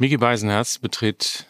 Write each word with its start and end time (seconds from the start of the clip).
Miki 0.00 0.16
Beisenherz 0.16 0.78
betritt 0.78 1.44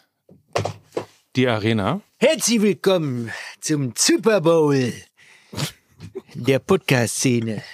die 1.37 1.47
Arena. 1.47 2.01
Herzlich 2.17 2.61
willkommen 2.61 3.31
zum 3.61 3.93
Super 3.97 4.41
Bowl 4.41 4.91
der 6.33 6.59
Podcast-Szene. 6.59 7.63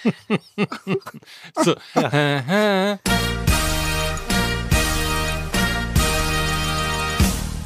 So, 1.63 1.73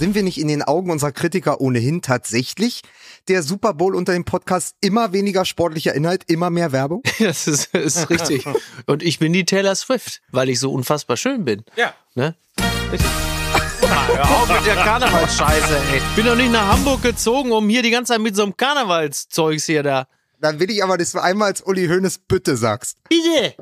Sind 0.02 0.16
wir 0.16 0.24
nicht 0.24 0.40
in 0.40 0.48
den 0.48 0.64
Augen 0.64 0.90
unserer 0.90 1.12
Kritiker 1.12 1.62
ohnehin 1.62 2.02
tatsächlich 2.02 2.82
der 3.28 3.44
Super 3.44 3.76
Bowl 3.76 3.94
unter 3.94 4.14
dem 4.14 4.26
Podcast 4.26 4.76
immer 4.82 5.14
weniger 5.14 5.46
sportlicher 5.46 5.94
Inhalt, 5.94 6.24
immer 6.26 6.50
mehr 6.50 6.72
Werbung? 6.72 7.04
Das 7.20 7.48
ist, 7.48 7.76
ist 7.76 8.10
richtig. 8.10 8.44
Und 8.88 9.04
ich 9.04 9.20
bin 9.20 9.32
die 9.32 9.46
Taylor 9.46 9.76
Swift, 9.76 10.24
weil 10.32 10.50
ich 10.50 10.60
so 10.60 10.74
unfassbar 10.74 11.18
schön 11.18 11.46
bin. 11.46 11.64
Ja. 11.76 11.94
Ne? 12.16 12.36
Ah, 12.58 14.08
hör 14.08 14.30
auf 14.32 14.50
mit 14.50 14.66
der 14.66 14.76
Karnevalsscheiße, 14.78 15.78
ey. 15.94 16.02
Bin 16.16 16.26
doch 16.26 16.36
nicht 16.36 16.52
nach 16.52 16.74
Hamburg 16.74 17.04
gezogen, 17.04 17.52
um 17.52 17.70
hier 17.70 17.84
die 17.84 17.92
ganze 17.92 18.14
Zeit 18.14 18.22
mit 18.22 18.36
so 18.36 18.42
einem 18.42 18.58
Karnevalszeugs 18.58 19.68
hier 19.68 19.84
da. 19.84 20.08
Dann 20.40 20.60
will 20.60 20.72
ich 20.72 20.84
aber, 20.84 20.98
dass 20.98 21.12
du 21.12 21.20
einmal 21.20 21.50
als 21.50 21.62
Uli 21.62 21.88
Hoeneß 21.88 22.22
Bitte 22.28 22.58
sagst. 22.58 22.98
Bitte! 23.08 23.54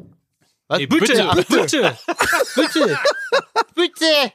Was? 0.70 0.80
Nee, 0.80 0.88
bitte, 0.88 1.06
bitte, 1.06 1.28
ach, 1.28 1.36
bitte, 1.36 1.98
bitte, 2.56 3.00
bitte. 3.76 4.34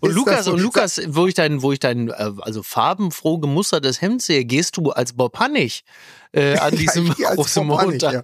Und 0.00 0.10
Ist 0.10 0.16
Lukas, 0.16 0.44
so- 0.44 0.52
und 0.52 0.60
Lukas, 0.60 1.00
wo 1.08 1.26
ich 1.26 1.34
dein, 1.34 1.62
wo 1.62 1.72
ich 1.72 1.78
dein, 1.80 2.08
äh, 2.08 2.30
also 2.40 2.62
farbenfroh 2.62 3.38
gemustertes 3.38 4.00
Hemd 4.00 4.22
sehe, 4.22 4.44
gehst 4.44 4.76
du 4.76 4.90
als 4.90 5.12
Bob 5.14 5.38
Hannig 5.38 5.84
äh, 6.32 6.56
an 6.58 6.74
diesem 6.76 7.14
Ja, 7.18 7.34
großen 7.34 7.70
Hannig, 7.76 8.02
ja. 8.02 8.22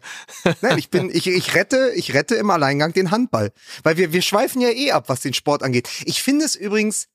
Nein, 0.62 0.78
ich 0.78 0.90
bin, 0.90 1.10
ich, 1.12 1.26
ich 1.26 1.54
rette, 1.54 1.92
ich 1.94 2.14
rette 2.14 2.34
im 2.36 2.50
Alleingang 2.50 2.92
den 2.92 3.10
Handball. 3.10 3.52
Weil 3.82 3.96
wir, 3.96 4.12
wir 4.12 4.22
schweifen 4.22 4.60
ja 4.60 4.70
eh 4.70 4.92
ab, 4.92 5.08
was 5.08 5.20
den 5.20 5.34
Sport 5.34 5.62
angeht. 5.62 5.88
Ich 6.04 6.22
finde 6.22 6.44
es 6.44 6.56
übrigens 6.56 7.08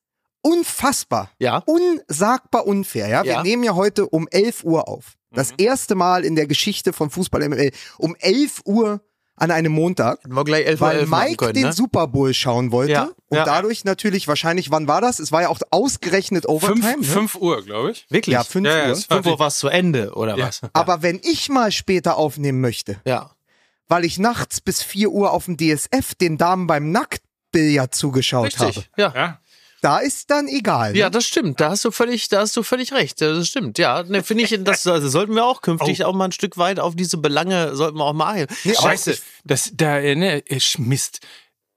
unfassbar, 0.43 1.31
Ja. 1.39 1.63
unsagbar 1.65 2.65
unfair, 2.65 3.07
ja. 3.07 3.23
Wir 3.23 3.31
Ja. 3.33 3.43
nehmen 3.43 3.63
ja 3.63 3.75
heute 3.75 4.07
um 4.07 4.27
11 4.29 4.63
Uhr 4.63 4.87
auf. 4.87 5.13
Das 5.33 5.53
erste 5.57 5.95
Mal 5.95 6.25
in 6.25 6.35
der 6.35 6.45
Geschichte 6.45 6.91
von 6.91 7.09
Fußball 7.09 7.47
ML 7.47 7.71
um 7.97 8.15
11 8.19 8.61
Uhr 8.65 9.01
an 9.37 9.49
einem 9.51 9.71
Montag. 9.71 10.19
11 10.25 10.79
weil 10.81 10.99
Uhr 11.01 11.07
machen 11.07 11.23
Mike 11.25 11.37
können, 11.37 11.53
den 11.53 11.63
ne? 11.67 11.73
Super 11.73 12.07
Bowl 12.07 12.33
schauen 12.33 12.71
wollte 12.71 12.91
Ja, 12.93 13.09
und 13.29 13.37
ja. 13.37 13.43
dadurch 13.45 13.83
natürlich 13.85 14.27
wahrscheinlich, 14.27 14.69
wann 14.71 14.87
war 14.87 15.01
das? 15.01 15.19
Es 15.19 15.31
war 15.31 15.41
ja 15.43 15.49
auch 15.49 15.59
ausgerechnet 15.71 16.47
Overtime. 16.47 16.81
Fünf, 16.81 17.07
ne? 17.07 17.13
fünf 17.13 17.35
Uhr, 17.35 17.63
glaube 17.63 17.91
ich. 17.91 18.05
Wirklich? 18.09 18.33
Ja, 18.33 18.43
5 18.43 18.67
Ja, 18.67 18.77
ja, 18.77 18.85
Uhr. 18.85 18.91
es 18.91 19.09
war- 19.09 19.17
5 19.17 19.27
Uhr 19.27 19.39
war 19.39 19.47
es 19.47 19.57
zu 19.57 19.67
Ende, 19.67 20.13
oder 20.13 20.37
Ja. 20.37 20.47
was? 20.47 20.61
Aber 20.73 21.01
wenn 21.01 21.19
ich 21.23 21.49
mal 21.49 21.71
später 21.71 22.17
aufnehmen 22.17 22.61
möchte, 22.61 23.01
Ja. 23.05 23.31
weil 23.87 24.05
ich 24.05 24.19
nachts 24.19 24.61
bis 24.61 24.83
4 24.83 25.09
Uhr 25.09 25.31
auf 25.31 25.45
dem 25.45 25.57
DSF 25.57 26.13
den 26.15 26.37
Damen 26.37 26.67
beim 26.67 26.91
Nacktbillard 26.91 27.93
zugeschaut 27.95 28.57
habe, 28.59 28.67
Richtig. 28.69 28.89
Ja. 28.97 29.11
Ja. 29.15 29.39
Da 29.81 29.97
ist 29.99 30.29
dann 30.29 30.47
egal. 30.47 30.95
Ja, 30.95 31.07
ne? 31.07 31.11
das 31.11 31.25
stimmt. 31.25 31.59
Da 31.59 31.71
hast 31.71 31.83
du 31.83 31.91
völlig, 31.91 32.29
da 32.29 32.41
hast 32.41 32.55
du 32.55 32.63
völlig 32.63 32.93
recht. 32.93 33.19
Das 33.19 33.47
stimmt. 33.47 33.77
Ja, 33.77 34.03
ne, 34.03 34.23
finde 34.23 34.43
ich, 34.43 34.55
das 34.63 34.87
also 34.87 35.09
sollten 35.09 35.33
wir 35.35 35.45
auch 35.45 35.61
künftig 35.61 36.05
auch 36.05 36.13
mal 36.13 36.25
ein 36.25 36.31
Stück 36.31 36.57
weit 36.57 36.79
auf 36.79 36.95
diese 36.95 37.17
Belange 37.17 37.75
sollten 37.75 37.97
wir 37.97 38.05
auch 38.05 38.13
mal. 38.13 38.47
Nee, 38.63 38.75
aber 38.77 38.89
Scheiße, 38.89 39.11
ich- 39.13 39.21
das, 39.43 39.71
da, 39.73 39.97
äh, 39.99 40.15
ne, 40.15 40.43
ich- 40.45 40.77
Mist. 40.79 41.19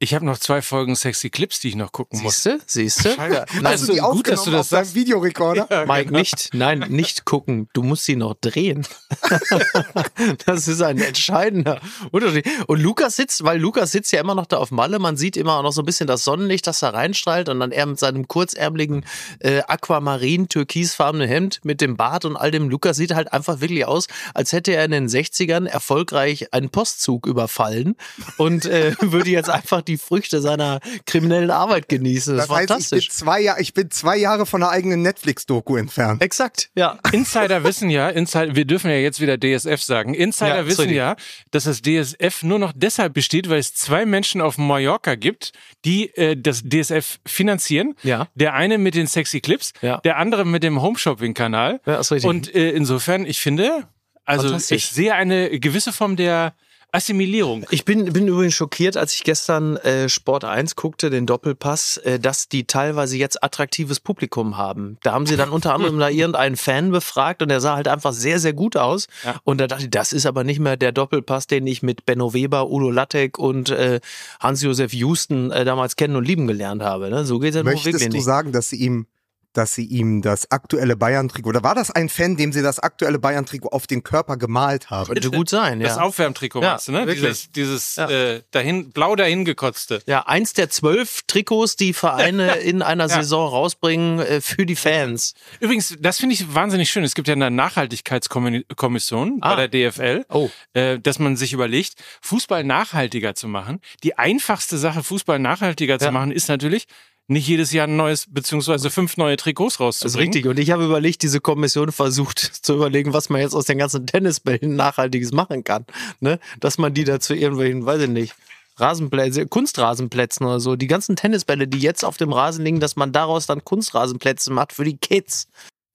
Ich 0.04 0.12
habe 0.12 0.26
noch 0.26 0.36
zwei 0.36 0.60
Folgen 0.60 0.96
Sexy 0.96 1.30
Clips, 1.30 1.60
die 1.60 1.68
ich 1.68 1.76
noch 1.76 1.90
gucken 1.90 2.20
muss. 2.20 2.42
Siehste, 2.42 2.60
siehste. 2.66 3.16
Ja. 3.16 3.46
Du 3.46 3.92
die 3.94 4.00
gut, 4.00 4.28
dass 4.28 4.44
du 4.44 4.50
das 4.50 4.68
sagst. 4.68 4.94
Videorekorder? 4.94 5.86
Mike, 5.88 6.12
nicht, 6.12 6.50
nein, 6.52 6.80
nicht 6.90 7.24
gucken. 7.24 7.70
Du 7.72 7.82
musst 7.82 8.04
sie 8.04 8.14
noch 8.14 8.34
drehen. 8.38 8.86
das 10.44 10.68
ist 10.68 10.82
ein 10.82 11.00
entscheidender 11.00 11.80
Unterschied. 12.10 12.46
Und 12.66 12.82
Lukas 12.82 13.16
sitzt, 13.16 13.44
weil 13.44 13.58
Lukas 13.58 13.92
sitzt 13.92 14.12
ja 14.12 14.20
immer 14.20 14.34
noch 14.34 14.44
da 14.44 14.58
auf 14.58 14.70
Malle. 14.70 14.98
Man 14.98 15.16
sieht 15.16 15.38
immer 15.38 15.56
auch 15.56 15.62
noch 15.62 15.72
so 15.72 15.80
ein 15.80 15.86
bisschen 15.86 16.06
das 16.06 16.22
Sonnenlicht, 16.22 16.66
das 16.66 16.80
da 16.80 16.90
reinstrahlt. 16.90 17.48
Und 17.48 17.60
dann 17.60 17.72
er 17.72 17.86
mit 17.86 17.98
seinem 17.98 18.28
kurzärmeligen 18.28 19.06
äh, 19.38 19.62
Aquamarin, 19.62 20.48
türkisfarbenen 20.50 21.26
Hemd 21.26 21.60
mit 21.64 21.80
dem 21.80 21.96
Bart 21.96 22.26
und 22.26 22.36
all 22.36 22.50
dem. 22.50 22.68
Lukas 22.68 22.98
sieht 22.98 23.14
halt 23.14 23.32
einfach 23.32 23.62
wirklich 23.62 23.86
aus, 23.86 24.08
als 24.34 24.52
hätte 24.52 24.72
er 24.72 24.84
in 24.84 24.90
den 24.90 25.08
60ern 25.08 25.66
erfolgreich 25.66 26.52
einen 26.52 26.68
Postzug 26.68 27.26
überfallen 27.26 27.96
und 28.36 28.66
äh, 28.66 28.94
würde 29.00 29.30
jetzt 29.30 29.48
einfach 29.48 29.80
die 29.80 29.93
Früchte 29.98 30.40
seiner 30.40 30.80
kriminellen 31.06 31.50
Arbeit 31.50 31.88
genießen. 31.88 32.36
Das, 32.36 32.48
Das 32.48 32.56
heißt, 32.56 32.62
ich 32.62 32.66
bin, 32.68 32.74
fantastisch. 32.76 33.10
zwei 33.10 33.40
Jahr, 33.40 33.60
ich 33.60 33.74
bin 33.74 33.90
zwei 33.90 34.16
Jahre 34.16 34.46
von 34.46 34.62
einer 34.62 34.70
eigenen 34.70 35.02
Netflix-Doku 35.02 35.76
entfernt. 35.76 36.22
Exakt, 36.22 36.70
ja. 36.74 36.98
Insider 37.12 37.64
wissen 37.64 37.90
ja, 37.90 38.08
Insider, 38.08 38.54
wir 38.56 38.64
dürfen 38.64 38.90
ja 38.90 38.96
jetzt 38.96 39.20
wieder 39.20 39.38
DSF 39.38 39.82
sagen. 39.82 40.14
Insider 40.14 40.56
Ja, 40.58 40.66
wissen 40.66 40.90
ja, 40.90 41.16
dass 41.50 41.64
das 41.64 41.82
DSF 41.82 42.42
nur 42.42 42.58
noch 42.58 42.72
deshalb 42.74 43.14
besteht, 43.14 43.48
weil 43.48 43.58
es 43.58 43.74
zwei 43.74 44.06
Menschen 44.06 44.40
auf 44.40 44.58
Mallorca 44.58 45.14
gibt, 45.14 45.52
die 45.84 46.14
äh, 46.16 46.36
das 46.36 46.62
DSF 46.62 47.18
finanzieren. 47.26 47.94
Ja. 48.02 48.28
Der 48.34 48.54
eine 48.54 48.78
mit 48.78 48.94
den 48.94 49.06
sexy 49.06 49.40
Clips, 49.40 49.72
Ja. 49.82 49.98
der 49.98 50.16
andere 50.18 50.44
mit 50.44 50.62
dem 50.62 50.80
Homeshopping-Kanal. 50.82 51.80
Ja. 51.86 52.00
Und 52.24 52.54
äh, 52.54 52.70
insofern, 52.70 53.26
ich 53.26 53.40
finde, 53.40 53.86
also 54.24 54.48
Fantastisch. 54.48 54.76
ich 54.84 54.90
sehe 54.90 55.14
eine 55.14 55.58
gewisse 55.60 55.92
Form 55.92 56.16
der 56.16 56.54
Assimilierung. 56.94 57.66
Ich 57.70 57.84
bin, 57.84 58.12
bin 58.12 58.28
übrigens 58.28 58.54
schockiert, 58.54 58.96
als 58.96 59.14
ich 59.14 59.24
gestern 59.24 59.76
äh, 59.78 60.08
Sport 60.08 60.44
1 60.44 60.76
guckte, 60.76 61.10
den 61.10 61.26
Doppelpass, 61.26 61.96
äh, 61.96 62.20
dass 62.20 62.48
die 62.48 62.68
teilweise 62.68 63.16
jetzt 63.16 63.42
attraktives 63.42 63.98
Publikum 63.98 64.56
haben. 64.56 64.96
Da 65.02 65.12
haben 65.12 65.26
sie 65.26 65.36
dann 65.36 65.50
unter 65.50 65.74
anderem 65.74 65.98
da 65.98 66.08
irgendeinen 66.08 66.56
Fan 66.56 66.92
befragt 66.92 67.42
und 67.42 67.48
der 67.48 67.60
sah 67.60 67.74
halt 67.74 67.88
einfach 67.88 68.12
sehr, 68.12 68.38
sehr 68.38 68.52
gut 68.52 68.76
aus. 68.76 69.08
Ja. 69.24 69.34
Und 69.42 69.60
da 69.60 69.66
dachte 69.66 69.84
ich, 69.84 69.90
das 69.90 70.12
ist 70.12 70.24
aber 70.24 70.44
nicht 70.44 70.60
mehr 70.60 70.76
der 70.76 70.92
Doppelpass, 70.92 71.48
den 71.48 71.66
ich 71.66 71.82
mit 71.82 72.06
Benno 72.06 72.32
Weber, 72.32 72.70
Udo 72.70 72.92
Lattek 72.92 73.40
und 73.40 73.70
äh, 73.70 73.98
Hans-Josef 74.38 74.92
Houston 74.92 75.50
äh, 75.50 75.64
damals 75.64 75.96
kennen 75.96 76.14
und 76.14 76.24
lieben 76.24 76.46
gelernt 76.46 76.82
habe. 76.82 77.10
Ne? 77.10 77.24
So 77.24 77.40
geht 77.40 77.50
es 77.50 77.56
ja 77.56 77.64
nur 77.64 77.72
Möchtest 77.72 78.04
du 78.04 78.08
nicht. 78.08 78.24
sagen, 78.24 78.52
dass 78.52 78.68
sie 78.68 78.76
ihm, 78.76 79.06
dass 79.54 79.74
sie 79.74 79.84
ihm 79.86 80.20
das 80.22 80.50
aktuelle 80.50 80.96
Bayern-Trikot, 80.96 81.48
oder 81.48 81.62
war 81.62 81.74
das 81.74 81.90
ein 81.90 82.08
Fan, 82.08 82.36
dem 82.36 82.52
sie 82.52 82.60
das 82.62 82.78
aktuelle 82.78 83.18
Bayern-Trikot 83.18 83.68
auf 83.70 83.86
den 83.86 84.02
Körper 84.02 84.36
gemalt 84.36 84.90
haben? 84.90 85.06
Könnte 85.12 85.30
gut 85.30 85.48
sein, 85.48 85.80
Das 85.80 85.96
ja. 85.96 86.02
Aufwärmtrikot 86.02 86.60
Ja, 86.62 86.70
meinst 86.72 86.88
du, 86.88 86.92
ne? 86.92 87.06
wirklich. 87.06 87.50
Dieses, 87.50 87.52
dieses 87.52 87.96
Ja. 87.96 88.10
äh, 88.10 88.42
dahin, 88.50 88.90
blau 88.92 89.16
dahin 89.16 89.44
gekotzte. 89.44 90.02
Ja, 90.06 90.26
eins 90.26 90.52
der 90.52 90.68
zwölf 90.70 91.22
Trikots, 91.26 91.76
die 91.76 91.92
Vereine 91.94 92.54
in 92.58 92.82
einer 92.82 93.08
Ja. 93.08 93.16
Saison 93.22 93.48
rausbringen 93.48 94.18
äh, 94.18 94.40
für 94.40 94.66
die 94.66 94.76
Fans. 94.76 95.34
Übrigens, 95.60 95.96
das 96.00 96.18
finde 96.18 96.34
ich 96.34 96.54
wahnsinnig 96.54 96.90
schön. 96.90 97.04
Es 97.04 97.14
gibt 97.14 97.28
ja 97.28 97.34
eine 97.34 97.50
Nachhaltigkeitskommission 97.50 99.38
Ah. 99.40 99.54
bei 99.54 99.66
der 99.66 99.90
DFL, 99.90 100.24
Oh. 100.30 100.50
äh, 100.72 100.98
dass 100.98 101.18
man 101.18 101.36
sich 101.36 101.52
überlegt, 101.52 101.94
Fußball 102.22 102.64
nachhaltiger 102.64 103.34
zu 103.34 103.48
machen. 103.48 103.80
Die 104.02 104.18
einfachste 104.18 104.78
Sache, 104.78 105.02
Fußball 105.02 105.38
nachhaltiger 105.38 105.98
zu 105.98 106.06
Ja. 106.06 106.10
machen, 106.10 106.32
ist 106.32 106.48
natürlich, 106.48 106.86
nicht 107.26 107.46
jedes 107.48 107.72
Jahr 107.72 107.86
ein 107.86 107.96
neues, 107.96 108.26
beziehungsweise 108.28 108.90
fünf 108.90 109.16
neue 109.16 109.36
Trikots 109.36 109.74
Das 109.78 109.96
ist 109.96 110.02
rauszubringen. 110.02 110.32
richtig. 110.34 110.46
Und 110.50 110.58
ich 110.58 110.70
habe 110.70 110.84
überlegt, 110.84 111.22
diese 111.22 111.40
Kommission 111.40 111.90
versucht 111.92 112.38
zu 112.64 112.74
überlegen, 112.74 113.12
was 113.12 113.30
man 113.30 113.40
jetzt 113.40 113.54
aus 113.54 113.64
den 113.64 113.78
ganzen 113.78 114.06
Tennisbällen 114.06 114.76
Nachhaltiges 114.76 115.32
machen 115.32 115.64
kann. 115.64 115.86
Ne? 116.20 116.38
Dass 116.60 116.76
man 116.78 116.92
die 116.94 117.04
da 117.04 117.20
zu 117.20 117.34
irgendwelchen, 117.34 117.86
weiß 117.86 118.02
ich 118.02 118.08
nicht, 118.10 118.34
Rasenplätze, 118.76 119.46
Kunstrasenplätzen 119.46 120.44
oder 120.46 120.58
so, 120.60 120.74
die 120.76 120.88
ganzen 120.88 121.14
Tennisbälle, 121.16 121.68
die 121.68 121.78
jetzt 121.78 122.04
auf 122.04 122.16
dem 122.16 122.32
Rasen 122.32 122.64
liegen, 122.64 122.80
dass 122.80 122.96
man 122.96 123.12
daraus 123.12 123.46
dann 123.46 123.64
Kunstrasenplätze 123.64 124.52
macht 124.52 124.72
für 124.72 124.84
die 124.84 124.96
Kids. 124.96 125.46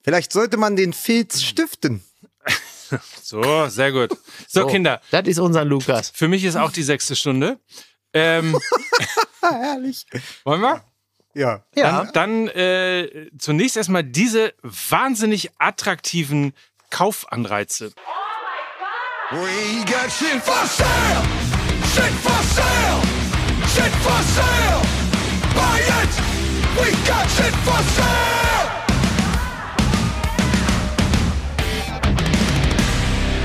Vielleicht 0.01 0.31
sollte 0.31 0.55
man 0.57 0.75
den 0.77 0.93
Filz 0.93 1.41
stiften. 1.41 2.03
So, 3.21 3.67
sehr 3.67 3.91
gut. 3.91 4.09
So, 4.47 4.61
So, 4.61 4.67
Kinder, 4.67 4.99
Das 5.11 5.27
ist 5.27 5.37
unser 5.37 5.63
Lukas. 5.63 6.09
für 6.09 6.27
mich 6.27 6.43
ist 6.43 6.55
auch 6.55 6.71
die 6.71 6.81
sechste 6.81 7.15
Stunde. 7.15 7.59
Ähm, 8.13 8.57
herrlich. 9.41 10.07
wollen 10.43 10.61
wir? 10.61 10.83
Ja. 11.33 11.63
Dann, 11.75 12.11
dann 12.13 12.47
äh, 12.49 13.29
zunächst 13.37 13.77
erstmal 13.77 14.03
diese 14.03 14.53
wahnsinnig 14.61 15.51
attraktiven 15.59 16.53
Kaufanreize. 16.89 17.91
We 19.31 19.85
got 19.85 20.11
shit 20.11 20.41
for 20.41 20.65
sale! 20.65 21.23
Shit 21.93 22.13
for 22.23 22.43
sale! 22.55 23.01
Shit 23.67 23.93
for 24.01 24.23
sale! 24.23 24.81
Buy 25.53 25.81
it! 26.01 26.13
We 26.75 26.91
got 27.07 27.29
shit 27.29 27.53
for 27.63 27.83
sale! 27.93 28.69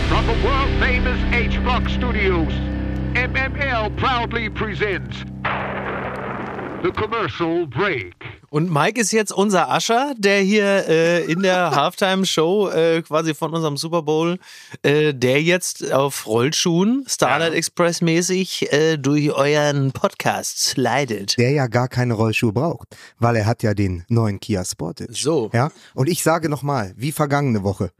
From 0.08 0.26
the 0.26 0.42
world 0.42 0.70
famous 0.80 1.20
H 1.34 1.62
Block 1.62 1.86
Studios, 1.90 2.52
MML 3.12 3.94
proudly 3.98 4.48
presents 4.48 5.24
the 6.84 6.90
commercial 6.90 7.66
break. 7.66 8.14
Und 8.50 8.70
Mike 8.70 9.00
ist 9.00 9.10
jetzt 9.10 9.32
unser 9.32 9.70
Ascher, 9.70 10.14
der 10.18 10.40
hier 10.40 10.86
äh, 10.86 11.24
in 11.24 11.42
der 11.42 11.70
Halftime-Show 11.74 12.68
äh, 12.68 13.02
quasi 13.02 13.34
von 13.34 13.54
unserem 13.54 13.76
Super 13.78 14.02
Bowl, 14.02 14.38
äh, 14.82 15.14
der 15.14 15.42
jetzt 15.42 15.92
auf 15.92 16.26
Rollschuhen, 16.26 17.04
Starlight 17.08 17.54
Express 17.54 18.02
mäßig, 18.02 18.70
äh, 18.72 18.98
durch 18.98 19.32
euren 19.32 19.92
Podcast 19.92 20.58
slidet. 20.58 21.38
Der 21.38 21.52
ja 21.52 21.68
gar 21.68 21.88
keine 21.88 22.14
Rollschuhe 22.14 22.52
braucht, 22.52 22.94
weil 23.18 23.36
er 23.36 23.46
hat 23.46 23.62
ja 23.62 23.72
den 23.72 24.04
neuen 24.08 24.38
Kia 24.38 24.64
Sportage. 24.64 25.14
So. 25.14 25.50
Ja. 25.54 25.70
Und 25.94 26.08
ich 26.08 26.22
sage 26.22 26.50
nochmal, 26.50 26.92
wie 26.96 27.12
vergangene 27.12 27.62
Woche, 27.62 27.92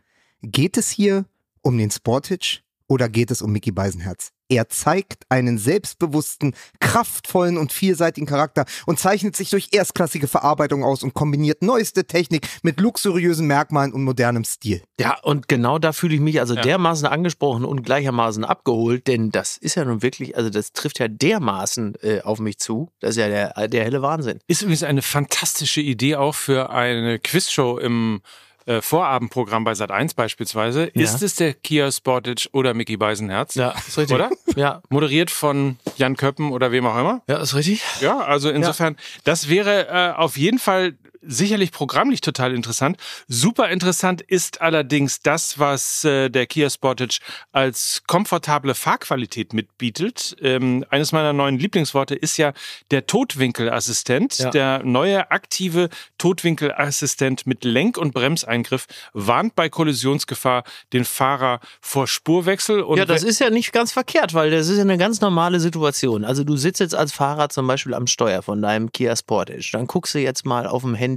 geht 0.43 0.77
es 0.77 0.91
hier 0.91 1.25
um 1.63 1.79
den 1.79 1.91
Sportage 1.91 2.64
Oder 2.89 3.09
geht 3.09 3.31
es 3.31 3.41
um 3.41 3.51
Mickey 3.51 3.71
Beisenherz? 3.73 4.31
Er 4.51 4.69
zeigt 4.69 5.25
einen 5.31 5.57
selbstbewussten, 5.57 6.55
kraftvollen 6.79 7.57
und 7.57 7.73
vielseitigen 7.73 8.27
Charakter 8.27 8.67
und 8.85 8.99
zeichnet 8.99 9.35
sich 9.35 9.49
durch 9.49 9.69
erstklassige 9.73 10.29
Verarbeitung 10.29 10.85
aus 10.85 11.03
und 11.03 11.15
kombiniert 11.15 11.63
neueste 11.63 12.07
Technik 12.07 12.47
mit 12.63 12.79
luxuriösen 12.79 13.47
Merkmalen 13.47 13.95
und 13.95 14.05
modernem 14.05 14.45
Stil. 14.45 14.83
Ja, 15.01 15.19
und 15.23 15.49
genau 15.49 15.79
da 15.79 15.93
fühle 15.93 16.15
ich 16.17 16.21
mich 16.21 16.41
also 16.41 16.55
Ja. 16.55 16.61
dermaßen 16.61 17.07
angesprochen 17.07 17.65
und 17.65 17.83
gleichermaßen 17.85 18.45
abgeholt, 18.45 19.07
denn 19.07 19.31
das 19.31 19.57
ist 19.57 19.77
ja 19.77 19.85
nun 19.87 20.03
wirklich, 20.03 20.37
also 20.37 20.51
das 20.51 20.73
trifft 20.75 20.99
ja 21.01 21.09
dermaßen 21.09 21.95
äh, 22.03 22.21
auf 22.21 22.39
mich 22.39 22.59
zu. 22.59 22.91
Das 23.01 23.11
ist 23.13 23.17
ja 23.17 23.29
der, 23.29 23.69
der 23.69 23.83
helle 23.85 24.03
Wahnsinn. 24.03 24.41
Ist 24.47 24.61
übrigens 24.61 24.83
eine 24.83 25.01
fantastische 25.01 25.81
Idee 25.81 26.17
auch 26.17 26.35
für 26.35 26.69
eine 26.69 27.19
Quizshow 27.19 27.79
im 27.79 28.21
äh, 28.67 28.81
Vorabendprogramm 28.81 29.65
bei 29.65 29.73
Sat1 29.73 30.15
beispielsweise. 30.17 30.91
Ja. 30.95 31.03
Ist 31.03 31.23
es 31.23 31.35
der 31.35 31.55
Kia 31.55 31.91
Sportage 31.91 32.49
oder 32.53 32.75
Mickey 32.75 32.97
Beisenherz? 32.97 33.55
Ja, 33.55 33.75
ist 33.87 33.99
richtig. 33.99 34.15
Oder? 34.15 34.31
Ja, 34.57 34.83
Moderiert 34.89 35.31
von 35.31 35.77
Jan 35.97 36.17
Köppen 36.17 36.53
oder 36.53 36.73
wem 36.73 36.87
auch 36.87 36.99
immer. 36.99 37.23
ja, 37.29 37.39
ist 37.39 37.55
richtig. 37.55 37.83
Ja, 38.01 38.19
also 38.21 38.51
insofern, 38.51 38.97
das 39.25 39.49
wäre 39.49 39.89
äh, 39.89 40.13
auf 40.17 40.37
jeden 40.37 40.59
Fall 40.59 40.95
sicherlich 41.27 41.73
programmlich 41.73 42.21
total 42.21 42.55
interessant. 42.55 42.97
Super 43.29 43.69
interessant 43.69 44.23
ist 44.23 44.61
allerdings 44.61 45.21
das, 45.21 45.59
was 45.59 46.05
äh, 46.05 46.29
der 46.31 46.47
Kia 46.47 46.71
Sportage 46.71 47.19
als 47.53 48.03
komfortable 48.07 48.75
Fahrqualität 48.75 49.53
mitbietet. 49.53 50.37
Ähm, 50.41 50.85
eines 50.91 51.13
meiner 51.13 51.33
neuen 51.33 51.59
Lieblingsworte 51.59 52.15
ist 52.15 52.37
ja 52.37 52.53
der 52.91 53.07
Totwinkelassistent. 53.07 54.39
Ja. 54.39 54.51
Der 54.51 54.83
neue 54.85 55.31
aktive 55.31 55.89
Totwinkelassistent 56.19 57.47
mit 57.47 57.65
Lenk- 57.65 57.99
und 57.99 58.13
Bremseingriff 58.15 58.87
warnt 59.13 59.55
bei 59.55 59.69
Kollisionsgefahr 59.69 60.65
den 60.93 61.05
Fahrer 61.05 61.61
vor 61.81 62.07
Spurwechsel. 62.07 62.83
Und 62.83 62.99
Ja, 62.99 63.05
das 63.05 63.23
ist 63.23 63.39
ja 63.41 63.51
nicht 63.51 63.73
ganz 63.73 63.93
verkehrt, 63.93 64.35
weil 64.35 64.51
das 64.51 64.69
ist 64.69 64.77
ja 64.77 64.83
eine 64.83 64.99
ganz 64.99 65.21
normale 65.21 65.61
Situation. 65.61 66.25
Also 66.25 66.45
du 66.45 66.57
sitzt 66.57 66.81
jetzt 66.81 66.95
als 66.95 67.13
Fahrer 67.13 67.49
zum 67.49 67.67
Beispiel 67.67 67.95
am 67.95 68.07
Steuer 68.07 68.43
von 68.43 68.61
deinem 68.61 68.93
Kia 68.93 69.17
Sportage. 69.17 69.71
Dann 69.73 69.87
guckst 69.87 70.15
du 70.15 70.19
jetzt 70.19 70.45
mal 70.45 70.67
auf 70.67 70.83
dem 70.83 70.95
Handy, 70.95 71.14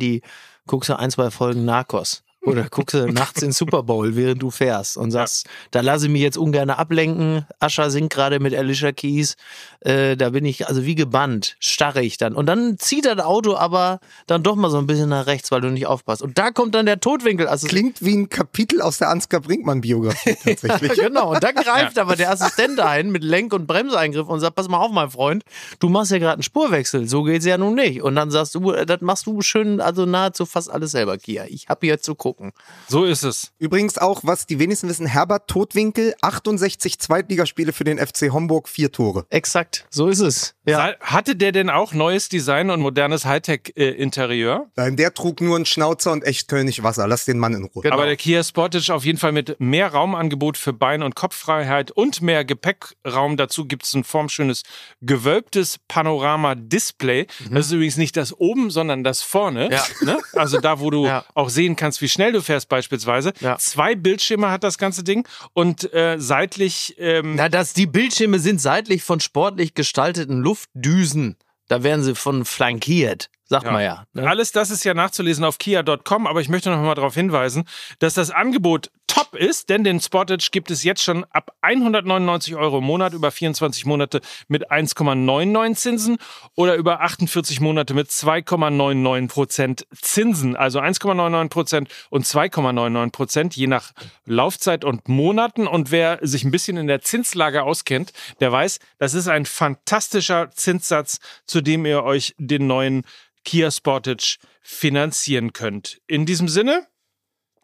guckst 0.67 0.89
du 0.89 0.99
ein, 0.99 1.11
zwei 1.11 1.31
Folgen 1.31 1.65
Narcos. 1.65 2.23
Oder 2.47 2.63
guckst 2.71 2.93
du 2.93 3.11
nachts 3.11 3.41
in 3.41 3.51
Super 3.51 3.83
Bowl, 3.83 4.15
während 4.15 4.41
du 4.41 4.51
fährst 4.51 4.97
und 4.97 5.11
sagst, 5.11 5.47
da 5.71 5.81
lasse 5.81 6.05
ich 6.05 6.11
mich 6.11 6.21
jetzt 6.21 6.37
ungern 6.37 6.69
ablenken. 6.69 7.45
Ascha 7.59 7.89
singt 7.89 8.11
gerade 8.11 8.39
mit 8.39 8.55
Alicia 8.55 8.91
Keys. 8.91 9.35
Äh, 9.81 10.17
da 10.17 10.29
bin 10.31 10.45
ich 10.45 10.67
also 10.67 10.85
wie 10.85 10.95
gebannt, 10.95 11.55
starre 11.59 12.01
ich 12.01 12.17
dann. 12.17 12.33
Und 12.33 12.45
dann 12.47 12.77
zieht 12.77 13.05
das 13.05 13.19
Auto 13.19 13.55
aber 13.55 13.99
dann 14.25 14.43
doch 14.43 14.55
mal 14.55 14.69
so 14.69 14.77
ein 14.77 14.87
bisschen 14.87 15.09
nach 15.09 15.27
rechts, 15.27 15.51
weil 15.51 15.61
du 15.61 15.69
nicht 15.69 15.87
aufpasst. 15.87 16.21
Und 16.21 16.37
da 16.37 16.51
kommt 16.51 16.75
dann 16.75 16.85
der 16.85 16.99
Totwinkel. 16.99 17.47
Also 17.47 17.67
Klingt 17.67 18.03
wie 18.03 18.15
ein 18.15 18.29
Kapitel 18.29 18.81
aus 18.81 18.97
der 18.97 19.09
Ansgar 19.09 19.41
Brinkmann-Biografie 19.41 20.35
tatsächlich. 20.43 20.93
genau, 20.93 21.33
und 21.33 21.43
dann 21.43 21.55
greift 21.63 21.97
aber 21.99 22.15
der 22.15 22.31
Assistent 22.31 22.79
ein 22.79 23.11
mit 23.11 23.23
Lenk- 23.23 23.53
und 23.53 23.67
Bremseingriff 23.67 24.27
und 24.27 24.39
sagt, 24.39 24.55
pass 24.55 24.67
mal 24.67 24.77
auf, 24.79 24.91
mein 24.91 25.09
Freund, 25.11 25.43
du 25.79 25.89
machst 25.89 26.11
ja 26.11 26.17
gerade 26.17 26.33
einen 26.33 26.43
Spurwechsel, 26.43 27.07
so 27.07 27.23
geht's 27.23 27.45
ja 27.45 27.57
nun 27.57 27.75
nicht. 27.75 28.01
Und 28.01 28.15
dann 28.15 28.31
sagst 28.31 28.55
du, 28.55 28.71
äh, 28.71 28.85
das 28.85 29.01
machst 29.01 29.25
du 29.27 29.41
schön, 29.41 29.81
also 29.81 30.05
nahezu 30.05 30.45
fast 30.45 30.69
alles 30.71 30.91
selber, 30.91 31.17
Kia. 31.17 31.45
Ich 31.47 31.67
hab 31.67 31.81
hier 31.81 31.99
zu 31.99 32.15
gucken. 32.15 32.51
so 32.87 33.03
ist 33.05 33.23
es. 33.23 33.51
Übrigens 33.59 33.97
auch, 33.97 34.21
was 34.23 34.45
die 34.45 34.59
wenigsten 34.59 34.89
wissen, 34.89 35.05
Herbert 35.05 35.47
Totwinkel, 35.47 36.15
68 36.21 36.99
Zweitligaspiele 36.99 37.73
für 37.73 37.83
den 37.83 37.97
FC 37.99 38.31
Homburg, 38.31 38.69
vier 38.69 38.91
Tore. 38.91 39.25
Exakt, 39.29 39.66
so 39.89 40.07
ist 40.07 40.19
es. 40.19 40.53
Ja. 40.65 40.95
Hatte 40.99 41.35
der 41.35 41.51
denn 41.53 41.69
auch 41.69 41.93
neues 41.93 42.27
Design 42.29 42.69
und 42.69 42.81
modernes 42.81 43.25
Hightech-Interieur? 43.25 44.67
Nein, 44.75 44.97
der 44.97 45.13
trug 45.13 45.39
nur 45.41 45.55
einen 45.55 45.65
Schnauzer 45.65 46.11
und 46.11 46.23
echt 46.25 46.47
Kölnig 46.49 46.83
Wasser. 46.83 47.07
Lass 47.07 47.25
den 47.25 47.39
Mann 47.39 47.53
in 47.53 47.63
Ruhe. 47.63 47.83
Genau. 47.83 47.95
Aber 47.95 48.05
der 48.05 48.17
Kia 48.17 48.43
Sportage 48.43 48.93
auf 48.93 49.05
jeden 49.05 49.17
Fall 49.17 49.31
mit 49.31 49.59
mehr 49.59 49.93
Raumangebot 49.93 50.57
für 50.57 50.73
Bein- 50.73 51.03
und 51.03 51.15
Kopffreiheit 51.15 51.91
und 51.91 52.21
mehr 52.21 52.43
Gepäckraum. 52.43 53.37
Dazu 53.37 53.65
gibt 53.65 53.83
es 53.85 53.93
ein 53.93 54.03
formschönes 54.03 54.63
gewölbtes 55.01 55.79
Panorama-Display. 55.87 57.27
Das 57.51 57.67
ist 57.67 57.71
übrigens 57.71 57.97
nicht 57.97 58.17
das 58.17 58.33
oben, 58.37 58.69
sondern 58.69 59.03
das 59.03 59.21
vorne. 59.21 59.65
Mhm. 59.67 59.71
Ja. 59.71 59.83
Ne? 60.01 60.17
Also 60.33 60.59
da, 60.59 60.79
wo 60.79 60.89
du 60.89 60.97
Ja. 61.07 61.23
auch 61.35 61.49
sehen 61.49 61.77
kannst, 61.77 62.01
wie 62.01 62.09
schnell 62.09 62.33
du 62.33 62.41
fährst 62.41 62.67
beispielsweise. 62.67 63.31
Ja. 63.39 63.57
Zwei 63.57 63.95
Bildschirme 63.95 64.49
hat 64.51 64.63
das 64.65 64.77
ganze 64.77 65.03
Ding 65.03 65.25
und 65.53 65.93
äh, 65.93 66.17
seitlich 66.19 66.95
ähm, 66.97 67.35
Na, 67.35 67.47
dass 67.47 67.73
die 67.73 67.85
Bildschirme 67.85 68.39
sind 68.39 68.59
seitlich 68.59 69.03
von 69.03 69.21
sportlich 69.57 69.73
gestalteten 69.73 70.39
Luftdüsen. 70.39 71.35
Da 71.67 71.81
werden 71.83 72.03
sie 72.03 72.15
von 72.15 72.45
flankiert, 72.45 73.29
sagt 73.45 73.65
man 73.65 73.83
ja. 73.83 74.05
Ne? 74.13 74.29
Alles 74.29 74.51
das 74.51 74.69
ist 74.69 74.83
ja 74.83 74.93
nachzulesen 74.93 75.43
auf 75.43 75.57
kia.com, 75.57 76.27
aber 76.27 76.41
ich 76.41 76.47
möchte 76.47 76.69
noch 76.69 76.81
mal 76.81 76.93
darauf 76.93 77.15
hinweisen, 77.15 77.65
dass 77.99 78.13
das 78.13 78.29
Angebot 78.29 78.91
top 79.17 79.35
ist, 79.35 79.69
denn 79.69 79.83
den 79.83 79.99
Sportage 79.99 80.49
gibt 80.51 80.69
es 80.69 80.83
jetzt 80.83 81.01
schon 81.01 81.25
ab 81.31 81.51
199 81.61 82.55
Euro 82.55 82.77
im 82.77 82.83
Monat 82.83 83.13
über 83.13 83.31
24 83.31 83.85
Monate 83.85 84.21
mit 84.47 84.69
1,99 84.69 85.75
Zinsen 85.75 86.17
oder 86.55 86.75
über 86.75 87.01
48 87.01 87.59
Monate 87.59 87.93
mit 87.93 88.09
2,99 88.09 89.27
Prozent 89.27 89.87
Zinsen. 89.99 90.55
Also 90.55 90.79
1,99 90.79 91.49
Prozent 91.49 91.89
und 92.09 92.25
2,99 92.25 93.11
Prozent 93.11 93.55
je 93.55 93.67
nach 93.67 93.93
Laufzeit 94.25 94.85
und 94.85 95.09
Monaten. 95.09 95.67
Und 95.67 95.89
wer 95.89 96.19
sich 96.21 96.43
ein 96.43 96.51
bisschen 96.51 96.77
in 96.77 96.87
der 96.87 97.01
Zinslage 97.01 97.63
auskennt, 97.63 98.13
der 98.39 98.51
weiß, 98.51 98.79
das 98.99 99.15
ist 99.15 99.27
ein 99.27 99.45
fantastischer 99.45 100.51
Zinssatz, 100.51 101.19
zu 101.45 101.61
dem 101.61 101.85
ihr 101.85 102.03
euch 102.03 102.35
den 102.37 102.67
neuen 102.67 103.03
Kia 103.43 103.71
Sportage 103.71 104.37
finanzieren 104.61 105.53
könnt. 105.53 106.01
In 106.05 106.25
diesem 106.25 106.47
Sinne, 106.49 106.85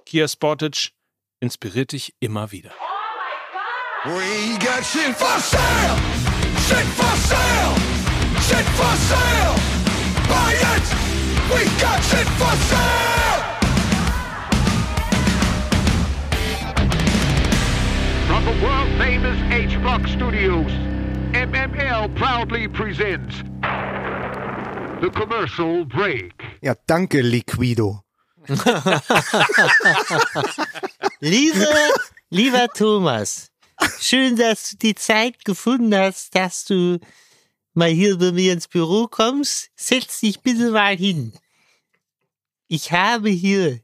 Kia 0.05 0.27
Sportage 0.27 0.91
inspiriert 1.43 1.91
dich 1.91 2.13
immer 2.21 2.51
wieder. 2.51 2.71
We 4.05 4.57
got 4.59 4.83
shit 4.85 5.13
for 5.15 5.39
sale! 5.39 5.97
Shit 6.67 6.87
for 6.97 7.15
sale! 7.29 7.75
Shit 8.47 8.67
for 8.79 8.95
sale! 9.09 9.55
Buy 10.27 10.53
it! 10.75 10.85
We 11.53 11.63
got 11.81 12.01
shit 12.09 12.27
for 12.39 12.55
sale! 12.69 13.43
From 18.27 18.45
the 18.45 18.65
world 18.65 18.89
famous 18.97 19.37
H 19.51 19.77
Block 19.81 20.07
Studios, 20.07 20.71
MML 21.33 22.15
proudly 22.15 22.67
presents 22.69 23.43
the 25.01 25.09
commercial 25.09 25.85
break. 25.85 26.33
Ja, 26.61 26.75
danke, 26.85 27.21
Liquido. 27.21 28.02
Liebe, 31.19 31.67
lieber 32.29 32.67
Thomas, 32.69 33.51
schön, 33.99 34.35
dass 34.35 34.71
du 34.71 34.77
die 34.77 34.95
Zeit 34.95 35.45
gefunden 35.45 35.95
hast, 35.95 36.35
dass 36.35 36.65
du 36.65 36.99
mal 37.73 37.89
hier 37.89 38.17
bei 38.17 38.31
mir 38.31 38.53
ins 38.53 38.67
Büro 38.67 39.07
kommst. 39.07 39.69
Setz 39.75 40.19
dich 40.19 40.41
bitte 40.41 40.71
mal 40.71 40.97
hin. 40.97 41.33
Ich 42.67 42.91
habe 42.91 43.29
hier 43.29 43.79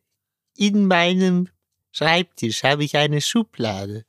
in 0.57 0.87
meinem 0.87 1.49
Schreibtisch 1.91 2.63
habe 2.63 2.83
ich 2.83 2.97
eine 2.97 3.21
Schublade. 3.21 4.05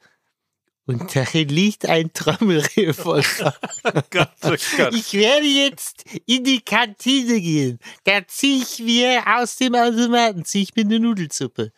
Und 0.90 1.14
darin 1.14 1.48
liegt 1.48 1.86
ein 1.86 2.12
Trommelrevolver. 2.12 3.54
Ich 4.92 5.12
werde 5.12 5.46
jetzt 5.46 6.04
in 6.26 6.42
die 6.42 6.60
Kantine 6.60 7.40
gehen. 7.40 7.78
Da 8.02 8.26
ziehe 8.26 8.62
ich 8.64 8.80
mir 8.80 9.22
aus 9.24 9.56
dem 9.56 9.76
Automaten, 9.76 10.44
ziehe 10.44 10.64
ich 10.64 10.74
mir 10.74 10.82
eine 10.82 10.98
Nudelsuppe. 10.98 11.70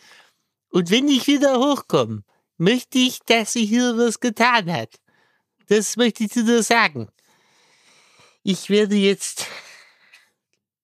Und 0.70 0.90
wenn 0.90 1.08
ich 1.08 1.26
wieder 1.26 1.58
hochkomme, 1.58 2.24
möchte 2.56 2.98
ich, 2.98 3.18
dass 3.26 3.52
sie 3.52 3.66
hier 3.66 3.98
was 3.98 4.18
getan 4.18 4.72
hat. 4.72 4.94
Das 5.66 5.98
möchte 5.98 6.24
ich 6.24 6.30
dir 6.30 6.44
nur 6.44 6.62
sagen. 6.62 7.10
Ich 8.42 8.70
werde 8.70 8.96
jetzt 8.96 9.46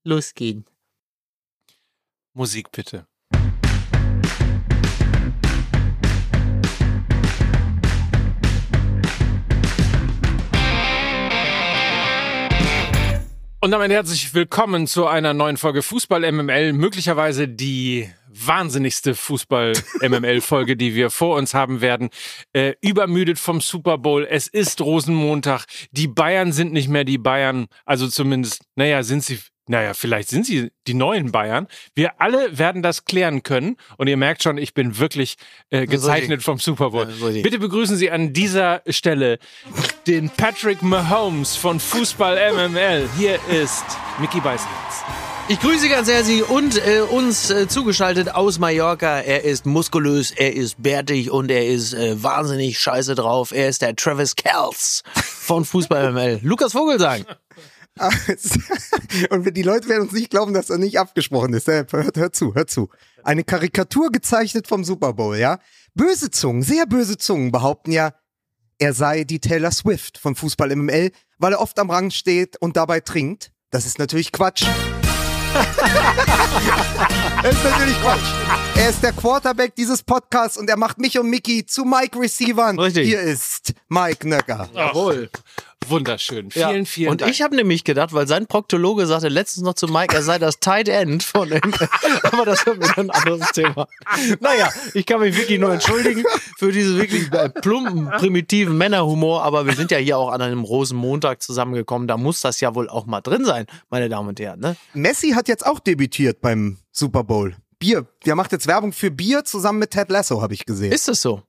losgehen. 0.04 0.66
Musik 2.34 2.70
bitte. 2.72 3.06
Und 13.60 13.72
damit 13.72 13.90
herzlich 13.90 14.34
willkommen 14.34 14.86
zu 14.86 15.08
einer 15.08 15.34
neuen 15.34 15.56
Folge 15.56 15.82
Fußball 15.82 16.30
MML. 16.30 16.72
Möglicherweise 16.74 17.48
die 17.48 18.08
wahnsinnigste 18.28 19.16
Fußball 19.16 19.72
MML 20.00 20.40
Folge, 20.42 20.76
die 20.76 20.94
wir 20.94 21.10
vor 21.10 21.36
uns 21.36 21.54
haben 21.54 21.80
werden. 21.80 22.10
Äh, 22.52 22.74
übermüdet 22.80 23.36
vom 23.40 23.60
Super 23.60 23.98
Bowl. 23.98 24.24
Es 24.30 24.46
ist 24.46 24.80
Rosenmontag. 24.80 25.64
Die 25.90 26.06
Bayern 26.06 26.52
sind 26.52 26.72
nicht 26.72 26.88
mehr 26.88 27.02
die 27.02 27.18
Bayern. 27.18 27.66
Also 27.84 28.06
zumindest, 28.06 28.62
naja, 28.76 29.02
sind 29.02 29.24
sie 29.24 29.40
naja, 29.68 29.94
vielleicht 29.94 30.28
sind 30.28 30.46
sie 30.46 30.70
die 30.86 30.94
neuen 30.94 31.30
Bayern. 31.30 31.68
Wir 31.94 32.20
alle 32.20 32.58
werden 32.58 32.82
das 32.82 33.04
klären 33.04 33.42
können. 33.42 33.76
Und 33.96 34.08
ihr 34.08 34.16
merkt 34.16 34.42
schon, 34.42 34.58
ich 34.58 34.74
bin 34.74 34.98
wirklich 34.98 35.36
äh, 35.70 35.86
gezeichnet 35.86 36.42
vom 36.42 36.58
Super 36.58 36.90
Bowl. 36.90 37.06
Bitte 37.42 37.58
begrüßen 37.58 37.96
Sie 37.96 38.10
an 38.10 38.32
dieser 38.32 38.82
Stelle 38.88 39.38
den 40.06 40.30
Patrick 40.30 40.82
Mahomes 40.82 41.56
von 41.56 41.80
Fußball 41.80 42.52
MML. 42.52 43.08
Hier 43.16 43.38
ist 43.48 43.84
Mickey 44.18 44.40
Beisenherz. 44.40 45.04
Ich 45.50 45.60
grüße 45.60 45.88
ganz 45.88 46.10
herzlich 46.10 46.46
und 46.46 46.76
äh, 46.86 47.00
uns 47.00 47.50
äh, 47.50 47.68
zugeschaltet 47.68 48.34
aus 48.34 48.58
Mallorca. 48.58 49.20
Er 49.20 49.44
ist 49.44 49.64
muskulös, 49.64 50.30
er 50.30 50.54
ist 50.54 50.82
bärtig 50.82 51.30
und 51.30 51.50
er 51.50 51.66
ist 51.66 51.94
äh, 51.94 52.22
wahnsinnig 52.22 52.78
scheiße 52.78 53.14
drauf. 53.14 53.52
Er 53.52 53.68
ist 53.68 53.80
der 53.80 53.96
Travis 53.96 54.36
Kells 54.36 55.02
von 55.14 55.64
Fußball 55.64 56.12
ML. 56.12 56.40
Lukas 56.42 56.72
Vogelsang. 56.72 57.24
Und 59.30 59.56
die 59.56 59.62
Leute 59.62 59.88
werden 59.88 60.02
uns 60.02 60.12
nicht 60.12 60.30
glauben, 60.30 60.54
dass 60.54 60.70
er 60.70 60.78
nicht 60.78 60.98
abgesprochen 60.98 61.52
ist. 61.54 61.66
Hört, 61.66 61.92
hört 61.92 62.36
zu, 62.36 62.54
hört 62.54 62.70
zu. 62.70 62.88
Eine 63.22 63.44
Karikatur 63.44 64.10
gezeichnet 64.10 64.66
vom 64.66 64.84
Super 64.84 65.12
Bowl, 65.12 65.36
ja? 65.36 65.58
Böse 65.94 66.30
Zungen, 66.30 66.62
sehr 66.62 66.86
böse 66.86 67.18
Zungen 67.18 67.50
behaupten 67.50 67.90
ja, 67.90 68.12
er 68.78 68.94
sei 68.94 69.24
die 69.24 69.40
Taylor 69.40 69.72
Swift 69.72 70.18
von 70.18 70.36
Fußball 70.36 70.74
MML, 70.76 71.10
weil 71.38 71.52
er 71.52 71.60
oft 71.60 71.76
am 71.80 71.90
Rang 71.90 72.12
steht 72.12 72.56
und 72.58 72.76
dabei 72.76 73.00
trinkt. 73.00 73.50
Das 73.70 73.86
ist 73.86 73.98
natürlich 73.98 74.30
Quatsch. 74.30 74.62
das 77.42 77.54
ist 77.54 77.64
natürlich 77.64 78.00
Quatsch. 78.00 78.32
Er 78.76 78.90
ist 78.90 79.02
der 79.02 79.12
Quarterback 79.12 79.74
dieses 79.74 80.04
Podcasts 80.04 80.56
und 80.56 80.70
er 80.70 80.76
macht 80.76 80.98
mich 80.98 81.18
und 81.18 81.28
Mickey 81.28 81.66
zu 81.66 81.84
Mike-Receivern. 81.84 82.78
Richtig. 82.78 83.08
Hier 83.08 83.20
ist 83.20 83.74
Mike 83.88 84.28
Nöcker. 84.28 84.68
Jawohl. 84.72 85.28
Wunderschön. 85.90 86.48
Ja. 86.54 86.68
Vielen, 86.68 86.86
vielen 86.86 87.10
und 87.10 87.20
Dank. 87.20 87.30
ich 87.30 87.42
habe 87.42 87.56
nämlich 87.56 87.84
gedacht, 87.84 88.12
weil 88.12 88.26
sein 88.26 88.46
Proktologe 88.46 89.06
sagte 89.06 89.28
letztens 89.28 89.64
noch 89.64 89.74
zu 89.74 89.88
Mike, 89.88 90.14
er 90.14 90.22
sei 90.22 90.38
das 90.38 90.60
Tight 90.60 90.88
End 90.88 91.22
von 91.22 91.50
ihm. 91.50 91.60
Aber 92.22 92.44
das 92.44 92.62
ist 92.62 92.76
wieder 92.76 92.98
ein 92.98 93.10
anderes 93.10 93.50
Thema. 93.52 93.86
Naja, 94.40 94.70
ich 94.94 95.06
kann 95.06 95.20
mich 95.20 95.36
wirklich 95.36 95.58
nur 95.58 95.72
entschuldigen 95.72 96.24
für 96.56 96.72
diesen 96.72 96.98
wirklich 96.98 97.30
plumpen, 97.60 98.10
primitiven 98.18 98.76
Männerhumor. 98.76 99.42
Aber 99.42 99.66
wir 99.66 99.74
sind 99.74 99.90
ja 99.90 99.98
hier 99.98 100.18
auch 100.18 100.30
an 100.30 100.42
einem 100.42 100.64
Rosenmontag 100.64 101.42
zusammengekommen. 101.42 102.08
Da 102.08 102.16
muss 102.16 102.40
das 102.40 102.60
ja 102.60 102.74
wohl 102.74 102.88
auch 102.88 103.06
mal 103.06 103.20
drin 103.20 103.44
sein, 103.44 103.66
meine 103.90 104.08
Damen 104.08 104.28
und 104.28 104.40
Herren. 104.40 104.60
Ne? 104.60 104.76
Messi 104.94 105.30
hat 105.30 105.48
jetzt 105.48 105.66
auch 105.66 105.80
debütiert 105.80 106.40
beim 106.40 106.78
Super 106.92 107.24
Bowl. 107.24 107.56
Bier. 107.78 108.06
Der 108.26 108.34
macht 108.34 108.52
jetzt 108.52 108.66
Werbung 108.66 108.92
für 108.92 109.10
Bier 109.10 109.44
zusammen 109.44 109.78
mit 109.78 109.92
Ted 109.92 110.10
Lasso, 110.10 110.42
habe 110.42 110.54
ich 110.54 110.66
gesehen. 110.66 110.90
Ist 110.90 111.08
es 111.08 111.22
so? 111.22 111.42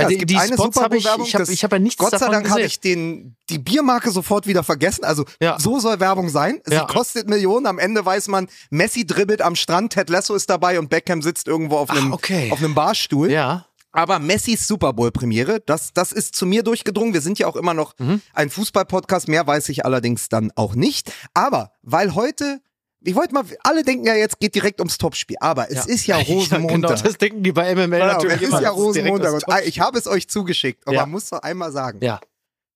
Ja, 0.00 0.08
es 0.08 0.18
gibt 0.18 0.28
die 0.30 0.36
eine 0.36 0.54
Spots 0.54 0.80
habe 0.80 0.96
ich, 0.96 1.04
ich 1.04 1.34
habe 1.34 1.44
hab 1.44 1.72
ja 1.72 1.78
nichts 1.78 1.98
Gott 1.98 2.18
sei 2.18 2.28
Dank 2.28 2.50
habe 2.50 2.62
ich 2.62 2.80
den, 2.80 3.36
die 3.48 3.58
Biermarke 3.60 4.10
sofort 4.10 4.46
wieder 4.48 4.64
vergessen. 4.64 5.04
Also 5.04 5.24
Ja. 5.40 5.56
so 5.60 5.78
soll 5.78 6.00
Werbung 6.00 6.28
sein. 6.30 6.60
Sie 6.64 6.74
Ja. 6.74 6.84
kostet 6.86 7.28
Millionen. 7.28 7.66
Am 7.66 7.78
Ende 7.78 8.04
weiß 8.04 8.26
man, 8.28 8.48
Messi 8.70 9.06
dribbelt 9.06 9.40
am 9.40 9.54
Strand, 9.54 9.92
Ted 9.92 10.10
Lasso 10.10 10.34
ist 10.34 10.50
dabei 10.50 10.80
und 10.80 10.90
Beckham 10.90 11.22
sitzt 11.22 11.46
irgendwo 11.46 11.76
auf 11.76 11.90
Ach, 11.90 11.96
einem, 11.96 12.12
okay. 12.12 12.50
auf 12.50 12.58
einem 12.58 12.74
Barstuhl. 12.74 13.30
Ja, 13.30 13.66
Aber 13.92 14.18
Messis 14.18 14.66
Super 14.66 14.92
Bowl 14.92 15.12
Premiere, 15.12 15.60
das, 15.64 15.92
das 15.92 16.10
ist 16.10 16.34
zu 16.34 16.44
mir 16.46 16.64
durchgedrungen. 16.64 17.14
Wir 17.14 17.20
sind 17.20 17.38
ja 17.38 17.46
auch 17.46 17.54
immer 17.54 17.74
noch 17.74 17.94
Mhm. 18.00 18.20
ein 18.32 18.50
Fußball-Podcast. 18.50 19.28
Mehr 19.28 19.46
weiß 19.46 19.68
ich 19.68 19.84
allerdings 19.84 20.28
dann 20.28 20.50
auch 20.56 20.74
nicht. 20.74 21.12
Aber 21.34 21.70
weil 21.82 22.16
heute, 22.16 22.60
ich 23.04 23.14
wollte 23.14 23.34
mal, 23.34 23.44
alle 23.62 23.82
denken 23.84 24.06
ja 24.06 24.14
jetzt 24.14 24.40
geht 24.40 24.54
direkt 24.54 24.80
ums 24.80 24.98
Topspiel. 24.98 25.36
Aber 25.40 25.70
es 25.70 25.86
ist 25.86 26.06
ja 26.06 26.16
Rosenmontag. 26.28 26.68
Genau, 26.96 27.02
das 27.02 27.18
denken 27.18 27.42
die 27.42 27.52
bei 27.52 27.74
MML 27.74 27.90
Genau, 27.90 28.06
natürlich 28.06 28.42
es 28.42 28.48
ist 28.54 28.60
ja 28.60 28.70
Rosenmontag. 28.70 29.42
ah, 29.48 29.60
ich 29.64 29.80
habe 29.80 29.98
es 29.98 30.06
euch 30.06 30.28
zugeschickt. 30.28 30.86
Aber 30.86 30.94
Ja. 30.96 31.00
man 31.02 31.10
muss 31.10 31.28
doch 31.30 31.42
einmal 31.42 31.70
sagen. 31.72 31.98
Ja. 32.02 32.20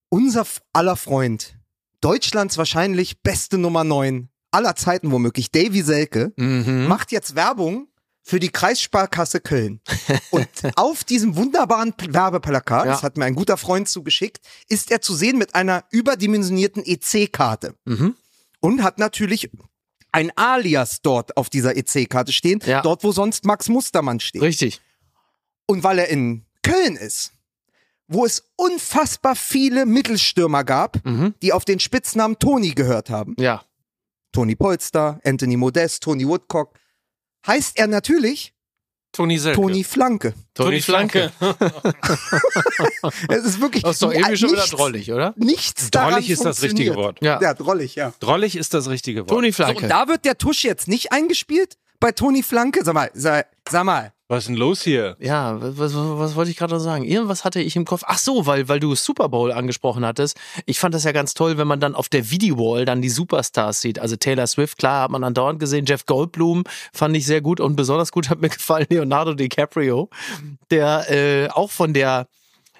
Unser 0.09 0.45
aller 0.73 0.95
Freund, 0.95 1.55
Deutschlands 2.01 2.57
wahrscheinlich 2.57 3.21
beste 3.21 3.57
Nummer 3.57 3.83
9 3.83 4.29
aller 4.51 4.75
Zeiten 4.75 5.11
womöglich, 5.11 5.51
Davy 5.51 5.81
Selke, 5.83 6.33
Mhm. 6.37 6.87
macht 6.87 7.11
jetzt 7.11 7.35
Werbung 7.35 7.87
für 8.23 8.39
die 8.39 8.49
Kreissparkasse 8.49 9.39
Köln. 9.39 9.81
Und 10.31 10.47
auf 10.75 11.03
diesem 11.03 11.35
wunderbaren 11.35 11.93
Werbeplakat, 12.07 12.85
Ja. 12.85 12.91
das 12.93 13.03
hat 13.03 13.17
mir 13.17 13.25
ein 13.25 13.35
guter 13.35 13.57
Freund 13.57 13.87
zugeschickt, 13.87 14.39
ist 14.67 14.91
er 14.91 15.01
zu 15.01 15.13
sehen 15.13 15.37
mit 15.37 15.53
einer 15.55 15.83
überdimensionierten 15.91 16.83
EC-Karte. 16.85 17.75
Mhm. 17.85 18.15
Und 18.61 18.83
hat 18.83 18.97
natürlich 18.97 19.49
ein 20.11 20.31
Alias 20.35 21.01
dort 21.01 21.37
auf 21.37 21.49
dieser 21.49 21.75
EC-Karte 21.77 22.31
stehen, 22.31 22.59
Ja. 22.65 22.81
dort 22.81 23.03
wo 23.03 23.11
sonst 23.11 23.45
Max 23.45 23.69
Mustermann 23.69 24.19
steht. 24.19 24.41
Richtig. 24.41 24.81
Und 25.67 25.83
weil 25.83 25.99
er 25.99 26.07
in 26.09 26.45
Köln 26.63 26.95
ist, 26.95 27.33
wo 28.07 28.25
es 28.25 28.51
unfassbar 28.55 29.35
viele 29.35 29.85
Mittelstürmer 29.85 30.63
gab, 30.63 31.05
Mhm. 31.05 31.35
die 31.41 31.53
auf 31.53 31.63
den 31.65 31.79
Spitznamen 31.79 32.39
Toni 32.39 32.71
gehört 32.71 33.09
haben. 33.09 33.35
Ja. 33.37 33.63
Toni 34.31 34.55
Polster, 34.55 35.19
Anthony 35.23 35.57
Modest, 35.57 36.03
Toni 36.03 36.27
Woodcock. 36.27 36.77
Heißt 37.45 37.77
er 37.77 37.87
natürlich 37.87 38.53
Toni 39.11 39.37
Selke. 39.39 39.59
Toni 39.59 39.83
Flanke. 39.83 40.33
Toni 40.53 40.81
Flanke. 40.81 41.31
Es 43.29 43.43
ist 43.43 43.61
wirklich 43.61 43.83
Das 43.83 43.93
ist 43.93 44.01
doch 44.03 44.11
irgendwie 44.13 44.37
schon 44.37 44.51
wieder 44.51 44.65
drollig, 44.67 45.11
oder? 45.11 45.33
Nichts 45.37 45.89
daran 45.89 46.11
Drollig 46.11 46.29
ist 46.29 46.45
das 46.45 46.61
richtige. 46.61 46.95
Wort. 46.95 47.17
Ja. 47.21 47.41
Ja, 47.41 47.53
drollig, 47.53 47.95
ja. 47.95 48.13
Drollig 48.19 48.55
ist 48.55 48.73
das 48.73 48.87
richtige 48.89 49.21
Wort. 49.21 49.29
Toni 49.29 49.51
So, 49.51 49.63
Flanke. 49.63 49.83
und 49.83 49.89
da 49.89 50.07
wird 50.07 50.25
der 50.25 50.37
Tusch 50.37 50.63
jetzt 50.63 50.87
nicht 50.87 51.11
eingespielt 51.11 51.77
bei 51.99 52.11
Toni 52.11 52.43
Flanke. 52.43 52.83
Sag 52.83 52.93
mal, 52.93 53.09
sag, 53.13 53.47
sag 53.69 53.83
mal. 53.83 54.13
Was 54.31 54.43
ist 54.43 54.49
denn 54.49 54.57
los 54.57 54.83
hier? 54.83 55.17
ja, 55.19 55.59
was, 55.59 55.79
was, 55.79 55.95
was 55.95 56.35
wollte 56.35 56.51
ich 56.51 56.57
gerade 56.57 56.75
noch 56.75 56.79
sagen? 56.79 57.03
Irgendwas 57.03 57.43
hatte 57.43 57.59
ich 57.61 57.75
im 57.75 57.83
Kopf. 57.83 58.03
Ach 58.05 58.19
so, 58.19 58.45
weil, 58.45 58.69
weil 58.69 58.79
du 58.79 58.93
Super 58.93 59.27
Bowl 59.27 59.51
angesprochen 59.51 60.05
hattest. 60.05 60.37
Ich 60.67 60.79
fand 60.79 60.93
das 60.93 61.03
ja 61.03 61.11
ganz 61.13 61.33
toll, 61.33 61.57
wenn 61.57 61.67
man 61.67 61.79
dann 61.79 61.95
auf 61.95 62.09
der 62.09 62.29
Videowall 62.29 62.85
dann 62.85 63.01
die 63.01 63.09
Superstars 63.09 63.81
sieht. 63.81 63.97
Also 63.97 64.17
Taylor 64.17 64.45
Swift, 64.45 64.77
klar, 64.77 65.01
hat 65.01 65.09
man 65.09 65.23
andauernd 65.23 65.59
gesehen. 65.59 65.85
Jeff 65.87 66.05
Goldblum 66.05 66.63
fand 66.93 67.17
ich 67.17 67.25
sehr 67.25 67.41
gut 67.41 67.59
und 67.59 67.75
besonders 67.75 68.11
gut 68.11 68.29
hat 68.29 68.39
mir 68.39 68.49
gefallen 68.49 68.85
Leonardo 68.91 69.33
DiCaprio, 69.33 70.11
der 70.69 71.09
äh, 71.09 71.49
auch 71.49 71.71
von 71.71 71.95
der 71.95 72.27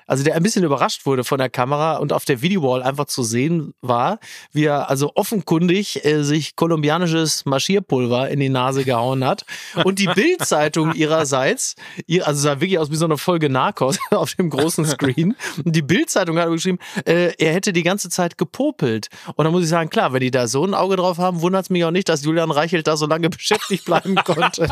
also 0.09 0.23
der 0.23 0.35
ein 0.35 0.43
bisschen 0.43 0.63
überrascht 0.63 1.05
wurde 1.05 1.23
von 1.23 1.37
der 1.37 1.49
Kamera 1.49 1.97
und 1.97 2.11
auf 2.13 2.25
der 2.25 2.41
Videowall 2.41 2.81
einfach 2.81 3.05
zu 3.05 3.21
sehen 3.23 3.73
war, 3.81 4.19
wie 4.51 4.65
er 4.65 4.89
also 4.89 5.11
offenkundig 5.15 6.03
äh, 6.03 6.23
sich 6.23 6.55
kolumbianisches 6.55 7.45
Marschierpulver 7.45 8.29
in 8.29 8.39
die 8.39 8.49
Nase 8.49 8.83
gehauen 8.83 9.23
hat. 9.23 9.45
Und 9.83 9.99
die 9.99 10.07
Bild-Zeitung 10.07 10.93
ihrerseits, 10.95 11.75
ihr, 12.07 12.27
also 12.27 12.41
sah 12.41 12.59
wirklich 12.59 12.79
aus 12.79 12.89
wie 12.91 12.95
so 12.95 13.05
eine 13.05 13.17
Folge 13.17 13.49
Narcos 13.49 13.99
auf 14.11 14.33
dem 14.35 14.49
großen 14.49 14.85
Screen. 14.85 15.35
Und 15.63 15.75
die 15.75 15.83
Bild-Zeitung 15.83 16.39
hat 16.39 16.49
geschrieben, 16.49 16.79
äh, 17.05 17.33
er 17.37 17.53
hätte 17.53 17.71
die 17.71 17.83
ganze 17.83 18.09
Zeit 18.09 18.37
gepopelt. 18.37 19.09
Und 19.35 19.45
da 19.45 19.51
muss 19.51 19.63
ich 19.63 19.69
sagen, 19.69 19.89
klar, 19.91 20.11
wenn 20.13 20.21
die 20.21 20.31
da 20.31 20.47
so 20.47 20.65
ein 20.65 20.73
Auge 20.73 20.95
drauf 20.95 21.19
haben, 21.19 21.41
wundert 21.41 21.63
es 21.65 21.69
mich 21.69 21.85
auch 21.85 21.91
nicht, 21.91 22.09
dass 22.09 22.23
Julian 22.25 22.49
Reichelt 22.51 22.87
da 22.87 22.97
so 22.97 23.05
lange 23.05 23.29
beschäftigt 23.29 23.85
bleiben 23.85 24.15
konnte. 24.15 24.67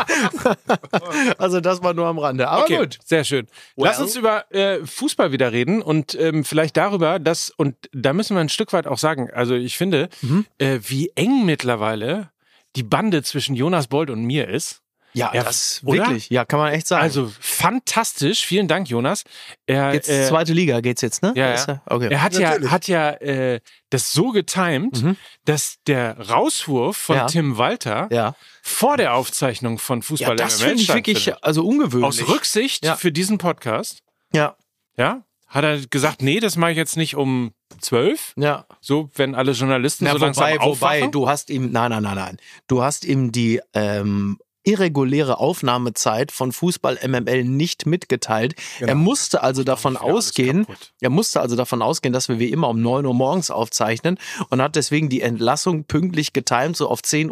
also 1.37 1.61
das 1.61 1.83
war 1.83 1.93
nur 1.93 2.07
am 2.07 2.17
Rande. 2.19 2.47
Aber 2.47 2.63
Okay, 2.63 2.77
gut. 2.77 2.97
sehr 3.05 3.23
schön. 3.23 3.47
Lass 3.75 3.97
Well. 3.97 4.05
uns 4.05 4.15
über 4.15 4.51
äh, 4.51 4.85
Fußball 4.85 5.26
wieder 5.31 5.51
reden 5.51 5.81
und 5.81 6.15
ähm, 6.15 6.43
vielleicht 6.43 6.77
darüber, 6.77 7.19
dass, 7.19 7.49
und 7.49 7.75
da 7.93 8.13
müssen 8.13 8.35
wir 8.35 8.41
ein 8.41 8.49
Stück 8.49 8.73
weit 8.73 8.87
auch 8.87 8.97
sagen, 8.97 9.29
also 9.33 9.55
ich 9.55 9.77
finde, 9.77 10.09
Mhm. 10.21 10.45
äh, 10.57 10.79
wie 10.87 11.11
eng 11.15 11.45
mittlerweile 11.45 12.29
die 12.75 12.83
Bande 12.83 13.23
zwischen 13.23 13.55
Jonas 13.55 13.87
Bold 13.87 14.09
und 14.09 14.23
mir 14.23 14.47
ist. 14.47 14.81
Ja, 15.13 15.31
Ja, 15.33 15.43
das 15.43 15.81
oder? 15.83 15.99
wirklich. 16.05 16.29
Ja, 16.29 16.45
kann 16.45 16.59
man 16.59 16.73
echt 16.73 16.85
sagen. 16.87 17.01
Also 17.01 17.31
fantastisch, 17.39 18.45
vielen 18.45 18.67
Dank, 18.67 18.87
Jonas. 18.89 19.23
Er, 19.65 19.93
jetzt 19.93 20.09
äh, 20.09 20.27
zweite 20.27 20.53
Liga 20.53 20.79
geht's 20.81 21.01
jetzt, 21.01 21.23
ne? 21.23 21.33
Ja, 21.35 21.53
Ist 21.53 21.67
ja. 21.67 21.81
Okay. 21.87 22.09
Er 22.11 22.21
hat 22.21 22.33
ja, 22.35 22.49
Natürlich. 22.51 22.71
hat 22.71 22.87
ja 22.87 23.09
äh, 23.13 23.59
das 23.89 24.11
so 24.11 24.29
getimt, 24.31 25.01
Mhm. 25.01 25.17
dass 25.45 25.77
der 25.87 26.19
Rauswurf 26.29 26.97
von 26.97 27.15
Ja. 27.15 27.25
Tim 27.25 27.57
Walter 27.57 28.07
ja. 28.11 28.35
vor 28.61 28.97
der 28.97 29.15
Aufzeichnung 29.15 29.79
von 29.79 30.03
Fußball 30.03 30.29
ja, 30.31 30.35
das 30.35 30.61
finde 30.61 30.83
ich 30.83 30.93
wirklich 30.93 31.33
also 31.43 31.65
ungewöhnlich. 31.65 32.05
Aus 32.23 32.27
Rücksicht 32.29 32.85
Ja. 32.85 32.95
für 32.95 33.11
diesen 33.11 33.37
Podcast, 33.39 34.01
Ja, 34.33 34.55
ja, 34.97 35.23
hat 35.47 35.63
er 35.63 35.79
gesagt, 35.87 36.21
nee, 36.21 36.39
das 36.39 36.57
mache 36.57 36.71
ich 36.71 36.77
jetzt 36.77 36.97
nicht 36.97 37.15
um 37.15 37.51
zwölf, 37.79 38.33
ja. 38.35 38.65
so 38.81 39.09
wenn 39.15 39.35
alle 39.35 39.53
Journalisten 39.53 40.05
Na, 40.05 40.11
so 40.11 40.17
langsam 40.17 40.43
wobei, 40.43 40.55
wobei, 40.55 40.97
aufwachen. 40.97 41.11
du 41.11 41.29
hast 41.29 41.49
ihm, 41.49 41.71
nein, 41.71 41.91
nein, 41.91 42.03
nein, 42.03 42.15
nein. 42.15 42.37
Du 42.67 42.81
hast 42.81 43.05
ihm 43.05 43.31
die 43.31 43.61
ähm, 43.73 44.37
irreguläre 44.67 45.39
Aufnahmezeit 45.39 46.33
von 46.33 46.51
Fußball 46.51 46.99
MML 47.07 47.45
nicht 47.45 47.85
mitgeteilt. 47.85 48.55
Er 48.81 48.95
musste 48.95 49.41
also 49.41 49.63
davon 49.63 49.95
alles 49.95 50.13
ausgehen, 50.13 50.67
er 50.99 51.09
musste 51.09 51.39
also 51.39 51.55
davon 51.55 51.81
ausgehen, 51.81 52.11
dass 52.11 52.27
wir 52.27 52.37
wie 52.39 52.51
immer 52.51 52.67
um 52.67 52.81
9 52.81 53.05
Uhr 53.05 53.13
morgens 53.13 53.49
aufzeichnen 53.49 54.19
und 54.49 54.61
hat 54.61 54.75
deswegen 54.75 55.07
die 55.07 55.21
Entlassung 55.21 55.85
pünktlich 55.85 56.33
getimt, 56.33 56.75
so 56.75 56.89
auf 56.89 56.99
10.30 56.99 57.31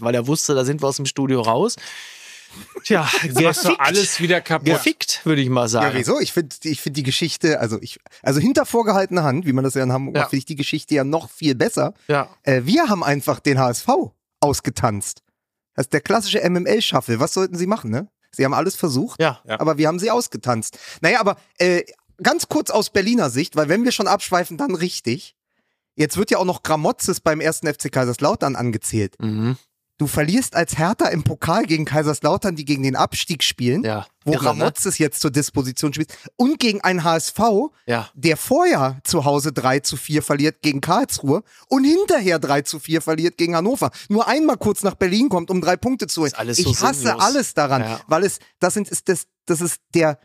Uhr, 0.00 0.06
weil 0.06 0.14
er 0.16 0.26
wusste, 0.26 0.56
da 0.56 0.64
sind 0.64 0.82
wir 0.82 0.88
aus 0.88 0.96
dem 0.96 1.06
Studio 1.06 1.40
raus. 1.42 1.76
Tja, 2.84 3.08
Jetzt 3.22 3.40
machst 3.40 3.64
du 3.64 3.74
alles 3.76 4.20
wieder 4.20 4.40
kaputt. 4.40 4.66
gefickt, 4.66 5.20
würde 5.24 5.40
ich 5.42 5.48
mal 5.48 5.62
Ja, 5.62 5.68
sagen. 5.68 5.96
wieso? 5.96 6.20
Ich 6.20 6.32
finde 6.32 6.54
ich 6.62 6.80
find 6.80 6.96
die 6.96 7.02
Geschichte, 7.02 7.58
also 7.60 7.78
ich, 7.80 7.98
also 8.22 8.38
hinter 8.40 8.64
vorgehaltener 8.66 9.24
Hand, 9.24 9.46
wie 9.46 9.52
man 9.52 9.64
das 9.64 9.74
ja 9.74 9.82
in 9.82 9.92
Hamburg 9.92 10.14
Ja. 10.16 10.20
macht, 10.22 10.30
finde 10.30 10.38
ich 10.40 10.44
die 10.46 10.56
Geschichte 10.56 10.94
ja 10.94 11.04
noch 11.04 11.28
viel 11.30 11.54
besser. 11.54 11.94
Ja. 12.08 12.28
Äh, 12.44 12.62
wir 12.64 12.88
haben 12.88 13.02
einfach 13.02 13.40
den 13.40 13.58
HSV 13.58 13.88
ausgetanzt. 14.40 15.22
Das 15.74 15.86
ist 15.86 15.92
der 15.92 16.00
klassische 16.00 16.40
MML-Shuffle. 16.48 17.20
Was 17.20 17.34
sollten 17.34 17.56
sie 17.56 17.66
machen, 17.66 17.90
ne? 17.90 18.08
Sie 18.30 18.44
haben 18.44 18.54
alles 18.54 18.76
versucht, 18.76 19.20
Ja. 19.20 19.40
Ja. 19.46 19.60
aber 19.60 19.78
wir 19.78 19.88
haben 19.88 19.98
sie 19.98 20.10
ausgetanzt. 20.10 20.78
Naja, 21.00 21.20
aber 21.20 21.36
äh, 21.58 21.82
ganz 22.22 22.48
kurz 22.48 22.70
aus 22.70 22.90
Berliner 22.90 23.30
Sicht, 23.30 23.56
weil 23.56 23.68
wenn 23.68 23.84
wir 23.84 23.92
schon 23.92 24.06
abschweifen, 24.08 24.56
dann 24.58 24.74
richtig. 24.74 25.34
Jetzt 25.94 26.18
wird 26.18 26.30
ja 26.30 26.38
auch 26.38 26.44
noch 26.44 26.62
Gramozis 26.62 27.20
beim 27.20 27.40
ersten 27.40 27.66
FC 27.72 27.90
Kaiserslautern 27.90 28.54
angezählt. 28.54 29.14
Mhm. 29.20 29.56
Du 29.98 30.06
verlierst 30.06 30.54
als 30.54 30.76
Hertha 30.76 31.08
im 31.08 31.24
Pokal 31.24 31.64
gegen 31.64 31.86
Kaiserslautern, 31.86 32.54
die 32.54 32.66
gegen 32.66 32.82
den 32.82 32.96
Abstieg 32.96 33.42
spielen, 33.42 33.82
Ja. 33.82 34.06
wo 34.26 34.32
Irre, 34.32 34.42
ne? 34.42 34.48
Ramotzes 34.50 34.98
jetzt 34.98 35.20
zur 35.22 35.30
Disposition 35.30 35.94
spielt, 35.94 36.12
und 36.36 36.58
gegen 36.60 36.82
einen 36.82 37.02
HSV, 37.02 37.38
Ja. 37.86 38.10
der 38.14 38.36
vorher 38.36 38.98
zu 39.04 39.24
Hause 39.24 39.52
3 39.54 39.80
zu 39.80 39.96
4 39.96 40.22
verliert 40.22 40.60
gegen 40.60 40.82
Karlsruhe 40.82 41.42
und 41.68 41.84
hinterher 41.84 42.38
3 42.38 42.60
zu 42.62 42.78
4 42.78 43.00
verliert 43.00 43.38
gegen 43.38 43.56
Hannover. 43.56 43.90
Nur 44.10 44.28
einmal 44.28 44.58
kurz 44.58 44.82
nach 44.82 44.96
Berlin 44.96 45.30
kommt, 45.30 45.50
um 45.50 45.62
drei 45.62 45.76
Punkte 45.76 46.06
zu 46.08 46.20
holen. 46.20 46.32
Ich 46.50 46.62
so 46.64 46.86
hasse 46.86 47.00
sinnlos. 47.00 47.22
alles 47.22 47.54
daran, 47.54 47.80
Ja. 47.82 48.00
weil 48.06 48.24
es, 48.24 48.38
das 48.58 48.74
sind, 48.74 48.88
ist 48.88 49.08
das, 49.08 49.26
das 49.46 49.62
ist 49.62 49.80
der 49.94 50.18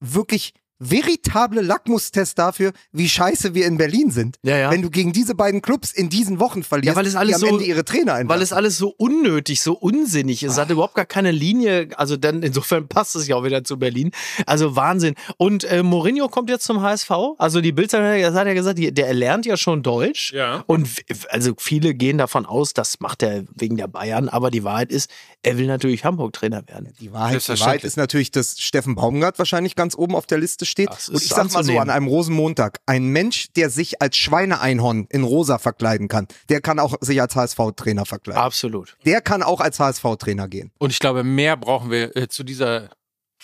wirklich 0.00 0.52
veritable 0.78 1.62
Lackmustest 1.62 2.38
dafür, 2.38 2.72
wie 2.92 3.08
scheiße 3.08 3.54
wir 3.54 3.66
in 3.66 3.76
Berlin 3.78 4.10
sind. 4.10 4.36
Ja, 4.42 4.56
ja. 4.58 4.70
Wenn 4.70 4.82
du 4.82 4.90
gegen 4.90 5.12
diese 5.12 5.34
beiden 5.34 5.62
Clubs 5.62 5.92
in 5.92 6.08
diesen 6.08 6.38
Wochen 6.40 6.62
verlierst, 6.62 6.88
Ja, 6.88 6.96
weil 6.96 7.06
es 7.06 7.16
alles 7.16 7.38
die 7.38 7.44
am 7.44 7.48
so- 7.50 7.54
Ende 7.56 7.64
ihre 7.64 7.84
Trainer 7.84 8.14
einfach. 8.14 8.34
Weil 8.34 8.42
es 8.42 8.52
alles 8.52 8.76
so 8.78 8.88
unnötig, 8.96 9.60
so 9.62 9.74
unsinnig 9.74 10.42
ist. 10.42 10.52
Es 10.52 10.58
hat 10.58 10.70
überhaupt 10.70 10.94
gar 10.94 11.06
keine 11.06 11.30
Linie. 11.30 11.88
Also 11.96 12.16
dann 12.16 12.42
insofern 12.42 12.88
passt 12.88 13.16
es 13.16 13.26
ja 13.26 13.36
auch 13.36 13.44
wieder 13.44 13.64
zu 13.64 13.78
Berlin. 13.78 14.10
Also 14.46 14.76
Wahnsinn. 14.76 15.14
Und 15.38 15.64
äh, 15.64 15.82
Mourinho 15.82 16.28
kommt 16.28 16.50
jetzt 16.50 16.64
zum 16.64 16.82
HSV. 16.82 17.10
Also 17.38 17.60
die 17.60 17.72
Bildzeitung 17.72 18.20
das 18.20 18.34
hat 18.34 18.46
ja 18.46 18.54
gesagt, 18.54 18.78
die, 18.78 18.92
der 18.92 19.12
lernt 19.14 19.46
ja 19.46 19.56
schon 19.56 19.82
Deutsch. 19.82 20.32
Ja. 20.32 20.64
Und 20.66 20.88
also 21.30 21.54
viele 21.58 21.94
gehen 21.94 22.18
davon 22.18 22.46
aus, 22.46 22.74
das 22.74 23.00
macht 23.00 23.22
er 23.22 23.44
wegen 23.54 23.76
der 23.76 23.88
Bayern. 23.88 24.28
Aber 24.28 24.50
die 24.50 24.64
Wahrheit 24.64 24.90
ist, 24.90 25.10
er 25.42 25.58
will 25.58 25.66
natürlich 25.66 26.04
Hamburg-Trainer 26.04 26.66
werden. 26.68 26.92
Die 27.00 27.12
Wahrheit, 27.12 27.46
die 27.46 27.60
Wahrheit 27.60 27.84
ist 27.84 27.96
natürlich, 27.96 28.30
dass 28.30 28.58
Steffen 28.58 28.94
Baumgart 28.94 29.38
wahrscheinlich 29.38 29.76
ganz 29.76 29.94
oben 29.96 30.14
auf 30.14 30.26
der 30.26 30.38
Liste 30.38 30.65
steht. 30.68 30.90
Das 30.90 31.08
Und 31.08 31.22
ich 31.22 31.28
sag 31.28 31.52
mal 31.52 31.64
so, 31.64 31.78
an 31.78 31.90
einem 31.90 32.06
Rosenmontag, 32.06 32.78
ein 32.86 33.06
Mensch, 33.08 33.48
der 33.56 33.70
sich 33.70 34.02
als 34.02 34.16
Schweineeinhorn 34.16 35.06
in 35.10 35.22
rosa 35.24 35.58
verkleiden 35.58 36.08
kann, 36.08 36.26
der 36.48 36.60
kann 36.60 36.78
auch 36.78 36.94
sich 37.00 37.20
als 37.20 37.34
HSV-Trainer 37.36 38.06
verkleiden. 38.06 38.42
Absolut. 38.42 38.96
Der 39.04 39.20
kann 39.20 39.42
auch 39.42 39.60
als 39.60 39.80
HSV-Trainer 39.80 40.48
gehen. 40.48 40.70
Und 40.78 40.90
ich 40.90 40.98
glaube, 40.98 41.24
mehr 41.24 41.56
brauchen 41.56 41.90
wir 41.90 42.16
äh, 42.16 42.28
zu 42.28 42.44
dieser 42.44 42.90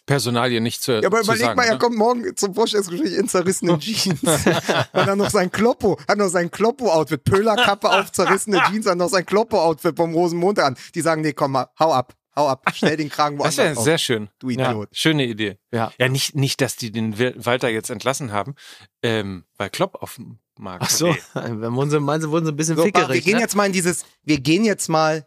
Personalie 0.05 0.61
nicht 0.61 0.83
zu, 0.83 1.01
Ja, 1.01 1.07
aber 1.07 1.21
überleg 1.21 1.43
sagen. 1.43 1.57
mal, 1.57 1.63
er 1.65 1.77
oder? 1.77 1.79
kommt 1.79 1.97
morgen 1.97 2.37
zum 2.37 2.55
Vorstellungsgespräch 2.55 3.15
in 3.17 3.29
zerrissenen 3.29 3.79
Jeans. 3.79 4.21
hat 4.45 4.89
er 4.93 5.15
noch 5.15 5.31
sein 5.31 5.51
Kloppo, 5.53 5.97
hat 6.09 6.19
noch 6.19 6.29
sein 6.29 6.51
Kloppo-Outfit, 6.51 7.23
Pöhlerkappe 7.23 7.89
auf, 7.89 8.11
zerrissene 8.11 8.61
Jeans, 8.69 8.87
hat 8.87 8.99
noch 8.99 9.09
sein 9.11 9.25
Kloppo-Outfit 9.25 9.97
vom 9.97 10.13
Rosenmontag 10.13 10.65
an. 10.67 10.77
Die 10.97 11.01
sagen, 11.03 11.23
nee, 11.23 11.33
komm 11.33 11.53
mal, 11.53 11.69
hau 11.79 11.93
ab, 11.93 12.15
hau 12.37 12.49
ab, 12.49 12.63
stell 12.75 12.97
den 12.97 13.09
Kragen 13.11 13.39
Das 13.39 13.57
woanders 13.57 13.59
ist 13.71 13.75
ja 13.77 13.79
auf. 13.81 13.85
sehr 13.85 13.99
schön. 13.99 14.29
Du 14.39 14.51
Ja, 14.51 14.71
Idiot. 14.71 14.89
schöne 14.93 15.25
Idee. 15.27 15.59
Ja. 15.73 15.93
Ja, 15.99 16.09
nicht, 16.09 16.35
nicht, 16.35 16.61
dass 16.61 16.77
die 16.77 16.91
den 16.91 17.19
Walter 17.19 17.69
jetzt 17.69 17.91
entlassen 17.91 18.33
haben, 18.33 18.55
ähm, 19.03 19.45
weil 19.57 19.71
Klopp 19.71 19.97
auf 20.03 20.17
dem 20.17 20.39
Markt 20.59 20.85
Ach 20.87 20.91
so, 20.91 21.15
wenn 21.35 21.75
wurden 21.75 21.91
sie, 21.91 22.01
meinen 22.01 22.21
sie, 22.21 22.31
wurden 22.31 22.47
sie 22.47 22.53
ein 22.53 22.57
bisschen 22.57 22.77
So, 22.77 22.85
fickerig. 22.85 23.15
wir 23.15 23.21
gehen 23.23 23.37
ne? 23.37 23.41
jetzt 23.41 23.57
mal 23.57 23.67
in 23.67 23.73
dieses, 23.73 24.05
wir 24.23 24.39
gehen 24.41 24.65
jetzt 24.65 24.89
mal. 24.89 25.27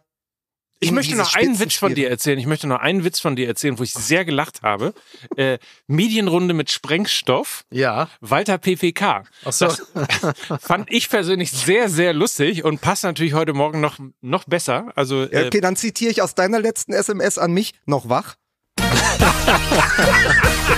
Ich 0.78 0.92
möchte 0.92 1.16
noch 1.16 1.34
einen 1.34 1.58
Witz 1.58 1.76
von 1.76 1.94
dir 1.94 2.10
erzählen. 2.10 2.38
Ich 2.38 2.46
möchte 2.46 2.66
noch 2.66 2.80
einen 2.80 3.02
Witz 3.02 3.18
von 3.18 3.34
dir 3.34 3.48
erzählen, 3.48 3.78
wo 3.78 3.82
ich 3.82 3.94
sehr 3.94 4.26
gelacht 4.26 4.60
habe. 4.62 4.92
Äh, 5.36 5.58
Medienrunde 5.86 6.52
mit 6.52 6.70
Sprengstoff. 6.70 7.64
Ja. 7.70 8.08
Walter 8.20 8.58
PPK. 8.58 9.24
Ach 9.44 9.52
so. 9.52 9.66
Das 9.66 9.80
fand 10.60 10.92
ich 10.92 11.08
persönlich 11.08 11.50
sehr, 11.50 11.88
sehr 11.88 12.12
lustig 12.12 12.64
und 12.64 12.82
passt 12.82 13.04
natürlich 13.04 13.32
heute 13.32 13.54
Morgen 13.54 13.80
noch, 13.80 13.98
noch 14.20 14.44
besser. 14.44 14.92
Also, 14.96 15.22
Ja, 15.22 15.42
äh, 15.42 15.46
okay, 15.46 15.62
dann 15.62 15.76
zitiere 15.76 16.10
ich 16.10 16.20
aus 16.20 16.34
deiner 16.34 16.60
letzten 16.60 16.92
SMS 16.92 17.38
an 17.38 17.52
mich. 17.52 17.72
Noch 17.86 18.10
wach? 18.10 18.34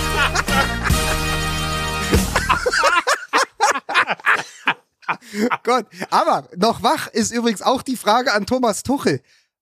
Gott, 5.62 5.86
aber 6.10 6.48
noch 6.56 6.82
wach 6.82 7.06
ist 7.08 7.32
übrigens 7.32 7.62
auch 7.62 7.82
die 7.82 7.96
Frage 7.96 8.32
an 8.32 8.46
Thomas 8.46 8.82
Tuchel. 8.82 9.20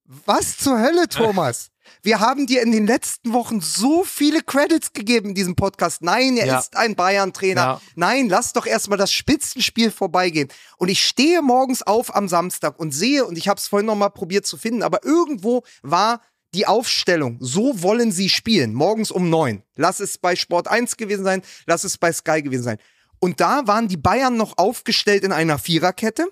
Was 0.09 0.57
zur 0.59 0.79
Hölle, 0.79 1.09
Thomas? 1.09 1.71
Wir 2.03 2.21
haben 2.21 2.47
dir 2.47 2.63
in 2.63 2.73
den 2.73 2.87
letzten 2.87 3.33
Wochen 3.33 3.61
so 3.61 4.05
viele 4.05 4.43
Credits 4.43 4.93
gegeben 4.93 5.31
in 5.31 5.35
diesem 5.35 5.55
Podcast. 5.57 6.03
Nein, 6.03 6.37
er 6.37 6.47
Ja. 6.47 6.59
ist 6.59 6.77
ein 6.77 6.97
Bayern-Trainer. 6.97 7.61
Ja. 7.61 7.81
Nein, 7.95 8.29
lass 8.29 8.53
doch 8.53 8.67
erstmal 8.67 8.99
das 8.99 9.13
Spitzenspiel 9.13 9.91
vorbeigehen. 9.91 10.49
Und 10.79 10.89
ich 10.89 11.05
stehe 11.05 11.43
morgens 11.43 11.83
auf 11.83 12.15
am 12.15 12.29
Samstag 12.29 12.79
und 12.79 12.93
sehe, 12.93 13.25
und 13.25 13.39
ich 13.39 13.49
habe 13.49 13.59
es 13.59 13.69
vorhin 13.69 13.87
noch 13.87 13.95
mal 13.97 14.09
probiert 14.11 14.47
zu 14.47 14.57
finden, 14.57 14.83
aber 14.83 15.05
irgendwo 15.05 15.63
war 15.83 16.21
die 16.55 16.67
Aufstellung, 16.67 17.39
so 17.41 17.83
wollen 17.83 18.13
sie 18.13 18.29
spielen, 18.31 18.73
morgens 18.75 19.11
um 19.11 19.29
neun. 19.29 19.63
Lass 19.75 20.01
es 20.01 20.17
bei 20.19 20.37
Sport 20.37 20.69
1 20.69 20.97
gewesen 20.97 21.25
sein, 21.25 21.43
lass 21.67 21.85
es 21.85 21.99
bei 21.99 22.13
Sky 22.13 22.43
gewesen 22.43 22.63
sein. 22.63 22.79
Und 23.19 23.41
da 23.41 23.67
waren 23.67 23.89
die 23.89 23.97
Bayern 23.97 24.37
noch 24.37 24.57
aufgestellt 24.59 25.23
in 25.25 25.33
einer 25.33 25.59
Viererkette 25.59 26.27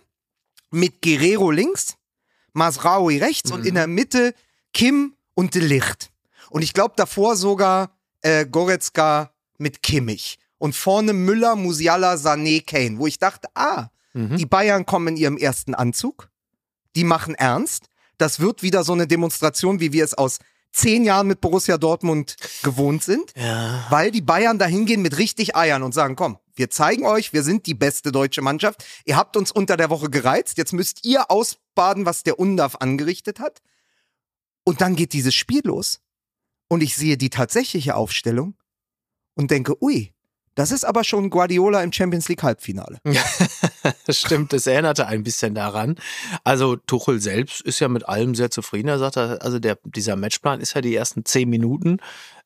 mit 0.70 1.02
Guerrero 1.02 1.50
links, 1.50 1.96
Masraoui 2.54 3.18
rechts 3.18 3.52
und 3.52 3.66
in 3.66 3.74
der 3.74 3.86
Mitte 3.86 4.34
Kim 4.72 5.14
und 5.34 5.54
De 5.54 5.62
Licht. 5.62 6.10
Und 6.50 6.62
ich 6.62 6.72
glaube 6.72 6.94
davor 6.96 7.36
sogar 7.36 7.90
äh, 8.22 8.46
Goretzka 8.46 9.30
mit 9.58 9.82
Kimmich. 9.82 10.38
Und 10.58 10.74
vorne 10.74 11.12
Müller, 11.12 11.56
Musiala, 11.56 12.14
Sané, 12.14 12.64
Kane. 12.64 12.98
Wo 12.98 13.06
ich 13.06 13.18
dachte, 13.18 13.48
ah, 13.54 13.88
die 14.14 14.46
Bayern 14.46 14.86
kommen 14.86 15.08
in 15.08 15.16
ihrem 15.16 15.36
ersten 15.36 15.74
Anzug. 15.74 16.30
Die 16.94 17.04
machen 17.04 17.34
ernst. 17.34 17.88
Das 18.16 18.38
wird 18.38 18.62
wieder 18.62 18.84
so 18.84 18.92
eine 18.92 19.08
Demonstration, 19.08 19.80
wie 19.80 19.92
wir 19.92 20.04
es 20.04 20.14
aus 20.14 20.38
zehn 20.74 21.04
Jahren 21.04 21.26
mit 21.26 21.40
Borussia 21.40 21.78
Dortmund 21.78 22.36
gewohnt 22.62 23.02
sind. 23.02 23.32
Ja. 23.36 23.86
Weil 23.90 24.10
die 24.10 24.20
Bayern 24.20 24.58
da 24.58 24.66
hingehen 24.66 25.02
mit 25.02 25.18
richtig 25.18 25.56
Eiern 25.56 25.82
und 25.82 25.94
sagen, 25.94 26.16
komm, 26.16 26.38
wir 26.54 26.70
zeigen 26.70 27.06
euch, 27.06 27.32
wir 27.32 27.42
sind 27.42 27.66
die 27.66 27.74
beste 27.74 28.12
deutsche 28.12 28.42
Mannschaft. 28.42 28.84
Ihr 29.04 29.16
habt 29.16 29.36
uns 29.36 29.50
unter 29.50 29.76
der 29.76 29.90
Woche 29.90 30.10
gereizt. 30.10 30.58
Jetzt 30.58 30.72
müsst 30.72 31.04
ihr 31.04 31.30
ausbaden, 31.30 32.06
was 32.06 32.22
der 32.22 32.38
Undarf 32.38 32.76
angerichtet 32.76 33.40
hat. 33.40 33.60
Und 34.64 34.80
dann 34.80 34.96
geht 34.96 35.12
dieses 35.12 35.34
Spiel 35.34 35.62
los. 35.64 36.00
Und 36.68 36.82
ich 36.82 36.96
sehe 36.96 37.16
die 37.16 37.30
tatsächliche 37.30 37.96
Aufstellung 37.96 38.56
und 39.34 39.50
denke, 39.50 39.82
ui, 39.82 40.13
das 40.54 40.70
ist 40.70 40.84
aber 40.84 41.04
schon 41.04 41.30
Guardiola 41.30 41.82
im 41.82 41.92
Champions 41.92 42.28
League 42.28 42.42
Halbfinale. 42.42 42.98
Das 44.06 44.18
stimmt, 44.18 44.52
es 44.54 44.66
erinnerte 44.66 45.06
ein 45.06 45.22
bisschen 45.22 45.54
daran. 45.54 45.96
Also 46.42 46.76
Tuchel 46.76 47.20
selbst 47.20 47.60
ist 47.60 47.80
ja 47.80 47.88
mit 47.88 48.08
allem 48.08 48.34
sehr 48.34 48.50
zufrieden. 48.50 48.88
Er 48.88 48.98
sagt, 48.98 49.16
also 49.18 49.58
der, 49.58 49.78
dieser 49.84 50.16
Matchplan 50.16 50.60
ist 50.60 50.74
ja 50.74 50.80
die 50.80 50.94
ersten 50.94 51.24
zehn 51.24 51.50
Minuten 51.50 51.98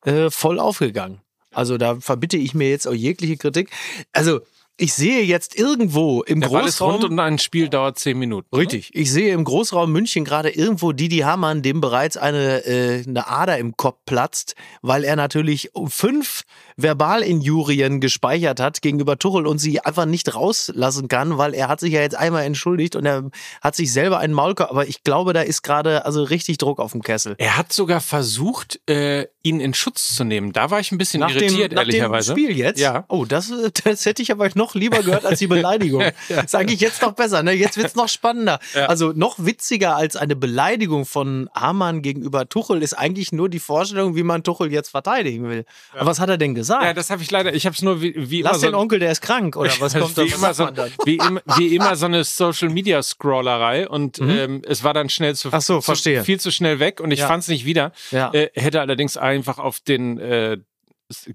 äh, 0.03 0.29
voll 0.29 0.59
aufgegangen. 0.59 1.21
Also 1.51 1.77
da 1.77 1.99
verbitte 1.99 2.37
ich 2.37 2.53
mir 2.53 2.69
jetzt 2.69 2.87
auch 2.87 2.93
jegliche 2.93 3.37
Kritik. 3.37 3.71
Also 4.11 4.41
ich 4.79 4.93
sehe 4.93 5.23
jetzt 5.23 5.57
irgendwo 5.57 6.23
im 6.23 6.41
der 6.41 6.49
Ball 6.49 6.65
ist 6.65 6.81
rund 6.81 7.01
Großraum... 7.01 7.11
und 7.11 7.19
ein 7.19 7.37
Spiel 7.37 7.69
dauert 7.69 7.99
zehn 7.99 8.17
Minuten. 8.17 8.55
Richtig. 8.55 8.91
Ich 8.93 9.11
sehe 9.11 9.33
im 9.33 9.43
Großraum 9.43 9.91
München 9.91 10.23
gerade 10.25 10.49
irgendwo 10.49 10.91
Didi 10.91 11.19
Hamann, 11.19 11.61
dem 11.61 11.81
bereits 11.81 12.17
eine, 12.17 12.65
äh, 12.65 13.03
eine 13.05 13.27
Ader 13.27 13.57
im 13.57 13.75
Kopf 13.75 13.99
platzt, 14.05 14.55
weil 14.81 15.03
er 15.03 15.15
natürlich 15.15 15.71
fünf 15.87 16.43
Verbalinjurien 16.77 17.99
gespeichert 17.99 18.59
hat 18.59 18.81
gegenüber 18.81 19.19
Tuchel 19.19 19.47
und 19.47 19.57
sie 19.57 19.81
einfach 19.81 20.05
nicht 20.05 20.33
rauslassen 20.33 21.07
kann, 21.07 21.37
weil 21.37 21.53
er 21.53 21.67
hat 21.67 21.79
sich 21.79 21.93
ja 21.93 22.01
jetzt 22.01 22.15
einmal 22.15 22.43
entschuldigt 22.43 22.95
und 22.95 23.05
er 23.05 23.29
hat 23.61 23.75
sich 23.75 23.91
selber 23.91 24.19
einen 24.19 24.33
Maulkorb. 24.33 24.71
Aber 24.71 24.87
ich 24.87 25.03
glaube, 25.03 25.33
da 25.33 25.41
ist 25.41 25.61
gerade 25.61 26.05
also 26.05 26.23
richtig 26.23 26.57
Druck 26.57 26.79
auf 26.79 26.93
dem 26.93 27.01
Kessel. 27.01 27.35
Er 27.37 27.57
hat 27.57 27.73
sogar 27.73 27.99
versucht, 27.99 28.79
äh, 28.89 29.27
ihn 29.43 29.59
in 29.59 29.73
Schutz 29.73 30.15
zu 30.15 30.23
nehmen. 30.23 30.53
Da 30.53 30.71
war 30.71 30.79
ich 30.79 30.91
ein 30.91 30.97
bisschen 30.97 31.19
Nach 31.19 31.31
dem, 31.31 31.43
irritiert, 31.43 31.73
nach 31.73 31.83
dem 31.83 31.89
ehrlicherweise. 31.89 32.31
Spiel 32.31 32.57
jetzt? 32.57 32.79
Ja. 32.79 33.03
Oh, 33.09 33.25
das, 33.25 33.51
äh, 33.51 33.71
das 33.83 34.05
hätte 34.05 34.21
ich 34.21 34.31
aber 34.31 34.49
noch 34.55 34.68
lieber 34.75 35.03
gehört 35.03 35.25
als 35.25 35.39
die 35.39 35.47
Beleidigung. 35.47 36.03
Sage 36.47 36.73
ich 36.73 36.79
jetzt 36.79 37.01
noch 37.01 37.13
besser, 37.13 37.43
ne? 37.43 37.51
Jetzt 37.53 37.77
wird's 37.77 37.95
noch 37.95 38.09
spannender. 38.09 38.59
Also 38.87 39.11
noch 39.15 39.35
witziger 39.39 39.95
als 39.95 40.15
eine 40.15 40.35
Beleidigung 40.35 41.05
von 41.05 41.49
Hamann 41.53 42.01
gegenüber 42.01 42.47
Tuchel 42.49 42.81
ist 42.81 42.93
eigentlich 42.93 43.31
nur 43.31 43.49
die 43.49 43.59
Vorstellung, 43.59 44.15
wie 44.15 44.23
man 44.23 44.43
Tuchel 44.43 44.71
jetzt 44.71 44.89
verteidigen 44.89 45.49
will. 45.49 45.65
Aber 45.93 46.05
was 46.07 46.19
hat 46.19 46.29
er 46.29 46.37
denn 46.37 46.55
gesagt? 46.55 46.83
Ja, 46.83 46.93
das 46.93 47.09
habe 47.09 47.21
ich 47.21 47.29
leider, 47.31 47.53
ich 47.53 47.65
habe 47.65 47.75
es 47.75 47.81
nur 47.81 48.01
wie, 48.01 48.13
wie 48.29 48.41
Lass 48.41 48.57
immer 48.57 48.67
den 48.67 48.71
so, 48.73 48.79
Onkel, 48.79 48.99
der 48.99 49.11
ist 49.11 49.21
krank, 49.21 49.55
oder 49.55 49.71
was 49.79 49.93
kommt 49.99 50.15
wie, 50.17 50.27
immer 50.31 50.53
so, 50.53 50.67
wie, 51.05 51.15
immer, 51.17 51.41
wie 51.57 51.75
immer 51.75 51.95
so 51.95 52.05
eine 52.05 52.23
Social 52.23 52.69
Media 52.69 53.01
Scrollerei 53.03 53.87
und 53.89 54.19
ähm, 54.19 54.61
es 54.65 54.83
war 54.83 54.93
dann 54.93 55.09
schnell 55.09 55.35
zu, 55.35 55.49
Mhm. 55.49 55.53
Ach 55.55 55.61
so, 55.61 55.75
zu 55.77 55.81
verstehe. 55.81 56.23
viel 56.23 56.39
zu 56.39 56.51
schnell 56.51 56.79
weg 56.79 56.99
und 56.99 57.11
ich 57.11 57.19
Ja. 57.19 57.27
fand 57.27 57.41
es 57.43 57.49
nicht 57.49 57.65
wieder. 57.65 57.91
Ja. 58.11 58.31
Äh, 58.33 58.49
hätte 58.53 58.81
allerdings 58.81 59.17
einfach 59.17 59.57
auf 59.57 59.79
den 59.79 60.17
äh, 60.19 60.57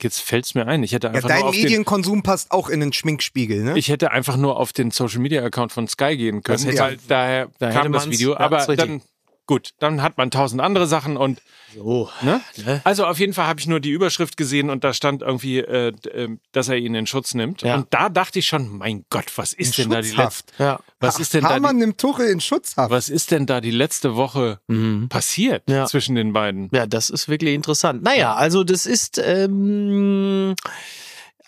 jetzt 0.01 0.21
fällt's 0.21 0.55
mir 0.55 0.67
ein, 0.67 0.83
ich 0.83 0.93
hätte 0.93 1.09
Ja, 1.09 1.13
einfach 1.15 1.29
dein 1.29 1.41
nur 1.41 1.49
auf 1.49 1.55
den 1.55 1.63
Medienkonsum 1.65 2.23
passt 2.23 2.51
auch 2.53 2.69
in 2.69 2.81
den 2.81 2.93
Schminkspiegel, 2.93 3.63
ne? 3.65 3.79
ich 3.79 3.89
hätte 3.89 4.11
einfach 4.13 4.37
nur 4.37 4.59
auf 4.59 4.73
den 4.73 4.91
Social 4.91 5.21
Media 5.21 5.43
Account 5.45 5.73
von 5.73 5.89
Sky 5.89 6.17
gehen 6.17 6.43
können, 6.43 6.57
Das 6.59 6.65
hätte- 6.67 6.79
weil 6.79 6.99
daher 7.09 7.49
da 7.59 7.67
hätte 7.71 7.79
kam 7.81 7.93
das 7.93 8.09
Video. 8.09 8.33
ja, 8.33 8.41
aber 8.41 8.65
dann, 8.77 9.03
gut, 9.47 9.71
dann 9.79 10.01
hat 10.03 10.17
man 10.19 10.31
tausend 10.31 10.61
andere 10.61 10.87
Sachen 10.87 11.17
und 11.17 11.41
So. 11.75 12.09
Ne? 12.23 12.41
Ne? 12.65 12.81
Also 12.85 13.05
auf 13.07 13.19
jeden 13.19 13.33
Fall 13.35 13.47
habe 13.47 13.61
ich 13.61 13.67
nur 13.67 13.81
die 13.81 13.91
Überschrift 13.91 14.37
gesehen 14.37 14.71
und 14.71 14.85
da 14.85 14.95
stand 14.95 15.23
irgendwie, 15.23 15.59
äh, 15.59 15.93
ähm, 16.13 16.41
dass 16.53 16.69
er 16.69 16.77
ihn 16.77 16.95
in 16.95 17.07
Schutz 17.07 17.35
nimmt. 17.35 17.63
Ja. 17.63 17.75
Und 17.75 17.89
da 17.91 18.09
dachte 18.09 18.39
ich 18.39 18.47
schon, 18.47 18.69
mein 18.79 19.05
Gott, 19.11 19.27
was 19.37 19.53
ist 19.53 19.77
denn 19.79 19.91
da 19.91 20.01
die 20.01 20.09
Schutzhaft. 20.09 20.47
letzte, 20.51 20.63
Ja. 20.63 20.81
was 21.01 21.19
ist 21.19 21.35
denn 21.35 21.43
da 21.43 21.51
Hamann 21.51 21.77
die, 21.77 21.81
nimmt 21.87 21.99
Tuchel 21.99 22.29
in 22.31 22.41
Schutzhaft. 22.41 22.91
was 22.91 23.09
ist 23.09 23.31
denn 23.33 23.47
da 23.47 23.61
die 23.61 23.71
letzte 23.73 24.15
Woche 24.17 24.61
passiert 25.09 25.69
Ja. 25.69 25.87
zwischen 25.87 26.15
den 26.15 26.33
beiden? 26.33 26.71
Ja, 26.73 26.87
das 26.87 27.11
ist 27.11 27.29
wirklich 27.29 27.55
interessant. 27.55 28.03
Naja, 28.03 28.35
also 28.35 28.65
das 28.65 28.87
ist 28.87 29.19
ähm, 29.19 30.55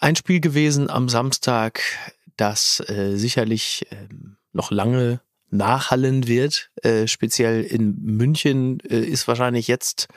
ein 0.00 0.16
Spiel 0.16 0.40
gewesen 0.40 0.90
am 0.90 1.08
Samstag, 1.08 1.80
das 2.36 2.80
äh, 2.88 3.16
sicherlich 3.16 3.86
ähm, 3.90 4.36
noch 4.52 4.70
lange 4.70 5.20
nachhallen 5.56 6.26
wird. 6.26 6.70
Äh, 6.82 7.06
speziell 7.06 7.62
in 7.62 7.96
München 8.02 8.80
äh, 8.80 9.00
ist 9.00 9.28
wahrscheinlich 9.28 9.68
jetzt 9.68 10.08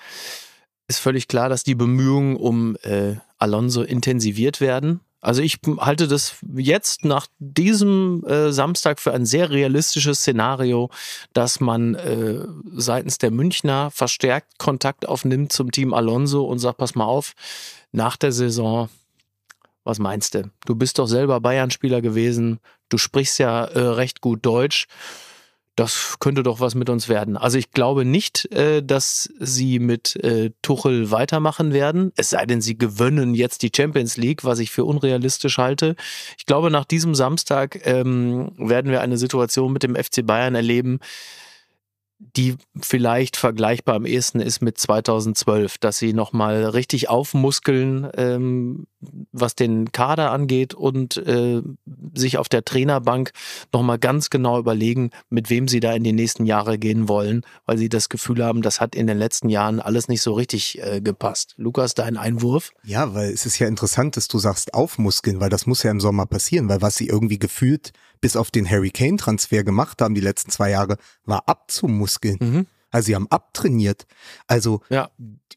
ist 0.89 0.99
völlig 0.99 1.27
klar, 1.27 1.49
dass 1.49 1.63
die 1.63 1.75
Bemühungen 1.75 2.35
um 2.35 2.75
äh, 2.81 3.15
Alonso 3.37 3.83
intensiviert 3.83 4.59
werden. 4.59 5.01
Also 5.21 5.41
ich 5.41 5.59
halte 5.79 6.07
das 6.07 6.37
jetzt 6.55 7.03
nach 7.03 7.27
diesem 7.39 8.23
äh, 8.25 8.51
Samstag 8.51 8.99
für 8.99 9.13
ein 9.13 9.25
sehr 9.25 9.49
realistisches 9.49 10.19
Szenario, 10.19 10.89
dass 11.33 11.59
man 11.59 11.95
äh, 11.95 12.45
seitens 12.73 13.17
der 13.17 13.29
Münchner 13.29 13.91
verstärkt 13.91 14.57
Kontakt 14.57 15.07
aufnimmt 15.07 15.51
zum 15.51 15.71
Team 15.71 15.93
Alonso 15.93 16.45
und 16.45 16.59
sagt, 16.59 16.77
pass 16.77 16.95
mal 16.95 17.05
auf, 17.05 17.33
nach 17.91 18.15
der 18.15 18.31
Saison, 18.31 18.89
was 19.83 19.99
meinst 19.99 20.35
du? 20.35 20.49
Du 20.65 20.75
bist 20.75 20.99
doch 20.99 21.07
selber 21.07 21.41
Bayern-Spieler 21.41 22.01
gewesen, 22.01 22.59
du 22.87 22.97
sprichst 22.97 23.39
ja 23.39 23.65
äh, 23.65 23.79
recht 23.79 24.21
gut 24.21 24.45
Deutsch 24.45 24.87
das 25.79 26.17
könnte 26.19 26.43
doch 26.43 26.59
was 26.59 26.75
mit 26.75 26.89
uns 26.89 27.07
werden. 27.07 27.37
Also 27.37 27.57
ich 27.57 27.71
glaube 27.71 28.03
nicht, 28.03 28.51
äh, 28.51 28.83
dass 28.83 29.29
sie 29.39 29.79
mit 29.79 30.17
äh, 30.17 30.51
Tuchel 30.61 31.09
weitermachen 31.09 31.71
werden, 31.71 32.11
es 32.17 32.31
sei 32.31 32.45
denn, 32.45 32.59
sie 32.59 32.77
gewöhnen 32.77 33.33
jetzt 33.33 33.61
die 33.61 33.71
Champions 33.73 34.17
League, 34.17 34.43
was 34.43 34.59
ich 34.59 34.71
für 34.71 34.83
unrealistisch 34.83 35.57
halte. 35.57 35.95
Ich 36.37 36.45
glaube, 36.45 36.69
nach 36.69 36.83
diesem 36.83 37.15
Samstag 37.15 37.79
ähm, 37.87 38.51
werden 38.57 38.91
wir 38.91 38.99
eine 38.99 39.17
Situation 39.17 39.71
mit 39.71 39.83
dem 39.83 39.95
FC 39.95 40.25
Bayern 40.25 40.53
erleben, 40.53 40.99
die 42.19 42.57
vielleicht 42.81 43.37
vergleichbar 43.37 43.95
am 43.95 44.05
ehesten 44.05 44.41
ist 44.41 44.61
mit 44.61 44.77
2012, 44.77 45.77
dass 45.77 45.97
sie 45.97 46.11
nochmal 46.11 46.65
richtig 46.65 47.09
aufmuskeln, 47.09 48.09
ähm, 48.15 48.87
was 49.31 49.55
den 49.55 49.93
Kader 49.93 50.31
angeht 50.31 50.73
und 50.73 51.15
äh, 51.17 51.61
sich 52.13 52.37
auf 52.37 52.49
der 52.49 52.65
Trainerbank 52.65 53.31
nochmal 53.71 53.99
ganz 53.99 54.29
genau 54.29 54.59
überlegen, 54.59 55.11
mit 55.29 55.49
wem 55.49 55.69
sie 55.69 55.79
da 55.79 55.93
in 55.93 56.03
die 56.03 56.11
nächsten 56.11 56.45
Jahre 56.45 56.77
gehen 56.77 57.07
wollen, 57.07 57.45
weil 57.65 57.77
sie 57.77 57.87
das 57.87 58.09
Gefühl 58.09 58.43
haben, 58.43 58.61
das 58.61 58.81
hat 58.81 58.95
in 58.95 59.07
den 59.07 59.17
letzten 59.17 59.47
Jahren 59.47 59.79
alles 59.79 60.09
nicht 60.09 60.21
so 60.21 60.33
richtig 60.33 60.81
äh, 60.83 60.99
gepasst. 60.99 61.53
Lukas, 61.57 61.93
dein 61.93 62.17
Einwurf? 62.17 62.71
Ja, 62.83 63.13
weil 63.13 63.31
es 63.31 63.45
ist 63.45 63.59
ja 63.59 63.67
interessant, 63.67 64.17
dass 64.17 64.27
du 64.27 64.39
sagst 64.39 64.73
aufmuskeln, 64.73 65.39
weil 65.39 65.49
das 65.49 65.65
muss 65.65 65.83
ja 65.83 65.91
im 65.91 66.01
Sommer 66.01 66.25
passieren, 66.25 66.67
weil 66.67 66.81
was 66.81 66.97
sie 66.97 67.07
irgendwie 67.07 67.39
gefühlt 67.39 67.93
bis 68.21 68.35
auf 68.35 68.51
den 68.51 68.69
Harry 68.69 68.89
Kane 68.91 69.17
Transfer 69.17 69.63
gemacht 69.63 70.01
haben 70.01 70.15
die 70.15 70.21
letzten 70.21 70.51
zwei 70.51 70.69
Jahre, 70.71 70.97
war 71.25 71.47
abzumuskeln. 71.47 72.37
Mhm. 72.39 72.67
Also 72.91 73.07
sie 73.07 73.15
haben 73.15 73.27
abtrainiert. 73.29 74.05
Also 74.47 74.81
Ja. 74.89 75.09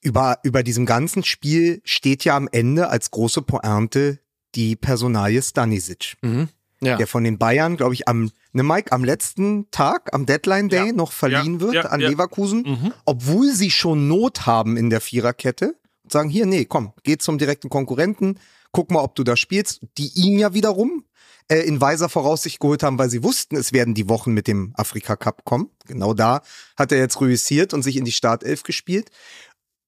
über, 0.03 0.39
über 0.43 0.63
diesem 0.63 0.85
ganzen 0.87 1.25
Spiel 1.25 1.81
steht 1.85 2.25
ja 2.25 2.37
am 2.37 2.49
Ende 2.53 2.89
als 2.89 3.11
große 3.11 3.43
Pointe 3.43 4.19
die 4.55 4.77
Personalie 4.77 5.41
Stanisic, 5.43 6.17
Mhm. 6.23 6.49
Ja. 6.83 6.97
der 6.97 7.07
von 7.07 7.25
den 7.25 7.39
Bayern, 7.39 7.77
glaube 7.77 7.95
ich, 7.95 8.07
am, 8.09 8.31
ne 8.53 8.63
Mike, 8.65 8.93
am 8.93 9.03
letzten 9.05 9.71
Tag, 9.71 10.13
am 10.13 10.27
Deadline 10.27 10.69
Day 10.69 10.89
Ja. 10.89 10.93
noch 10.93 11.13
verliehen 11.13 11.61
wird 11.61 11.87
an. 11.87 12.01
Leverkusen, 12.01 12.63
Mhm. 12.63 12.93
obwohl 13.07 13.53
sie 13.53 13.71
schon 13.71 14.09
Not 14.09 14.45
haben 14.47 14.77
in 14.77 14.91
der 14.91 15.01
Viererkette 15.01 15.77
und 16.03 16.13
sagen, 16.13 16.29
hier, 16.29 16.45
nee, 16.45 16.65
komm, 16.67 16.93
geh 17.05 17.17
zum 17.19 17.39
direkten 17.39 17.71
Konkurrenten, 17.71 18.39
guck 18.73 18.91
mal, 18.91 19.01
ob 19.03 19.15
du 19.15 19.23
da 19.25 19.37
spielst, 19.37 19.81
die 19.97 20.11
ihn 20.17 20.39
ja 20.39 20.55
wiederum 20.55 21.05
äh, 21.53 21.61
in 21.67 21.83
weiser 21.83 22.09
Voraussicht 22.09 22.61
geholt 22.61 22.83
haben, 22.83 22.99
weil 22.99 23.11
sie 23.11 23.23
wussten, 23.23 23.57
es 23.57 23.75
werden 23.75 23.93
die 23.93 24.09
Wochen 24.09 24.33
mit 24.33 24.47
dem 24.47 24.73
Afrika 24.75 25.17
Cup 25.17 25.45
kommen. 25.45 25.69
Genau 25.87 26.15
da 26.15 26.41
hat 26.79 26.93
er 26.93 26.99
jetzt 26.99 27.21
reüssiert 27.21 27.75
und 27.75 27.83
sich 27.83 27.99
in 27.99 28.07
die 28.07 28.13
Startelf 28.13 28.63
gespielt. 28.63 29.11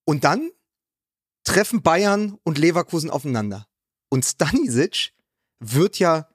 Und 0.05 0.25
dann 0.25 0.51
treffen 1.43 1.81
Bayern 1.81 2.37
und 2.43 2.59
Leverkusen 2.59 3.09
aufeinander. 3.09 3.67
Und 4.11 4.27
Stanisic 4.27 5.15
wird 5.59 5.99
ja 5.99 6.29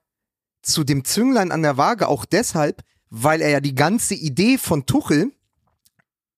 zu 0.63 0.83
dem 0.83 1.05
Zünglein 1.05 1.51
an 1.51 1.61
der 1.61 1.77
Waage 1.77 2.07
auch 2.07 2.25
deshalb, 2.25 2.81
weil 3.11 3.41
er 3.41 3.49
ja 3.49 3.59
die 3.59 3.75
ganze 3.75 4.15
Idee 4.15 4.57
von 4.57 4.87
Tuchel 4.87 5.31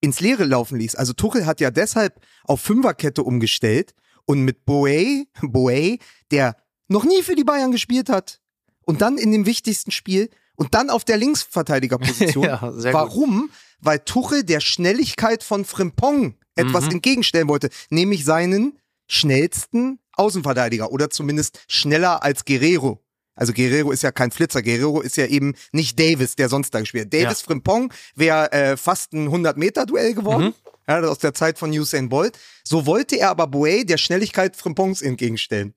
ins 0.02 0.20
Leere 0.20 0.44
laufen 0.44 0.78
ließ. 0.78 0.96
Also 0.96 1.14
Tuchel 1.14 1.46
hat 1.46 1.62
ja 1.62 1.72
deshalb 1.72 2.20
auf 2.44 2.60
Fünferkette 2.60 3.24
umgestellt 3.24 3.94
und 4.26 4.42
mit 4.42 4.66
Boe, 4.66 5.28
Boe, 5.42 5.98
der 6.32 6.58
noch 6.90 7.06
nie 7.06 7.24
für 7.24 7.36
die 7.36 7.46
Bayern 7.46 7.72
gespielt 7.72 8.10
hat 8.10 8.41
und 8.86 9.02
dann 9.02 9.18
in 9.18 9.32
dem 9.32 9.46
wichtigsten 9.46 9.92
Spiel 9.92 10.30
und 10.56 10.74
dann 10.74 10.90
auf 10.90 11.04
der 11.04 11.18
Linksverteidigerposition. 11.18 12.46
Ja, 12.46 12.72
sehr 12.76 12.92
gut. 12.92 13.02
Warum? 13.02 13.50
Weil 13.80 14.00
Tuchel 14.00 14.44
der 14.44 14.60
Schnelligkeit 14.60 15.44
von 15.44 15.66
Frimpong 15.66 16.36
etwas 16.56 16.86
Mhm. 16.86 16.92
entgegenstellen 16.92 17.48
wollte, 17.48 17.70
nämlich 17.90 18.26
seinen 18.26 18.78
schnellsten 19.08 20.00
Außenverteidiger 20.16 20.92
oder 20.92 21.10
zumindest 21.10 21.60
schneller 21.68 22.24
als 22.24 22.44
Guerrero. 22.46 23.00
Also 23.36 23.54
Guerrero 23.54 23.92
ist 23.92 24.04
ja 24.04 24.12
kein 24.12 24.32
Flitzer, 24.32 24.62
Guerrero 24.62 25.02
ist 25.02 25.16
ja 25.18 25.26
eben 25.26 25.54
nicht 25.72 25.98
Davis, 26.00 26.36
der 26.36 26.50
sonst 26.50 26.72
da 26.74 26.80
gespielt 26.82 27.06
hat. 27.06 27.14
Davis 27.14 27.42
Ja. 27.42 27.46
Frimpong 27.46 27.94
wäre 28.16 28.52
äh, 28.52 28.78
fast 28.78 29.14
ein 29.14 29.30
100-Meter-Duell 29.30 30.14
geworden. 30.14 30.48
Mhm. 30.48 30.54
Ja, 30.88 31.00
aus 31.02 31.20
der 31.20 31.34
Zeit 31.34 31.58
von 31.58 31.72
Usain 31.72 32.10
Bolt. 32.10 32.38
So 32.64 32.86
wollte 32.86 33.16
er 33.18 33.30
aber 33.30 33.48
Boe 33.48 33.86
der 33.86 33.98
Schnelligkeit 33.98 34.56
Frimpongs 34.58 35.02
entgegenstellen. 35.02 35.74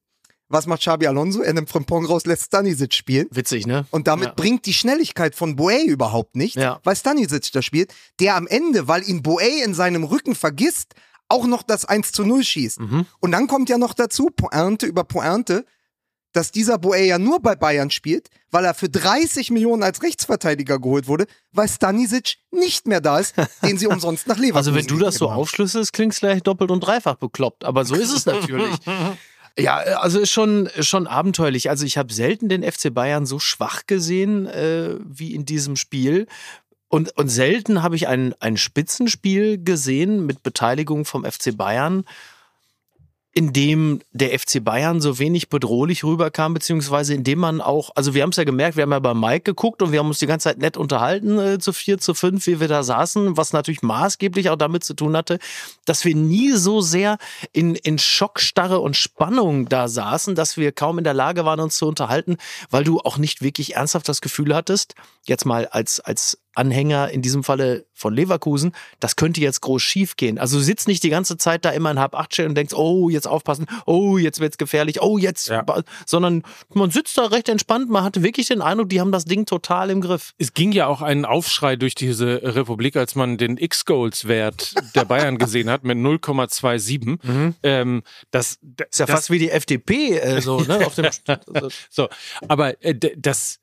Was 0.55 0.67
macht 0.67 0.83
Xabi 0.83 1.09
Alonso? 1.09 1.43
Er 1.43 1.53
nimmt 1.53 1.69
Frimpong 1.69 2.07
raus, 2.07 2.27
lässt 2.27 2.45
Stanisic 2.45 2.95
spielen. 2.95 3.27
Witzig, 3.33 3.67
ne? 3.67 3.87
Und 3.91 4.07
damit 4.07 4.27
Ja. 4.29 4.33
bringt 4.35 4.67
die 4.67 4.73
Schnelligkeit 4.73 5.35
von 5.35 5.57
Boe 5.57 5.83
überhaupt 5.85 6.37
nicht, 6.37 6.55
Ja. 6.55 6.79
weil 6.85 6.95
Stanisic 6.95 7.51
da 7.53 7.61
spielt, 7.61 7.93
der 8.21 8.37
am 8.37 8.47
Ende, 8.47 8.87
weil 8.87 9.03
ihn 9.09 9.23
Boe 9.23 9.63
in 9.65 9.75
seinem 9.75 10.05
Rücken 10.05 10.37
vergisst, 10.37 10.95
auch 11.29 11.47
noch 11.47 11.65
das 11.65 11.85
1 11.87 12.13
zu 12.13 12.25
0 12.25 12.45
schießt. 12.45 12.79
Mhm. 12.81 13.07
Und 13.19 13.33
dann 13.33 13.49
kommt 13.49 13.69
ja 13.69 13.79
noch 13.79 13.95
dazu, 13.95 14.27
Pointe 14.27 14.87
über 14.87 15.03
Pointe, 15.03 15.65
dass 16.33 16.51
dieser 16.53 16.79
Boe 16.79 16.99
ja 17.01 17.19
nur 17.19 17.41
bei 17.41 17.57
Bayern 17.57 17.91
spielt, 17.91 18.29
weil 18.51 18.65
er 18.65 18.75
für 18.75 18.89
30 18.89 19.51
Millionen 19.51 19.83
als 19.83 20.03
Rechtsverteidiger 20.03 20.79
geholt 20.79 21.09
wurde, 21.09 21.27
weil 21.53 21.69
Stanisic 21.69 22.37
nicht 22.53 22.87
mehr 22.87 23.01
da 23.01 23.19
ist, 23.19 23.35
den 23.63 23.77
sie 23.79 23.87
umsonst 23.89 24.27
nach 24.29 24.37
Leverkusen 24.39 24.57
Also 24.57 24.75
wenn 24.75 24.87
du 24.87 24.99
das 25.05 25.17
so 25.17 25.31
aufschlüsselst, 25.31 25.93
klingst 25.93 26.21
gleich 26.21 26.43
doppelt 26.43 26.71
und 26.71 26.81
dreifach 26.81 27.17
bekloppt. 27.17 27.65
Aber 27.65 27.85
so 27.85 27.95
ist 27.97 28.13
es 28.13 28.27
natürlich. 28.27 28.77
Ja, 29.57 29.77
also 29.77 30.19
ist 30.19 30.33
schon, 30.33 30.69
schon 30.81 31.07
abenteuerlich. 31.07 31.71
Also 31.71 31.87
ich 31.87 31.97
habe 31.97 32.13
selten 32.13 32.49
den 32.49 32.65
FC 32.65 32.93
Bayern 32.93 33.25
so 33.25 33.39
schwach 33.39 33.83
gesehen 33.87 34.47
äh, 34.47 34.97
wie 35.05 35.33
in 35.33 35.45
diesem 35.45 35.77
Spiel. 35.77 36.27
Und, 36.89 37.17
und 37.17 37.29
selten 37.29 37.83
habe 37.83 37.97
ich 37.97 38.09
ein, 38.09 38.35
ein 38.41 38.57
Spitzenspiel 38.57 39.63
gesehen 39.63 40.27
mit 40.27 40.43
Beteiligung 40.43 41.05
vom 41.05 41.25
FC 41.25 41.57
Bayern, 41.57 42.05
in 43.37 43.53
dem 43.53 44.01
der 44.13 44.39
FC 44.39 44.63
Bayern 44.63 45.01
so 45.01 45.19
wenig 45.19 45.49
bedrohlich 45.49 46.05
rüberkam, 46.05 46.55
beziehungsweise 46.55 47.15
in 47.15 47.25
dem 47.25 47.41
man 47.41 47.61
auch, 47.61 47.91
also 47.97 48.15
wir 48.15 48.23
haben 48.23 48.31
es 48.31 48.37
ja 48.37 48.45
gemerkt, 48.45 48.77
wir 48.77 48.85
haben 48.85 48.93
ja 48.93 49.01
bei 49.01 49.13
Mike 49.13 49.43
geguckt 49.43 49.83
und 49.83 49.91
wir 49.91 49.99
haben 49.99 50.07
uns 50.07 50.21
die 50.21 50.29
ganze 50.29 50.45
Zeit 50.45 50.59
nett 50.59 50.77
unterhalten, 50.77 51.41
äh, 51.41 51.59
zu 51.59 51.73
vier, 51.73 51.99
zu 51.99 52.15
fünf, 52.15 52.47
wie 52.47 52.61
wir 52.61 52.69
da 52.69 52.85
saßen, 52.85 53.37
was 53.37 53.53
natürlich 53.53 53.83
maßgeblich 53.83 54.51
auch 54.51 54.57
damit 54.57 54.85
zu 54.85 54.95
tun 54.95 55.17
hatte, 55.17 55.41
dass 55.85 56.05
wir 56.05 56.15
nie 56.15 56.53
so 56.53 56.81
sehr 56.81 57.19
in, 57.53 57.75
in 57.75 57.99
Schockstarre 57.99 58.79
und 58.79 58.97
Spannung 58.97 59.69
da 59.69 59.89
saßen, 59.89 60.37
dass 60.37 60.57
wir 60.57 60.71
kaum 60.71 60.99
in 60.99 61.05
der 61.05 61.15
Lage 61.15 61.45
waren, 61.45 61.59
uns 61.59 61.77
zu 61.77 61.89
unterhalten, 61.89 62.37
weil 62.71 62.85
du 62.85 63.01
auch 63.01 63.19
nicht 63.19 63.43
wirklich 63.43 63.75
ernsthaft 63.75 64.09
das 64.09 64.21
Gefühl 64.21 64.55
hattest, 64.55 64.95
jetzt 65.27 65.45
mal 65.45 65.67
als, 65.67 65.99
als 65.99 66.39
Anhänger 66.55 67.11
in 67.11 67.23
diesem 67.23 67.45
Falle 67.45 67.85
von 67.93 68.15
Leverkusen, 68.15 68.73
das 69.01 69.17
könnte 69.17 69.41
jetzt 69.41 69.61
groß 69.61 69.83
schief 69.83 70.17
gehen. 70.17 70.39
Also 70.39 70.59
sitzt 70.61 70.89
nicht 70.89 71.03
die 71.03 71.11
ganze 71.11 71.37
Zeit 71.37 71.65
da 71.65 71.71
immer 71.71 71.91
in 71.91 71.99
halb 71.99 72.15
acht 72.15 72.39
und 72.41 72.55
denkst, 72.55 72.75
oh, 72.75 73.09
jetzt 73.11 73.27
aufpassen, 73.29 73.67
oh, 73.87 74.19
jetzt 74.19 74.41
wird's 74.41 74.59
gefährlich, 74.59 75.01
oh, 75.03 75.19
jetzt, 75.19 75.49
Ja. 75.49 75.65
sondern 76.07 76.43
man 76.73 76.91
sitzt 76.91 77.17
da 77.19 77.27
recht 77.27 77.49
entspannt, 77.49 77.89
man 77.91 78.03
hatte 78.05 78.23
wirklich 78.23 78.49
den 78.49 78.61
Eindruck, 78.63 78.89
die 78.89 79.01
haben 79.01 79.13
das 79.13 79.25
Ding 79.25 79.47
total 79.47 79.91
im 79.91 80.01
Griff. 80.01 80.33
Es 80.39 80.53
ging 80.55 80.73
ja 80.73 80.87
auch 80.87 81.03
ein 81.03 81.25
Aufschrei 81.25 81.77
durch 81.77 81.95
diese 81.95 82.41
Republik, 82.43 82.97
als 82.97 83.15
man 83.15 83.37
den 83.39 83.57
X-Goals-Wert 83.57 84.75
der 84.95 85.05
Bayern 85.05 85.39
gesehen 85.39 85.71
hat 85.71 85.85
mit 85.85 85.97
0,27. 85.99 87.19
Ähm, 87.63 88.03
das, 88.31 88.59
Mhm. 88.63 88.75
Ist 88.91 88.99
ja 88.99 89.07
das, 89.07 89.15
fast 89.17 89.31
wie 89.31 89.39
die 89.39 89.51
FDP, 89.51 90.19
äh, 90.19 90.41
so, 90.41 90.61
ne, 90.61 90.87
auf 90.87 90.95
dem, 90.95 91.07
So, 91.91 92.09
aber 92.49 92.83
äh, 92.83 92.95
das 93.17 93.59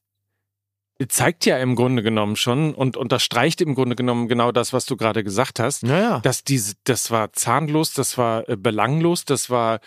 zeigt 1.08 1.46
ja 1.46 1.58
im 1.58 1.76
Grunde 1.76 2.04
genommen 2.04 2.36
schon 2.36 2.74
und 2.74 2.98
unterstreicht 2.98 3.62
im 3.62 3.76
Grunde 3.76 3.96
genommen 3.96 4.28
genau 4.28 4.52
das, 4.52 4.74
was 4.74 4.86
du 4.86 4.98
gerade 4.98 5.24
gesagt 5.24 5.60
hast. 5.60 5.84
naja. 5.84 6.20
Dass 6.20 6.44
diese, 6.44 6.76
das 6.84 7.12
war 7.12 7.34
zahnlos, 7.34 7.94
das 7.94 8.18
war 8.18 8.48
äh, 8.50 8.56
belanglos, 8.56 9.26
das 9.26 9.50
war 9.50 9.80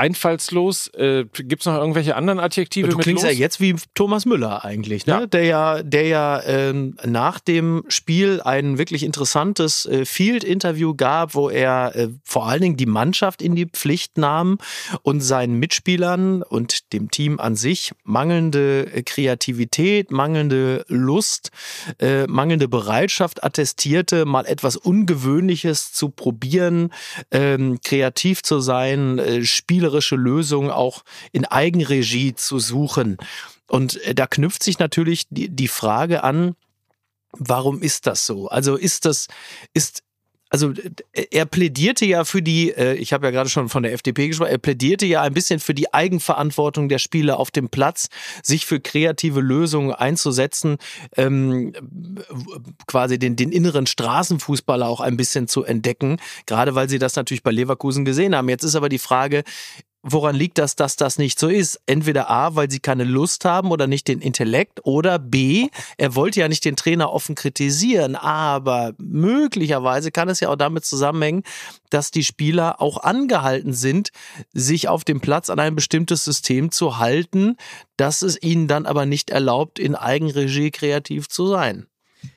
einfallslos. 0.00 0.88
Äh, 0.94 1.26
Gibt 1.32 1.60
es 1.62 1.66
noch 1.66 1.76
irgendwelche 1.76 2.16
anderen 2.16 2.40
Adjektive 2.40 2.88
Du 2.88 2.96
mit 2.96 3.04
klingst 3.04 3.24
los? 3.24 3.32
ja 3.32 3.38
jetzt 3.38 3.60
wie 3.60 3.76
Thomas 3.94 4.24
Müller 4.24 4.64
eigentlich, 4.64 5.06
ne? 5.06 5.12
Ja. 5.12 5.26
Der 5.26 5.44
ja, 5.44 5.82
der 5.82 6.06
ja 6.06 6.42
ähm, 6.44 6.96
nach 7.04 7.38
dem 7.38 7.84
Spiel 7.88 8.40
ein 8.40 8.78
wirklich 8.78 9.02
interessantes 9.02 9.84
äh, 9.84 10.06
Field-Interview 10.06 10.94
gab, 10.94 11.34
wo 11.34 11.50
er 11.50 11.94
äh, 11.94 12.08
vor 12.24 12.48
allen 12.48 12.62
Dingen 12.62 12.76
die 12.78 12.86
Mannschaft 12.86 13.42
in 13.42 13.54
die 13.54 13.66
Pflicht 13.66 14.16
nahm 14.16 14.58
und 15.02 15.20
seinen 15.20 15.58
Mitspielern 15.58 16.42
und 16.42 16.92
dem 16.94 17.10
Team 17.10 17.38
an 17.38 17.54
sich 17.54 17.92
mangelnde 18.02 18.90
äh, 18.92 19.02
Kreativität, 19.02 20.10
mangelnde 20.10 20.84
Lust, 20.88 21.50
äh, 21.98 22.26
mangelnde 22.26 22.68
Bereitschaft 22.68 23.44
attestierte, 23.44 24.24
mal 24.24 24.46
etwas 24.46 24.76
Ungewöhnliches 24.76 25.92
zu 25.92 26.08
probieren, 26.08 26.90
ähm, 27.30 27.80
kreativ 27.84 28.42
zu 28.42 28.60
sein, 28.60 29.18
äh, 29.18 29.44
spielerische 29.90 30.16
Lösungen 30.16 30.70
auch 30.70 31.02
in 31.32 31.44
Eigenregie 31.44 32.34
zu 32.34 32.58
suchen. 32.58 33.16
Und 33.66 34.00
äh, 34.02 34.14
da 34.14 34.26
knüpft 34.26 34.62
sich 34.62 34.78
natürlich 34.78 35.26
die, 35.30 35.48
die 35.48 35.68
Frage 35.68 36.22
an, 36.24 36.54
Warum 37.38 37.80
ist 37.80 38.08
das 38.08 38.26
so? 38.26 38.48
Also 38.48 38.74
ist 38.74 39.04
das, 39.04 39.28
ist, 39.72 40.02
also 40.50 40.72
er 41.30 41.46
plädierte 41.46 42.04
ja 42.04 42.24
für 42.24 42.42
die, 42.42 42.72
äh, 42.72 42.94
ich 42.94 43.12
habe 43.12 43.26
ja 43.26 43.30
gerade 43.30 43.48
schon 43.48 43.68
von 43.68 43.84
der 43.84 43.92
FDP 43.92 44.28
gesprochen, 44.28 44.50
er 44.50 44.58
plädierte 44.58 45.06
ja 45.06 45.22
ein 45.22 45.32
bisschen 45.32 45.60
für 45.60 45.74
die 45.74 45.94
Eigenverantwortung 45.94 46.88
der 46.88 46.98
Spieler 46.98 47.38
auf 47.38 47.52
dem 47.52 47.68
Platz, 47.68 48.08
sich 48.42 48.66
für 48.66 48.80
kreative 48.80 49.40
Lösungen 49.40 49.92
einzusetzen, 49.92 50.78
ähm, 51.16 51.72
quasi 52.88 53.18
den, 53.18 53.36
den 53.36 53.52
inneren 53.52 53.86
Straßenfußballer 53.86 54.88
auch 54.88 55.00
ein 55.00 55.16
bisschen 55.16 55.46
zu 55.46 55.62
entdecken, 55.62 56.16
gerade 56.46 56.74
weil 56.74 56.88
sie 56.88 56.98
das 56.98 57.14
natürlich 57.14 57.44
bei 57.44 57.52
Leverkusen 57.52 58.04
gesehen 58.04 58.34
haben. 58.34 58.48
Jetzt 58.48 58.64
ist 58.64 58.74
aber 58.74 58.88
die 58.88 58.98
Frage, 58.98 59.44
Woran 60.02 60.34
liegt 60.34 60.56
das, 60.56 60.76
dass 60.76 60.96
das 60.96 61.18
nicht 61.18 61.38
so 61.38 61.48
ist? 61.48 61.78
Entweder 61.84 62.30
A, 62.30 62.56
weil 62.56 62.70
sie 62.70 62.80
keine 62.80 63.04
Lust 63.04 63.44
haben 63.44 63.70
oder 63.70 63.86
nicht 63.86 64.08
den 64.08 64.20
Intellekt 64.20 64.80
oder 64.84 65.18
B, 65.18 65.68
er 65.98 66.14
wollte 66.14 66.40
ja 66.40 66.48
nicht 66.48 66.64
den 66.64 66.76
Trainer 66.76 67.12
offen 67.12 67.34
kritisieren, 67.34 68.16
aber 68.16 68.94
möglicherweise 68.98 70.10
kann 70.10 70.30
es 70.30 70.40
ja 70.40 70.48
auch 70.48 70.56
damit 70.56 70.86
zusammenhängen, 70.86 71.42
dass 71.90 72.10
die 72.10 72.24
Spieler 72.24 72.80
auch 72.80 73.02
angehalten 73.02 73.74
sind, 73.74 74.10
sich 74.54 74.88
auf 74.88 75.04
dem 75.04 75.20
Platz 75.20 75.50
an 75.50 75.60
ein 75.60 75.74
bestimmtes 75.74 76.24
System 76.24 76.70
zu 76.70 76.98
halten, 76.98 77.56
das 77.98 78.22
es 78.22 78.42
ihnen 78.42 78.68
dann 78.68 78.86
aber 78.86 79.04
nicht 79.04 79.28
erlaubt, 79.28 79.78
in 79.78 79.94
Eigenregie 79.94 80.70
kreativ 80.70 81.28
zu 81.28 81.46
sein. 81.46 81.86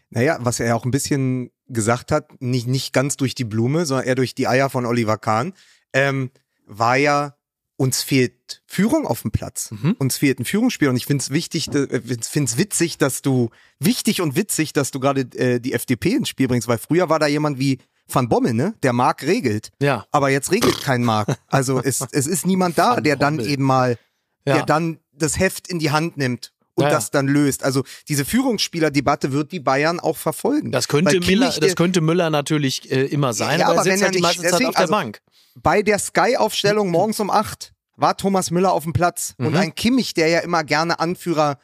Naja, 0.10 0.38
was 0.42 0.60
er 0.60 0.68
ja 0.68 0.76
auch 0.76 0.86
ein 0.86 0.92
bisschen 0.92 1.50
gesagt 1.68 2.12
hat, 2.12 2.42
nicht, 2.42 2.68
nicht 2.68 2.92
ganz 2.92 3.16
durch 3.16 3.36
die 3.36 3.46
Blume, 3.46 3.86
sondern 3.86 4.06
eher 4.06 4.16
durch 4.16 4.36
die 4.36 4.48
Eier 4.48 4.70
von 4.70 4.86
Oliver 4.86 5.18
Kahn, 5.18 5.54
ähm, 5.94 6.30
war 6.66 6.98
ja, 6.98 7.36
uns 7.84 8.02
fehlt 8.02 8.62
Führung 8.66 9.06
auf 9.06 9.22
dem 9.22 9.32
Platz. 9.32 9.70
Mhm. 9.72 9.96
Uns 10.00 10.18
fehlt 10.18 10.40
ein 10.40 10.46
Führungsspiel 10.46 10.88
und 10.90 10.96
ich 10.96 11.06
finde 11.06 11.22
es 11.22 11.30
wichtig, 11.30 11.68
äh, 11.74 11.88
finde 12.22 12.50
es 12.50 12.58
witzig, 12.58 12.98
dass 12.98 13.22
du, 13.22 13.50
wichtig 13.80 14.22
und 14.22 14.36
witzig, 14.36 14.74
dass 14.74 14.90
du 14.92 15.00
gerade 15.00 15.22
äh, 15.38 15.60
die 15.60 15.74
FDP 15.74 16.14
ins 16.14 16.30
Spiel 16.30 16.48
bringst, 16.48 16.68
weil 16.68 16.78
früher 16.80 17.10
war 17.10 17.20
da 17.20 17.28
jemand 17.28 17.60
wie 17.60 17.78
Van 18.08 18.28
Bommel, 18.30 18.54
ne? 18.54 18.74
Der 18.84 18.92
Mark 18.94 19.24
regelt. 19.24 19.70
Ja. 19.82 20.06
Aber 20.12 20.30
jetzt 20.30 20.52
regelt 20.52 20.82
kein 20.82 21.04
Mark. 21.04 21.38
Also 21.48 21.80
es, 21.82 22.02
es 22.12 22.26
ist 22.28 22.46
niemand 22.46 22.78
da, 22.78 22.96
Van 22.98 23.04
der 23.04 23.16
dann 23.16 23.38
Bommel. 23.38 23.52
eben 23.52 23.64
mal, 23.64 23.98
Ja. 24.46 24.56
der 24.56 24.66
dann 24.66 25.00
das 25.14 25.38
Heft 25.40 25.68
in 25.68 25.80
die 25.80 25.92
Hand 25.92 26.18
nimmt 26.18 26.52
und 26.76 26.84
Ja, 26.86 26.90
das 26.90 27.12
dann 27.12 27.28
löst. 27.28 27.64
Also 27.64 27.84
diese 28.10 28.26
Führungsspielerdebatte 28.26 29.32
wird 29.32 29.52
die 29.52 29.60
Bayern 29.60 30.00
auch 30.00 30.18
verfolgen. 30.18 30.72
Das 30.72 30.88
könnte, 30.88 31.20
Müller, 31.20 31.52
das 31.60 31.76
könnte 31.76 32.02
Müller 32.02 32.30
natürlich 32.30 32.92
äh, 32.92 33.06
immer 33.06 33.34
sein, 33.34 33.60
Ja, 33.60 33.68
aber, 33.68 33.82
aber 33.82 33.90
er 33.90 33.94
wenn 33.94 34.00
er 34.02 34.06
halt 34.08 34.16
die 34.16 34.22
nicht- 34.22 34.42
deswegen, 34.44 34.66
auf 34.70 34.74
der 34.76 34.82
also- 34.82 34.92
Bank. 34.92 35.22
bei 35.62 35.82
der 35.84 36.00
Sky-Aufstellung 36.00 36.90
morgens 36.92 37.20
um 37.20 37.30
acht 37.30 37.73
war 37.96 38.18
Thomas 38.18 38.52
Müller 38.52 38.72
auf 38.74 38.84
dem 38.84 38.94
Platz. 38.94 39.36
Und 39.38 39.52
Mhm. 39.52 39.58
ein 39.58 39.76
Kimmich, 39.76 40.14
der 40.14 40.28
ja 40.28 40.40
immer 40.40 40.64
gerne 40.64 41.00
Anführer 41.00 41.60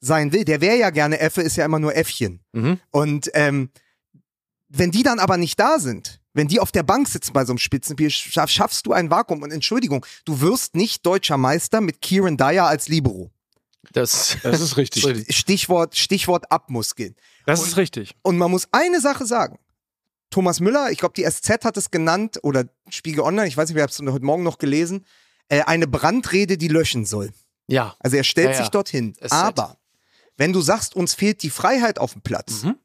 sein 0.00 0.32
will, 0.32 0.44
der 0.44 0.60
wäre 0.60 0.76
ja 0.76 0.90
gerne 0.90 1.18
Effe, 1.20 1.42
ist 1.42 1.56
ja 1.56 1.64
immer 1.64 1.78
nur 1.78 1.96
Äffchen. 1.96 2.40
Mhm. 2.52 2.78
Und 2.90 3.30
ähm, 3.34 3.70
wenn 4.68 4.90
die 4.90 5.02
dann 5.02 5.18
aber 5.18 5.36
nicht 5.36 5.58
da 5.58 5.78
sind, 5.78 6.20
wenn 6.32 6.48
die 6.48 6.58
auf 6.60 6.72
der 6.72 6.82
Bank 6.82 7.08
sitzen 7.08 7.32
bei 7.32 7.44
so 7.44 7.52
einem 7.52 7.58
Spitzenspiel, 7.58 8.10
schaff, 8.10 8.50
schaffst 8.50 8.86
du 8.86 8.92
ein 8.92 9.08
Vakuum. 9.10 9.42
Und 9.42 9.52
Entschuldigung, 9.52 10.04
du 10.24 10.40
wirst 10.40 10.74
nicht 10.74 11.06
deutscher 11.06 11.36
Meister 11.38 11.80
mit 11.80 12.00
Kieran 12.00 12.36
Dyer 12.36 12.66
als 12.66 12.88
Libero. 12.88 13.30
Das, 13.92 14.36
Das 14.42 14.60
ist 14.60 14.76
richtig. 14.76 15.04
Stichwort, 15.34 15.96
Stichwort 15.96 16.50
Abmuskeln. 16.50 17.14
Das 17.46 17.62
ist 17.64 17.76
richtig. 17.76 18.16
Und 18.22 18.36
man 18.38 18.50
muss 18.50 18.66
eine 18.72 19.00
Sache 19.00 19.26
sagen. 19.26 19.58
Thomas 20.30 20.58
Müller, 20.58 20.90
ich 20.90 20.98
glaube, 20.98 21.14
die 21.14 21.22
SZ 21.24 21.64
hat 21.64 21.76
es 21.76 21.90
genannt, 21.92 22.40
oder 22.42 22.64
Spiegel 22.88 23.20
Online, 23.20 23.46
ich 23.46 23.56
weiß 23.56 23.68
nicht, 23.68 23.76
wir 23.76 23.82
haben 23.82 23.90
es 23.90 23.98
heute 24.00 24.24
Morgen 24.24 24.42
noch 24.42 24.58
gelesen, 24.58 25.04
äh, 25.48 25.62
eine 25.62 25.86
Brandrede, 25.86 26.56
die 26.58 26.68
löschen 26.68 27.04
soll. 27.06 27.32
ja. 27.66 27.94
Also 28.00 28.16
er 28.16 28.24
stellt 28.24 28.48
Ja, 28.50 28.52
ja. 28.54 28.58
sich 28.58 28.68
dorthin. 28.70 29.14
SZ. 29.14 29.32
Aber 29.32 29.78
wenn 30.36 30.52
du 30.52 30.60
sagst, 30.60 30.96
uns 30.96 31.14
fehlt 31.14 31.42
die 31.42 31.50
Freiheit 31.50 31.98
auf 31.98 32.12
dem 32.12 32.22
Platz, 32.22 32.62
Mhm. 32.64 32.76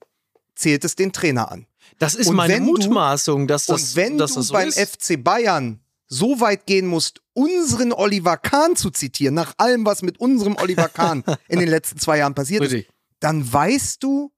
zählt 0.55 0.83
es 0.85 0.95
den 0.95 1.11
Trainer 1.11 1.51
an. 1.51 1.65
Das 1.97 2.15
ist 2.15 2.27
Und 2.27 2.35
meine 2.35 2.53
wenn 2.53 2.65
du- 2.65 2.71
Mutmaßung, 2.71 3.47
dass 3.47 3.65
das, 3.65 3.81
Und 3.91 3.95
wenn 3.95 4.17
dass 4.17 4.33
du 4.33 4.39
das 4.39 4.47
so 4.47 4.53
beim 4.53 4.67
ist. 4.69 4.77
FC 4.79 5.17
Bayern 5.17 5.79
so 6.07 6.39
weit 6.39 6.65
gehen 6.65 6.85
musst, 6.87 7.21
unseren 7.33 7.91
Oliver 7.93 8.37
Kahn 8.37 8.75
zu 8.75 8.89
zitieren, 8.89 9.35
nach 9.35 9.53
allem, 9.57 9.85
was 9.85 10.01
mit 10.01 10.19
unserem 10.19 10.55
Oliver 10.57 10.89
Kahn 10.89 11.23
in 11.47 11.59
den 11.59 11.69
letzten 11.69 11.97
zwei 11.99 12.17
Jahren 12.17 12.35
passiert 12.35 12.63
ist, 12.63 12.85
dann 13.19 13.51
weißt 13.51 14.01
du, 14.03 14.31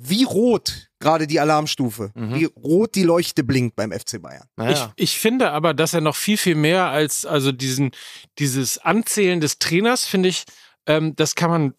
wie 0.00 0.22
rot 0.22 0.88
gerade 1.00 1.26
die 1.26 1.40
Alarmstufe, 1.40 2.12
Mhm. 2.14 2.34
wie 2.36 2.44
rot 2.44 2.94
die 2.94 3.02
Leuchte 3.02 3.42
blinkt 3.42 3.74
beim 3.74 3.90
FC 3.92 4.20
Bayern. 4.22 4.46
Naja. 4.56 4.92
Ich, 4.96 5.10
ich 5.14 5.18
finde 5.18 5.50
aber, 5.50 5.74
dass 5.74 5.92
er 5.92 6.00
noch 6.00 6.14
viel, 6.14 6.36
viel 6.36 6.54
mehr 6.54 6.86
als 6.86 7.26
also 7.26 7.50
diesen, 7.50 7.90
dieses 8.38 8.78
Anzählen 8.78 9.40
des 9.40 9.58
Trainers, 9.58 10.04
finde 10.06 10.28
ich, 10.28 10.44
ähm, 10.86 11.16
das 11.16 11.34
kann 11.34 11.50
man 11.50 11.70
das 11.70 11.78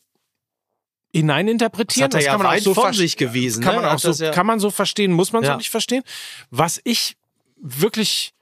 hineininterpretieren. 1.21 2.05
hat 2.05 2.13
er 2.13 2.17
das 2.19 2.25
ja 2.25 2.32
kann 2.34 2.41
man 2.43 2.58
auch 2.58 2.62
so 2.62 2.73
von 2.73 2.93
sich 2.93 3.17
gewesen. 3.17 3.63
Kann 3.63 3.75
ne? 3.75 3.82
man 3.82 3.89
auch 3.95 3.99
so, 3.99 4.10
das 4.10 4.19
ja- 4.19 4.32
kann 4.32 4.45
man 4.45 4.60
so 4.60 4.69
verstehen, 4.69 5.12
muss 5.12 5.32
man 5.32 5.43
Ja. 5.43 5.51
so 5.53 5.58
nicht 5.58 5.69
verstehen. 5.71 6.03
Was 6.51 6.79
ich 6.84 7.15
wirklich, 7.58 8.34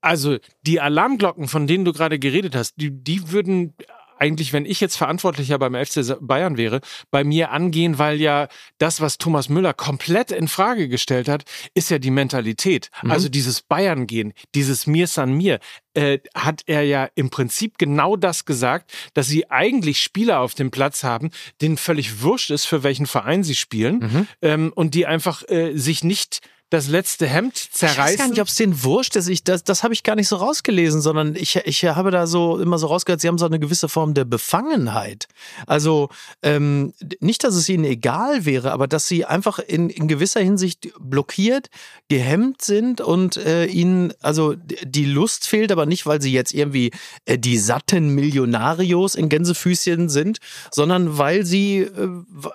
also 0.00 0.36
die 0.62 0.80
Alarmglocken, 0.80 1.48
von 1.48 1.66
denen 1.66 1.84
du 1.84 1.92
gerade 1.92 2.18
geredet 2.18 2.54
hast, 2.54 2.74
die, 2.76 2.90
die 2.90 3.30
würden 3.32 3.74
eigentlich, 4.20 4.52
wenn 4.52 4.64
ich 4.64 4.80
jetzt 4.80 4.96
Verantwortlicher 4.96 5.58
beim 5.58 5.74
FC 5.74 6.16
Bayern 6.20 6.56
wäre, 6.56 6.80
bei 7.10 7.24
mir 7.24 7.50
angehen, 7.50 7.98
weil 7.98 8.20
ja 8.20 8.48
das, 8.78 9.00
was 9.00 9.18
Thomas 9.18 9.48
Müller 9.48 9.74
komplett 9.74 10.30
in 10.30 10.48
Frage 10.48 10.88
gestellt 10.88 11.28
hat, 11.28 11.44
ist 11.74 11.90
ja 11.90 11.98
die 11.98 12.10
Mentalität. 12.10 12.90
Mhm. 13.02 13.10
Also 13.10 13.28
dieses 13.28 13.62
Bayern-Gehen, 13.62 14.32
dieses 14.54 14.86
Mir 14.86 15.06
san 15.06 15.32
mir, 15.32 15.60
äh, 15.94 16.18
hat 16.34 16.62
er 16.66 16.82
ja 16.82 17.08
im 17.14 17.30
Prinzip 17.30 17.78
genau 17.78 18.16
das 18.16 18.44
gesagt, 18.44 18.92
dass 19.14 19.26
sie 19.26 19.50
eigentlich 19.50 20.00
Spieler 20.02 20.40
auf 20.40 20.54
dem 20.54 20.70
Platz 20.70 21.02
haben, 21.02 21.30
denen 21.60 21.76
völlig 21.76 22.22
wurscht 22.22 22.50
ist, 22.50 22.66
für 22.66 22.82
welchen 22.82 23.06
Verein 23.06 23.42
sie 23.42 23.54
spielen 23.56 23.98
Mhm. 23.98 24.28
ähm, 24.42 24.72
und 24.74 24.94
die 24.94 25.06
einfach 25.06 25.42
äh, 25.48 25.76
sich 25.76 26.04
nicht 26.04 26.40
das 26.70 26.88
letzte 26.88 27.26
Hemd 27.26 27.56
Ich 27.56 27.82
weiß 27.82 27.94
zerreißen. 27.94 28.18
gar 28.18 28.28
nicht, 28.28 28.40
ob 28.40 28.48
es 28.48 28.54
denen 28.56 28.82
wurscht 28.84 29.16
ist. 29.16 29.28
Ich, 29.28 29.42
das 29.42 29.64
das 29.64 29.82
habe 29.82 29.94
ich 29.94 30.02
gar 30.02 30.16
nicht 30.16 30.28
so 30.28 30.36
rausgelesen, 30.36 31.00
sondern 31.00 31.34
ich, 31.34 31.56
ich 31.56 31.84
habe 31.84 32.10
da 32.10 32.26
so 32.26 32.58
immer 32.58 32.78
so 32.78 32.88
rausgehört, 32.88 33.20
sie 33.22 33.28
haben 33.28 33.38
so 33.38 33.46
eine 33.46 33.58
gewisse 33.58 33.88
Form 33.88 34.12
der 34.12 34.26
Befangenheit. 34.26 35.28
Also 35.66 36.10
ähm, 36.42 36.92
nicht, 37.20 37.42
dass 37.44 37.54
es 37.54 37.68
ihnen 37.68 37.84
egal 37.84 38.44
wäre, 38.44 38.72
aber 38.72 38.86
dass 38.86 39.08
sie 39.08 39.24
einfach 39.24 39.58
in, 39.60 39.88
in 39.88 40.08
gewisser 40.08 40.40
Hinsicht 40.40 40.90
blockiert, 41.00 41.68
gehemmt 42.08 42.60
sind 42.62 43.00
und 43.00 43.38
äh, 43.38 43.64
ihnen 43.66 44.12
also 44.20 44.54
die 44.56 45.06
Lust 45.06 45.46
fehlt, 45.46 45.72
aber 45.72 45.86
nicht, 45.86 46.04
weil 46.04 46.20
sie 46.20 46.32
jetzt 46.32 46.52
irgendwie 46.52 46.90
äh, 47.24 47.38
die 47.38 47.56
satten 47.56 48.14
Millionarios 48.14 49.14
in 49.14 49.30
Gänsefüßchen 49.30 50.08
sind, 50.10 50.38
sondern 50.70 51.16
weil 51.16 51.46
sie, 51.46 51.78
äh, 51.78 52.08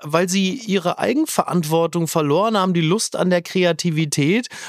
weil 0.04 0.30
sie 0.30 0.54
ihre 0.54 1.00
Eigenverantwortung 1.00 2.08
verloren 2.08 2.58
haben, 2.58 2.74
die 2.74 2.82
Lust 2.82 3.16
an 3.16 3.32
der 3.32 3.42
Kreativität 3.42 4.03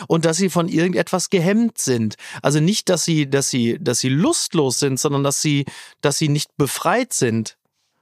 und 0.09 0.25
dass 0.25 0.37
sie 0.37 0.51
von 0.51 0.69
irgendetwas 0.69 1.31
gehemmt 1.31 1.79
sind. 1.79 2.17
Also 2.43 2.61
nicht, 2.61 2.89
dass 2.89 3.05
sie, 3.05 3.29
dass 3.29 3.51
sie, 3.51 3.79
dass 3.81 4.01
sie 4.01 4.09
lustlos 4.09 4.79
sind, 4.79 4.99
sondern 4.99 5.25
dass 5.25 5.41
sie, 5.43 5.65
dass 6.01 6.19
sie 6.19 6.29
nicht 6.29 6.57
befreit 6.57 7.13
sind. 7.13 7.57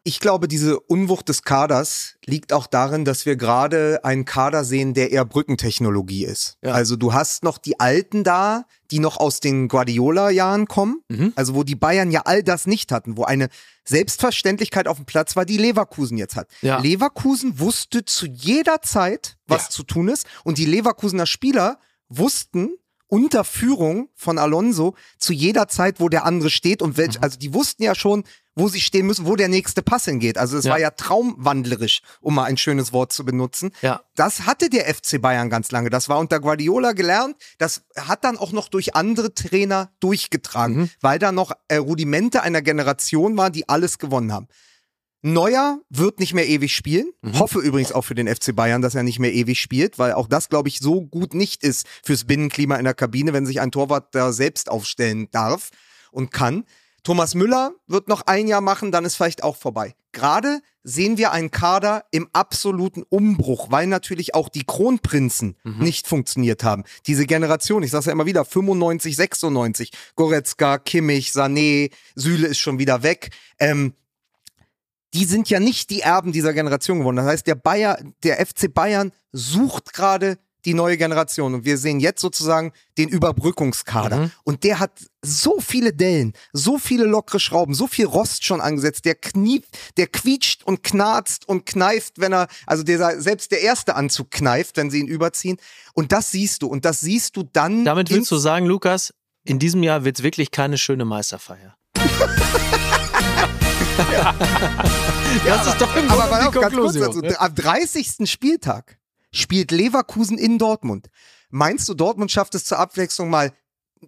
Ich 0.04 0.18
glaube, 0.18 0.48
diese 0.48 0.80
Unwucht 0.80 1.28
des 1.28 1.44
Kaders 1.44 2.16
liegt 2.26 2.52
auch 2.52 2.66
darin, 2.66 3.04
dass 3.04 3.24
wir 3.24 3.36
gerade 3.36 4.00
einen 4.04 4.24
Kader 4.24 4.64
sehen, 4.64 4.94
der 4.94 5.12
eher 5.12 5.24
Brückentechnologie 5.24 6.24
ist. 6.24 6.58
Ja. 6.60 6.72
Also 6.72 6.96
du 6.96 7.12
hast 7.12 7.44
noch 7.44 7.56
die 7.56 7.78
Alten 7.78 8.24
da, 8.24 8.64
die 8.90 8.98
noch 8.98 9.18
aus 9.18 9.38
den 9.38 9.68
Guardiola-Jahren 9.68 10.66
kommen, 10.66 11.02
Mhm. 11.08 11.32
also 11.36 11.54
wo 11.54 11.62
die 11.62 11.76
Bayern 11.76 12.10
ja 12.10 12.22
all 12.24 12.42
das 12.42 12.66
nicht 12.66 12.90
hatten, 12.90 13.16
wo 13.16 13.22
eine 13.24 13.48
Selbstverständlichkeit 13.84 14.88
auf 14.88 14.96
dem 14.96 15.06
Platz 15.06 15.36
war, 15.36 15.44
die 15.44 15.56
Leverkusen 15.58 16.18
jetzt 16.18 16.34
hat. 16.34 16.48
Ja. 16.62 16.80
Leverkusen 16.80 17.60
wusste 17.60 18.04
zu 18.04 18.26
jeder 18.26 18.82
Zeit, 18.82 19.36
was 19.46 19.64
Ja. 19.64 19.70
zu 19.70 19.82
tun 19.84 20.08
ist 20.08 20.26
und 20.44 20.58
die 20.58 20.66
Leverkusener 20.66 21.26
Spieler 21.26 21.78
wussten 22.08 22.70
unter 23.12 23.44
Führung 23.44 24.08
von 24.14 24.38
Alonso 24.38 24.94
zu 25.18 25.34
jeder 25.34 25.68
Zeit, 25.68 26.00
wo 26.00 26.08
der 26.08 26.24
andere 26.24 26.48
steht 26.48 26.80
und 26.80 26.96
welch, 26.96 27.18
Mhm. 27.18 27.24
also 27.24 27.38
die 27.38 27.52
wussten 27.52 27.82
ja 27.82 27.94
schon, 27.94 28.24
wo 28.54 28.68
sie 28.68 28.80
stehen 28.80 29.06
müssen, 29.06 29.26
wo 29.26 29.36
der 29.36 29.48
nächste 29.48 29.82
Pass 29.82 30.06
hingeht. 30.06 30.38
Also 30.38 30.56
es 30.56 30.64
Ja. 30.64 30.70
war 30.72 30.78
ja 30.80 30.90
traumwandlerisch, 30.90 32.00
um 32.22 32.34
mal 32.36 32.44
ein 32.44 32.56
schönes 32.56 32.94
Wort 32.94 33.12
zu 33.12 33.26
benutzen. 33.26 33.70
Ja. 33.82 34.00
Das 34.14 34.46
hatte 34.46 34.70
der 34.70 34.88
FC 34.88 35.18
Bayern 35.20 35.50
ganz 35.50 35.70
lange. 35.70 35.90
Das 35.90 36.08
war 36.08 36.18
unter 36.18 36.40
Guardiola 36.40 36.92
gelernt. 36.92 37.36
Das 37.58 37.82
hat 37.98 38.24
dann 38.24 38.38
auch 38.38 38.52
noch 38.52 38.68
durch 38.68 38.94
andere 38.96 39.34
Trainer 39.34 39.90
durchgetragen, 40.00 40.76
Mhm. 40.76 40.90
weil 41.02 41.18
da 41.18 41.32
noch 41.32 41.52
äh, 41.68 41.76
Rudimente 41.76 42.42
einer 42.42 42.62
Generation 42.62 43.36
waren, 43.36 43.52
die 43.52 43.68
alles 43.68 43.98
gewonnen 43.98 44.32
haben. 44.32 44.48
Neuer 45.22 45.80
wird 45.88 46.18
nicht 46.18 46.34
mehr 46.34 46.48
ewig 46.48 46.74
spielen. 46.74 47.12
Mhm. 47.22 47.38
Hoffe 47.38 47.60
übrigens 47.60 47.92
auch 47.92 48.02
für 48.02 48.16
den 48.16 48.28
FC 48.28 48.54
Bayern, 48.54 48.82
dass 48.82 48.96
er 48.96 49.04
nicht 49.04 49.20
mehr 49.20 49.32
ewig 49.32 49.60
spielt, 49.60 49.98
weil 49.98 50.12
auch 50.12 50.26
das, 50.26 50.48
glaube 50.48 50.68
ich, 50.68 50.80
so 50.80 51.00
gut 51.00 51.32
nicht 51.34 51.62
ist 51.62 51.86
fürs 52.04 52.24
Binnenklima 52.24 52.76
in 52.76 52.84
der 52.84 52.94
Kabine, 52.94 53.32
wenn 53.32 53.46
sich 53.46 53.60
ein 53.60 53.70
Torwart 53.70 54.14
da 54.14 54.32
selbst 54.32 54.68
aufstellen 54.68 55.28
darf 55.30 55.70
und 56.10 56.32
kann. 56.32 56.64
Thomas 57.04 57.34
Müller 57.34 57.72
wird 57.86 58.08
noch 58.08 58.22
ein 58.26 58.46
Jahr 58.46 58.60
machen, 58.60 58.92
dann 58.92 59.04
ist 59.04 59.16
vielleicht 59.16 59.42
auch 59.42 59.56
vorbei. 59.56 59.94
Gerade 60.12 60.60
sehen 60.84 61.16
wir 61.18 61.32
einen 61.32 61.50
Kader 61.50 62.04
im 62.10 62.28
absoluten 62.32 63.02
Umbruch, 63.08 63.70
weil 63.70 63.86
natürlich 63.86 64.34
auch 64.34 64.48
die 64.48 64.64
Kronprinzen 64.64 65.56
nicht 65.78 66.06
funktioniert 66.06 66.64
haben. 66.64 66.84
Diese 67.06 67.26
Generation, 67.26 67.82
ich 67.82 67.90
sage 67.90 68.06
ja 68.06 68.12
immer 68.12 68.26
wieder, 68.26 68.44
95, 68.44 69.16
96, 69.16 69.90
Goretzka, 70.16 70.78
Kimmich, 70.78 71.30
Sané, 71.30 71.90
Süle 72.14 72.46
ist 72.46 72.58
schon 72.58 72.78
wieder 72.78 73.02
weg. 73.02 73.30
Ähm, 73.58 73.94
die 75.14 75.24
sind 75.24 75.50
ja 75.50 75.60
nicht 75.60 75.90
die 75.90 76.00
Erben 76.00 76.32
dieser 76.32 76.52
Generation 76.54 76.98
geworden. 77.00 77.16
Das 77.16 77.26
heißt, 77.26 77.46
der 77.46 77.54
Bayer, 77.54 77.98
der 78.22 78.44
FC 78.44 78.72
Bayern 78.72 79.12
sucht 79.32 79.92
gerade 79.92 80.38
die 80.64 80.74
neue 80.74 80.96
Generation 80.96 81.54
und 81.54 81.64
wir 81.64 81.76
sehen 81.76 81.98
jetzt 81.98 82.20
sozusagen 82.20 82.72
den 82.96 83.08
Überbrückungskader 83.08 84.16
Mhm. 84.16 84.30
und 84.44 84.62
der 84.62 84.78
hat 84.78 84.92
so 85.20 85.58
viele 85.60 85.92
Dellen, 85.92 86.34
so 86.52 86.78
viele 86.78 87.04
lockere 87.04 87.40
Schrauben, 87.40 87.74
so 87.74 87.88
viel 87.88 88.06
Rost 88.06 88.44
schon 88.44 88.60
angesetzt, 88.60 89.04
der 89.04 89.16
knieft, 89.16 89.76
der 89.96 90.06
quietscht 90.06 90.62
und 90.62 90.84
knarzt 90.84 91.48
und 91.48 91.66
kneift, 91.66 92.20
wenn 92.20 92.32
er, 92.32 92.46
also 92.64 92.84
der, 92.84 93.20
selbst 93.20 93.50
der 93.50 93.62
erste 93.62 93.96
Anzug 93.96 94.30
kneift, 94.30 94.76
wenn 94.76 94.88
sie 94.88 95.00
ihn 95.00 95.08
überziehen 95.08 95.56
und 95.94 96.12
das 96.12 96.30
siehst 96.30 96.62
du 96.62 96.68
und 96.68 96.84
das 96.84 97.00
siehst 97.00 97.36
du 97.36 97.42
dann 97.42 97.84
Damit 97.84 98.10
willst 98.10 98.30
du 98.30 98.36
sagen, 98.36 98.66
Lukas, 98.66 99.12
in 99.44 99.58
diesem 99.58 99.82
Jahr 99.82 100.04
wird 100.04 100.18
es 100.20 100.22
wirklich 100.22 100.52
keine 100.52 100.78
schöne 100.78 101.04
Meisterfeier. 101.04 101.74
das 105.46 105.66
ist 105.66 105.80
doch 105.80 105.96
im 105.96 106.10
Aber 106.10 106.22
Grunde 106.22 106.30
mal 106.30 106.40
die 106.40 106.46
auf, 106.48 106.54
ganz 106.54 106.74
kurz 106.74 106.94
Konklusion. 106.94 107.22
dazu. 107.22 107.40
Am 107.40 107.54
30. 107.54 108.30
Spieltag 108.30 108.98
spielt 109.32 109.70
Leverkusen 109.70 110.38
in 110.38 110.58
Dortmund. 110.58 111.08
Meinst 111.50 111.88
du, 111.88 111.94
Dortmund 111.94 112.30
schafft 112.30 112.54
es 112.54 112.64
zur 112.64 112.78
Abwechslung 112.78 113.30
mal 113.30 113.52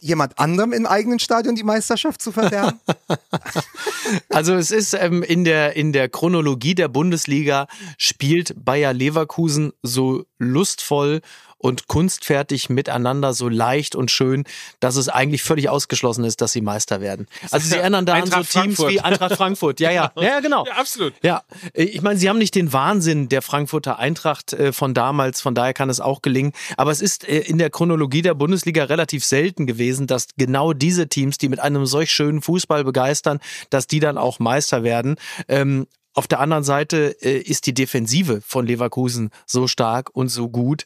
jemand 0.00 0.38
anderem 0.38 0.72
im 0.72 0.86
eigenen 0.86 1.18
Stadion 1.18 1.54
die 1.54 1.62
Meisterschaft 1.62 2.20
zu 2.22 2.32
verderben? 2.32 2.80
Also 4.28 4.54
es 4.54 4.70
ist 4.70 4.92
ähm, 4.92 5.22
in, 5.22 5.44
der, 5.44 5.76
in 5.76 5.92
der 5.94 6.10
Chronologie 6.10 6.74
der 6.74 6.88
Bundesliga 6.88 7.66
spielt 7.96 8.52
Bayer 8.62 8.92
Leverkusen 8.92 9.72
so 9.82 10.26
lustvoll 10.38 11.22
und 11.64 11.88
kunstfertig 11.88 12.68
miteinander, 12.68 13.32
so 13.32 13.48
leicht 13.48 13.96
und 13.96 14.10
schön, 14.10 14.44
dass 14.80 14.96
es 14.96 15.08
eigentlich 15.08 15.42
völlig 15.42 15.70
ausgeschlossen 15.70 16.22
ist, 16.24 16.42
dass 16.42 16.52
sie 16.52 16.60
Meister 16.60 17.00
werden. 17.00 17.26
Also 17.50 17.70
sie 17.70 17.78
erinnern 17.78 18.04
da 18.04 18.16
an 18.16 18.26
so 18.26 18.32
Teams 18.32 18.50
Frankfurt. 18.50 18.90
wie 18.90 19.00
Eintracht 19.00 19.36
Frankfurt. 19.36 19.80
Ja, 19.80 19.90
ja, 19.90 20.12
ja, 20.16 20.22
ja 20.22 20.40
genau. 20.40 20.66
Ja, 20.66 20.74
absolut. 20.74 21.14
Ja, 21.22 21.42
ich 21.72 22.02
meine, 22.02 22.18
sie 22.18 22.28
haben 22.28 22.36
nicht 22.36 22.54
den 22.54 22.74
Wahnsinn 22.74 23.30
der 23.30 23.40
Frankfurter 23.40 23.98
Eintracht 23.98 24.52
äh, 24.52 24.74
von 24.74 24.92
damals, 24.92 25.40
von 25.40 25.54
daher 25.54 25.72
kann 25.72 25.88
es 25.88 26.00
auch 26.00 26.20
gelingen. 26.20 26.52
Aber 26.76 26.90
es 26.90 27.00
ist 27.00 27.26
äh, 27.26 27.38
in 27.38 27.56
der 27.56 27.70
Chronologie 27.70 28.20
der 28.20 28.34
Bundesliga 28.34 28.84
relativ 28.84 29.24
selten 29.24 29.66
gewesen, 29.66 30.06
dass 30.06 30.28
genau 30.36 30.74
diese 30.74 31.08
Teams, 31.08 31.38
die 31.38 31.48
mit 31.48 31.60
einem 31.60 31.86
solch 31.86 32.12
schönen 32.12 32.42
Fußball 32.42 32.84
begeistern, 32.84 33.38
dass 33.70 33.86
die 33.86 34.00
dann 34.00 34.18
auch 34.18 34.38
Meister 34.38 34.82
werden. 34.82 35.16
Auf 36.14 36.28
der 36.28 36.40
anderen 36.40 36.62
Seite 36.64 37.16
äh, 37.22 37.38
ist 37.38 37.66
die 37.66 37.74
Defensive 37.74 38.40
von 38.40 38.66
Leverkusen 38.66 39.30
so 39.46 39.66
stark 39.66 40.10
und 40.14 40.28
so 40.28 40.48
gut, 40.48 40.84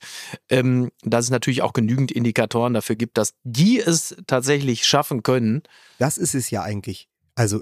ähm, 0.49 0.91
dass 1.03 1.27
es 1.27 1.31
natürlich 1.31 1.63
auch 1.63 1.73
genügend 1.75 2.11
Indikatoren 2.11 2.73
dafür 2.75 2.97
gibt, 2.97 3.19
dass 3.19 3.35
die 3.45 3.79
es 3.79 4.17
tatsächlich 4.27 4.87
schaffen 4.87 5.23
können. 5.23 5.63
Das 5.99 6.17
ist 6.19 6.35
es 6.35 6.51
ja 6.51 6.63
eigentlich. 6.63 7.09
Also 7.35 7.61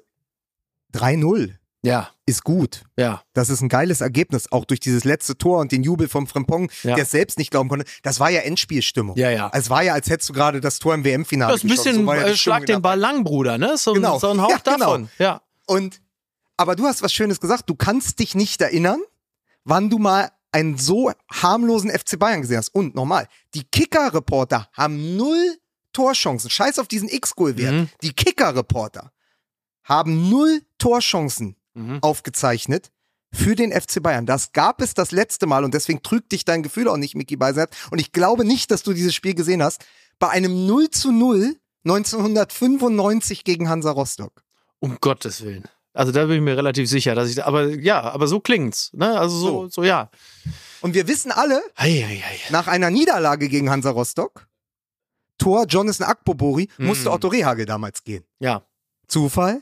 3-0 0.94 1.55
Ja, 1.83 2.09
ist 2.24 2.42
gut. 2.44 2.83
ja. 2.96 3.22
Das 3.33 3.48
ist 3.50 3.61
ein 3.61 3.68
geiles 3.68 4.00
Ergebnis, 4.00 4.50
auch 4.50 4.64
durch 4.64 4.81
dieses 4.81 5.05
letzte 5.05 5.37
Tor 5.37 5.61
und 5.61 5.72
den 5.72 5.83
Jubel 5.83 6.09
vom 6.09 6.26
Frimpong, 6.26 6.70
Ja. 6.83 6.94
der 6.94 7.05
es 7.05 7.11
selbst 7.11 7.38
nicht 7.38 7.50
glauben 7.50 7.68
konnte. 7.68 7.85
Das 8.02 8.18
war 8.20 8.31
ja 8.31 8.40
Endspielstimmung. 8.40 9.16
Ja, 9.16 9.31
ja. 9.31 9.50
Es 9.52 9.70
war 9.70 9.83
ja, 9.83 9.92
als 9.94 10.09
hättest 10.09 10.29
du 10.31 10.33
gerade 10.33 10.61
das 10.61 10.79
Tor 10.79 10.94
im 10.94 11.05
WM-Finale 11.05 11.52
Das 11.52 11.61
ist 11.62 11.64
ein 11.64 11.70
bisschen 11.70 12.07
So 12.07 12.12
ja 12.12 12.22
äh, 12.22 12.37
Schlag 12.37 12.66
den 12.66 12.81
Ball 12.83 12.98
lang, 12.98 13.24
Bruder, 13.24 13.59
ne? 13.59 13.76
So, 13.76 13.90
ein- 13.92 13.96
Genau. 13.96 14.18
so 14.18 14.31
ein 14.31 14.40
Hauch 14.40 14.50
Ja, 14.50 14.59
genau. 14.64 14.79
davon. 14.79 15.09
Ja. 15.18 15.42
Und, 15.66 16.00
aber 16.56 16.76
du 16.76 16.84
hast 16.86 17.02
was 17.02 17.12
Schönes 17.12 17.40
gesagt. 17.40 17.68
Du 17.68 17.74
kannst 17.74 18.18
dich 18.18 18.34
nicht 18.34 18.60
erinnern, 18.60 19.00
wann 19.64 19.90
du 19.90 19.98
mal 19.98 20.30
einen 20.52 20.78
so 20.78 21.12
harmlosen 21.30 21.90
FC 21.90 22.18
Bayern 22.18 22.40
gesehen 22.42 22.58
hast. 22.58 22.74
Und 22.74 22.94
nochmal, 22.94 23.28
die 23.54 23.64
Kicker-Reporter 23.64 24.68
haben 24.72 25.16
null 25.16 25.58
Torchancen. 25.92 26.50
Scheiß 26.50 26.78
auf 26.78 26.88
diesen 26.88 27.08
X-Goal-Wert. 27.08 27.72
Mhm. 27.74 27.88
Die 28.02 28.12
Kicker-Reporter 28.12 29.12
haben 29.84 30.30
null 30.30 30.62
Torchancen 30.78 31.56
Mhm. 31.74 31.98
aufgezeichnet 32.00 32.90
für 33.34 33.54
den 33.54 33.70
FC 33.70 34.02
Bayern. 34.02 34.24
Das 34.24 34.52
gab 34.52 34.80
es 34.80 34.94
das 34.94 35.10
letzte 35.10 35.46
Mal 35.46 35.62
und 35.62 35.74
deswegen 35.74 36.02
trügt 36.02 36.32
dich 36.32 36.46
dein 36.46 36.62
Gefühl 36.62 36.88
auch 36.88 36.96
nicht, 36.96 37.14
Micky 37.14 37.36
Beisert. 37.36 37.76
Und 37.90 37.98
ich 38.00 38.12
glaube 38.12 38.46
nicht, 38.46 38.70
dass 38.70 38.82
du 38.82 38.94
dieses 38.94 39.14
Spiel 39.14 39.34
gesehen 39.34 39.62
hast. 39.62 39.84
Bei 40.18 40.30
einem 40.30 40.66
0 40.66 40.88
zu 40.90 41.12
0 41.12 41.54
1995 41.84 43.44
gegen 43.44 43.68
Hansa 43.68 43.90
Rostock. 43.90 44.42
Um 44.78 44.98
Gottes 45.00 45.42
Willen. 45.42 45.64
Also 45.96 46.12
da 46.12 46.26
bin 46.26 46.37
ich 46.37 46.42
mir 46.42 46.56
relativ 46.56 46.88
sicher, 46.88 47.14
dass 47.14 47.30
ich, 47.30 47.42
aber 47.44 47.68
ja, 47.68 48.02
aber 48.02 48.26
so 48.26 48.38
klingt's, 48.40 48.90
ne? 48.92 49.18
Also 49.18 49.37
so, 49.38 49.46
so, 49.64 49.68
So. 49.70 49.82
ja. 49.85 50.11
Und 50.82 50.94
wir 50.94 51.09
wissen 51.09 51.32
alle, 51.32 51.62
Hei, 51.78 52.04
hei, 52.06 52.22
hei. 52.22 52.38
nach 52.50 52.66
einer 52.68 52.90
Niederlage 52.90 53.48
gegen 53.48 53.70
Hansa 53.70 53.90
Rostock, 53.90 54.46
Tor 55.38 55.64
Jonathan 55.66 56.06
Akpobori, 56.06 56.68
musste 56.78 57.09
Mhm. 57.09 57.14
Otto 57.14 57.28
Rehagel 57.28 57.64
damals 57.66 58.04
gehen. 58.04 58.24
Ja. 58.40 58.62
Zufall? 59.09 59.61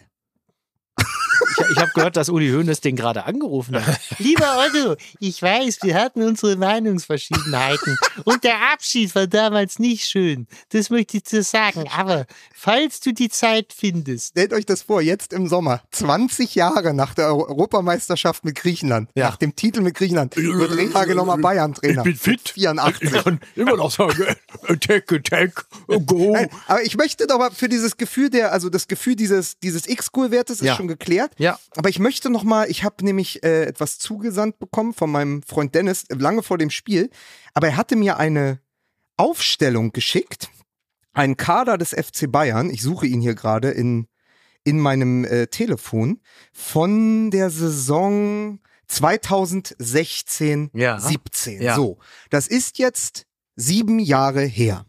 Ich, 1.58 1.70
ich 1.70 1.76
habe 1.78 1.90
gehört, 1.94 2.16
dass 2.16 2.28
Uli 2.28 2.50
Hoeneß 2.50 2.80
den 2.80 2.96
gerade 2.96 3.24
angerufen 3.24 3.76
hat. 3.84 4.00
Lieber 4.18 4.58
Otto, 4.66 4.96
ich 5.20 5.40
weiß, 5.42 5.78
wir 5.82 5.94
hatten 5.94 6.22
unsere 6.22 6.56
Meinungsverschiedenheiten 6.56 7.96
und 8.24 8.44
der 8.44 8.72
Abschied 8.72 9.14
war 9.14 9.26
damals 9.26 9.78
nicht 9.78 10.06
schön. 10.06 10.46
Das 10.70 10.90
möchte 10.90 11.16
ich 11.18 11.24
dir 11.24 11.42
sagen. 11.42 11.84
Aber 11.96 12.26
falls 12.54 13.00
du 13.00 13.12
die 13.12 13.28
Zeit 13.28 13.72
findest, 13.76 14.30
Stellt 14.30 14.52
euch 14.52 14.66
das 14.66 14.82
vor, 14.82 15.00
jetzt 15.02 15.32
im 15.32 15.46
Sommer, 15.48 15.82
20 15.92 16.54
Jahre 16.54 16.94
nach 16.94 17.14
der 17.14 17.26
Euro- 17.26 17.48
Europameisterschaft 17.48 18.44
mit 18.44 18.56
Griechenland, 18.56 19.10
Ja. 19.14 19.26
nach 19.28 19.36
dem 19.36 19.54
Titel 19.56 19.80
mit 19.80 19.94
Griechenland, 19.94 20.36
wird 20.36 20.76
Rehagel 20.76 21.14
nochmal 21.14 21.38
Bayern-Trainer. 21.38 21.98
Ich 21.98 22.04
bin 22.04 22.16
fit. 22.16 22.48
84. 22.48 23.12
kann 23.12 23.40
immer 23.56 23.76
noch 23.76 23.90
sagen, 23.90 24.24
attack, 24.68 25.12
attack, 25.12 25.66
go. 26.06 26.32
Nein, 26.32 26.48
aber 26.66 26.82
ich 26.82 26.96
möchte 26.96 27.26
doch 27.26 27.38
mal 27.38 27.50
für 27.50 27.68
dieses 27.68 27.96
Gefühl 27.96 28.30
der, 28.30 28.52
also 28.52 28.68
das 28.70 28.88
Gefühl 28.88 29.16
dieses, 29.16 29.58
dieses 29.58 29.86
X-School-Wertes 29.86 30.60
ist 30.60 30.66
Ja. 30.66 30.76
schon 30.76 30.88
geklärt. 30.88 31.32
Ja. 31.38 31.43
Aber 31.76 31.88
ich 31.88 31.98
möchte 31.98 32.30
noch 32.30 32.42
mal, 32.44 32.70
ich 32.70 32.84
habe 32.84 33.04
nämlich 33.04 33.42
äh, 33.42 33.64
etwas 33.64 33.98
zugesandt 33.98 34.58
bekommen 34.58 34.94
von 34.94 35.10
meinem 35.10 35.42
Freund 35.42 35.74
Dennis 35.74 36.04
äh, 36.04 36.14
lange 36.14 36.42
vor 36.42 36.58
dem 36.58 36.70
Spiel. 36.70 37.10
Aber 37.52 37.68
er 37.68 37.76
hatte 37.76 37.96
mir 37.96 38.16
eine 38.16 38.60
Aufstellung 39.16 39.92
geschickt, 39.92 40.48
einen 41.12 41.36
Kader 41.36 41.78
des 41.78 41.90
FC 41.90 42.30
Bayern. 42.30 42.70
Ich 42.70 42.82
suche 42.82 43.06
ihn 43.06 43.20
hier 43.20 43.34
gerade 43.34 43.70
in 43.70 44.08
in 44.64 44.80
meinem 44.80 45.24
äh, 45.24 45.46
Telefon 45.46 46.20
von 46.52 47.30
der 47.30 47.50
Saison 47.50 48.60
2016, 48.88 50.70
Ja. 50.72 50.98
17. 50.98 51.62
Ja. 51.62 51.76
So, 51.76 51.98
das 52.30 52.46
ist 52.48 52.78
jetzt 52.78 53.26
sieben 53.56 53.98
Jahre 53.98 54.42
her. 54.42 54.86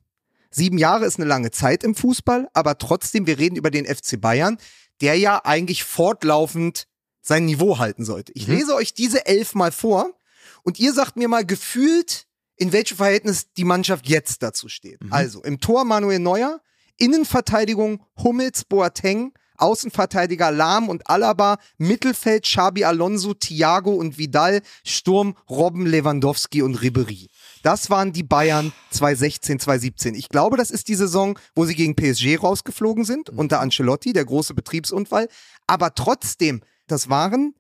Sieben 0.49 0.77
Jahre 0.77 1.05
ist 1.05 1.19
eine 1.19 1.27
lange 1.27 1.51
Zeit 1.51 1.83
im 1.83 1.95
Fußball, 1.95 2.47
aber 2.53 2.77
trotzdem, 2.77 3.27
wir 3.27 3.37
reden 3.37 3.57
über 3.57 3.69
den 3.71 3.85
FC 3.85 4.19
Bayern, 4.19 4.57
der 5.01 5.17
ja 5.17 5.43
eigentlich 5.43 5.83
fortlaufend 5.83 6.87
sein 7.21 7.45
Niveau 7.45 7.79
halten 7.79 8.05
sollte. 8.05 8.31
Ich 8.35 8.47
Mhm. 8.47 8.55
lese 8.55 8.75
euch 8.75 8.93
diese 8.93 9.25
elf 9.25 9.55
mal 9.55 9.71
vor 9.71 10.11
und 10.63 10.79
ihr 10.79 10.93
sagt 10.93 11.15
mir 11.17 11.27
mal 11.27 11.45
gefühlt, 11.45 12.27
in 12.55 12.71
welchem 12.71 12.97
Verhältnis 12.97 13.51
die 13.53 13.63
Mannschaft 13.65 14.07
jetzt 14.07 14.41
dazu 14.43 14.69
steht. 14.69 15.03
Mhm. 15.03 15.11
Also 15.11 15.43
im 15.43 15.59
Tor 15.59 15.83
Manuel 15.85 16.19
Neuer, 16.19 16.61
Innenverteidigung 16.97 18.03
Hummels, 18.23 18.63
Boateng, 18.65 19.33
Außenverteidiger 19.57 20.51
Lahm 20.51 20.89
und 20.89 21.09
Alaba, 21.09 21.57
Mittelfeld 21.77 22.43
Xabi 22.43 22.83
Alonso, 22.83 23.33
Thiago 23.33 23.93
und 23.93 24.17
Vidal, 24.17 24.61
Sturm 24.85 25.35
Robben, 25.49 25.85
Lewandowski 25.85 26.61
und 26.61 26.75
Ribery. 26.75 27.27
Das 27.65 27.89
waren 27.89 28.13
die 28.13 28.21
Bayern 28.21 28.71
2016, 28.91 29.59
2017. 29.59 30.13
Ich 30.13 30.29
glaube, 30.29 30.55
das 30.55 30.69
ist 30.69 30.87
die 30.87 30.93
Saison, 30.93 31.39
wo 31.55 31.65
sie 31.65 31.73
gegen 31.73 31.95
PSG 31.95 32.37
rausgeflogen 32.39 33.05
sind, 33.05 33.31
unter 33.31 33.59
Ancelotti, 33.59 34.13
der 34.13 34.23
große 34.23 34.53
Betriebsunfall. 34.53 35.27
Aber 35.65 35.95
trotzdem, 35.95 36.61
das 36.85 37.09
waren 37.09 37.55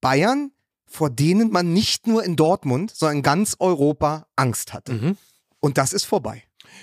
Bayern, 0.00 0.52
vor 0.86 1.10
denen 1.10 1.50
man 1.50 1.74
nicht 1.74 2.06
nur 2.06 2.24
in 2.24 2.36
Dortmund, 2.36 2.90
sondern 2.94 3.18
in 3.18 3.22
ganz 3.22 3.56
Europa 3.58 4.26
Angst 4.34 4.72
hatte. 4.72 4.94
Mhm. 4.94 5.18
Und 5.60 5.76
das 5.76 5.92
ist 5.92 6.04
vorbei. 6.04 6.42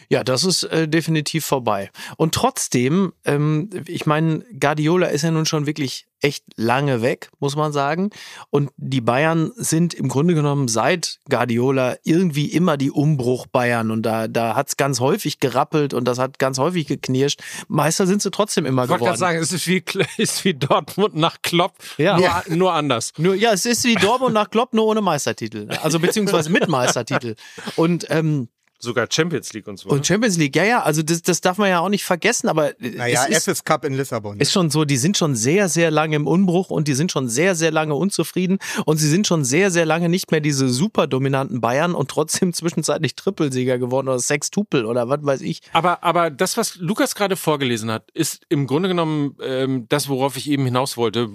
Ja, 0.09 0.23
das 0.23 0.43
ist 0.43 0.63
äh, 0.63 0.87
definitiv 0.87 1.45
vorbei. 1.45 1.89
Und 2.17 2.33
trotzdem, 2.33 3.13
ähm, 3.25 3.69
ich 3.87 4.05
meine, 4.05 4.43
Guardiola 4.59 5.07
ist 5.07 5.23
ja 5.23 5.31
nun 5.31 5.45
schon 5.45 5.65
wirklich 5.65 6.07
echt 6.19 6.45
lange 6.55 7.03
weg, 7.03 7.29
muss 7.39 7.55
man 7.55 7.71
sagen. 7.71 8.09
Und 8.49 8.71
die 8.77 9.01
Bayern 9.01 9.51
sind 9.55 9.93
im 9.93 10.07
Grunde 10.07 10.33
genommen 10.33 10.67
seit 10.67 11.19
Guardiola 11.29 11.95
irgendwie 12.03 12.45
immer 12.47 12.75
die 12.77 12.89
Umbruch-Bayern. 12.89 13.91
Und 13.91 14.01
da, 14.03 14.27
da 14.27 14.55
hat 14.55 14.69
es 14.69 14.77
ganz 14.77 14.99
häufig 14.99 15.39
gerappelt 15.39 15.93
und 15.93 16.05
das 16.05 16.17
hat 16.17 16.39
ganz 16.39 16.57
häufig 16.57 16.87
geknirscht. 16.87 17.41
Meister 17.67 18.07
sind 18.07 18.21
sie 18.23 18.31
trotzdem 18.31 18.65
immer 18.65 18.85
Ich 18.85 18.89
wollte 18.89 19.03
geworden. 19.03 19.19
gerade 19.19 19.33
sagen, 19.33 19.39
es 19.43 19.51
ist 19.51 19.67
wie, 19.67 19.83
ist 20.21 20.43
wie 20.43 20.55
Dortmund 20.55 21.15
nach 21.15 21.37
Klopp, 21.43 21.75
Ja. 21.97 22.17
nur, 22.17 22.55
nur 22.57 22.73
anders. 22.73 23.13
Nur, 23.17 23.35
ja, 23.35 23.51
es 23.53 23.65
ist 23.67 23.83
wie 23.83 23.95
Dortmund 23.95 24.33
nach 24.33 24.49
Klopp, 24.49 24.73
nur 24.73 24.85
ohne 24.85 25.01
Meistertitel. 25.01 25.67
Also 25.83 25.99
beziehungsweise 25.99 26.49
mit 26.49 26.67
Meistertitel. 26.67 27.35
Und 27.75 28.07
ähm, 28.09 28.47
Sogar 28.79 29.07
Champions 29.09 29.53
League 29.53 29.67
und 29.67 29.79
so. 29.79 29.89
Und 29.89 30.05
Champions 30.05 30.37
League, 30.37 30.55
ja, 30.55 30.63
ja, 30.63 30.83
also 30.83 31.01
das, 31.01 31.23
das 31.23 31.41
darf 31.41 31.57
man 31.57 31.69
ja 31.69 31.79
auch 31.79 31.89
nicht 31.89 32.05
vergessen, 32.05 32.47
aber 32.47 32.73
Naja, 32.79 33.25
es 33.27 33.37
ist, 33.37 33.47
FS 33.47 33.63
Cup 33.63 33.83
in 33.85 33.93
Lissabon. 33.93 34.37
ne? 34.37 34.41
ist 34.41 34.51
schon 34.51 34.69
so, 34.69 34.85
die 34.85 34.97
sind 34.97 35.17
schon 35.17 35.35
sehr, 35.35 35.67
sehr 35.67 35.89
lange 35.89 36.15
im 36.15 36.27
Unbruch 36.27 36.69
und 36.69 36.87
die 36.87 36.93
sind 36.93 37.11
schon 37.11 37.27
sehr, 37.27 37.55
sehr 37.55 37.71
lange 37.71 37.95
unzufrieden 37.95 38.59
und 38.85 38.97
sie 38.97 39.09
sind 39.09 39.25
schon 39.25 39.43
sehr, 39.43 39.71
sehr 39.71 39.85
lange 39.85 40.09
nicht 40.09 40.29
mehr 40.31 40.41
diese 40.41 40.69
super 40.69 41.07
dominanten 41.07 41.59
Bayern 41.59 41.95
und 41.95 42.11
trotzdem 42.11 42.53
zwischenzeitlich 42.53 43.15
Trippelsieger 43.15 43.79
geworden 43.79 44.09
oder 44.09 44.19
Sextupel 44.19 44.85
oder 44.85 45.09
was 45.09 45.19
weiß 45.23 45.41
ich. 45.41 45.61
Aber, 45.73 46.03
aber 46.03 46.29
das, 46.29 46.55
was 46.55 46.75
Lukas 46.75 47.15
gerade 47.15 47.35
vorgelesen 47.35 47.89
hat, 47.89 48.11
ist 48.13 48.45
im 48.49 48.67
Grunde 48.67 48.89
genommen 48.89 49.35
ähm, 49.41 49.85
das, 49.89 50.07
worauf 50.07 50.37
ich 50.37 50.49
eben 50.49 50.65
hinaus 50.65 50.97
wollte. 50.97 51.29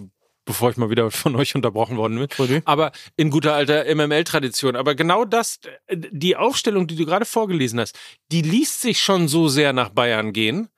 Bevor 0.45 0.71
ich 0.71 0.77
mal 0.77 0.91
wieder 0.91 1.11
von 1.11 1.37
euch 1.37 1.55
unterbrochen 1.55 1.97
worden 1.97 2.27
bin. 2.37 2.63
Aber 2.65 2.93
in 3.17 3.31
guter 3.31 3.55
alter 3.55 3.85
MML-Tradition. 3.95 4.77
Aber 4.77 4.95
genau 4.95 5.25
das, 5.25 5.61
äh, 5.87 5.97
die 6.11 6.37
Aufstellung, 6.37 6.87
die 6.87 6.97
du 6.97 7.07
gerade 7.07 7.25
vorgelesen 7.25 7.79
hast, 7.81 7.99
die 8.31 8.43
liest 8.43 8.81
sich 8.81 9.01
schon 9.01 9.29
so 9.29 9.49
sehr 9.49 9.73
nach 9.73 9.91
Bayern 9.91 10.33
gehen. 10.33 10.69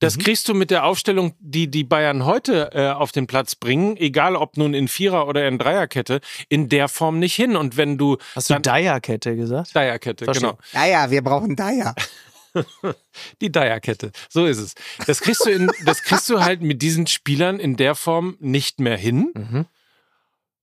Das 0.00 0.18
kriegst 0.18 0.48
du 0.48 0.54
mit 0.54 0.70
der 0.70 0.84
Aufstellung, 0.84 1.34
die 1.38 1.70
die 1.70 1.84
Bayern 1.84 2.26
heute 2.26 2.70
äh, 2.74 2.88
auf 2.88 3.12
den 3.12 3.26
Platz 3.26 3.54
bringen, 3.54 3.96
egal 3.96 4.36
ob 4.36 4.56
nun 4.56 4.74
in 4.74 4.88
Vierer- 4.88 5.26
oder 5.28 5.46
in 5.48 5.56
Dreierkette, 5.56 6.20
in 6.48 6.68
der 6.68 6.88
Form 6.88 7.18
nicht 7.20 7.34
hin. 7.34 7.56
Und 7.56 7.76
wenn 7.76 7.96
du 7.96 8.18
Hast 8.34 8.50
du 8.50 8.60
Dreierkette 8.60 9.36
gesagt? 9.36 9.74
Dreierkette, 9.74 10.26
Verstehe. 10.26 10.50
genau. 10.50 10.58
Ja, 10.72 10.86
ja, 10.86 11.10
wir 11.10 11.22
brauchen 11.22 11.56
Dyer. 11.56 11.94
Die 13.40 13.50
Dreierkette. 13.50 14.12
So 14.28 14.46
ist 14.46 14.58
es. 14.58 14.74
Das 15.06 15.20
kriegst 15.20 15.44
du 15.46 15.50
in, 15.50 15.70
das 15.84 16.02
kriegst 16.02 16.28
du 16.30 16.40
halt 16.40 16.62
mit 16.62 16.82
diesen 16.82 17.06
Spielern 17.06 17.60
in 17.60 17.76
der 17.76 17.94
Form 17.94 18.36
nicht 18.40 18.80
mehr 18.80 18.96
hin. 18.96 19.32
Mhm. 19.34 19.66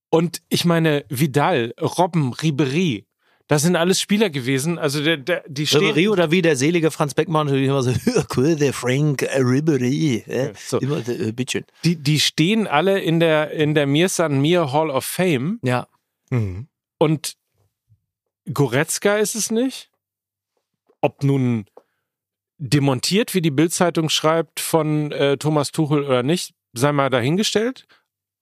Und 0.10 0.42
ich 0.50 0.66
meine, 0.66 1.06
Vidal, 1.10 1.74
Robben, 1.80 2.34
Ribery, 2.34 3.06
das 3.52 3.64
sind 3.64 3.76
alles 3.76 4.00
Spieler 4.00 4.30
gewesen. 4.30 4.80
Also 4.80 5.04
der, 5.04 5.18
der, 5.18 5.44
die 5.46 5.68
stehen. 5.68 5.82
Ribery 5.82 6.08
oder 6.08 6.32
wie 6.32 6.42
der 6.42 6.56
selige 6.56 6.90
Franz 6.90 7.14
Beckmann 7.14 7.48
natürlich 7.48 7.68
immer 7.68 7.84
so, 7.84 7.92
cool, 8.38 8.56
der 8.56 8.72
Frank 8.72 9.24
Ribery. 9.24 10.24
Äh, 10.26 10.54
so. 10.56 10.80
Immer, 10.80 11.06
äh, 11.06 11.34
bitteschön. 11.34 11.66
Die, 11.84 11.98
die 11.98 12.22
stehen 12.22 12.66
alle 12.66 13.02
in 13.02 13.20
der, 13.20 13.52
in 13.52 13.76
der 13.76 13.88
Mir 13.88 14.08
San 14.08 14.40
Mir 14.42 14.72
Hall 14.72 14.90
of 14.90 15.04
Fame. 15.04 15.60
Ja. 15.64 15.88
Mhm. 16.30 16.68
Und 16.98 17.36
Goretzka 18.54 19.18
ist 19.18 19.36
es 19.36 19.52
nicht. 19.52 19.90
Ob 21.02 21.24
nun 21.24 21.66
demontiert, 22.64 23.34
wie 23.34 23.42
die 23.42 23.52
Bildzeitung 23.52 24.10
schreibt, 24.10 24.60
von 24.60 25.12
äh, 25.12 25.38
Thomas 25.38 25.72
Tuchel 25.72 26.04
oder 26.04 26.22
nicht, 26.24 26.54
sei 26.74 26.92
mal 26.92 27.10
dahingestellt. 27.10 27.88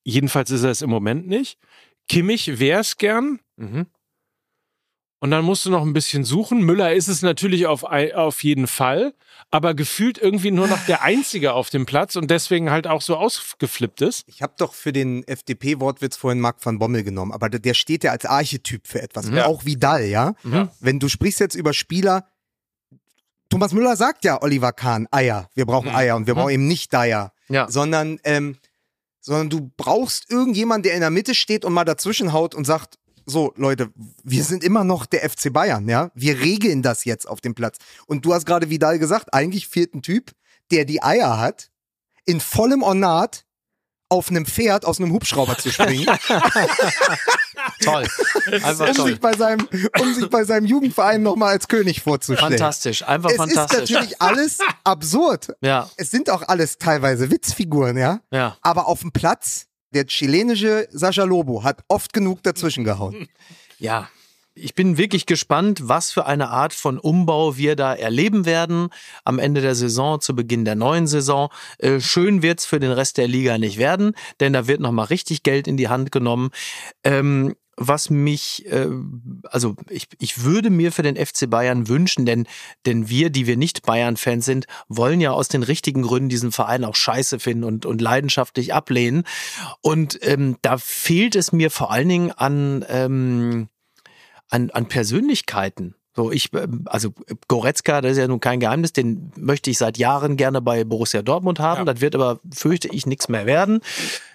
Jedenfalls 0.04 0.52
ist 0.52 0.64
er 0.64 0.72
es 0.72 0.82
im 0.82 0.90
Moment 0.90 1.28
nicht. 1.28 1.58
Kimmich 2.10 2.60
wäre 2.60 2.82
es 2.82 2.98
gern. 2.98 3.40
Mhm. 3.56 3.86
Und 5.22 5.32
dann 5.32 5.44
musst 5.44 5.66
du 5.66 5.70
noch 5.70 5.82
ein 5.82 5.92
bisschen 5.92 6.24
suchen. 6.24 6.62
Müller 6.64 6.94
ist 6.94 7.10
es 7.10 7.22
natürlich 7.22 7.66
auf, 7.68 7.84
auf 7.84 8.44
jeden 8.44 8.68
Fall, 8.68 9.14
aber 9.52 9.74
gefühlt 9.74 10.18
irgendwie 10.18 10.52
nur 10.52 10.68
noch 10.68 10.80
der 10.86 11.02
Einzige 11.02 11.54
auf 11.54 11.70
dem 11.70 11.86
Platz 11.86 12.16
und 12.16 12.32
deswegen 12.32 12.72
halt 12.72 12.88
auch 12.88 13.02
so 13.02 13.18
ausgeflippt 13.18 14.02
ist. 14.02 14.24
Ich 14.28 14.42
habe 14.42 14.54
doch 14.58 14.74
für 14.74 14.94
den 14.94 15.26
FDP-Wortwitz 15.28 16.16
vorhin 16.16 16.40
Marc 16.40 16.66
van 16.66 16.80
Bommel 16.80 17.04
genommen, 17.04 17.34
aber 17.34 17.50
der- 17.50 17.60
der 17.60 17.74
steht 17.74 18.06
ja 18.06 18.12
als 18.12 18.26
Archetyp 18.26 18.88
für 18.88 19.02
etwas. 19.02 19.30
Ja. 19.30 19.46
Auch 19.46 19.66
Vidal, 19.66 20.06
ja? 20.06 20.36
Ja. 20.46 20.72
Wenn 20.80 21.00
du 21.00 21.10
sprichst 21.10 21.42
jetzt 21.42 21.56
über 21.56 21.74
Spieler, 21.74 22.26
Thomas 23.50 23.74
Müller 23.74 23.96
sagt 23.96 24.24
ja 24.24 24.42
Oliver 24.42 24.72
Kahn, 24.72 25.08
Eier. 25.12 25.50
Wir 25.56 25.66
brauchen 25.66 25.90
Mhm. 25.90 25.96
Eier 25.96 26.16
und 26.16 26.28
wir 26.28 26.36
brauchen 26.36 26.52
eben 26.52 26.68
nicht 26.68 26.94
Dyer. 26.94 27.34
Ja. 27.50 27.70
Sondern, 27.70 28.20
ähm, 28.24 28.58
sondern 29.22 29.50
du 29.50 29.72
brauchst 29.76 30.30
irgendjemanden, 30.30 30.84
der 30.84 30.94
in 30.94 31.02
der 31.02 31.10
Mitte 31.10 31.34
steht 31.36 31.66
und 31.66 31.74
mal 31.74 31.84
dazwischen 31.84 32.32
haut 32.32 32.54
und 32.56 32.66
sagt, 32.66 32.98
so, 33.26 33.54
Leute, 33.58 33.92
wir 34.24 34.44
sind 34.44 34.64
immer 34.64 34.84
noch 34.84 35.06
der 35.06 35.28
FC 35.30 35.52
Bayern, 35.54 35.88
ja? 35.88 36.10
Wir 36.16 36.40
regeln 36.40 36.82
das 36.82 37.06
jetzt 37.06 37.28
auf 37.28 37.42
dem 37.42 37.54
Platz. 37.54 37.78
Und 38.08 38.26
du 38.26 38.34
hast 38.34 38.46
gerade 38.46 38.70
Vidal 38.70 38.98
gesagt, 38.98 39.34
eigentlich 39.34 39.68
fehlt 39.68 39.94
ein 39.94 40.02
Typ, 40.02 40.32
der 40.72 40.86
die 40.86 41.04
Eier 41.04 41.40
hat, 41.40 41.70
in 42.26 42.40
vollem 42.40 42.82
Ornat 42.82 43.46
auf 44.10 44.30
einem 44.30 44.46
Pferd 44.46 44.86
aus 44.86 45.00
einem 45.00 45.12
Hubschrauber 45.14 45.58
zu 45.58 45.72
springen, 45.72 46.06
Toll. 47.84 48.08
Einfach 48.64 48.90
um, 48.90 48.94
toll. 48.96 49.10
sich 49.12 49.20
bei 49.20 49.34
seinem, 49.34 49.68
um 50.00 50.14
sich 50.14 50.30
bei 50.30 50.44
seinem 50.44 50.66
Jugendverein 50.66 51.22
nochmal 51.22 51.50
als 51.52 51.68
König 51.68 52.02
vorzustellen. 52.02 52.52
Fantastisch. 52.52 53.04
Einfach 53.04 53.30
Es 53.32 53.38
fantastisch. 53.38 53.82
ist 53.84 53.92
natürlich 53.92 54.22
alles 54.22 54.58
absurd. 54.84 55.50
Ja, 55.62 55.90
Es 55.98 56.12
sind 56.12 56.30
auch 56.30 56.48
alles 56.48 56.78
teilweise 56.78 57.32
Witzfiguren, 57.32 57.98
ja? 57.98 58.20
ja. 58.32 58.58
Aber 58.62 58.88
auf 58.88 59.02
dem 59.02 59.12
Platz, 59.12 59.68
der 59.94 60.06
chilenische 60.06 60.88
Sascha 60.92 61.24
Lobo 61.24 61.64
hat 61.64 61.82
oft 61.88 62.14
genug 62.14 62.44
dazwischen 62.44 62.84
gehauen. 62.84 63.28
Ja. 63.78 64.10
Ich 64.56 64.76
bin 64.76 64.98
wirklich 64.98 65.26
gespannt, 65.26 65.82
was 65.84 66.12
für 66.12 66.26
eine 66.26 66.50
Art 66.50 66.74
von 66.74 67.00
Umbau 67.00 67.56
wir 67.56 67.76
da 67.76 67.94
erleben 67.94 68.46
werden 68.46 68.90
am 69.24 69.40
Ende 69.40 69.62
der 69.62 69.76
Saison, 69.76 70.20
zu 70.20 70.36
Beginn 70.36 70.66
der 70.66 70.76
neuen 70.76 71.08
Saison. 71.08 71.50
Äh, 71.78 72.02
schön 72.02 72.42
wird's 72.42 72.66
für 72.66 72.80
den 72.80 72.92
Rest 72.92 73.18
der 73.18 73.28
Liga 73.28 73.58
nicht 73.58 73.78
werden, 73.78 74.14
denn 74.40 74.54
da 74.54 74.68
wird 74.68 74.82
nochmal 74.82 75.06
richtig 75.06 75.44
Geld 75.44 75.68
in 75.68 75.78
die 75.78 75.88
Hand 75.88 76.12
genommen. 76.12 76.50
Ähm, 77.04 77.56
was 77.80 78.10
mich, 78.10 78.66
äh, 78.70 78.90
also 79.44 79.76
ich, 79.90 80.08
ich 80.20 80.44
würde 80.44 80.70
mir 80.70 80.92
für 80.92 81.02
den 81.02 81.16
FC 81.16 81.50
Bayern 81.50 81.88
wünschen, 81.88 82.26
denn, 82.26 82.46
denn 82.86 83.08
wir, 83.08 83.30
die 83.30 83.48
wir 83.48 83.56
nicht 83.56 83.84
Bayern-Fans 83.84 84.44
sind, 84.44 84.66
wollen 84.90 85.22
ja 85.22 85.32
aus 85.32 85.48
den 85.48 85.64
richtigen 85.64 86.02
Gründen 86.02 86.28
diesen 86.28 86.52
Verein 86.52 86.84
auch 86.84 86.96
scheiße 86.96 87.40
finden 87.40 87.64
und, 87.64 87.86
und 87.86 88.02
leidenschaftlich 88.02 88.74
ablehnen. 88.74 89.24
Und 89.82 90.20
ähm, 90.22 90.58
da 90.62 90.78
fehlt 90.78 91.36
es 91.36 91.54
mir 91.54 91.72
vor 91.72 91.92
allen 91.92 92.10
Dingen 92.10 92.32
an, 92.32 92.86
ähm, 92.90 93.70
an, 94.50 94.70
an 94.72 94.88
Persönlichkeiten. 94.88 95.96
So, 96.20 96.34
ich, 96.34 96.52
ähm, 96.54 96.82
also 96.86 97.14
Goretzka, 97.48 98.02
das 98.02 98.14
ist 98.14 98.18
ja 98.18 98.28
nun 98.28 98.42
kein 98.42 98.60
Geheimnis, 98.60 98.92
den 98.92 99.32
möchte 99.38 99.70
ich 99.70 99.78
seit 99.78 99.98
Jahren 99.98 100.36
gerne 100.36 100.60
bei 100.60 100.84
Borussia 100.84 101.22
Dortmund 101.22 101.60
haben. 101.60 101.86
Das 101.86 102.02
wird 102.02 102.14
aber, 102.14 102.42
fürchte 102.54 102.90
ich, 102.90 103.06
nichts 103.06 103.30
mehr 103.30 103.46
werden. 103.46 103.80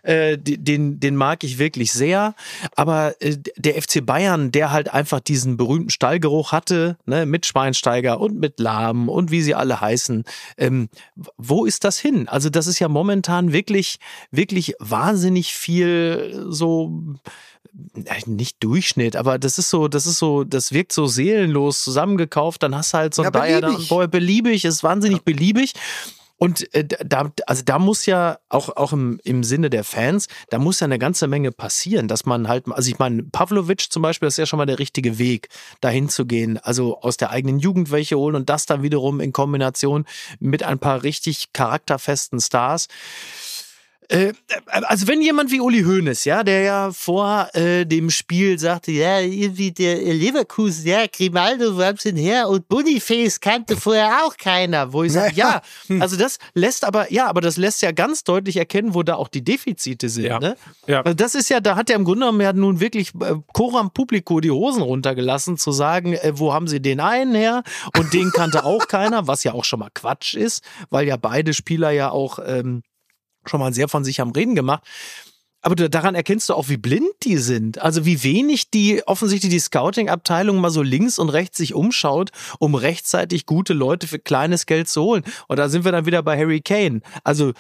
Äh, 0.03 0.39
den, 0.39 0.99
den 0.99 1.15
mag 1.15 1.45
ich 1.45 1.59
wirklich 1.59 1.93
sehr. 1.93 2.35
Aber 2.75 3.21
äh, 3.21 3.37
der 3.57 3.75
FC 3.83 4.07
Bayern, 4.07 4.51
der 4.51 4.71
halt 4.71 4.95
einfach 4.95 5.21
diesen 5.21 5.59
berühmten 5.59 5.91
Stallgeruch 5.91 6.53
hatte, 6.53 6.97
ne, 7.05 7.27
mit 7.27 7.45
Schweinsteiger 7.45 8.19
und 8.19 8.39
mit 8.39 8.61
Lahm 8.61 9.11
und 9.11 9.31
wie 9.31 9.43
sie 9.43 9.55
alle 9.55 9.81
heißen, 9.81 10.25
ähm, 10.57 10.89
wo 11.37 11.67
ist 11.67 11.85
das 11.85 11.99
hin? 11.99 12.29
Also 12.29 12.49
das 12.49 12.67
ist 12.67 12.79
ja 12.79 12.89
momentan 12.89 13.53
wirklich, 13.53 13.99
wirklich 14.31 14.75
wahnsinnig 14.79 15.53
viel 15.53 16.47
so 16.49 17.03
nicht 18.27 18.63
Durchschnitt, 18.63 19.17
aber 19.17 19.39
das 19.39 19.59
ist 19.59 19.71
so, 19.71 19.89
das 19.89 20.07
ist 20.07 20.19
so, 20.19 20.45
das 20.45 20.73
wirkt 20.73 20.93
so 20.93 21.07
seelenlos 21.07 21.83
zusammengekauft. 21.83 22.63
Dann 22.63 22.75
hast 22.75 22.93
du 22.95 22.99
halt 22.99 23.15
so 23.15 23.23
ein 23.23 23.27
Ja, 23.27 23.31
Bayer 23.31 23.61
da, 23.61 24.07
beliebig. 24.07 24.65
ist 24.65 24.83
wahnsinnig 24.83 25.23
beliebig. 25.23 25.73
Und 26.37 26.75
äh, 26.75 26.85
da, 26.85 27.31
also 27.47 27.63
da 27.65 27.79
muss 27.79 28.07
ja 28.07 28.39
auch, 28.49 28.77
auch 28.77 28.93
im, 28.93 29.21
im 29.25 29.45
Sinne 29.45 29.71
der 29.71 29.85
Fans, 29.85 30.27
da 30.51 30.59
muss 30.59 30.81
ja 30.81 30.85
eine 30.87 30.99
ganze 30.99 31.29
Menge 31.29 31.53
passieren, 31.53 32.09
dass 32.09 32.27
man 32.27 32.49
halt, 32.49 32.65
also 32.71 32.91
ich 32.91 32.99
meine, 32.99 33.23
Pavlovic 33.23 33.91
zum 33.93 34.03
Beispiel, 34.03 34.27
das 34.27 34.35
ist 34.35 34.39
ja 34.39 34.47
schon 34.47 34.57
mal 34.59 34.67
der 34.67 34.81
richtige 34.81 35.19
Weg, 35.19 35.49
dahin 35.81 36.09
zu 36.09 36.27
gehen. 36.27 36.59
Also 36.59 37.01
aus 37.01 37.17
der 37.17 37.31
eigenen 37.31 37.61
Jugend 37.61 37.93
welche 37.93 38.19
holen 38.19 38.35
und 38.35 38.51
das 38.51 38.67
dann 38.67 38.83
wiederum 38.83 39.21
in 39.21 39.33
Kombination 39.33 40.07
mit 40.41 40.65
ein 40.65 40.79
paar 40.81 41.03
richtig 41.05 41.53
charakterfesten 41.53 42.41
Stars. 42.41 42.89
Äh, 44.09 44.33
also 44.67 45.09
wenn 45.09 45.23
jemand 45.23 45.51
wie 45.51 45.61
Uli 45.61 45.83
Hoeneß, 45.83 46.25
ja, 46.27 46.43
der 46.45 46.61
ja 46.61 46.91
vor 46.93 47.49
äh, 47.55 47.87
dem 47.87 48.11
Spiel 48.11 48.59
sagte, 48.59 48.93
ja, 48.93 49.21
irgendwie 49.21 49.73
der 49.73 50.03
äh, 50.03 50.13
Leverkusen, 50.13 50.87
ja, 50.87 51.07
Grimaldo, 51.07 51.77
wo 51.77 51.83
haben's 51.83 52.03
denn 52.03 52.17
her? 52.17 52.49
Und 52.49 52.69
Boniface 52.69 53.41
kannte 53.41 53.77
vorher 53.77 54.25
auch 54.25 54.37
keiner, 54.37 54.93
wo 54.93 55.05
ich 55.05 55.13
sage, 55.13 55.33
ja, 55.37 55.63
also 56.01 56.17
das 56.17 56.39
lässt 56.55 56.85
aber, 56.85 57.11
ja, 57.13 57.27
aber 57.27 57.41
das 57.41 57.57
lässt 57.57 57.81
ja 57.83 57.93
ganz 57.93 58.25
deutlich 58.25 58.57
erkennen, 58.59 58.95
wo 58.95 59.03
da 59.03 59.15
auch 59.15 59.29
die 59.29 59.43
Defizite 59.43 60.09
sind, 60.09 60.27
Ja. 60.27 60.39
ne? 60.39 60.57
Ja. 60.87 61.01
Also 61.03 61.15
das 61.15 61.35
ist 61.35 61.49
ja, 61.49 61.61
da 61.61 61.77
hat 61.77 61.89
er 61.89 61.97
im 61.97 62.05
Grunde 62.05 62.21
genommen 62.21 62.41
ja 62.43 62.53
nun 62.53 62.81
wirklich 62.81 63.13
äh, 63.21 63.35
Coram 63.55 63.91
Publico 63.91 64.41
die 64.41 64.51
Hosen 64.51 64.83
runtergelassen, 64.83 65.57
zu 65.57 65.73
sagen, 65.73 66.13
äh, 66.13 66.33
wo 66.35 66.53
haben 66.53 66.69
sie 66.69 66.81
den 66.81 67.01
einen 67.01 67.35
her? 67.35 67.63
Und 67.97 68.13
den 68.13 68.31
kannte 68.33 68.65
auch 68.65 68.87
keiner, 68.89 69.27
was 69.27 69.45
ja 69.45 69.53
auch 69.55 69.65
schon 69.65 69.79
mal 69.81 69.91
Quatsch 69.95 70.35
ist, 70.35 70.63
weil 70.91 71.07
ja 71.07 71.17
beide 71.17 71.55
Spieler 71.55 71.91
ja 71.91 72.11
auch 72.11 72.39
ähm, 72.45 72.83
schon 73.49 73.61
mal 73.61 73.75
sehr 73.75 73.89
von 73.89 74.05
sich 74.05 74.21
am 74.21 74.31
Reden 74.31 74.55
gemacht. 74.55 74.83
Aber 75.65 75.77
daran 75.77 76.15
erkennst 76.15 76.51
du 76.51 76.55
auch, 76.55 76.69
wie 76.69 76.77
blind 76.77 77.09
die 77.23 77.39
sind. 77.39 77.81
Also 77.81 78.05
wie 78.05 78.23
wenig 78.23 78.71
die 78.71 79.03
offensichtlich 79.07 79.51
die 79.51 79.59
Scouting-Abteilung 79.59 80.59
mal 80.59 80.69
so 80.69 80.83
links 80.83 81.19
und 81.19 81.31
rechts 81.31 81.57
sich 81.57 81.73
umschaut, 81.73 82.33
um 82.59 82.75
rechtzeitig 82.75 83.47
gute 83.47 83.73
Leute 83.73 84.07
für 84.07 84.19
kleines 84.19 84.67
Geld 84.67 84.91
zu 84.91 85.03
holen. 85.03 85.25
Und 85.49 85.59
da 85.59 85.71
sind 85.71 85.87
wir 85.87 85.93
dann 85.93 86.05
wieder 86.05 86.23
bei 86.23 86.39
Harry 86.39 86.61
Kane. 86.61 87.01
Also 87.25 87.55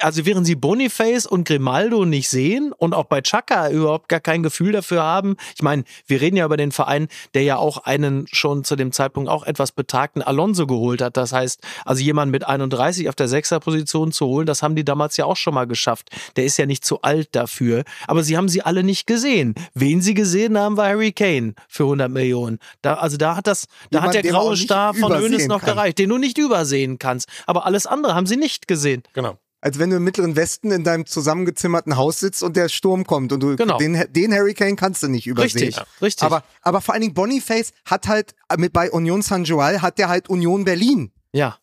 also 0.00 0.26
während 0.26 0.46
sie 0.46 0.54
Boniface 0.54 1.26
und 1.26 1.46
Grimaldo 1.46 2.04
nicht 2.04 2.28
sehen 2.28 2.72
und 2.76 2.94
auch 2.94 3.04
bei 3.04 3.20
Chaka 3.20 3.70
überhaupt 3.70 4.08
gar 4.08 4.20
kein 4.20 4.42
Gefühl 4.42 4.72
dafür 4.72 5.02
haben. 5.02 5.36
Ich 5.54 5.62
meine, 5.62 5.84
wir 6.06 6.20
reden 6.20 6.36
ja 6.36 6.44
über 6.44 6.56
den 6.56 6.72
Verein, 6.72 7.08
der 7.34 7.42
ja 7.42 7.56
auch 7.56 7.78
einen 7.78 8.26
schon 8.32 8.64
zu 8.64 8.76
dem 8.76 8.92
Zeitpunkt 8.92 9.30
auch 9.30 9.44
etwas 9.44 9.72
betagten 9.72 10.22
Alonso 10.22 10.66
geholt 10.66 11.02
hat. 11.02 11.16
Das 11.16 11.32
heißt, 11.32 11.60
also 11.84 12.02
jemand 12.02 12.32
mit 12.32 12.46
31 12.46 13.08
auf 13.08 13.14
der 13.14 13.28
Sechserposition 13.28 14.12
zu 14.12 14.26
holen, 14.26 14.46
das 14.46 14.62
haben 14.62 14.74
die 14.74 14.84
damals 14.84 15.16
ja 15.16 15.24
auch 15.24 15.36
schon 15.36 15.54
mal 15.54 15.66
geschafft. 15.66 16.10
Der 16.36 16.44
ist 16.44 16.56
ja 16.56 16.66
nicht 16.66 16.84
zu 16.84 17.02
alt 17.02 17.28
dafür. 17.32 17.84
Aber 18.06 18.22
sie 18.22 18.36
haben 18.36 18.48
sie 18.48 18.62
alle 18.62 18.82
nicht 18.82 19.06
gesehen. 19.06 19.54
Wen 19.74 20.00
sie 20.00 20.14
gesehen 20.14 20.58
haben, 20.58 20.76
war 20.76 20.88
Harry 20.88 21.12
Kane 21.12 21.54
für 21.68 21.84
100 21.84 22.10
Millionen. 22.10 22.58
Da, 22.82 22.94
also 22.94 23.16
da 23.16 23.36
hat 23.36 23.46
das, 23.46 23.66
da 23.90 23.98
Jemand, 23.98 24.16
hat 24.16 24.24
der 24.24 24.30
graue 24.30 24.56
Star 24.56 24.94
von 24.94 25.12
Hoeneß 25.12 25.46
noch 25.46 25.60
kann. 25.60 25.74
gereicht, 25.74 25.98
den 25.98 26.08
du 26.08 26.18
nicht 26.18 26.38
übersehen 26.38 26.98
kannst. 26.98 27.28
Aber 27.46 27.66
alles 27.66 27.86
andere 27.86 28.14
haben 28.14 28.26
sie 28.26 28.36
nicht 28.36 28.66
gesehen. 28.66 29.02
Genau. 29.12 29.38
Als 29.62 29.78
wenn 29.78 29.90
du 29.90 29.96
im 29.96 30.04
Mittleren 30.04 30.36
Westen 30.36 30.70
in 30.70 30.84
deinem 30.84 31.04
zusammengezimmerten 31.06 31.96
Haus 31.96 32.18
sitzt 32.20 32.42
und 32.42 32.56
der 32.56 32.68
Sturm 32.70 33.04
kommt 33.04 33.32
und 33.32 33.40
du 33.42 33.56
Genau. 33.56 33.76
den, 33.78 34.04
den 34.10 34.32
Hurricane 34.34 34.76
kannst 34.76 35.02
du 35.02 35.08
nicht 35.08 35.26
übersehen. 35.26 35.64
Richtig, 35.68 35.84
richtig. 36.00 36.24
Aber, 36.26 36.42
aber 36.62 36.80
vor 36.80 36.94
allen 36.94 37.02
Dingen 37.02 37.14
Boniface 37.14 37.72
hat 37.84 38.08
halt 38.08 38.34
mit 38.56 38.72
bei 38.72 38.90
Union 38.90 39.20
San 39.22 39.44
Joal 39.44 39.82
hat 39.82 39.98
der 39.98 40.08
halt 40.08 40.28
Union 40.30 40.64
Berlin 40.64 41.12
Ja. 41.32 41.58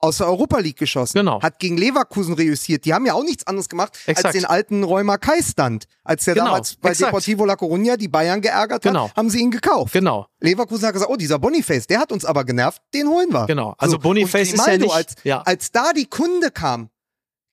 aus 0.00 0.18
der 0.18 0.26
Europa 0.26 0.58
League 0.58 0.78
geschossen. 0.78 1.18
Genau. 1.18 1.40
Hat 1.40 1.60
gegen 1.60 1.76
Leverkusen 1.76 2.34
reüssiert. 2.34 2.84
Die 2.84 2.92
haben 2.94 3.06
ja 3.06 3.14
auch 3.14 3.22
nichts 3.22 3.46
anderes 3.46 3.68
gemacht, 3.68 3.96
als 4.06 4.18
Exakt. 4.18 4.34
den 4.34 4.44
alten 4.44 4.82
Räumer 4.82 5.18
Kai-Stand. 5.18 5.84
Als 6.04 6.24
der 6.24 6.34
Genau, 6.34 6.46
damals 6.46 6.74
bei 6.76 6.90
exakt. 6.90 7.08
Deportivo 7.10 7.44
La 7.44 7.54
Coruña 7.54 7.96
die 7.96 8.08
Bayern 8.08 8.40
geärgert 8.40 8.82
Genau. 8.82 9.08
hat, 9.10 9.16
haben 9.16 9.30
sie 9.30 9.38
ihn 9.40 9.50
gekauft. 9.52 9.92
Genau. 9.92 10.26
Leverkusen 10.40 10.86
hat 10.86 10.92
gesagt, 10.94 11.10
oh, 11.12 11.16
dieser 11.16 11.38
Boniface, 11.38 11.86
der 11.86 12.00
hat 12.00 12.10
uns 12.10 12.24
aber 12.24 12.44
genervt, 12.44 12.82
den 12.94 13.06
holen 13.08 13.32
wir. 13.32 13.46
Genau. 13.46 13.74
Also 13.78 13.92
So, 13.92 13.98
Boniface 14.00 14.48
und 14.48 14.54
ist 14.54 14.66
ja 14.66 14.72
Grimaldo, 14.76 14.84
nicht- 14.86 14.94
Als, 14.96 15.14
ja. 15.22 15.40
als 15.42 15.70
da 15.72 15.92
die 15.92 16.06
Kunde 16.06 16.50
kam, 16.50 16.90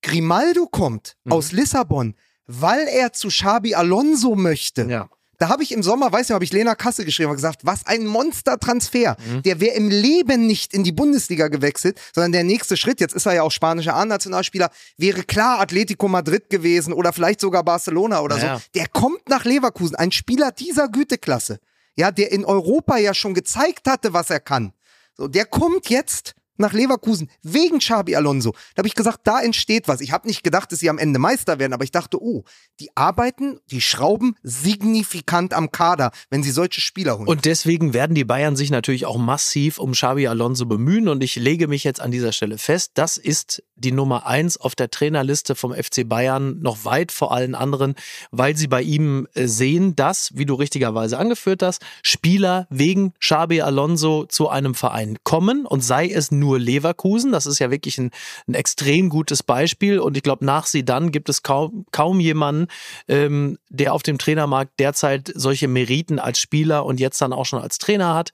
Grimaldo 0.06 0.68
kommt 0.68 1.16
Mhm. 1.24 1.32
aus 1.32 1.52
Lissabon, 1.52 2.16
weil 2.48 2.88
er 2.88 3.12
zu 3.12 3.28
Xabi 3.30 3.74
Alonso 3.76 4.36
möchte. 4.36 4.84
Ja. 4.84 5.10
Da 5.38 5.50
habe 5.50 5.64
ich 5.64 5.74
im 5.74 5.84
Sommer, 5.84 6.14
weiß 6.14 6.30
nicht, 6.30 6.34
habe 6.34 6.46
ich 6.46 6.54
Lena 6.54 6.76
Kasse 6.76 7.04
geschrieben 7.04 7.32
und 7.32 7.36
gesagt, 7.36 7.66
was 7.66 7.86
ein 7.86 8.06
Monstertransfer. 8.06 9.18
Mhm. 9.20 9.42
Der 9.44 9.60
wäre 9.60 9.76
im 9.76 9.90
Leben 9.90 10.48
nicht 10.48 10.74
in 10.74 10.86
die 10.86 10.94
Bundesliga 10.94 11.50
gewechselt, 11.50 12.00
sondern 12.14 12.32
der 12.32 12.44
nächste 12.46 12.78
Schritt, 12.78 13.02
jetzt 13.02 13.14
ist 13.16 13.26
er 13.26 13.34
ja 13.34 13.44
auch 13.44 13.52
spanischer 13.52 13.96
A-Nationalspieler, 13.96 14.70
wäre 14.98 15.24
klar 15.24 15.60
Atletico 15.60 16.08
Madrid 16.08 16.50
gewesen 16.50 16.94
oder 16.94 17.12
vielleicht 17.12 17.42
sogar 17.42 17.64
Barcelona 17.66 18.22
oder 18.22 18.38
Ja. 18.38 18.58
so. 18.60 18.64
Der 18.76 18.88
kommt 18.88 19.28
nach 19.28 19.44
Leverkusen, 19.44 19.96
ein 19.96 20.14
Spieler 20.14 20.52
dieser 20.54 20.88
Güteklasse, 20.88 21.60
ja, 21.98 22.12
der 22.12 22.32
in 22.32 22.46
Europa 22.46 22.98
ja 22.98 23.14
schon 23.14 23.34
gezeigt 23.34 23.88
hatte, 23.90 24.14
was 24.14 24.30
er 24.30 24.40
kann. 24.40 24.72
So, 25.18 25.28
der 25.28 25.46
kommt 25.46 25.90
jetzt 25.90 26.36
nach 26.58 26.74
Leverkusen 26.74 27.30
wegen 27.42 27.80
Xabi 27.80 28.16
Alonso. 28.16 28.52
Da 28.76 28.82
habe 28.82 28.88
ich 28.88 28.96
gesagt, 28.96 29.22
da 29.24 29.42
entsteht 29.42 29.88
was. 29.88 30.02
Ich 30.02 30.12
habe 30.12 30.28
nicht 30.28 30.44
gedacht, 30.44 30.72
dass 30.72 30.80
sie 30.80 30.90
am 30.90 30.98
Ende 30.98 31.20
Meister 31.20 31.60
werden, 31.60 31.74
aber 31.74 31.84
ich 31.84 31.92
dachte, 31.92 32.22
oh, 32.22 32.44
die 32.80 32.90
arbeiten, 32.96 33.60
die 33.72 33.82
schrauben 33.82 34.36
signifikant 34.44 35.54
am 35.54 35.72
Kader, 35.72 36.12
wenn 36.30 36.44
sie 36.44 36.52
solche 36.52 36.82
Spieler 36.82 37.18
holen. 37.18 37.28
Und 37.28 37.46
deswegen 37.46 37.94
werden 37.94 38.16
die 38.16 38.26
Bayern 38.26 38.56
sich 38.56 38.70
natürlich 38.70 39.06
auch 39.06 39.18
massiv 39.18 39.80
um 39.80 39.94
Xabi 39.94 40.28
Alonso 40.28 40.66
bemühen. 40.66 41.08
Und 41.08 41.24
ich 41.24 41.36
lege 41.36 41.68
mich 41.68 41.84
jetzt 41.84 42.02
an 42.02 42.12
dieser 42.12 42.32
Stelle 42.32 42.58
fest, 42.58 42.92
das 42.96 43.18
ist 43.18 43.64
die 43.76 43.92
Nummer 43.92 44.26
eins 44.26 44.58
auf 44.58 44.76
der 44.76 44.90
Trainerliste 44.90 45.56
vom 45.56 45.74
FC 45.74 46.08
Bayern, 46.08 46.60
noch 46.62 46.86
weit 46.86 47.12
vor 47.12 47.34
allen 47.34 47.56
anderen, 47.56 47.96
weil 48.32 48.56
sie 48.56 48.68
bei 48.68 48.82
ihm 48.82 49.28
äh, 49.34 49.48
sehen, 49.48 49.96
dass, 49.96 50.32
wie 50.36 50.46
du 50.46 50.56
richtigerweise 50.56 51.18
angeführt 51.18 51.62
hast, 51.62 51.82
Spieler 52.02 52.68
wegen 52.70 53.14
Xabi 53.20 53.62
Alonso 53.62 54.26
zu 54.26 54.50
einem 54.50 54.76
Verein 54.76 55.18
kommen 55.24 55.66
und 55.66 55.82
sei 55.82 56.08
es 56.08 56.32
nur 56.32 56.45
Leverkusen. 56.54 57.32
Das 57.32 57.46
ist 57.46 57.60
ja 57.60 57.72
wirklich 57.72 57.98
ein, 57.98 58.12
ein 58.48 58.54
extrem 58.54 59.10
gutes 59.10 59.44
Beispiel. 59.44 60.00
Und 60.00 60.16
ich 60.18 60.24
glaube, 60.24 60.46
nach 60.46 60.68
sie 60.68 60.86
dann 60.86 61.12
gibt 61.12 61.30
es 61.30 61.44
kaum, 61.44 61.86
kaum 61.92 62.20
jemanden, 62.20 62.68
ähm, 63.08 63.58
der 63.70 63.94
auf 63.94 64.04
dem 64.04 64.18
Trainermarkt 64.18 64.80
derzeit 64.80 65.32
solche 65.34 65.68
Meriten 65.68 66.20
als 66.20 66.40
Spieler 66.40 66.86
und 66.86 67.00
jetzt 67.00 67.22
dann 67.22 67.34
auch 67.34 67.46
schon 67.46 67.62
als 67.62 67.78
Trainer 67.78 68.14
hat. 68.14 68.32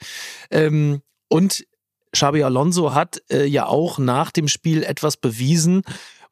Ähm, 0.50 1.02
und 1.30 1.66
Xabi 2.12 2.44
Alonso 2.44 2.94
hat 2.94 3.22
äh, 3.32 3.46
ja 3.46 3.66
auch 3.66 3.98
nach 3.98 4.32
dem 4.32 4.48
Spiel 4.48 4.84
etwas 4.84 5.16
bewiesen, 5.18 5.84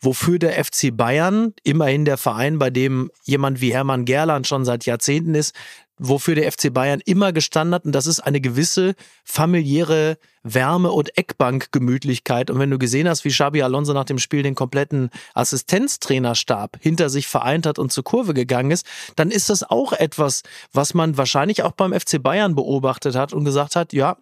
wofür 0.02 0.40
der 0.40 0.64
FC 0.64 0.96
Bayern, 0.96 1.54
immerhin 1.64 2.06
der 2.06 2.18
Verein, 2.18 2.60
bei 2.60 2.70
dem 2.70 3.12
jemand 3.24 3.62
wie 3.62 3.74
Hermann 3.74 4.06
Gerland 4.06 4.48
schon 4.48 4.66
seit 4.66 4.86
Jahrzehnten 4.86 5.36
ist, 5.36 5.54
wofür 6.00 6.36
der 6.36 6.52
FC 6.52 6.74
Bayern 6.74 7.02
immer 7.06 7.32
gestanden 7.32 7.76
hat. 7.76 7.86
Und 7.86 7.92
das 7.94 8.08
ist 8.08 8.20
eine 8.22 8.42
gewisse 8.42 8.96
familiäre 9.24 10.18
Wärme 10.42 10.92
und 10.92 11.18
Eckbankgemütlichkeit. 11.18 12.50
Und 12.50 12.60
wenn 12.60 12.72
du 12.72 12.78
gesehen 12.78 13.08
hast, 13.08 13.26
wie 13.26 13.30
Xabi 13.30 13.62
Alonso 13.62 13.94
nach 13.94 14.06
dem 14.06 14.18
Spiel 14.18 14.42
den 14.42 14.56
kompletten 14.56 15.10
Assistenztrainerstab 15.34 16.78
hinter 16.80 17.10
sich 17.10 17.28
vereint 17.28 17.66
hat 17.66 17.78
und 17.78 17.92
zur 17.92 18.04
Kurve 18.04 18.34
gegangen 18.34 18.72
ist, 18.72 18.86
dann 19.16 19.30
ist 19.32 19.50
das 19.50 19.64
auch 19.64 19.94
etwas, 19.94 20.44
was 20.72 20.94
man 20.94 21.18
wahrscheinlich 21.18 21.64
auch 21.64 21.74
beim 21.74 21.94
FC 21.94 22.22
Bayern 22.24 22.56
beobachtet 22.56 23.16
hat 23.16 23.34
und 23.34 23.44
gesagt 23.44 23.76
hat, 23.76 23.94
ja, 23.94 24.18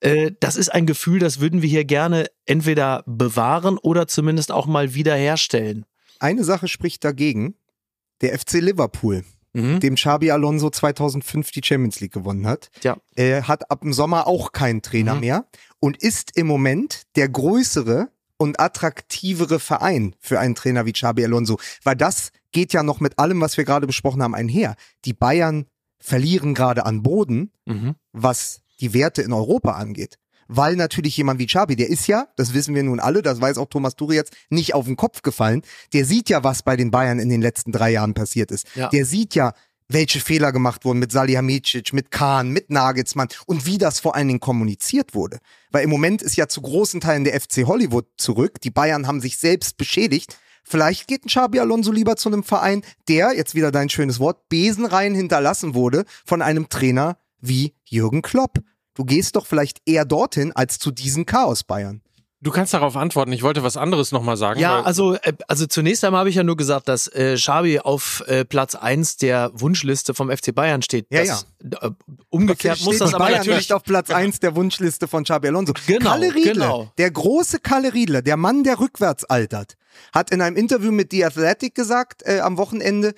äh, 0.00 0.32
das 0.40 0.56
ist 0.56 0.68
ein 0.68 0.86
Gefühl, 0.86 1.20
das 1.20 1.40
würden 1.40 1.62
wir 1.62 1.68
hier 1.68 1.84
gerne 1.84 2.26
entweder 2.46 3.04
bewahren 3.06 3.78
oder 3.78 4.06
zumindest 4.06 4.52
auch 4.52 4.66
mal 4.66 4.94
wiederherstellen. 4.94 5.86
Eine 6.18 6.44
Sache 6.44 6.68
spricht 6.68 7.04
dagegen. 7.04 7.54
Der 8.20 8.38
FC 8.38 8.54
Liverpool, 8.54 9.24
Mhm. 9.54 9.80
dem 9.80 9.94
Xabi 9.94 10.30
Alonso 10.30 10.68
2005 10.68 11.50
die 11.52 11.62
Champions 11.64 12.00
League 12.00 12.12
gewonnen 12.12 12.46
hat, 12.46 12.70
Ja. 12.82 12.96
äh, 13.16 13.42
hat 13.42 13.70
ab 13.70 13.80
dem 13.82 13.92
Sommer 13.92 14.26
auch 14.26 14.52
keinen 14.52 14.82
Trainer 14.82 15.14
Mhm. 15.14 15.20
mehr 15.20 15.46
und 15.80 15.96
ist 16.02 16.36
im 16.36 16.46
Moment 16.46 17.02
der 17.16 17.28
größere 17.28 18.08
und 18.36 18.58
attraktivere 18.60 19.60
Verein 19.60 20.14
für 20.18 20.40
einen 20.40 20.54
Trainer 20.56 20.86
wie 20.86 20.92
Xabi 20.92 21.24
Alonso, 21.24 21.58
weil 21.84 21.94
das 21.96 22.30
geht 22.52 22.72
ja 22.72 22.82
noch 22.82 23.00
mit 23.00 23.18
allem, 23.18 23.40
was 23.40 23.56
wir 23.56 23.64
gerade 23.64 23.86
besprochen 23.86 24.22
haben, 24.22 24.34
einher. 24.34 24.74
Die 25.04 25.12
Bayern 25.12 25.66
verlieren 26.00 26.52
gerade 26.54 26.84
an 26.84 27.02
Boden, 27.02 27.52
Mhm. 27.64 27.94
was 28.12 28.60
die 28.80 28.92
Werte 28.92 29.22
in 29.22 29.32
Europa 29.32 29.72
angeht. 29.72 30.18
Weil 30.48 30.76
natürlich 30.76 31.16
jemand 31.16 31.38
wie 31.38 31.46
Xabi, 31.46 31.76
der 31.76 31.88
ist 31.88 32.06
ja, 32.06 32.28
das 32.36 32.54
wissen 32.54 32.74
wir 32.74 32.82
nun 32.82 33.00
alle, 33.00 33.22
das 33.22 33.40
weiß 33.40 33.58
auch 33.58 33.68
Thomas 33.68 33.96
Turi 33.96 34.16
jetzt, 34.16 34.34
nicht 34.50 34.74
auf 34.74 34.86
den 34.86 34.96
Kopf 34.96 35.22
gefallen. 35.22 35.62
Der 35.92 36.04
sieht 36.04 36.28
ja, 36.28 36.44
was 36.44 36.62
bei 36.62 36.76
den 36.76 36.90
Bayern 36.90 37.18
in 37.18 37.28
den 37.28 37.42
letzten 37.42 37.72
drei 37.72 37.90
Jahren 37.90 38.14
passiert 38.14 38.50
ist. 38.50 38.66
Ja. 38.74 38.88
Der 38.88 39.06
sieht 39.06 39.34
ja, 39.34 39.52
welche 39.88 40.20
Fehler 40.20 40.52
gemacht 40.52 40.84
wurden 40.84 40.98
mit 40.98 41.12
Salihamidzic, 41.12 41.92
mit 41.92 42.10
Kahn, 42.10 42.50
mit 42.50 42.70
Nagelsmann 42.70 43.28
und 43.46 43.66
wie 43.66 43.78
das 43.78 44.00
vor 44.00 44.14
allen 44.14 44.28
Dingen 44.28 44.40
kommuniziert 44.40 45.14
wurde. 45.14 45.38
Weil 45.70 45.84
im 45.84 45.90
Moment 45.90 46.22
ist 46.22 46.36
ja 46.36 46.48
zu 46.48 46.62
großen 46.62 47.00
Teilen 47.00 47.24
der 47.24 47.38
FC 47.40 47.66
Hollywood 47.66 48.06
zurück. 48.16 48.60
Die 48.62 48.70
Bayern 48.70 49.06
haben 49.06 49.20
sich 49.20 49.36
selbst 49.36 49.76
beschädigt. 49.76 50.38
Vielleicht 50.64 51.06
geht 51.06 51.26
ein 51.26 51.28
Xabi 51.28 51.60
Alonso 51.60 51.92
lieber 51.92 52.16
zu 52.16 52.30
einem 52.30 52.42
Verein, 52.42 52.82
der, 53.08 53.34
jetzt 53.36 53.54
wieder 53.54 53.70
dein 53.70 53.90
schönes 53.90 54.18
Wort, 54.18 54.48
Besenreihen 54.48 55.14
hinterlassen 55.14 55.74
wurde 55.74 56.04
von 56.24 56.40
einem 56.40 56.70
Trainer 56.70 57.18
wie 57.40 57.74
Jürgen 57.84 58.22
Klopp. 58.22 58.60
Du 58.94 59.04
gehst 59.04 59.36
doch 59.36 59.46
vielleicht 59.46 59.80
eher 59.86 60.04
dorthin 60.04 60.52
als 60.52 60.78
zu 60.78 60.90
diesen 60.90 61.26
Chaos 61.26 61.64
Bayern. 61.64 62.00
Du 62.44 62.50
kannst 62.50 62.74
darauf 62.74 62.94
antworten. 62.94 63.32
Ich 63.32 63.42
wollte 63.42 63.62
was 63.62 63.78
anderes 63.78 64.12
nochmal 64.12 64.36
sagen. 64.36 64.60
Ja, 64.60 64.82
also, 64.82 65.14
äh, 65.14 65.32
also 65.48 65.66
zunächst 65.66 66.04
einmal 66.04 66.20
habe 66.20 66.28
ich 66.28 66.36
ja 66.36 66.42
nur 66.42 66.58
gesagt, 66.58 66.88
dass 66.88 67.06
äh, 67.06 67.36
Xabi 67.36 67.80
auf 67.80 68.22
äh, 68.26 68.44
Platz 68.44 68.74
1 68.74 69.16
der 69.16 69.50
Wunschliste 69.54 70.12
vom 70.12 70.30
FC 70.30 70.54
Bayern 70.54 70.82
steht. 70.82 71.06
Ja, 71.10 71.24
das, 71.24 71.46
Äh, 71.80 71.90
umgekehrt 72.28 72.82
muss 72.84 72.98
das 72.98 73.14
aber 73.14 73.24
Bayern 73.24 73.38
natürlich 73.38 73.56
nicht 73.60 73.72
auf 73.72 73.82
Platz 73.82 74.10
1 74.10 74.40
der 74.40 74.54
Wunschliste 74.56 75.08
von 75.08 75.24
Xabi 75.24 75.48
Alonso. 75.48 75.72
Genau, 75.86 76.10
Kalle 76.10 76.34
Riedle, 76.34 76.52
genau. 76.52 76.92
der 76.98 77.10
große 77.10 77.60
Kalle 77.60 77.94
Riedle, 77.94 78.22
der 78.22 78.36
Mann, 78.36 78.62
der 78.62 78.78
rückwärts 78.78 79.24
altert, 79.24 79.78
hat 80.12 80.30
in 80.30 80.42
einem 80.42 80.56
Interview 80.56 80.92
mit 80.92 81.12
The 81.12 81.24
Athletic 81.24 81.74
gesagt 81.74 82.24
äh, 82.26 82.40
am 82.40 82.58
Wochenende, 82.58 83.14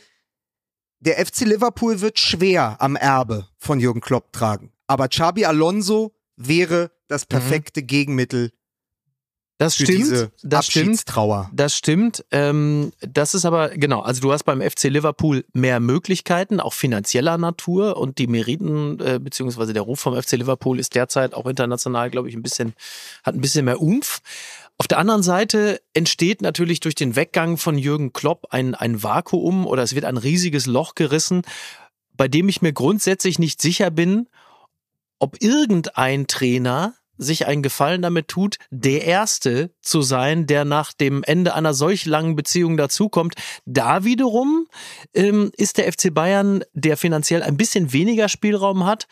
der 1.00 1.16
FC 1.26 1.40
Liverpool 1.40 2.00
wird 2.00 2.20
schwer 2.20 2.76
am 2.78 2.94
Erbe 2.94 3.48
von 3.58 3.80
Jürgen 3.80 4.00
Klopp 4.00 4.32
tragen. 4.32 4.70
Aber 4.86 5.08
Xabi 5.08 5.44
Alonso 5.44 6.14
wäre 6.36 6.90
das 7.08 7.26
perfekte 7.26 7.82
Gegenmittel 7.82 8.52
Das 9.58 9.76
für 9.76 9.84
stimmt. 9.84 9.98
diese 9.98 10.32
das 10.42 10.66
stimmt. 10.66 11.04
Das 11.54 11.74
stimmt. 11.74 12.24
Ähm, 12.30 12.92
das 13.00 13.34
ist 13.34 13.44
aber, 13.46 13.70
genau, 13.70 14.00
also 14.00 14.20
du 14.20 14.32
hast 14.32 14.44
beim 14.44 14.60
FC 14.60 14.84
Liverpool 14.84 15.44
mehr 15.54 15.80
Möglichkeiten, 15.80 16.60
auch 16.60 16.74
finanzieller 16.74 17.38
Natur 17.38 17.96
und 17.96 18.18
die 18.18 18.26
Meriten, 18.26 19.00
äh, 19.00 19.18
beziehungsweise 19.18 19.72
der 19.72 19.82
Ruf 19.82 20.00
vom 20.00 20.20
FC 20.20 20.32
Liverpool 20.32 20.78
ist 20.78 20.94
derzeit 20.94 21.32
auch 21.34 21.46
international, 21.46 22.10
glaube 22.10 22.28
ich, 22.28 22.34
ein 22.34 22.42
bisschen, 22.42 22.74
hat 23.22 23.34
ein 23.34 23.40
bisschen 23.40 23.64
mehr 23.64 23.80
Umf. 23.80 24.20
Auf 24.78 24.88
der 24.88 24.98
anderen 24.98 25.22
Seite 25.22 25.80
entsteht 25.94 26.42
natürlich 26.42 26.80
durch 26.80 26.94
den 26.94 27.16
Weggang 27.16 27.56
von 27.56 27.78
Jürgen 27.78 28.12
Klopp 28.12 28.48
ein, 28.50 28.74
ein 28.74 29.02
Vakuum 29.02 29.66
oder 29.66 29.82
es 29.82 29.94
wird 29.94 30.04
ein 30.04 30.18
riesiges 30.18 30.66
Loch 30.66 30.94
gerissen, 30.94 31.42
bei 32.14 32.28
dem 32.28 32.50
ich 32.50 32.60
mir 32.60 32.74
grundsätzlich 32.74 33.38
nicht 33.38 33.62
sicher 33.62 33.90
bin, 33.90 34.28
ob 35.18 35.42
irgendein 35.42 36.26
Trainer 36.26 36.94
sich 37.18 37.46
einen 37.46 37.62
Gefallen 37.62 38.02
damit 38.02 38.28
tut, 38.28 38.58
der 38.70 39.04
Erste 39.04 39.70
zu 39.80 40.02
sein, 40.02 40.46
der 40.46 40.64
nach 40.64 40.92
dem 40.92 41.22
Ende 41.22 41.54
einer 41.54 41.74
solch 41.74 42.06
langen 42.06 42.36
Beziehung 42.36 42.76
dazukommt. 42.76 43.34
Da 43.64 44.04
wiederum 44.04 44.66
ähm, 45.14 45.50
ist 45.56 45.78
der 45.78 45.90
FC 45.90 46.12
Bayern, 46.12 46.62
der 46.72 46.96
finanziell 46.96 47.42
ein 47.42 47.56
bisschen 47.56 47.92
weniger 47.92 48.28
Spielraum 48.28 48.84
hat, 48.84 49.06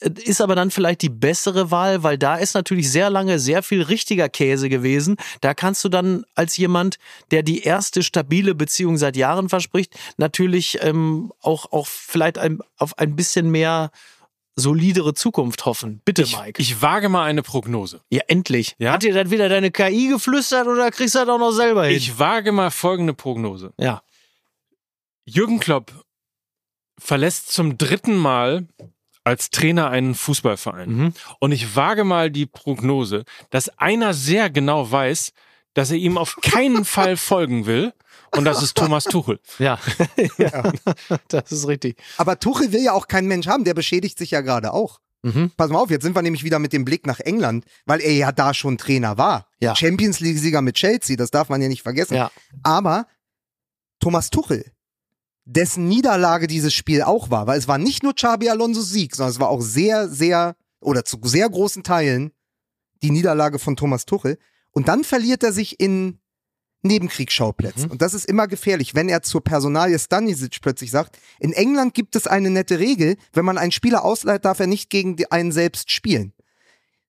äh, 0.00 0.10
ist 0.24 0.40
aber 0.40 0.54
dann 0.54 0.70
vielleicht 0.70 1.02
die 1.02 1.10
bessere 1.10 1.70
Wahl, 1.70 2.02
weil 2.02 2.18
da 2.18 2.36
ist 2.36 2.54
natürlich 2.54 2.90
sehr 2.90 3.10
lange 3.10 3.38
sehr 3.38 3.62
viel 3.62 3.82
richtiger 3.82 4.28
Käse 4.28 4.68
gewesen. 4.68 5.16
Da 5.40 5.54
kannst 5.54 5.84
du 5.84 5.88
dann 5.88 6.24
als 6.34 6.56
jemand, 6.56 6.96
der 7.30 7.42
die 7.42 7.62
erste 7.62 8.02
stabile 8.02 8.54
Beziehung 8.54 8.96
seit 8.96 9.16
Jahren 9.16 9.48
verspricht, 9.48 9.94
natürlich 10.16 10.78
ähm, 10.82 11.32
auch, 11.40 11.72
auch 11.72 11.86
vielleicht 11.86 12.38
ein, 12.38 12.60
auf 12.78 12.98
ein 12.98 13.16
bisschen 13.16 13.50
mehr 13.50 13.90
solidere 14.60 15.14
Zukunft 15.14 15.64
hoffen. 15.64 16.00
Bitte, 16.04 16.22
ich, 16.22 16.36
Mike. 16.38 16.60
ich 16.62 16.80
wage 16.82 17.08
mal 17.08 17.24
eine 17.24 17.42
Prognose. 17.42 18.00
Ja, 18.10 18.22
endlich. 18.28 18.76
Ja? 18.78 18.92
Hat 18.92 19.02
dir 19.02 19.12
dann 19.12 19.30
wieder 19.30 19.48
deine 19.48 19.70
KI 19.70 20.08
geflüstert 20.08 20.66
oder 20.66 20.90
kriegst 20.90 21.14
du 21.14 21.18
das 21.20 21.28
auch 21.28 21.38
noch 21.38 21.52
selber 21.52 21.86
hin? 21.86 21.96
Ich 21.96 22.18
wage 22.18 22.52
mal 22.52 22.70
folgende 22.70 23.14
Prognose. 23.14 23.72
ja. 23.78 24.02
Jürgen 25.26 25.60
Klopp 25.60 25.92
verlässt 26.98 27.52
zum 27.52 27.78
dritten 27.78 28.16
Mal 28.16 28.66
als 29.22 29.50
Trainer 29.50 29.90
einen 29.90 30.14
Fußballverein. 30.14 30.90
Mhm. 30.90 31.14
Und 31.38 31.52
ich 31.52 31.76
wage 31.76 32.04
mal 32.04 32.30
die 32.30 32.46
Prognose, 32.46 33.24
dass 33.50 33.68
einer 33.78 34.12
sehr 34.14 34.50
genau 34.50 34.90
weiß, 34.90 35.32
dass 35.74 35.90
er 35.90 35.96
ihm 35.96 36.18
auf 36.18 36.36
keinen 36.42 36.84
Fall 36.84 37.16
folgen 37.16 37.66
will. 37.66 37.92
Und 38.36 38.44
das 38.44 38.62
ist 38.62 38.76
Thomas 38.76 39.04
Tuchel. 39.04 39.40
Ja. 39.58 39.78
ja. 40.38 40.72
Das 41.28 41.50
ist 41.50 41.66
richtig. 41.66 41.96
Aber 42.16 42.38
Tuchel 42.38 42.72
will 42.72 42.82
ja 42.82 42.92
auch 42.92 43.08
kein 43.08 43.26
Mensch 43.26 43.46
haben, 43.46 43.64
der 43.64 43.74
beschädigt 43.74 44.18
sich 44.18 44.30
ja 44.30 44.40
gerade 44.40 44.72
auch. 44.72 45.00
Mhm. 45.22 45.50
Pass 45.56 45.70
mal 45.70 45.78
auf, 45.78 45.90
jetzt 45.90 46.02
sind 46.02 46.14
wir 46.14 46.22
nämlich 46.22 46.44
wieder 46.44 46.58
mit 46.58 46.72
dem 46.72 46.84
Blick 46.84 47.06
nach 47.06 47.20
England, 47.20 47.64
weil 47.84 48.00
er 48.00 48.12
ja 48.12 48.32
da 48.32 48.54
schon 48.54 48.78
Trainer 48.78 49.18
war. 49.18 49.46
Ja. 49.60 49.76
Champions 49.76 50.20
League-Sieger 50.20 50.62
mit 50.62 50.76
Chelsea, 50.76 51.16
das 51.16 51.30
darf 51.30 51.48
man 51.48 51.60
ja 51.60 51.68
nicht 51.68 51.82
vergessen. 51.82 52.14
Ja. 52.14 52.30
Aber 52.62 53.06
Thomas 53.98 54.30
Tuchel, 54.30 54.64
dessen 55.44 55.88
Niederlage 55.88 56.46
dieses 56.46 56.72
Spiel 56.72 57.02
auch 57.02 57.30
war, 57.30 57.46
weil 57.46 57.58
es 57.58 57.68
war 57.68 57.76
nicht 57.76 58.02
nur 58.02 58.14
Xabi 58.14 58.48
Alonso's 58.48 58.90
Sieg, 58.90 59.14
sondern 59.14 59.32
es 59.32 59.40
war 59.40 59.48
auch 59.48 59.60
sehr, 59.60 60.08
sehr 60.08 60.56
oder 60.80 61.04
zu 61.04 61.18
sehr 61.24 61.48
großen 61.48 61.82
Teilen 61.82 62.32
die 63.02 63.10
Niederlage 63.10 63.58
von 63.58 63.76
Thomas 63.76 64.06
Tuchel. 64.06 64.38
Und 64.72 64.88
dann 64.88 65.04
verliert 65.04 65.42
er 65.42 65.52
sich 65.52 65.80
in 65.80 66.20
Nebenkriegsschauplätzen. 66.82 67.86
Mhm. 67.86 67.90
Und 67.90 68.02
das 68.02 68.14
ist 68.14 68.24
immer 68.24 68.46
gefährlich, 68.48 68.94
wenn 68.94 69.08
er 69.08 69.22
zur 69.22 69.44
Personalie 69.44 69.98
Stanisic 69.98 70.60
plötzlich 70.62 70.90
sagt, 70.90 71.18
in 71.38 71.52
England 71.52 71.94
gibt 71.94 72.16
es 72.16 72.26
eine 72.26 72.50
nette 72.50 72.78
Regel, 72.78 73.16
wenn 73.32 73.44
man 73.44 73.58
einen 73.58 73.72
Spieler 73.72 74.04
ausleiht, 74.04 74.44
darf 74.44 74.60
er 74.60 74.66
nicht 74.66 74.90
gegen 74.90 75.16
einen 75.30 75.52
selbst 75.52 75.90
spielen. 75.90 76.32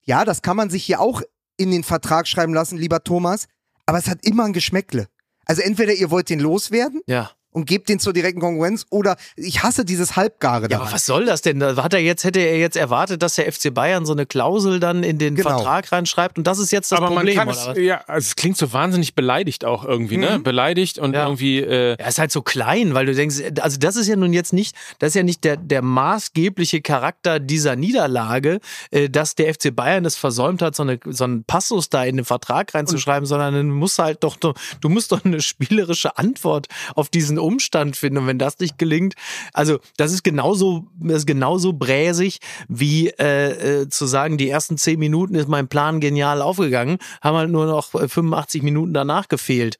Ja, 0.03 0.25
das 0.25 0.41
kann 0.41 0.57
man 0.57 0.69
sich 0.69 0.83
hier 0.83 0.99
auch 0.99 1.21
in 1.57 1.71
den 1.71 1.83
Vertrag 1.83 2.27
schreiben 2.27 2.53
lassen, 2.53 2.77
lieber 2.77 3.03
Thomas, 3.03 3.47
aber 3.85 3.99
es 3.99 4.07
hat 4.07 4.25
immer 4.25 4.45
ein 4.45 4.53
Geschmäckle. 4.53 5.07
Also 5.45 5.61
entweder 5.61 5.93
ihr 5.93 6.11
wollt 6.11 6.29
den 6.29 6.39
loswerden 6.39 7.01
Ja. 7.07 7.31
Und 7.51 7.65
gebt 7.65 7.89
den 7.89 7.99
zur 7.99 8.13
direkten 8.13 8.39
Konkurrenz 8.41 8.85
oder 8.89 9.17
ich 9.35 9.63
hasse 9.63 9.85
dieses 9.85 10.15
Halbgare 10.15 10.63
Ja, 10.63 10.67
daran. 10.69 10.87
aber 10.87 10.95
was 10.95 11.05
soll 11.05 11.25
das 11.25 11.41
denn? 11.41 11.59
Da 11.59 11.75
Hat 11.83 11.93
er 11.93 11.99
jetzt, 11.99 12.23
hätte 12.23 12.39
er 12.39 12.57
jetzt 12.57 12.77
erwartet, 12.77 13.21
dass 13.23 13.35
der 13.35 13.51
FC 13.51 13.73
Bayern 13.73 14.05
so 14.05 14.13
eine 14.13 14.25
Klausel 14.25 14.79
dann 14.79 15.03
in 15.03 15.17
den 15.17 15.35
Genau. 15.35 15.49
Vertrag 15.49 15.91
reinschreibt 15.91 16.37
und 16.37 16.47
das 16.47 16.59
ist 16.59 16.71
jetzt 16.71 16.91
das 16.91 16.99
aber 16.99 17.07
Problem, 17.07 17.35
man 17.35 17.47
kann 17.47 17.53
oder 17.55 17.71
es, 17.71 17.77
was? 17.77 17.83
ja, 17.83 18.01
also 18.07 18.25
es 18.27 18.35
klingt 18.35 18.57
so 18.57 18.71
wahnsinnig 18.73 19.15
beleidigt 19.15 19.65
auch 19.65 19.83
irgendwie, 19.83 20.17
ne? 20.17 20.37
Mhm. 20.39 20.43
Beleidigt 20.43 20.97
und 20.99 21.13
Ja. 21.13 21.25
irgendwie, 21.25 21.59
äh, 21.59 21.95
Er 21.97 22.07
ist 22.07 22.19
halt 22.19 22.31
so 22.31 22.41
klein, 22.41 22.93
weil 22.93 23.05
du 23.05 23.13
denkst, 23.13 23.35
also 23.61 23.77
das 23.77 23.95
ist 23.95 24.07
ja 24.07 24.15
nun 24.15 24.33
jetzt 24.33 24.53
nicht, 24.53 24.75
das 24.99 25.09
ist 25.09 25.15
ja 25.15 25.23
nicht 25.23 25.43
der, 25.43 25.57
der 25.57 25.81
maßgebliche 25.81 26.81
Charakter 26.81 27.39
dieser 27.39 27.75
Niederlage, 27.75 28.59
äh, 28.91 29.09
dass 29.09 29.35
der 29.35 29.53
FC 29.53 29.75
Bayern 29.75 30.05
es 30.05 30.15
versäumt 30.15 30.61
hat, 30.61 30.75
so, 30.75 30.83
eine, 30.83 30.99
so 31.05 31.23
einen 31.23 31.43
Passus 31.43 31.89
da 31.89 32.03
in 32.03 32.17
den 32.17 32.25
Vertrag 32.25 32.73
reinzuschreiben, 32.73 33.25
sondern 33.25 33.53
du 33.53 33.63
musst 33.75 33.99
halt 33.99 34.23
doch, 34.23 34.37
du 34.37 34.89
musst 34.89 35.11
doch 35.11 35.23
eine 35.25 35.41
spielerische 35.41 36.17
Antwort 36.17 36.67
auf 36.95 37.09
diesen 37.09 37.39
Umstand 37.41 37.97
finden. 37.97 38.19
Und 38.19 38.27
wenn 38.27 38.37
das 38.37 38.59
nicht 38.59 38.77
gelingt, 38.77 39.15
also 39.53 39.79
das 39.97 40.11
ist 40.13 40.23
genauso, 40.23 40.87
das 40.99 41.19
ist 41.19 41.27
genauso 41.27 41.73
bräsig, 41.73 42.39
wie 42.67 43.09
äh, 43.09 43.81
äh, 43.81 43.89
zu 43.89 44.05
sagen, 44.05 44.37
die 44.37 44.49
ersten 44.49 44.77
zehn 44.77 44.99
Minuten 44.99 45.35
ist 45.35 45.47
mein 45.47 45.67
Plan 45.67 45.99
genial 45.99 46.41
aufgegangen, 46.41 46.97
haben 47.21 47.37
halt 47.37 47.49
nur 47.49 47.65
noch 47.65 47.93
äh, 47.95 48.07
85 48.07 48.61
Minuten 48.63 48.93
danach 48.93 49.27
gefehlt. 49.27 49.77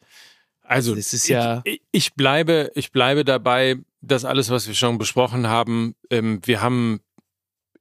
Also, 0.63 0.95
Das 0.95 1.11
ist 1.13 1.27
ja- 1.27 1.61
ich, 1.65 1.81
ich 1.91 2.13
bleibe, 2.13 2.71
ich 2.75 2.91
bleibe 2.91 3.25
dabei, 3.25 3.77
dass 4.01 4.25
alles, 4.25 4.49
was 4.49 4.67
wir 4.67 4.73
schon 4.73 4.97
besprochen 4.97 5.47
haben, 5.47 5.95
ähm, 6.09 6.39
wir 6.45 6.61
haben 6.61 7.01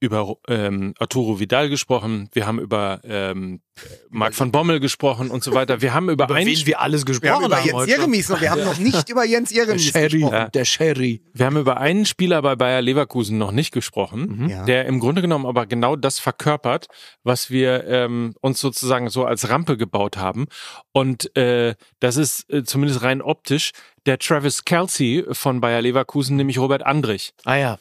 über 0.01 0.35
ähm, 0.47 0.95
Arturo 0.97 1.39
Vidal 1.39 1.69
gesprochen, 1.69 2.27
wir 2.33 2.47
haben 2.47 2.59
über 2.59 2.99
ähm, 3.03 3.61
Marc 4.09 4.33
von 4.33 4.51
Bommel 4.51 4.79
gesprochen 4.79 5.29
und 5.29 5.43
so 5.43 5.53
weiter. 5.53 5.81
Wir 5.81 5.93
haben 5.93 6.09
über, 6.09 6.25
Über 6.25 6.33
einen, 6.35 6.47
wen 6.47 6.65
wir 6.65 6.81
alles 6.81 7.01
wir 7.01 7.05
gesprochen 7.05 7.31
haben 7.31 7.45
über 7.45 7.59
Jens 7.61 7.73
heute. 7.73 7.91
Jeremies 7.91 8.29
noch, 8.29 8.41
wir 8.41 8.49
haben 8.49 8.63
noch 8.63 8.79
nicht 8.79 9.09
über 9.09 9.23
Jens 9.23 9.49
Der 9.49 9.63
Jeremies 9.63 9.85
Sherry, 9.91 10.19
gesprochen. 10.21 10.49
der 10.55 10.65
Sherry. 10.65 11.21
wir 11.33 11.45
haben 11.45 11.57
über 11.57 11.77
einen 11.77 12.05
Spieler 12.07 12.41
bei 12.41 12.55
Bayer 12.55 12.81
Leverkusen 12.81 13.37
noch 13.37 13.51
nicht 13.51 13.71
gesprochen, 13.71 14.39
Mhm. 14.41 14.49
Ja. 14.49 14.65
der 14.65 14.85
im 14.87 14.99
Grunde 14.99 15.21
genommen 15.21 15.45
aber 15.45 15.67
genau 15.67 15.95
das 15.95 16.17
verkörpert, 16.19 16.87
was 17.23 17.51
wir 17.51 17.85
ähm, 17.87 18.33
uns 18.41 18.59
sozusagen 18.59 19.09
so 19.09 19.25
als 19.25 19.49
Rampe 19.49 19.77
gebaut 19.77 20.17
haben. 20.17 20.47
Und 20.93 21.35
äh, 21.37 21.75
das 21.99 22.17
ist 22.17 22.51
äh, 22.51 22.63
zumindest 22.63 23.03
rein 23.03 23.21
optisch 23.21 23.69
der 24.07 24.17
Travis 24.17 24.65
Kelsey 24.65 25.25
von 25.31 25.61
Bayer 25.61 25.81
Leverkusen, 25.83 26.37
nämlich 26.37 26.57
Robert 26.57 26.83
Andrich. 26.83 27.33
Ah 27.45 27.55
ja. 27.55 27.79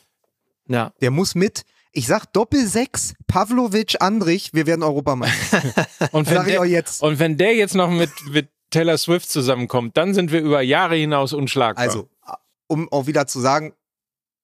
Ja. 0.69 0.93
Der 1.01 1.11
muss 1.11 1.35
mit. 1.35 1.63
Ich 1.93 2.07
sag 2.07 2.27
Doppel 2.33 2.67
6, 2.67 3.15
Pavlovic, 3.27 3.97
Andrich, 4.01 4.51
wir 4.53 4.67
werden 4.67 4.83
Europameister. 4.83 5.63
Und 6.13 6.29
wenn, 6.29 6.37
Sag 6.37 6.47
ich 6.47 6.53
der, 6.53 6.61
auch 6.61 6.65
jetzt. 6.65 7.03
und 7.03 7.19
wenn 7.19 7.37
der 7.37 7.55
jetzt 7.55 7.75
noch 7.75 7.91
mit, 7.91 8.11
mit 8.31 8.49
Taylor 8.71 8.97
Swift 8.97 9.29
zusammenkommt, 9.29 9.97
dann 9.97 10.15
sind 10.15 10.31
wir 10.31 10.41
über 10.41 10.63
Jahre 10.63 10.95
hinaus 10.95 11.33
unschlagbar. 11.33 11.85
Also, 11.85 12.09
um 12.69 12.91
auch 12.93 13.07
wieder 13.07 13.27
zu 13.27 13.41
sagen, 13.41 13.75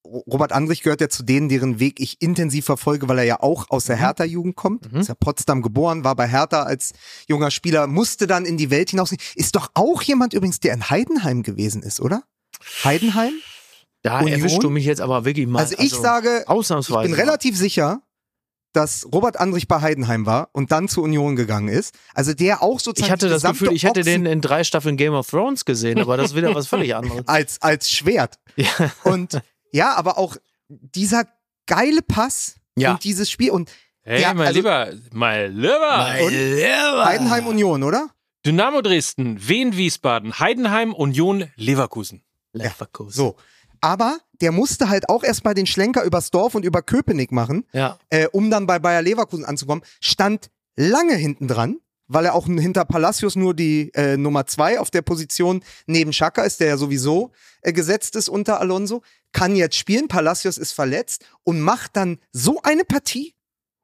Robert 0.05 0.53
Andrich 0.53 0.83
gehört 0.83 1.01
ja 1.01 1.09
zu 1.09 1.23
denen, 1.23 1.49
deren 1.49 1.81
Weg 1.81 2.01
ich 2.01 2.21
intensiv 2.21 2.65
verfolge, 2.65 3.09
weil 3.09 3.19
er 3.19 3.25
ja 3.25 3.41
auch 3.41 3.71
aus 3.71 3.87
der 3.87 3.97
Hertha-Jugend 3.97 4.57
kommt. 4.57 4.93
Mhm. 4.93 5.01
Ist 5.01 5.09
ja 5.09 5.15
Potsdam 5.15 5.63
geboren, 5.63 6.05
war 6.05 6.15
bei 6.17 6.29
Hertha 6.29 6.63
als 6.63 6.93
junger 7.29 7.51
Spieler, 7.51 7.87
musste 7.87 8.27
dann 8.27 8.45
in 8.45 8.57
die 8.57 8.71
Welt 8.71 8.91
hinaus. 8.91 9.15
Ist 9.35 9.57
doch 9.57 9.71
auch 9.75 10.03
jemand 10.03 10.33
übrigens, 10.33 10.61
der 10.61 10.75
in 10.75 10.91
Heidenheim 10.91 11.43
gewesen 11.43 11.83
ist, 11.83 12.01
oder? 12.01 12.23
Heidenheim? 12.85 13.33
Da 14.07 14.21
Union? 14.21 14.39
erwischst 14.41 14.63
du 14.63 14.71
mich 14.71 14.85
jetzt 14.85 15.01
aber 15.01 15.25
wirklich 15.25 15.47
mal. 15.47 15.61
Also 15.61 15.77
ich 15.79 15.93
sage, 15.93 16.41
ich 16.43 16.49
ausnahmsweise. 16.49 17.09
bin 17.09 17.15
relativ 17.19 17.57
sicher, 17.57 18.01
dass 18.73 19.07
Robert 19.13 19.39
Andrich 19.41 19.69
bei 19.69 19.81
Heidenheim 19.81 20.27
war 20.27 20.51
und 20.53 20.71
dann 20.71 20.89
zur 20.89 21.05
Union 21.05 21.35
gegangen 21.35 21.69
ist. 21.69 21.95
Also 22.15 22.35
der 22.35 22.63
auch 22.63 22.79
sozusagen 22.79 23.07
Ich 23.07 23.11
hatte 23.13 23.29
das 23.29 23.43
Gefühl, 23.43 23.73
ich 23.73 23.85
hätte 23.85 24.03
den 24.03 24.27
in 24.27 24.41
drei 24.43 24.65
Staffeln 24.65 24.97
Game 24.99 25.15
of 25.15 25.29
Thrones 25.31 25.65
gesehen, 25.65 25.99
aber 25.99 26.17
das 26.19 26.31
ist 26.33 26.37
wieder 26.37 26.55
was 26.55 26.67
völlig 26.67 26.95
anderes. 26.95 27.23
als, 27.27 27.61
als 27.63 27.91
Schwert. 27.91 28.39
Ja. 28.57 28.69
Und 29.05 29.41
ja, 29.73 29.95
aber 29.95 30.17
auch 30.19 30.37
dieser 30.69 31.25
geile 31.67 32.01
Pass 32.03 32.57
Ja. 32.77 32.93
und 32.93 33.05
dieses 33.05 33.31
Spiel 33.31 33.51
und 33.51 33.71
hey, 34.03 34.23
ja, 34.23 34.33
mein 34.35 34.47
also- 34.49 34.59
Lieber, 34.59 34.91
mein 35.13 35.55
Lieber. 35.55 36.17
Und 36.23 37.05
Heidenheim 37.05 37.47
Union, 37.47 37.83
oder? 37.83 38.09
Dynamo 38.45 38.81
Dresden, 38.81 39.39
Wien 39.49 39.77
Wiesbaden, 39.77 40.39
Heidenheim, 40.39 40.95
Union 40.95 41.51
Leverkusen. 41.57 42.23
Leverkusen. 42.53 43.13
So. 43.13 43.37
Aber 43.81 44.19
der 44.41 44.53
musste 44.53 44.89
halt 44.89 45.09
auch 45.09 45.23
erstmal 45.25 45.55
den 45.55 45.67
Schlenker 45.67 46.05
übers 46.05 46.31
Dorf 46.31 46.55
und 46.55 46.65
über 46.65 46.83
Köpenick 46.83 47.33
machen, 47.33 47.65
Ja. 47.73 47.99
äh, 48.11 48.27
um 48.33 48.51
dann 48.51 48.67
bei 48.67 48.79
Bayer 48.79 49.03
Leverkusen 49.03 49.45
anzukommen. 49.45 49.83
Stand 50.01 50.51
lange 50.77 51.15
hinten 51.15 51.49
dran, 51.49 51.79
weil 52.09 52.27
er 52.27 52.35
auch 52.35 52.47
hinter 52.47 52.85
Palacios 52.85 53.35
nur 53.37 53.55
die 53.55 53.91
äh, 53.95 54.17
Nummer 54.17 54.47
zwei 54.47 54.79
auf 54.79 54.91
der 54.91 55.03
Position 55.03 55.63
neben 55.87 56.13
Schaka 56.13 56.43
ist, 56.43 56.61
der 56.61 56.69
ja 56.69 56.77
sowieso 56.77 57.33
äh, 57.63 57.73
gesetzt 57.73 58.15
ist 58.17 58.29
unter 58.29 58.61
Alonso. 58.61 59.03
Kann 59.33 59.57
jetzt 59.57 59.77
spielen, 59.77 60.09
Palacios 60.09 60.59
ist 60.59 60.73
verletzt 60.73 61.25
und 61.45 61.61
macht 61.61 61.97
dann 61.97 62.19
so 62.33 62.61
eine 62.63 62.85
Partie 62.85 63.35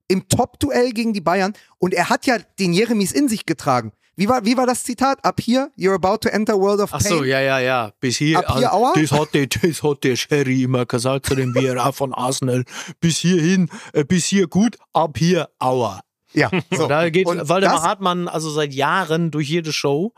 im 0.08 0.28
Top-Duell 0.28 0.92
gegen 0.92 1.12
die 1.14 1.20
Bayern. 1.20 1.54
Und 1.78 1.94
er 1.94 2.10
hat 2.10 2.26
ja 2.26 2.38
den 2.58 2.72
Jeremies 2.72 3.12
in 3.12 3.28
sich 3.28 3.46
getragen. 3.46 3.92
Wie 4.14 4.28
war, 4.28 4.44
wie 4.44 4.56
war 4.56 4.66
das 4.66 4.84
Zitat? 4.84 5.24
Ab 5.24 5.40
hier, 5.40 5.70
you're 5.78 5.94
about 5.94 6.18
to 6.18 6.28
enter 6.28 6.54
world 6.58 6.80
of 6.80 6.90
Ach 6.92 7.00
pain. 7.02 7.08
so, 7.08 7.24
ja, 7.24 7.40
ja, 7.40 7.58
ja. 7.60 7.92
Bis 8.00 8.18
hier, 8.18 8.38
Ab 8.46 8.58
hier, 8.58 8.72
Aua? 8.72 8.92
das 8.94 9.10
hat 9.10 9.32
der, 9.32 9.46
das 9.46 9.82
hat 9.82 10.04
der 10.04 10.16
Sherry 10.16 10.62
immer 10.64 10.84
gesagt 10.84 11.26
zu 11.26 11.34
dem 11.34 11.52
BRA 11.54 11.92
von 11.92 12.12
Arsenal. 12.12 12.64
Bis 13.00 13.18
hierhin, 13.18 13.70
äh, 13.94 14.04
bis 14.04 14.26
hier 14.26 14.48
gut, 14.48 14.76
ab 14.92 15.16
hier, 15.18 15.48
aua. 15.58 16.00
Ja, 16.34 16.50
so. 16.70 16.86
Da 16.88 17.08
geht 17.10 17.26
Und 17.26 17.48
Waldemar 17.48 17.76
das- 17.76 17.84
Hartmann 17.84 18.28
also 18.28 18.50
seit 18.50 18.74
Jahren 18.74 19.30
durch 19.30 19.48
jede 19.48 19.72
Show 19.72 20.12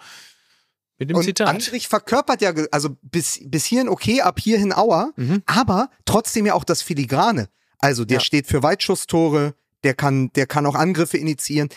mit 0.99 1.11
dem 1.11 1.16
Und 1.16 1.22
Zitat. 1.24 1.49
Andrich 1.49 1.88
verkörpert 1.88 2.40
ja, 2.42 2.53
also 2.72 2.90
bis, 3.03 3.40
bis 3.45 3.64
hierhin 3.64 3.88
okay, 3.88 4.20
ab 4.22 4.38
hierhin 4.40 4.72
Auer, 4.72 5.12
Mhm. 5.16 5.42
aber 5.47 5.88
trotzdem 6.05 6.47
ja 6.47 6.55
auch 6.55 6.64
das 6.64 6.82
Filigrane. 6.82 7.49
Also 7.78 8.05
der 8.05 8.18
Ja. 8.18 8.20
steht 8.20 8.47
für 8.47 8.62
Weitschusstore, 8.62 9.55
der 9.82 9.95
kann, 9.95 10.32
der 10.34 10.47
kann 10.47 10.66
auch 10.66 10.74
Angriffe 10.76 11.16
initiieren. 11.18 11.68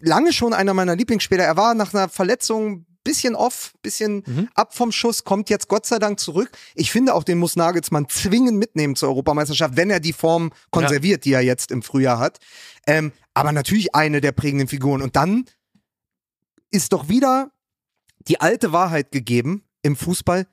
Lange 0.00 0.32
schon 0.32 0.52
einer 0.52 0.74
meiner 0.74 0.96
Lieblingsspieler. 0.96 1.44
Er 1.44 1.56
war 1.56 1.74
nach 1.74 1.94
einer 1.94 2.08
Verletzung 2.08 2.86
bisschen 3.04 3.36
off, 3.36 3.72
bisschen 3.82 4.24
Mhm. 4.26 4.48
ab 4.56 4.74
vom 4.74 4.90
Schuss, 4.90 5.22
kommt 5.22 5.48
jetzt 5.48 5.68
Gott 5.68 5.86
sei 5.86 6.00
Dank 6.00 6.18
zurück. 6.18 6.50
Ich 6.74 6.90
finde 6.90 7.14
auch, 7.14 7.22
den 7.22 7.38
muss 7.38 7.54
Nagelsmann 7.54 8.08
zwingend 8.08 8.58
mitnehmen 8.58 8.96
zur 8.96 9.08
Europameisterschaft, 9.10 9.76
wenn 9.76 9.90
er 9.90 10.00
die 10.00 10.12
Form 10.12 10.52
konserviert, 10.72 11.24
die 11.24 11.32
er 11.32 11.40
jetzt 11.40 11.70
im 11.70 11.82
Frühjahr 11.82 12.18
hat. 12.18 12.38
Ähm, 12.86 13.12
aber 13.32 13.52
natürlich 13.52 13.94
eine 13.94 14.20
der 14.20 14.32
prägenden 14.32 14.66
Figuren. 14.66 15.02
Und 15.02 15.14
dann 15.14 15.44
ist 16.70 16.92
doch 16.92 17.08
wieder 17.08 17.52
die 18.26 18.40
alte 18.40 18.72
Wahrheit 18.72 19.12
gegeben 19.12 19.62
im 19.82 19.94
Fußball. 19.94 20.48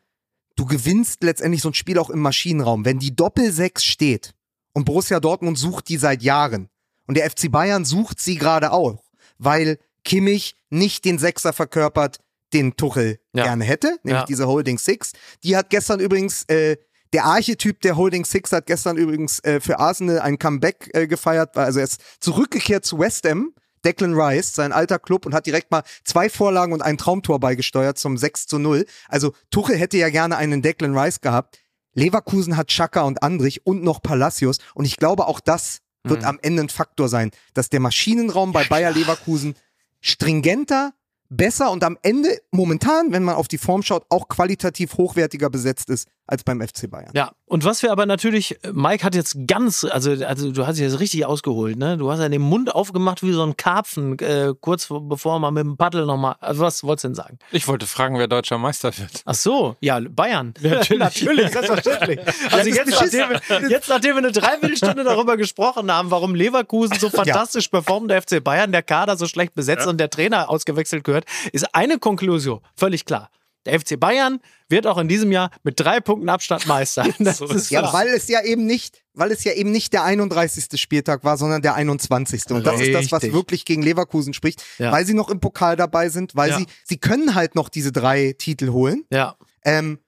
Du 0.55 0.65
gewinnst 0.65 1.23
letztendlich 1.23 1.63
so 1.63 1.69
ein 1.69 1.73
Spiel 1.73 1.97
auch 1.97 2.11
im 2.11 2.19
Maschinenraum. 2.19 2.85
Wenn 2.85 2.99
die 2.99 3.15
Doppel-Sechs 3.15 3.83
steht 3.83 4.35
und 4.73 4.85
Borussia 4.85 5.19
Dortmund 5.19 5.57
sucht 5.57 5.89
die 5.89 5.97
seit 5.97 6.21
Jahren 6.21 6.69
und 7.07 7.17
der 7.17 7.27
FC 7.29 7.51
Bayern 7.51 7.83
sucht 7.83 8.19
sie 8.19 8.35
gerade 8.35 8.71
auch, 8.71 9.03
weil 9.37 9.77
Kimmich 10.03 10.55
nicht 10.69 11.05
den 11.05 11.17
Sechser 11.19 11.53
verkörpert, 11.53 12.19
den 12.53 12.75
Tuchel 12.75 13.19
Ja. 13.33 13.43
gerne 13.43 13.63
hätte, 13.63 13.97
nämlich 14.03 14.21
Ja. 14.21 14.25
diese 14.25 14.47
Holding 14.47 14.77
Six. 14.77 15.13
Die 15.43 15.55
hat 15.57 15.69
gestern 15.69 15.99
übrigens, 15.99 16.43
äh, 16.49 16.77
der 17.13 17.25
Archetyp 17.25 17.81
der 17.81 17.95
Holding 17.95 18.25
Six 18.25 18.51
hat 18.51 18.65
gestern 18.65 18.97
übrigens 18.97 19.39
äh, 19.43 19.59
für 19.59 19.79
Arsenal 19.79 20.19
ein 20.19 20.37
Comeback 20.39 20.89
äh, 20.93 21.07
gefeiert, 21.07 21.57
also 21.57 21.79
er 21.79 21.85
ist 21.85 22.01
zurückgekehrt 22.19 22.85
zu 22.85 22.99
West 22.99 23.27
Ham, 23.27 23.53
Declan 23.85 24.13
Rice, 24.13 24.53
sein 24.55 24.71
alter 24.71 24.97
Club, 24.97 25.25
und 25.25 25.33
hat 25.33 25.45
direkt 25.45 25.69
mal 25.71 25.83
zwei 26.05 26.29
Vorlagen 26.29 26.73
und 26.73 26.81
ein 26.81 26.97
Traumtor 26.97 27.39
beigesteuert 27.39 27.97
zum 27.97 28.17
6 28.17 28.47
zu 28.47 28.57
0. 28.57 28.85
Also 29.09 29.33
Tuchel 29.51 29.75
hätte 29.77 29.97
ja 29.97 30.09
gerne 30.09 30.37
einen 30.37 30.61
Declan 30.61 30.97
Rice 30.97 31.21
gehabt. 31.21 31.59
Leverkusen 31.93 32.57
hat 32.57 32.67
Chaka 32.69 33.01
und 33.03 33.21
Andrich 33.21 33.65
und 33.67 33.83
noch 33.83 34.01
Palacios. 34.01 34.57
Und 34.73 34.85
ich 34.85 34.97
glaube, 34.97 35.27
auch 35.27 35.39
das 35.39 35.79
wird 36.03 36.21
Mhm. 36.21 36.27
am 36.27 36.39
Ende 36.41 36.63
ein 36.63 36.69
Faktor 36.69 37.09
sein, 37.09 37.31
dass 37.53 37.69
der 37.69 37.79
Maschinenraum 37.79 38.51
bei 38.51 38.63
Bayer 38.65 38.91
Leverkusen 38.91 39.55
stringenter, 40.01 40.93
besser 41.29 41.71
und 41.71 41.83
am 41.83 41.97
Ende 42.01 42.39
momentan, 42.51 43.11
wenn 43.11 43.23
man 43.23 43.35
auf 43.35 43.47
die 43.47 43.57
Form 43.57 43.81
schaut, 43.81 44.05
auch 44.09 44.27
qualitativ 44.27 44.97
hochwertiger 44.97 45.49
besetzt 45.49 45.89
ist 45.89 46.07
als 46.25 46.43
beim 46.43 46.61
FC 46.61 46.89
Bayern. 46.89 47.11
Ja, 47.13 47.31
und 47.45 47.65
was 47.65 47.81
wir 47.83 47.91
aber 47.91 48.05
natürlich, 48.05 48.57
Mike 48.71 49.03
hat 49.03 49.13
jetzt 49.13 49.35
ganz, 49.45 49.83
also, 49.83 50.11
also 50.25 50.51
du 50.51 50.65
hast 50.65 50.79
jetzt 50.79 50.99
richtig 50.99 51.25
ausgeholt, 51.25 51.77
ne? 51.77 51.97
Du 51.97 52.09
hast 52.11 52.19
ja 52.19 52.29
den 52.29 52.41
Mund 52.41 52.73
aufgemacht 52.73 53.23
wie 53.23 53.33
so 53.33 53.43
ein 53.43 53.57
Karpfen, 53.57 54.17
äh, 54.19 54.53
kurz 54.59 54.85
vor- 54.85 55.07
bevor 55.07 55.39
man 55.39 55.53
mit 55.53 55.63
dem 55.65 55.75
Paddel 55.77 56.05
nochmal. 56.05 56.35
Also 56.39 56.61
was 56.61 56.83
wolltest 56.83 57.03
du 57.03 57.07
denn 57.09 57.15
sagen? 57.15 57.39
Ich 57.51 57.67
wollte 57.67 57.85
fragen, 57.87 58.17
wer 58.17 58.27
deutscher 58.27 58.57
Meister 58.57 58.97
wird. 58.97 59.21
Ach 59.25 59.33
so, 59.35 59.75
ja, 59.81 59.99
Bayern. 59.99 60.53
Natürlich. 60.61 61.51
selbstverständlich. 61.51 62.19
Also 62.51 62.69
jetzt 62.69 62.89
nachdem, 62.91 63.29
wir, 63.29 63.69
jetzt, 63.69 63.89
nachdem 63.89 64.11
wir 64.15 64.17
eine 64.19 64.31
Dreiviertelstunde 64.31 65.03
darüber 65.03 65.37
gesprochen 65.37 65.91
haben, 65.91 66.09
warum 66.09 66.35
Leverkusen 66.35 66.97
so 66.99 67.09
fantastisch 67.09 67.67
performt, 67.67 68.09
der 68.09 68.21
FC 68.21 68.41
Bayern, 68.43 68.71
der 68.71 68.83
Kader 68.83 69.17
so 69.17 69.27
schlecht 69.27 69.53
besetzt 69.55 69.87
und 69.87 69.97
der 69.99 70.09
Trainer 70.09 70.49
ausgewechselt 70.49 71.03
gehört, 71.03 71.25
ist 71.51 71.75
eine 71.75 71.99
Konklusion 71.99 72.61
völlig 72.75 73.05
klar. 73.05 73.29
Der 73.65 73.79
FC 73.79 73.99
Bayern 73.99 74.39
wird 74.69 74.87
auch 74.87 74.97
in 74.97 75.07
diesem 75.07 75.31
Jahr 75.31 75.49
mit 75.63 75.79
drei 75.79 75.99
Punkten 76.01 76.27
Abstand 76.29 76.67
Meister. 76.67 77.05
Ist 77.19 77.69
Ja, 77.69 77.79
klar. 77.81 77.93
weil 77.93 78.07
es 78.09 78.27
ja 78.27 78.41
eben 78.43 78.65
nicht, 78.65 79.01
weil 79.13 79.31
es 79.31 79.43
ja 79.43 79.53
eben 79.53 79.71
nicht 79.71 79.93
der 79.93 80.03
31. 80.03 80.79
Spieltag 80.81 81.23
war, 81.23 81.37
sondern 81.37 81.61
der 81.61 81.75
21. 81.75 82.45
Und 82.51 82.65
das 82.67 82.81
ist 82.81 82.93
das, 82.93 83.11
was 83.11 83.23
wirklich 83.31 83.63
gegen 83.65 83.81
Leverkusen 83.81 84.33
spricht, 84.33 84.63
Ja. 84.79 84.91
weil 84.91 85.05
sie 85.05 85.13
noch 85.13 85.29
im 85.29 85.39
Pokal 85.39 85.75
dabei 85.77 86.09
sind, 86.09 86.35
weil 86.35 86.49
Ja. 86.49 86.57
sie, 86.57 86.65
sie 86.83 86.97
können 86.97 87.35
halt 87.35 87.55
noch 87.55 87.69
diese 87.69 87.91
drei 87.91 88.35
Titel 88.37 88.69
holen. 88.71 89.05
ja. 89.11 89.35
Ähm, 89.65 89.99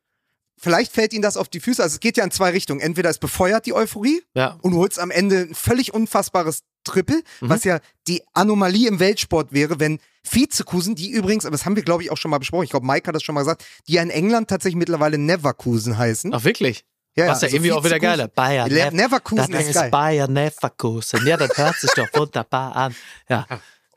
vielleicht 0.58 0.92
fällt 0.92 1.14
ihnen 1.14 1.22
das 1.22 1.38
auf 1.38 1.48
die 1.50 1.60
Füße. 1.60 1.82
Also 1.84 1.96
es 1.96 2.00
geht 2.00 2.18
ja 2.18 2.24
in 2.24 2.32
zwei 2.32 2.50
Richtungen. 2.50 2.80
Entweder 2.82 3.10
es 3.10 3.20
befeuert 3.20 3.66
die 3.66 3.74
Euphorie 3.74 4.22
Ja. 4.34 4.58
und 4.62 4.72
du 4.72 4.78
holst 4.80 5.00
am 5.00 5.12
Ende 5.12 5.42
ein 5.50 5.56
völlig 5.56 5.94
unfassbares 5.94 6.62
Triple, 6.84 7.22
was 7.42 7.64
ja 7.64 7.80
die 8.08 8.22
Anomalie 8.34 8.88
im 8.88 9.00
Weltsport 9.00 9.54
wäre, 9.54 9.80
wenn 9.80 10.00
Vizekusen, 10.30 10.96
die 10.96 11.10
übrigens, 11.12 11.46
aber 11.46 11.52
das 11.56 11.66
haben 11.66 11.76
wir 11.76 11.84
glaube 11.84 12.04
ich 12.04 12.12
auch 12.12 12.18
schon 12.18 12.32
mal 12.32 12.38
besprochen, 12.40 12.64
ich 12.64 12.70
glaube 12.72 12.86
Mike 12.86 13.08
hat 13.08 13.16
das 13.16 13.24
schon 13.24 13.36
mal 13.36 13.42
gesagt, 13.42 13.64
die 13.88 13.94
ja 13.94 14.02
in 14.02 14.10
England 14.10 14.50
tatsächlich 14.50 14.78
mittlerweile 14.78 15.18
Neverkusen 15.18 15.98
heißen. 15.98 16.34
Ach, 16.34 16.44
wirklich? 16.44 16.86
ja, 17.16 17.28
Was 17.28 17.42
ja 17.42 17.48
irgendwie 17.50 17.72
auch 17.72 17.84
wieder 17.84 18.00
geiler. 18.00 18.28
Bayern. 18.28 18.70
Le 18.70 18.92
Neverkusen 18.92 19.52
das 19.52 19.62
ist 19.62 19.70
ist 19.70 19.76
geil. 19.76 19.90
Bayern 19.92 20.34
Neverkusen. 20.34 21.26
Ja, 21.26 21.38
das 21.38 21.58
hört 21.58 21.76
sich 21.78 21.92
doch 21.92 22.08
wunderbar 22.14 22.76
an. 22.76 22.96
Ja. 23.30 23.46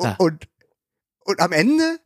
Ja. 0.01 0.15
Und, 0.19 0.47
und 1.25 1.41
am 1.41 1.51
Ende, 1.53 1.99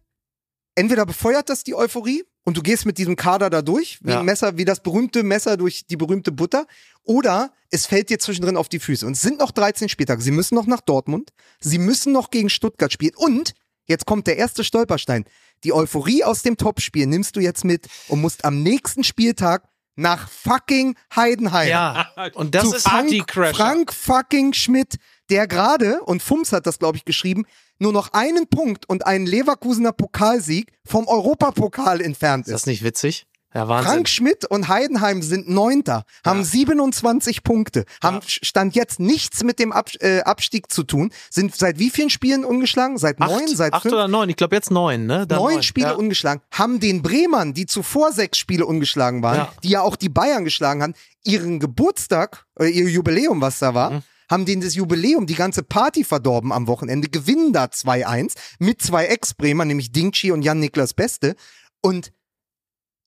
entweder 0.74 1.04
befeuert 1.04 1.48
das 1.50 1.64
die 1.64 1.74
Euphorie 1.74 2.24
und 2.44 2.56
du 2.56 2.62
gehst 2.62 2.86
mit 2.86 2.96
diesem 2.98 3.16
Kader 3.16 3.50
da 3.50 3.60
durch, 3.62 3.98
wie 4.02 4.12
Ja. 4.12 4.20
ein 4.20 4.24
Messer, 4.24 4.56
wie 4.56 4.64
das 4.64 4.80
berühmte 4.82 5.22
Messer 5.22 5.56
durch 5.58 5.86
die 5.86 5.96
berühmte 5.96 6.32
Butter, 6.32 6.66
oder 7.04 7.52
es 7.70 7.84
fällt 7.86 8.08
dir 8.10 8.18
zwischendrin 8.18 8.56
auf 8.56 8.68
die 8.68 8.78
Füße. 8.80 9.06
Und 9.06 9.12
es 9.12 9.20
sind 9.20 9.38
noch 9.38 9.50
13 9.50 9.88
Spieltage. 9.90 10.22
Sie 10.22 10.30
müssen 10.30 10.54
noch 10.54 10.66
nach 10.66 10.80
Dortmund, 10.80 11.30
sie 11.60 11.78
müssen 11.78 12.12
noch 12.12 12.30
gegen 12.30 12.48
Stuttgart 12.48 12.92
spielen 12.92 13.14
und 13.16 13.52
jetzt 13.86 14.06
kommt 14.06 14.26
der 14.26 14.36
erste 14.36 14.64
Stolperstein. 14.64 15.24
Die 15.64 15.72
Euphorie 15.72 16.24
aus 16.24 16.42
dem 16.42 16.56
Topspiel 16.56 17.06
nimmst 17.06 17.36
du 17.36 17.40
jetzt 17.40 17.64
mit 17.64 17.86
und 18.08 18.20
musst 18.20 18.44
am 18.44 18.62
nächsten 18.62 19.04
Spieltag 19.04 19.68
nach 19.94 20.28
fucking 20.28 20.96
Heidenheim 21.14 21.68
Ja. 21.68 22.08
Und 22.34 22.54
das 22.54 22.70
zu 22.70 22.76
ist 22.76 22.82
Frank, 22.88 23.08
Partycrasher. 23.10 23.54
Frank 23.54 23.92
fucking 23.92 24.52
Schmidt, 24.54 24.96
der 25.30 25.46
gerade, 25.46 26.00
und 26.02 26.22
Fums 26.22 26.52
hat 26.52 26.66
das, 26.66 26.78
glaube 26.78 26.96
ich, 26.96 27.04
geschrieben, 27.04 27.44
nur 27.78 27.92
noch 27.92 28.12
einen 28.12 28.48
Punkt 28.48 28.88
und 28.88 29.06
einen 29.06 29.26
Leverkusener 29.26 29.92
Pokalsieg 29.92 30.72
vom 30.84 31.06
Europapokal 31.08 32.00
entfernt 32.00 32.46
Ist 32.46 32.52
das 32.52 32.62
ist. 32.62 32.66
nicht 32.66 32.82
witzig? 32.84 33.26
Ja. 33.54 33.66
Frank 33.66 34.08
Schmidt 34.08 34.44
und 34.46 34.68
Heidenheim 34.68 35.20
sind 35.22 35.48
Neunter, 35.48 36.04
haben 36.24 36.42
27 36.42 37.42
Punkte, 37.42 37.84
haben 38.02 38.20
Stand 38.26 38.74
jetzt 38.74 38.98
nichts 38.98 39.44
mit 39.44 39.58
dem 39.58 39.72
Ab 39.72 39.90
äh, 40.00 40.20
Abstieg 40.22 40.72
zu 40.72 40.82
tun, 40.84 41.12
sind 41.30 41.54
seit 41.54 41.78
wie 41.78 41.90
vielen 41.90 42.08
Spielen 42.10 42.44
ungeschlagen? 42.44 42.96
Seit 42.98 43.20
acht, 43.20 43.30
neun, 43.30 43.46
seit 43.48 43.72
acht 43.74 43.82
fünf? 43.82 43.94
oder 43.94 44.08
neun? 44.08 44.28
Ich 44.30 44.36
glaube 44.36 44.56
jetzt 44.56 44.70
neun, 44.70 45.06
ne? 45.06 45.26
Dann 45.26 45.38
neun 45.38 45.62
Spiele 45.62 45.88
ja. 45.88 45.92
ungeschlagen, 45.94 46.40
haben 46.50 46.80
den 46.80 47.02
Bremern, 47.02 47.52
die 47.52 47.66
zuvor 47.66 48.12
sechs 48.12 48.38
Spiele 48.38 48.64
ungeschlagen 48.64 49.22
waren, 49.22 49.36
Ja. 49.36 49.52
die 49.62 49.68
ja 49.68 49.82
auch 49.82 49.96
die 49.96 50.08
Bayern 50.08 50.44
geschlagen 50.44 50.82
haben, 50.82 50.94
ihren 51.24 51.60
Geburtstag, 51.60 52.46
äh, 52.58 52.66
ihr 52.68 52.88
Jubiläum, 52.88 53.40
was 53.40 53.58
da 53.58 53.74
war, 53.74 53.90
Mhm. 53.90 54.02
haben 54.30 54.46
denen 54.46 54.62
das 54.62 54.74
Jubiläum, 54.74 55.26
die 55.26 55.34
ganze 55.34 55.62
Party 55.62 56.04
verdorben 56.04 56.52
am 56.52 56.66
Wochenende, 56.66 57.08
gewinnen 57.08 57.52
da 57.52 57.64
2-1 57.70 58.34
mit 58.58 58.80
zwei 58.80 59.06
Ex-Bremer, 59.06 59.64
nämlich 59.66 59.92
Dingchi 59.92 60.32
und 60.32 60.42
Jan-Niklas 60.42 60.94
Beste. 60.94 61.34
Und 61.82 62.12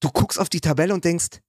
du 0.01 0.09
guckst 0.09 0.39
auf 0.39 0.49
die 0.49 0.61
Tabelle 0.61 0.93
und 0.93 1.03
denkst, 1.05 1.39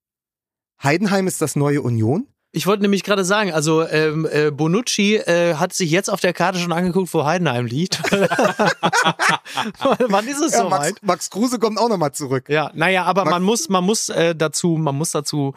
Heidenheim 0.83 1.27
ist 1.27 1.41
das 1.43 1.57
neue 1.57 1.81
Union? 1.83 2.27
Ich 2.53 2.67
wollte 2.67 2.83
nämlich 2.83 3.03
gerade 3.03 3.25
sagen, 3.25 3.53
also 3.53 3.87
ähm, 3.87 4.27
äh, 4.31 4.51
Bonucci 4.51 5.17
äh, 5.17 5.55
hat 5.57 5.75
sich 5.75 5.91
jetzt 5.91 6.09
auf 6.09 6.21
der 6.21 6.33
Karte 6.33 6.59
schon 6.59 6.73
angeguckt, 6.73 7.13
wo 7.13 7.25
Heidenheim 7.27 7.67
liegt. 7.67 8.01
Wann 10.09 10.27
ist 10.27 10.41
es 10.41 10.53
Ja, 10.53 10.61
soweit? 10.63 10.71
Max, 10.71 11.03
Max 11.03 11.31
Kruse 11.31 11.59
kommt 11.59 11.79
auch 11.79 11.89
nochmal 11.89 12.13
zurück. 12.13 12.49
Ja, 12.49 12.71
naja, 12.75 13.05
aber 13.05 13.25
Max- 13.25 13.31
man 13.35 13.43
muss, 13.43 13.69
man 13.69 13.85
muss 13.85 14.09
äh, 14.09 14.35
dazu, 14.35 14.77
man 14.79 14.95
muss 14.97 15.11
dazu 15.11 15.55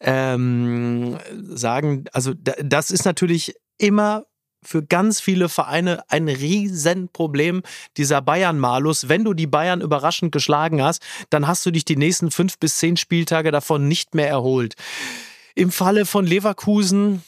ähm, 0.00 1.18
sagen, 1.40 2.04
also 2.12 2.34
da, 2.34 2.52
das 2.62 2.90
ist 2.90 3.04
natürlich 3.04 3.54
immer 3.78 4.24
für 4.62 4.82
ganz 4.82 5.20
viele 5.20 5.48
Vereine 5.48 6.02
ein 6.08 6.28
Riesenproblem, 6.28 7.62
dieser 7.96 8.22
Bayern-Malus. 8.22 9.08
Wenn 9.08 9.24
du 9.24 9.34
die 9.34 9.46
Bayern 9.46 9.80
überraschend 9.80 10.32
geschlagen 10.32 10.82
hast, 10.82 11.02
dann 11.30 11.46
hast 11.46 11.66
du 11.66 11.70
dich 11.70 11.84
die 11.84 11.96
nächsten 11.96 12.30
fünf 12.30 12.58
bis 12.58 12.78
zehn 12.78 12.96
Spieltage 12.96 13.50
davon 13.50 13.88
nicht 13.88 14.14
mehr 14.14 14.28
erholt. 14.28 14.74
Im 15.54 15.70
Falle 15.70 16.06
von 16.06 16.26
Leverkusen 16.26 17.22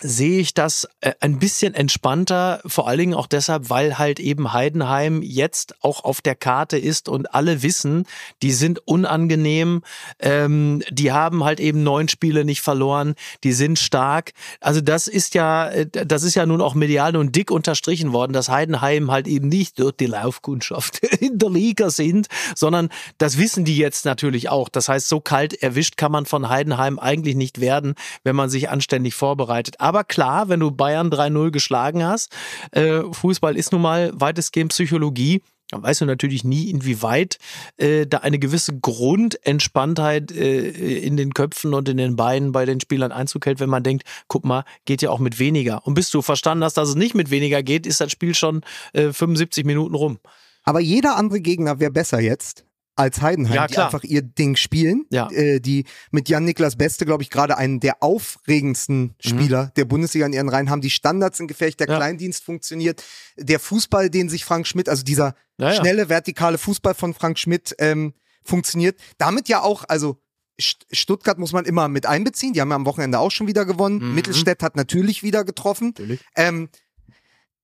sehe 0.00 0.40
ich 0.40 0.54
das 0.54 0.88
äh, 1.00 1.12
ein 1.20 1.38
bisschen 1.38 1.72
entspannter, 1.74 2.60
vor 2.66 2.88
allen 2.88 2.98
Dingen 2.98 3.14
auch 3.14 3.28
deshalb, 3.28 3.70
weil 3.70 3.96
halt 3.96 4.18
eben 4.18 4.52
Heidenheim 4.52 5.22
jetzt 5.22 5.76
auch 5.82 6.02
auf 6.02 6.20
der 6.20 6.34
Karte 6.34 6.76
ist 6.76 7.08
und 7.08 7.32
alle 7.32 7.62
wissen, 7.62 8.04
die 8.42 8.52
sind 8.52 8.80
unangenehm, 8.88 9.82
ähm, 10.18 10.82
die 10.90 11.12
haben 11.12 11.44
halt 11.44 11.60
eben 11.60 11.84
neun 11.84 12.08
Spiele 12.08 12.44
nicht 12.44 12.60
verloren, 12.60 13.14
die 13.44 13.52
sind 13.52 13.78
stark. 13.78 14.32
Also 14.60 14.80
das 14.80 15.06
ist 15.06 15.34
ja, 15.34 15.68
äh, 15.68 15.86
das 15.86 16.24
ist 16.24 16.34
ja 16.34 16.44
nun 16.44 16.60
auch 16.60 16.74
medial 16.74 17.12
nun 17.12 17.30
dick 17.30 17.52
unterstrichen 17.52 18.12
worden, 18.12 18.32
dass 18.32 18.48
Heidenheim 18.48 19.12
halt 19.12 19.28
eben 19.28 19.46
nicht 19.48 19.78
dort 19.78 20.00
die 20.00 20.06
Laufkundschaft 20.06 20.98
in 21.20 21.38
der 21.38 21.50
Liga 21.50 21.90
sind, 21.90 22.26
sondern 22.56 22.88
das 23.18 23.38
wissen 23.38 23.64
die 23.64 23.76
jetzt 23.76 24.04
natürlich 24.06 24.48
auch. 24.48 24.68
Das 24.68 24.88
heißt, 24.88 25.08
so 25.08 25.20
kalt 25.20 25.62
erwischt 25.62 25.96
kann 25.96 26.10
man 26.10 26.26
von 26.26 26.48
Heidenheim 26.48 26.98
eigentlich 26.98 27.36
nicht 27.36 27.60
werden, 27.60 27.94
wenn 28.24 28.34
man 28.34 28.50
sich 28.50 28.70
anständig 28.70 29.14
vorbereitet. 29.14 29.83
Aber 29.84 30.02
klar, 30.02 30.48
wenn 30.48 30.60
du 30.60 30.70
Bayern 30.70 31.10
3-0 31.10 31.50
geschlagen 31.50 32.02
hast, 32.02 32.34
äh, 32.70 33.02
Fußball 33.12 33.54
ist 33.54 33.70
nun 33.70 33.82
mal 33.82 34.12
weitestgehend 34.14 34.70
Psychologie. 34.70 35.42
Dann 35.68 35.82
weißt 35.82 36.00
du 36.00 36.06
natürlich 36.06 36.42
nie, 36.42 36.70
inwieweit 36.70 37.36
äh, 37.76 38.06
da 38.06 38.18
eine 38.18 38.38
gewisse 38.38 38.78
Grundentspanntheit 38.78 40.32
äh, 40.32 40.68
in 41.00 41.18
den 41.18 41.34
Köpfen 41.34 41.74
und 41.74 41.86
in 41.90 41.98
den 41.98 42.16
Beinen 42.16 42.52
bei 42.52 42.64
den 42.64 42.80
Spielern 42.80 43.12
Einzug 43.12 43.44
hält, 43.44 43.60
wenn 43.60 43.68
man 43.68 43.82
denkt, 43.82 44.04
guck 44.26 44.46
mal, 44.46 44.64
geht 44.86 45.02
ja 45.02 45.10
auch 45.10 45.18
mit 45.18 45.38
weniger. 45.38 45.86
Und 45.86 45.92
bis 45.92 46.08
du 46.08 46.22
verstanden 46.22 46.64
hast, 46.64 46.78
dass 46.78 46.88
es 46.88 46.94
nicht 46.94 47.14
mit 47.14 47.30
weniger 47.30 47.62
geht, 47.62 47.86
ist 47.86 48.00
das 48.00 48.10
Spiel 48.10 48.34
schon 48.34 48.62
äh, 48.94 49.12
75 49.12 49.66
Minuten 49.66 49.94
rum. 49.94 50.18
Aber 50.62 50.80
jeder 50.80 51.16
andere 51.16 51.42
Gegner 51.42 51.78
wäre 51.78 51.90
besser 51.90 52.20
jetzt 52.20 52.64
als 52.96 53.20
Heidenheim, 53.22 53.54
Ja, 53.54 53.66
die 53.66 53.76
einfach 53.78 54.04
ihr 54.04 54.22
Ding 54.22 54.56
spielen. 54.56 55.04
Ja. 55.10 55.28
Äh, 55.30 55.60
die 55.60 55.84
mit 56.10 56.28
Jan-Niklas 56.28 56.76
Beste, 56.76 57.04
glaube 57.06 57.22
ich, 57.22 57.30
gerade 57.30 57.56
einen 57.58 57.80
der 57.80 58.02
aufregendsten 58.02 59.14
Spieler 59.20 59.72
der 59.76 59.84
Bundesliga 59.84 60.26
in 60.26 60.32
ihren 60.32 60.48
Reihen 60.48 60.70
haben. 60.70 60.80
Die 60.80 60.90
Standards 60.90 61.38
sind 61.38 61.48
gefecht, 61.48 61.80
der 61.80 61.86
Mhm. 61.88 61.92
Ja. 61.92 61.96
Kleindienst 61.98 62.44
funktioniert. 62.44 63.02
Der 63.36 63.58
Fußball, 63.58 64.10
den 64.10 64.28
sich 64.28 64.44
Frank 64.44 64.66
Schmidt, 64.66 64.88
also 64.88 65.02
dieser 65.02 65.34
schnelle, 65.58 66.08
vertikale 66.08 66.58
Fußball 66.58 66.94
von 66.94 67.14
Frank 67.14 67.38
Schmidt 67.38 67.74
ähm, 67.78 68.14
funktioniert. 68.44 68.98
Damit 69.18 69.48
ja 69.48 69.62
auch, 69.62 69.84
also 69.88 70.20
St- 70.60 70.84
Stuttgart 70.92 71.38
muss 71.38 71.52
man 71.52 71.64
immer 71.64 71.88
mit 71.88 72.06
einbeziehen. 72.06 72.52
Die 72.52 72.60
haben 72.60 72.70
ja 72.70 72.76
am 72.76 72.86
Wochenende 72.86 73.18
auch 73.18 73.30
schon 73.30 73.46
wieder 73.48 73.64
gewonnen. 73.64 73.98
Mhm. 74.10 74.14
Mittelstädt 74.14 74.62
hat 74.62 74.76
natürlich 74.76 75.22
wieder 75.22 75.44
getroffen. 75.44 75.88
Natürlich. 75.88 76.20
Ähm, 76.36 76.68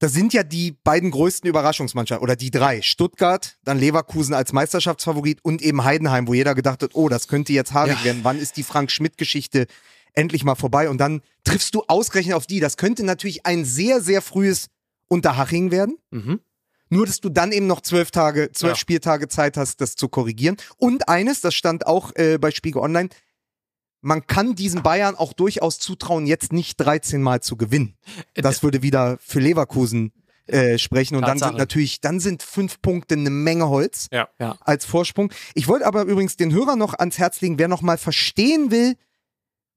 das 0.01 0.12
sind 0.12 0.32
ja 0.32 0.42
die 0.42 0.72
beiden 0.82 1.11
größten 1.12 1.48
Überraschungsmannschaften 1.48 2.22
oder 2.24 2.34
die 2.34 2.51
drei. 2.51 2.82
Stuttgart, 2.82 3.59
dann 3.64 3.78
Leverkusen 3.78 4.34
als 4.34 4.53
Meisterschaftsfavorit 4.53 5.38
und 5.44 5.62
eben 5.62 5.84
Heidenheim, 5.84 6.26
wo 6.26 6.34
jeder 6.34 6.55
gedacht 6.55 6.82
hat, 6.82 6.90
oh, 6.94 7.09
das 7.09 7.28
könnte 7.28 7.53
jetzt 7.53 7.72
haarig 7.74 7.98
Ja. 7.98 8.05
werden. 8.05 8.20
Wann 8.24 8.38
ist 8.38 8.57
die 8.57 8.62
Frank-Schmidt-Geschichte 8.64 9.66
endlich 10.14 10.42
mal 10.42 10.55
vorbei? 10.57 10.88
Und 10.88 10.98
dann 10.98 11.20
triffst 11.44 11.74
du 11.74 11.84
ausgerechnet 11.86 12.34
auf 12.34 12.46
die. 12.46 12.61
Das 12.61 12.76
könnte 12.76 13.05
natürlich 13.05 13.46
ein 13.46 13.64
sehr, 13.64 14.01
sehr 14.01 14.22
frühes 14.22 14.66
Unterhaching 15.09 15.70
werden. 15.70 15.98
Mhm. 16.11 16.40
Nur, 16.88 17.07
dass 17.07 17.20
du 17.20 17.28
dann 17.28 17.53
eben 17.53 17.66
noch 17.68 17.82
zwölf 17.82 18.11
Tage, 18.11 18.51
zwölf 18.53 18.72
Ja. 18.72 18.76
Spieltage 18.76 19.28
Zeit 19.28 19.57
hast, 19.57 19.80
das 19.80 19.94
zu 19.94 20.09
korrigieren. 20.09 20.57
Und 20.76 21.09
eines, 21.09 21.40
das 21.40 21.55
stand 21.55 21.86
auch 21.86 22.11
äh, 22.16 22.38
bei 22.38 22.51
Spiegel 22.51 22.80
Online, 22.82 23.11
man 24.01 24.26
kann 24.26 24.55
diesen 24.55 24.82
Bayern 24.82 25.14
auch 25.14 25.32
durchaus 25.32 25.78
zutrauen, 25.78 26.26
jetzt 26.26 26.53
nicht 26.53 26.76
13 26.80 27.22
Mal 27.22 27.40
zu 27.40 27.57
gewinnen. 27.57 27.96
Das 28.34 28.62
würde 28.62 28.82
wieder 28.82 29.18
für 29.20 29.40
Leverkusen 29.40 30.12
äh, 30.46 30.78
sprechen. 30.78 31.16
Und 31.16 31.22
dann 31.22 31.32
Tatsache. 31.38 31.51
sind 31.51 31.59
natürlich, 31.59 32.01
dann 32.01 32.18
sind 32.20 32.42
fünf 32.42 32.80
Punkte 32.82 33.14
eine 33.14 33.30
Menge 33.30 33.68
Holz 33.68 34.09
Ja. 34.12 34.28
Ja. 34.38 34.57
als 34.62 34.84
Vorsprung. 34.84 35.32
Ich 35.55 35.68
wollte 35.68 35.86
aber 35.86 36.03
übrigens 36.05 36.36
den 36.36 36.53
Hörer 36.53 36.76
noch 36.76 36.94
ans 36.94 37.18
Herz 37.18 37.40
legen, 37.40 37.59
wer 37.59 37.68
noch 37.68 37.82
mal 37.82 37.98
verstehen 37.98 38.70
will, 38.70 38.96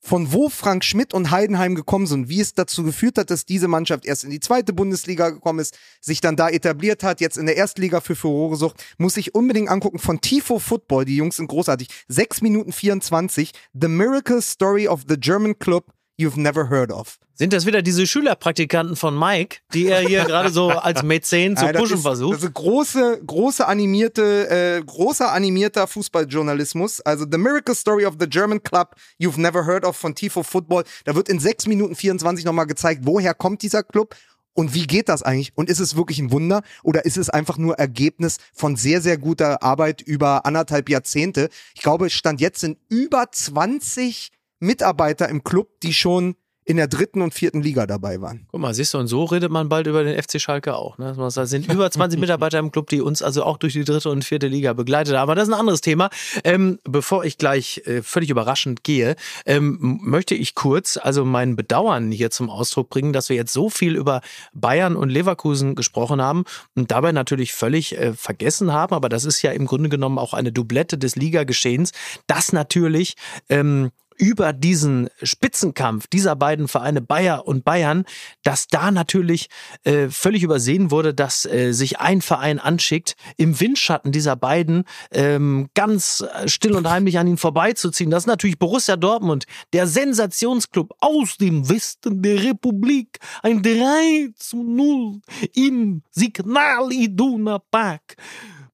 von 0.03 0.33
wo 0.33 0.49
Frank 0.49 0.83
Schmidt 0.83 1.13
und 1.13 1.31
Heidenheim 1.31 1.75
gekommen 1.75 2.07
sind, 2.07 2.27
wie 2.27 2.41
es 2.41 2.53
dazu 2.53 2.83
geführt 2.83 3.17
hat, 3.17 3.31
dass 3.31 3.45
diese 3.45 3.69
Mannschaft 3.69 4.05
erst 4.05 4.25
in 4.25 4.31
die 4.31 4.41
zweite 4.41 4.73
Bundesliga 4.73 5.29
gekommen 5.29 5.59
ist, 5.59 5.77
sich 6.01 6.19
dann 6.19 6.35
da 6.35 6.49
etabliert 6.49 7.03
hat, 7.03 7.21
jetzt 7.21 7.37
in 7.37 7.45
der 7.45 7.55
Erstliga 7.55 8.01
für 8.01 8.15
Furore 8.15 8.57
sucht, 8.57 8.83
muss 8.97 9.15
ich 9.15 9.33
unbedingt 9.33 9.69
angucken 9.69 9.99
von 9.99 10.19
Tifo 10.19 10.59
Football, 10.59 11.05
die 11.05 11.15
Jungs 11.15 11.37
sind 11.37 11.47
großartig. 11.47 11.87
6 12.09 12.41
Minuten 12.41 12.73
24, 12.73 13.53
The 13.73 13.87
Miracle 13.87 14.41
Story 14.41 14.89
of 14.89 15.03
the 15.07 15.17
German 15.17 15.57
Club 15.57 15.85
You've 16.19 16.39
Never 16.39 16.69
Heard 16.69 16.91
of. 16.91 17.17
Sind 17.35 17.51
das 17.51 17.65
wieder 17.65 17.81
diese 17.81 18.05
Schülerpraktikanten 18.05 18.95
von 18.95 19.17
Mike, 19.17 19.57
die 19.73 19.87
er 19.87 20.01
hier 20.01 20.23
gerade 20.25 20.51
so 20.51 20.69
als 20.69 21.01
Mäzen 21.01 21.57
zu 21.57 21.65
Ja, 21.65 21.73
pushen 21.73 21.97
ist, 21.97 22.03
versucht? 22.03 22.35
Das 22.35 22.43
ist 22.43 22.53
große, 22.53 23.21
große 23.25 23.65
animierte, 23.65 24.49
äh, 24.49 24.83
großer 24.85 25.31
animierter 25.31 25.87
Fußballjournalismus. 25.87 27.01
Also 27.01 27.25
The 27.29 27.39
Miracle 27.39 27.73
Story 27.73 28.05
of 28.05 28.15
the 28.19 28.27
German 28.27 28.61
Club 28.61 28.95
You've 29.19 29.39
Never 29.39 29.65
Heard 29.65 29.83
of 29.83 29.97
von 29.97 30.13
Tifo 30.13 30.43
Football. 30.43 30.83
Da 31.05 31.15
wird 31.15 31.27
in 31.27 31.39
6 31.39 31.65
Minuten 31.65 31.95
24 31.95 32.45
nochmal 32.45 32.67
gezeigt, 32.67 33.01
woher 33.03 33.33
kommt 33.33 33.63
dieser 33.63 33.81
Club 33.81 34.15
und 34.53 34.75
wie 34.75 34.85
geht 34.85 35.09
das 35.09 35.23
eigentlich? 35.23 35.51
Und 35.55 35.69
ist 35.69 35.79
es 35.79 35.95
wirklich 35.95 36.19
ein 36.19 36.31
Wunder 36.31 36.61
oder 36.83 37.05
ist 37.05 37.17
es 37.17 37.31
einfach 37.31 37.57
nur 37.57 37.79
Ergebnis 37.79 38.37
von 38.53 38.75
sehr, 38.75 39.01
sehr 39.01 39.17
guter 39.17 39.63
Arbeit 39.63 40.01
über 40.01 40.45
anderthalb 40.45 40.89
Jahrzehnte? 40.89 41.49
Ich 41.73 41.81
glaube, 41.81 42.05
es 42.05 42.13
stand 42.13 42.39
jetzt 42.39 42.59
sind 42.59 42.77
über 42.89 43.25
20 43.31 44.29
Mitarbeiter 44.63 45.29
im 45.29 45.43
Club, 45.43 45.69
die 45.81 45.93
schon 45.93 46.35
in 46.65 46.77
der 46.77 46.87
dritten 46.87 47.21
und 47.21 47.33
vierten 47.33 47.61
Liga 47.61 47.85
dabei 47.85 48.21
waren. 48.21 48.47
Guck 48.49 48.61
mal, 48.61 48.73
siehst 48.73 48.93
du, 48.93 48.97
und 48.97 49.07
so 49.07 49.25
redet 49.25 49.51
man 49.51 49.67
bald 49.69 49.87
über 49.87 50.03
den 50.03 50.21
FC 50.21 50.39
Schalke 50.39 50.75
auch. 50.75 50.97
Ne? 50.97 51.09
Es 51.09 51.33
sind 51.49 51.71
über 51.71 51.89
20 51.91 52.19
Mitarbeiter 52.19 52.59
im 52.59 52.71
Club, 52.71 52.89
die 52.89 53.01
uns 53.01 53.21
also 53.21 53.43
auch 53.43 53.57
durch 53.57 53.73
die 53.73 53.83
dritte 53.83 54.09
und 54.09 54.23
vierte 54.23 54.47
Liga 54.47 54.73
begleitet 54.73 55.15
haben. 55.15 55.23
Aber 55.23 55.35
das 55.35 55.47
ist 55.47 55.53
ein 55.53 55.59
anderes 55.59 55.81
Thema. 55.81 56.09
Ähm, 56.43 56.79
bevor 56.83 57.25
ich 57.25 57.37
gleich 57.37 57.81
äh, 57.85 58.01
völlig 58.01 58.29
überraschend 58.29 58.83
gehe, 58.83 59.15
ähm, 59.45 59.99
möchte 60.01 60.35
ich 60.35 60.55
kurz 60.55 60.97
also 60.97 61.25
mein 61.25 61.55
Bedauern 61.55 62.11
hier 62.11 62.31
zum 62.31 62.49
Ausdruck 62.49 62.89
bringen, 62.89 63.13
dass 63.13 63.29
wir 63.29 63.35
jetzt 63.35 63.53
so 63.53 63.69
viel 63.69 63.95
über 63.95 64.21
Bayern 64.53 64.95
und 64.95 65.09
Leverkusen 65.09 65.75
gesprochen 65.75 66.21
haben 66.21 66.45
und 66.75 66.91
dabei 66.91 67.11
natürlich 67.11 67.53
völlig 67.53 67.97
äh, 67.97 68.13
vergessen 68.13 68.71
haben, 68.71 68.95
aber 68.95 69.09
das 69.09 69.25
ist 69.25 69.41
ja 69.41 69.51
im 69.51 69.65
Grunde 69.65 69.89
genommen 69.89 70.17
auch 70.17 70.33
eine 70.33 70.51
Doublette 70.51 70.97
des 70.97 71.15
Ligageschehens, 71.15 71.91
dass 72.27 72.53
natürlich 72.53 73.15
ähm, 73.49 73.91
über 74.17 74.53
diesen 74.53 75.09
Spitzenkampf 75.21 76.07
dieser 76.07 76.35
beiden 76.35 76.67
Vereine 76.67 77.01
Bayer 77.01 77.47
und 77.47 77.63
Bayern, 77.63 78.05
dass 78.43 78.67
da 78.67 78.91
natürlich 78.91 79.49
äh, 79.83 80.09
völlig 80.09 80.43
übersehen 80.43 80.91
wurde, 80.91 81.13
dass 81.13 81.45
äh, 81.45 81.71
sich 81.71 81.99
ein 81.99 82.21
Verein 82.21 82.59
anschickt, 82.59 83.15
im 83.37 83.59
Windschatten 83.59 84.11
dieser 84.11 84.35
beiden 84.35 84.83
ähm, 85.11 85.69
ganz 85.73 86.21
äh, 86.21 86.47
still 86.47 86.73
und 86.73 86.89
heimlich 86.89 87.19
an 87.19 87.27
ihn 87.27 87.37
vorbeizuziehen. 87.37 88.09
Das 88.09 88.23
ist 88.23 88.27
natürlich 88.27 88.59
Borussia 88.59 88.95
Dortmund, 88.95 89.45
der 89.73 89.87
Sensationsclub 89.87 90.95
aus 90.99 91.37
dem 91.37 91.69
Westen 91.69 92.21
der 92.21 92.43
Republik. 92.43 93.19
Ein 93.41 93.61
3 93.61 94.29
zu 94.35 94.63
0 94.63 95.21
im 95.53 96.03
Signal 96.11 96.91
Iduna 96.91 97.59
Park. 97.59 98.15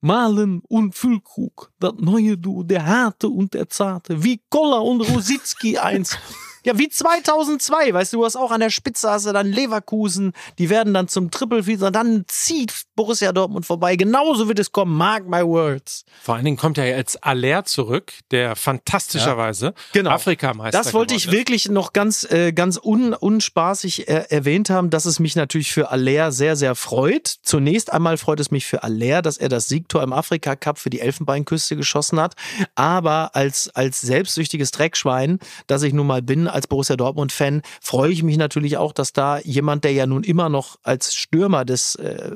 Malen 0.01 0.61
und 0.67 0.95
Füllkrug, 0.95 1.71
das 1.79 1.93
neue 1.97 2.37
Duo, 2.37 2.63
der 2.63 2.85
Harte 2.85 3.27
und 3.27 3.53
der 3.53 3.69
Zarte, 3.69 4.23
wie 4.23 4.41
Koller 4.49 4.81
und 4.83 5.01
Rositzky 5.01 5.77
eins. 5.77 6.17
Ja, 6.65 6.77
wie 6.77 6.89
2002, 6.89 7.93
weißt 7.93 8.13
du, 8.13 8.17
du 8.17 8.25
hast 8.25 8.35
auch 8.35 8.51
an 8.51 8.59
der 8.59 8.69
Spitze 8.69 9.09
hast 9.09 9.25
du 9.25 9.31
dann 9.33 9.47
Leverkusen, 9.51 10.33
die 10.57 10.69
werden 10.69 10.93
dann 10.93 11.07
zum 11.07 11.31
Triple 11.31 11.63
Feature, 11.63 11.91
dann 11.91 12.25
zieht 12.27 12.73
Borussia 12.95 13.31
Dortmund 13.31 13.65
vorbei. 13.65 13.95
Genauso 13.95 14.47
wird 14.47 14.59
es 14.59 14.71
kommen, 14.71 14.95
mark 14.95 15.27
my 15.27 15.41
words. 15.45 16.03
Vor 16.21 16.35
allen 16.35 16.45
Dingen 16.45 16.57
kommt 16.57 16.77
ja 16.77 16.83
jetzt 16.85 17.23
Aller 17.23 17.63
zurück, 17.65 18.11
der 18.31 18.55
fantastischerweise 18.55 19.73
Genau. 19.93 20.11
Afrikameister 20.11 20.77
Das 20.77 20.93
wollte 20.93 21.15
ich 21.15 21.27
ist. 21.27 21.31
wirklich 21.31 21.69
noch 21.69 21.93
ganz, 21.93 22.29
äh, 22.29 22.51
ganz 22.51 22.77
un, 22.81 23.13
unspaßig 23.13 24.07
äh, 24.09 24.25
erwähnt 24.29 24.69
haben, 24.69 24.89
dass 24.89 25.05
es 25.05 25.19
mich 25.19 25.35
natürlich 25.35 25.71
für 25.71 25.89
Aller 25.91 26.31
sehr, 26.31 26.55
sehr 26.55 26.75
freut. 26.75 27.35
Zunächst 27.41 27.91
einmal 27.93 28.17
freut 28.17 28.39
es 28.39 28.51
mich 28.51 28.65
für 28.65 28.83
Aller, 28.83 29.21
dass 29.21 29.37
er 29.37 29.49
das 29.49 29.67
Siegtor 29.69 30.03
im 30.03 30.11
Afrika 30.13 30.55
Cup 30.55 30.77
für 30.79 30.89
die 30.89 30.99
Elfenbeinküste 30.99 31.75
geschossen 31.75 32.19
hat. 32.19 32.35
Aber 32.75 33.35
als, 33.35 33.69
als 33.73 34.01
selbstsüchtiges 34.01 34.71
Dreckschwein, 34.71 35.39
das 35.67 35.83
ich 35.83 35.93
nun 35.93 36.07
mal 36.07 36.21
bin, 36.21 36.47
als 36.53 36.67
Borussia 36.67 36.95
Dortmund-Fan, 36.95 37.61
freue 37.81 38.11
ich 38.11 38.23
mich 38.23 38.37
natürlich 38.37 38.77
auch, 38.77 38.93
dass 38.93 39.13
da 39.13 39.39
jemand, 39.39 39.83
der 39.83 39.93
ja 39.93 40.05
nun 40.05 40.23
immer 40.23 40.49
noch 40.49 40.77
als 40.83 41.13
Stürmer 41.13 41.65
des, 41.65 41.95
äh, 41.95 42.31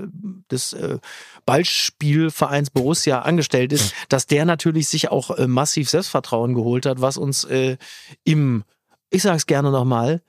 des 0.51 0.74
äh, 0.74 0.99
Ballspielvereins 1.45 2.70
Borussia 2.70 3.22
angestellt 3.22 3.74
ist, 3.74 3.93
dass 4.09 4.28
der 4.28 4.45
natürlich 4.45 4.88
sich 4.88 5.09
auch 5.09 5.32
äh, 5.32 5.47
massiv 5.47 5.89
Selbstvertrauen 5.89 6.53
geholt 6.53 6.86
hat, 6.86 7.01
was 7.01 7.18
uns 7.18 7.43
äh, 7.45 7.78
im, 8.24 8.64
ich 9.09 9.22
sage 9.24 9.38
es 9.38 9.45
gerne 9.45 9.72
nochmal, 9.72 10.22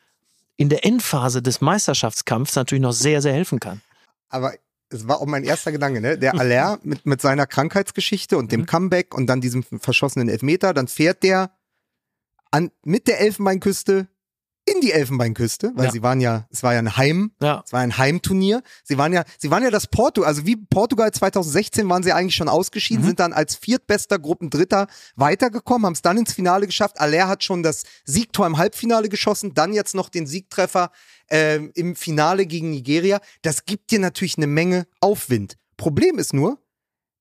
in 0.56 0.68
der 0.68 0.84
Endphase 0.84 1.42
des 1.42 1.60
Meisterschaftskampfs 1.60 2.54
natürlich 2.54 2.82
noch 2.82 2.92
sehr, 2.92 3.20
sehr 3.22 3.32
helfen 3.32 3.60
kann. 3.60 3.80
aber 4.28 4.52
es 4.90 5.08
war 5.08 5.20
auch 5.20 5.26
mein 5.26 5.42
erster 5.42 5.72
Gedanke, 5.72 6.00
ne? 6.00 6.16
Der 6.18 6.38
Aller 6.38 6.78
mit, 6.84 7.04
mit 7.04 7.20
seiner 7.20 7.46
Krankheitsgeschichte 7.46 8.36
und 8.36 8.52
dem 8.52 8.60
Mhm. 8.60 8.66
Comeback 8.66 9.14
und 9.14 9.26
dann 9.26 9.40
diesem 9.40 9.64
verschossenen 9.64 10.28
Elfmeter, 10.28 10.72
dann 10.72 10.86
fährt 10.86 11.24
der 11.24 11.50
an, 12.54 12.70
mit 12.84 13.06
der 13.08 13.20
Elfenbeinküste 13.20 14.08
in 14.66 14.80
die 14.80 14.92
Elfenbeinküste, 14.92 15.72
weil 15.74 15.86
Ja. 15.86 15.90
sie 15.92 16.02
waren 16.02 16.22
ja, 16.22 16.46
es 16.50 16.62
war 16.62 16.72
ja 16.72 16.78
ein 16.78 16.96
Heim, 16.96 17.32
Ja. 17.42 17.62
es 17.66 17.72
war 17.74 17.80
ein 17.80 17.98
Heimturnier. 17.98 18.62
Sie 18.82 18.96
waren 18.96 19.12
ja, 19.12 19.24
sie 19.38 19.50
waren 19.50 19.62
ja 19.62 19.70
das 19.70 19.86
Porto, 19.88 20.22
also 20.22 20.46
wie 20.46 20.56
Portugal 20.56 21.12
2016 21.12 21.86
waren 21.90 22.02
sie 22.02 22.12
eigentlich 22.14 22.34
schon 22.34 22.48
ausgeschieden, 22.48 23.02
Mhm. 23.02 23.08
sind 23.08 23.20
dann 23.20 23.34
als 23.34 23.56
viertbester 23.56 24.18
Gruppendritter 24.18 24.86
weitergekommen, 25.16 25.84
haben 25.84 25.92
es 25.92 26.00
dann 26.00 26.16
ins 26.16 26.32
Finale 26.32 26.64
geschafft. 26.66 26.98
Aller 26.98 27.28
hat 27.28 27.44
schon 27.44 27.62
das 27.62 27.82
Siegtor 28.06 28.46
im 28.46 28.56
Halbfinale 28.56 29.10
geschossen, 29.10 29.52
dann 29.52 29.74
jetzt 29.74 29.94
noch 29.94 30.08
den 30.08 30.26
Siegtreffer 30.26 30.90
ähm, 31.28 31.70
im 31.74 31.94
Finale 31.94 32.46
gegen 32.46 32.70
Nigeria. 32.70 33.20
Das 33.42 33.66
gibt 33.66 33.90
dir 33.90 33.98
natürlich 33.98 34.38
eine 34.38 34.46
Menge 34.46 34.86
Aufwind. 35.00 35.56
Problem 35.76 36.18
ist 36.18 36.32
nur, 36.32 36.58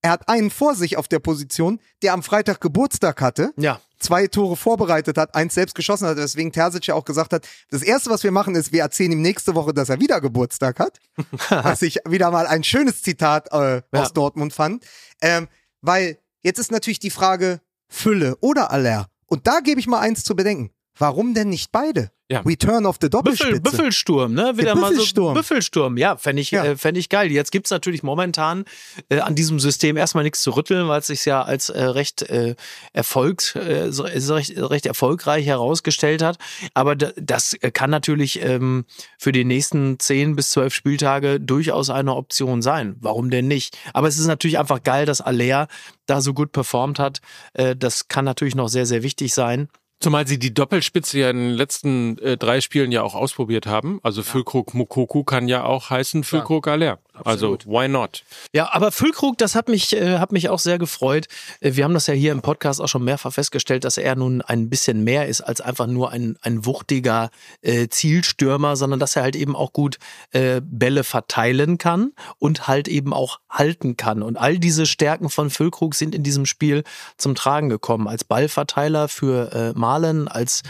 er 0.02 0.12
hat 0.12 0.28
einen 0.30 0.50
vor 0.50 0.76
sich 0.76 0.96
auf 0.98 1.08
der 1.10 1.20
Position, 1.20 1.80
der 2.02 2.14
am 2.14 2.24
Freitag 2.24 2.62
Geburtstag 2.62 3.22
hatte 3.22 3.54
Ja. 3.58 3.82
Zwei 4.04 4.28
Tore 4.28 4.56
vorbereitet 4.56 5.18
hat, 5.18 5.34
eins 5.36 5.54
selbst 5.54 5.76
geschossen 5.76 6.08
hat, 6.08 6.18
weswegen 6.18 6.52
Terzic 6.52 6.88
ja 6.88 6.96
auch 6.96 7.06
gesagt 7.06 7.34
hat, 7.34 7.48
das 7.70 7.82
erste, 7.82 8.10
was 8.10 8.24
wir 8.24 8.32
machen, 8.32 8.56
ist, 8.56 8.72
wir 8.72 8.82
erzählen 8.82 9.12
ihm 9.14 9.22
nächste 9.22 9.56
Woche, 9.56 9.74
dass 9.74 9.90
er 9.90 10.00
wieder 10.00 10.22
Geburtstag 10.22 10.80
hat. 10.80 11.00
was 11.50 11.82
ich 11.82 12.00
wieder 12.08 12.30
mal 12.32 12.46
ein 12.48 12.64
schönes 12.64 13.02
Zitat 13.02 13.52
äh, 13.52 13.76
Ja. 13.78 13.84
aus 13.94 14.14
Dortmund 14.14 14.54
fand. 14.54 14.86
Ähm, 15.22 15.48
weil 15.82 16.18
jetzt 16.42 16.60
ist 16.60 16.72
natürlich 16.72 17.00
die 17.00 17.10
Frage 17.10 17.62
Fülle 17.88 18.38
oder 18.42 18.72
Aller. 18.72 19.08
Und 19.28 19.48
da 19.48 19.60
gebe 19.62 19.80
ich 19.80 19.88
mal 19.88 20.00
eins 20.00 20.24
zu 20.24 20.36
bedenken. 20.36 20.72
Warum 20.98 21.34
denn 21.34 21.50
nicht 21.50 21.72
beide? 21.72 22.12
Ja. 22.32 22.40
Return 22.40 22.86
of 22.86 22.98
the 23.02 23.10
Doppelspitze. 23.10 23.60
Büffel, 23.60 23.78
Büffelsturm, 23.78 24.34
ne? 24.34 24.54
Wieder 24.58 24.74
mal 24.76 24.88
so 24.88 24.96
Büffelsturm. 24.96 25.34
Büffelsturm, 25.34 25.98
ja, 25.98 26.16
fände 26.18 26.42
ich, 26.42 26.52
Ja. 26.52 26.64
Äh, 26.64 26.78
fänd 26.78 26.98
ich 26.98 27.10
geil. 27.10 27.32
Jetzt 27.32 27.52
gibt's 27.52 27.70
natürlich 27.70 28.02
momentan 28.02 28.64
äh, 29.10 29.20
an 29.20 29.36
diesem 29.36 29.60
System 29.60 29.98
erstmal 29.98 30.24
nichts 30.24 30.42
zu 30.42 30.52
rütteln, 30.52 30.88
weil 30.88 31.00
es 31.02 31.08
sich 31.08 31.26
ja 31.26 31.44
als 31.44 31.70
äh, 31.70 31.84
recht 31.84 32.24
äh, 32.24 32.56
erfolgt, 32.94 33.56
äh, 33.56 33.92
so, 33.92 34.04
recht, 34.04 34.54
recht 34.58 34.86
erfolgreich 34.86 35.46
herausgestellt 35.46 36.24
hat. 36.24 36.38
Aber 36.74 36.96
da, 36.96 37.12
das 37.18 37.58
kann 37.74 37.92
natürlich 37.92 38.42
ähm, 38.42 38.86
für 39.20 39.32
die 39.32 39.46
nächsten 39.46 40.00
zehn 40.00 40.36
bis 40.36 40.52
zwölf 40.52 40.74
Spieltage 40.74 41.40
durchaus 41.40 41.90
eine 41.90 42.16
Option 42.16 42.62
sein. 42.62 42.96
Warum 43.00 43.30
denn 43.30 43.48
nicht? 43.48 43.78
Aber 43.94 44.08
es 44.08 44.18
ist 44.18 44.28
natürlich 44.28 44.58
einfach 44.58 44.82
geil, 44.82 45.06
dass 45.06 45.22
Alea 45.22 45.68
da 46.06 46.22
so 46.22 46.34
gut 46.34 46.52
performt 46.52 47.00
hat. 47.00 47.20
Äh, 47.54 47.76
das 47.76 48.08
kann 48.08 48.26
natürlich 48.26 48.56
noch 48.56 48.70
sehr, 48.70 48.86
sehr 48.86 49.04
wichtig 49.04 49.34
sein. 49.34 49.68
Zumal 50.00 50.28
sie 50.28 50.38
die 50.38 50.54
Doppelspitze 50.54 51.20
ja 51.20 51.30
in 51.30 51.38
den 51.38 51.54
letzten 51.54 52.18
äh, 52.18 52.38
drei 52.38 52.60
Spielen 52.60 52.92
ja 52.92 53.04
auch 53.04 53.16
ausprobiert 53.16 53.68
haben. 53.68 54.00
Also 54.04 54.22
Füllkrug 54.22 54.74
Mukoku 54.74 55.24
kann 55.24 55.48
ja 55.48 55.64
auch 55.64 55.90
heißen 55.90 56.24
Füllkrug 56.24 56.68
Aller. 56.68 57.00
Also 57.24 57.58
why 57.66 57.88
not? 57.88 58.24
Ja, 58.54 58.74
aber 58.74 58.92
Füllkrug, 58.92 59.38
das 59.38 59.54
hat 59.54 59.68
mich, 59.68 59.94
äh, 59.94 60.18
hat 60.18 60.32
mich 60.32 60.50
auch 60.50 60.58
sehr 60.58 60.80
gefreut. 60.80 61.28
Äh, 61.60 61.76
wir 61.76 61.84
haben 61.84 61.94
das 61.94 62.08
ja 62.08 62.14
hier 62.16 62.32
im 62.32 62.42
Podcast 62.42 62.82
auch 62.82 62.88
schon 62.88 63.04
mehrfach 63.04 63.32
festgestellt, 63.32 63.84
dass 63.84 63.98
er 63.98 64.16
nun 64.16 64.42
ein 64.42 64.70
bisschen 64.70 65.04
mehr 65.04 65.28
ist 65.28 65.42
als 65.42 65.62
einfach 65.62 65.86
nur 65.86 66.10
ein, 66.10 66.38
ein 66.42 66.66
wuchtiger 66.66 67.30
äh, 67.62 67.88
Zielstürmer, 67.88 68.76
sondern 68.76 69.00
dass 69.00 69.16
er 69.16 69.22
halt 69.22 69.36
eben 69.36 69.56
auch 69.56 69.74
gut 69.74 70.00
äh, 70.32 70.60
Bälle 70.64 71.04
verteilen 71.04 71.78
kann 71.78 72.14
und 72.40 72.68
halt 72.68 72.88
eben 72.88 73.14
auch 73.14 73.40
halten 73.48 73.96
kann. 73.96 74.24
Und 74.24 74.38
all 74.38 74.58
diese 74.58 74.88
Stärken 74.88 75.30
von 75.30 75.52
Füllkrug 75.52 75.94
sind 75.94 76.16
in 76.16 76.24
diesem 76.24 76.48
Spiel 76.48 76.84
zum 77.18 77.36
Tragen 77.36 77.70
gekommen. 77.70 78.08
Als 78.08 78.24
Ballverteiler 78.24 79.08
für 79.08 79.52
äh, 79.54 79.78
Malen, 79.78 80.28
als, 80.28 80.64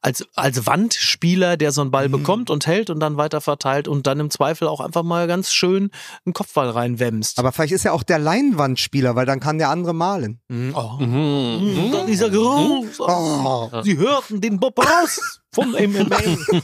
als, 0.00 0.26
als 0.34 0.64
Wandspieler, 0.64 1.58
der 1.58 1.72
so 1.72 1.82
einen 1.82 1.90
Ball 1.90 2.08
bekommt 2.08 2.48
und 2.48 2.66
hält 2.66 2.88
und 2.88 3.00
dann 3.00 3.18
weiter 3.18 3.42
verteilt 3.42 3.86
und 3.86 4.06
dann 4.06 4.18
im 4.18 4.30
Zweifel 4.30 4.66
auch 4.66 4.80
einfach 4.80 5.02
mal 5.02 5.26
ganz 5.26 5.52
schön 5.52 5.90
einen 6.24 6.32
Kopfball 6.32 6.70
reinwämst. 6.70 7.38
Aber 7.38 7.52
vielleicht 7.52 7.72
ist 7.72 7.84
er 7.84 7.92
auch 7.92 8.02
der 8.02 8.18
Leinwandspieler, 8.18 9.16
weil 9.16 9.26
dann 9.26 9.40
kann 9.40 9.58
der 9.58 9.70
andere 9.70 9.94
malen. 9.94 10.40
Oh. 10.50 10.96
Mhm. 10.98 11.10
Mhm. 11.10 12.06
Dieser 12.06 12.30
Geruch. 12.30 12.86
Oh. 12.98 13.70
Sie 13.82 13.96
hörten 13.96 14.40
den 14.40 14.58
Bob 14.58 14.78
raus 14.78 15.40
vom 15.52 15.70
MMA. 15.72 16.18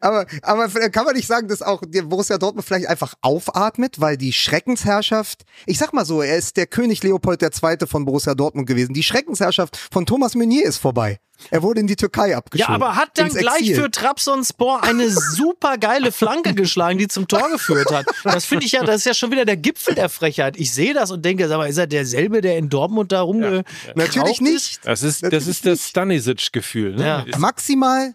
Aber, 0.00 0.26
aber 0.42 0.68
kann 0.90 1.04
man 1.04 1.14
nicht 1.14 1.26
sagen, 1.26 1.48
dass 1.48 1.62
auch 1.62 1.82
der 1.86 2.02
Borussia 2.02 2.38
Dortmund 2.38 2.66
vielleicht 2.66 2.88
einfach 2.88 3.14
aufatmet, 3.20 4.00
weil 4.00 4.16
die 4.16 4.32
Schreckensherrschaft, 4.32 5.44
ich 5.66 5.78
sag 5.78 5.92
mal 5.92 6.04
so, 6.04 6.22
er 6.22 6.36
ist 6.36 6.56
der 6.56 6.66
König 6.66 7.02
Leopold 7.02 7.42
II. 7.42 7.86
von 7.86 8.04
Borussia 8.04 8.34
Dortmund 8.34 8.66
gewesen. 8.66 8.94
Die 8.94 9.02
Schreckensherrschaft 9.02 9.76
von 9.76 10.06
Thomas 10.06 10.34
Meunier 10.34 10.64
ist 10.64 10.78
vorbei. 10.78 11.18
Er 11.50 11.62
wurde 11.62 11.80
in 11.80 11.86
die 11.86 11.96
Türkei 11.96 12.30
Ja, 12.30 12.38
abgeschoben. 12.38 12.74
aber 12.74 12.96
hat 12.96 13.10
dann 13.18 13.28
gleich 13.28 13.74
für 13.74 13.90
Trabzonspor 13.90 14.82
eine 14.84 15.10
super 15.34 15.78
geile 15.78 16.12
Flanke 16.12 16.54
geschlagen, 16.54 16.98
die 16.98 17.08
zum 17.08 17.26
Tor 17.28 17.50
geführt 17.50 17.92
hat. 17.92 18.06
Das 18.22 18.44
finde 18.44 18.66
ich 18.66 18.72
ja, 18.72 18.84
das 18.84 18.96
ist 18.96 19.06
ja 19.06 19.14
schon 19.14 19.30
wieder 19.30 19.44
der 19.44 19.56
Gipfel 19.56 19.94
der 19.94 20.08
Frechheit. 20.08 20.56
Ich 20.56 20.72
sehe 20.72 20.94
das 20.94 21.10
und 21.10 21.24
denke, 21.24 21.48
sag 21.48 21.58
mal, 21.58 21.68
ist 21.68 21.76
er 21.78 21.86
derselbe, 21.86 22.40
der 22.40 22.56
in 22.56 22.68
Dortmund 22.68 23.12
da 23.12 23.22
rumge 23.22 23.64
Natürlich 23.94 24.40
nicht. 24.40 24.80
Das 24.84 25.02
ist 25.02 25.22
das, 25.24 25.46
ist 25.46 25.66
das 25.66 25.88
Stanisic-Gefühl. 25.88 26.94
Ne? 26.96 27.04
Ja. 27.04 27.38
Maximal 27.38 28.14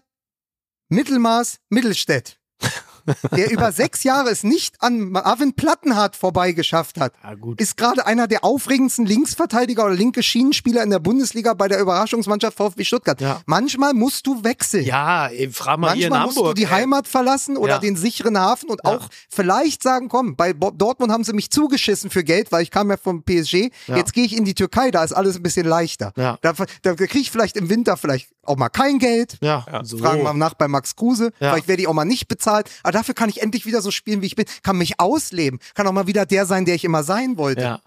Mittelmaß 0.90 1.58
Mittelstädt. 1.68 2.36
der 3.34 3.50
über 3.50 3.72
sechs 3.72 4.02
Jahre 4.04 4.28
es 4.28 4.44
nicht 4.44 4.74
an 4.82 5.00
Marvin 5.10 5.54
Plattenhardt 5.54 6.14
vorbeigeschafft 6.16 7.00
hat, 7.00 7.14
Ja, 7.24 7.34
gut. 7.34 7.58
ist 7.58 7.78
gerade 7.78 8.06
einer 8.06 8.26
der 8.26 8.44
aufregendsten 8.44 9.06
Linksverteidiger 9.06 9.86
oder 9.86 9.94
linke 9.94 10.22
Schienenspieler 10.22 10.82
in 10.82 10.90
der 10.90 10.98
Bundesliga 10.98 11.54
bei 11.54 11.66
der 11.66 11.80
Überraschungsmannschaft 11.80 12.58
VfB 12.58 12.84
Stuttgart. 12.84 13.18
Ja. 13.22 13.40
Manchmal 13.46 13.94
musst 13.94 14.26
du 14.26 14.44
wechseln. 14.44 14.84
Ja, 14.84 15.28
ey, 15.28 15.48
frag 15.50 15.78
mal 15.78 15.94
hier 15.94 16.08
in 16.08 16.10
Manchmal 16.10 16.26
musst 16.26 16.36
Hamburg. 16.36 16.54
du 16.54 16.60
die 16.60 16.66
ey. 16.66 16.70
Heimat 16.70 17.08
verlassen 17.08 17.56
oder 17.56 17.74
Ja. 17.74 17.78
den 17.78 17.96
sicheren 17.96 18.38
Hafen 18.38 18.68
und 18.68 18.84
auch 18.84 19.08
vielleicht 19.30 19.82
sagen, 19.82 20.10
komm, 20.10 20.36
bei 20.36 20.52
Dortmund 20.52 21.10
haben 21.10 21.24
sie 21.24 21.32
mich 21.32 21.50
zugeschissen 21.50 22.10
für 22.10 22.22
Geld, 22.22 22.52
weil 22.52 22.62
ich 22.62 22.70
kam 22.70 22.90
ja 22.90 22.98
vom 22.98 23.22
PSG. 23.22 23.70
Ja. 23.86 23.96
Jetzt 23.96 24.12
gehe 24.12 24.26
ich 24.26 24.36
in 24.36 24.44
die 24.44 24.54
Türkei, 24.54 24.90
da 24.90 25.02
ist 25.02 25.14
alles 25.14 25.36
ein 25.36 25.42
bisschen 25.42 25.66
leichter. 25.66 26.12
Ja. 26.18 26.36
Da, 26.42 26.52
da 26.82 26.94
kriege 26.94 27.18
ich 27.18 27.30
vielleicht 27.30 27.56
im 27.56 27.70
Winter 27.70 27.96
vielleicht 27.96 28.28
auch 28.50 28.56
mal 28.56 28.68
kein 28.68 28.98
Geld. 28.98 29.38
Ja, 29.40 29.64
so. 29.82 29.98
Fragen 29.98 30.22
wir 30.22 30.34
nach 30.34 30.54
bei 30.54 30.68
Max 30.68 30.96
Kruse. 30.96 31.32
Ja. 31.40 31.52
Vielleicht 31.52 31.68
werde 31.68 31.82
ich 31.82 31.88
auch 31.88 31.94
mal 31.94 32.04
nicht 32.04 32.28
bezahlt. 32.28 32.68
Aber 32.82 32.92
dafür 32.92 33.14
kann 33.14 33.28
ich 33.28 33.42
endlich 33.42 33.66
wieder 33.66 33.80
so 33.80 33.90
spielen, 33.90 34.22
wie 34.22 34.26
ich 34.26 34.36
bin. 34.36 34.46
Kann 34.62 34.76
mich 34.76 35.00
ausleben. 35.00 35.60
Kann 35.74 35.86
auch 35.86 35.92
mal 35.92 36.06
wieder 36.06 36.26
der 36.26 36.46
sein, 36.46 36.64
der 36.64 36.74
ich 36.74 36.84
immer 36.84 37.02
sein 37.02 37.36
wollte. 37.36 37.62
Ja. 37.62 37.80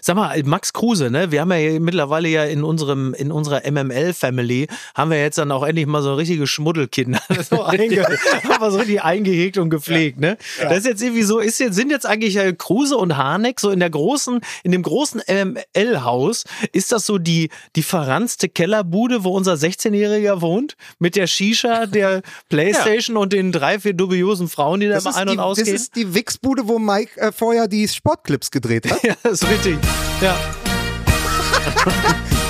Sag 0.00 0.16
mal, 0.16 0.40
Max 0.44 0.72
Kruse, 0.72 1.10
ne? 1.10 1.30
Wir 1.30 1.40
haben 1.42 1.52
ja 1.52 1.78
mittlerweile 1.80 2.28
ja 2.28 2.44
in 2.44 2.64
unserem, 2.64 3.14
in 3.14 3.30
unserer 3.32 3.62
MML-Family 3.70 4.68
haben 4.94 5.10
wir 5.10 5.20
jetzt 5.20 5.38
dann 5.38 5.52
auch 5.52 5.62
endlich 5.62 5.86
mal 5.86 6.02
so 6.02 6.14
richtige 6.14 6.46
Schmuddelkinder. 6.46 7.20
So 7.50 7.62
einge 7.64 8.02
haben 8.04 8.60
wir 8.60 8.70
so 8.70 8.78
richtig 8.78 9.02
eingehegt 9.02 9.58
und 9.58 9.70
gepflegt, 9.70 10.20
ne? 10.20 10.36
Das 10.60 10.78
ist 10.78 10.86
jetzt 10.86 11.02
irgendwie 11.02 11.22
so, 11.22 11.38
ist 11.38 11.58
jetzt, 11.58 11.74
sind 11.74 11.90
jetzt 11.90 12.06
eigentlich 12.06 12.36
äh, 12.36 12.52
Kruse 12.52 12.96
und 12.96 13.16
Harnik 13.16 13.60
so 13.60 13.70
in 13.70 13.80
der 13.80 13.90
großen, 13.90 14.40
in 14.62 14.72
dem 14.72 14.82
großen 14.82 15.20
MML-Haus, 15.26 16.44
ist 16.72 16.92
das 16.92 17.06
so 17.06 17.18
die, 17.18 17.50
die 17.76 17.82
verranzte 17.82 18.48
Kellerbude, 18.48 19.24
wo 19.24 19.30
unser 19.36 19.54
16-Jähriger 19.54 20.40
wohnt? 20.40 20.76
Mit 20.98 21.16
der 21.16 21.26
Shisha, 21.26 21.86
der 21.86 22.22
Playstation 22.48 23.16
und 23.16 23.32
den 23.32 23.52
drei, 23.52 23.78
vier 23.80 23.94
dubiosen 23.94 24.48
Frauen, 24.48 24.80
die 24.80 24.88
da 24.88 24.94
Das 24.94 25.04
immer 25.04 25.10
ist, 25.12 25.16
ein- 25.16 25.26
die, 25.26 25.30
und 25.32 25.38
das 25.38 25.44
ausgehen? 25.46 25.74
ist 25.76 25.96
die 25.96 26.14
Wichsbude, 26.14 26.68
wo 26.68 26.78
Mike 26.78 27.20
äh, 27.20 27.32
vorher 27.32 27.68
die 27.68 27.88
Sportclips 27.88 28.50
gedreht 28.50 28.90
hat. 28.90 29.02
ja, 29.02 29.14
das 29.22 29.42
ist 29.42 29.48
richtig. 29.50 29.78
Ja. 30.20 30.36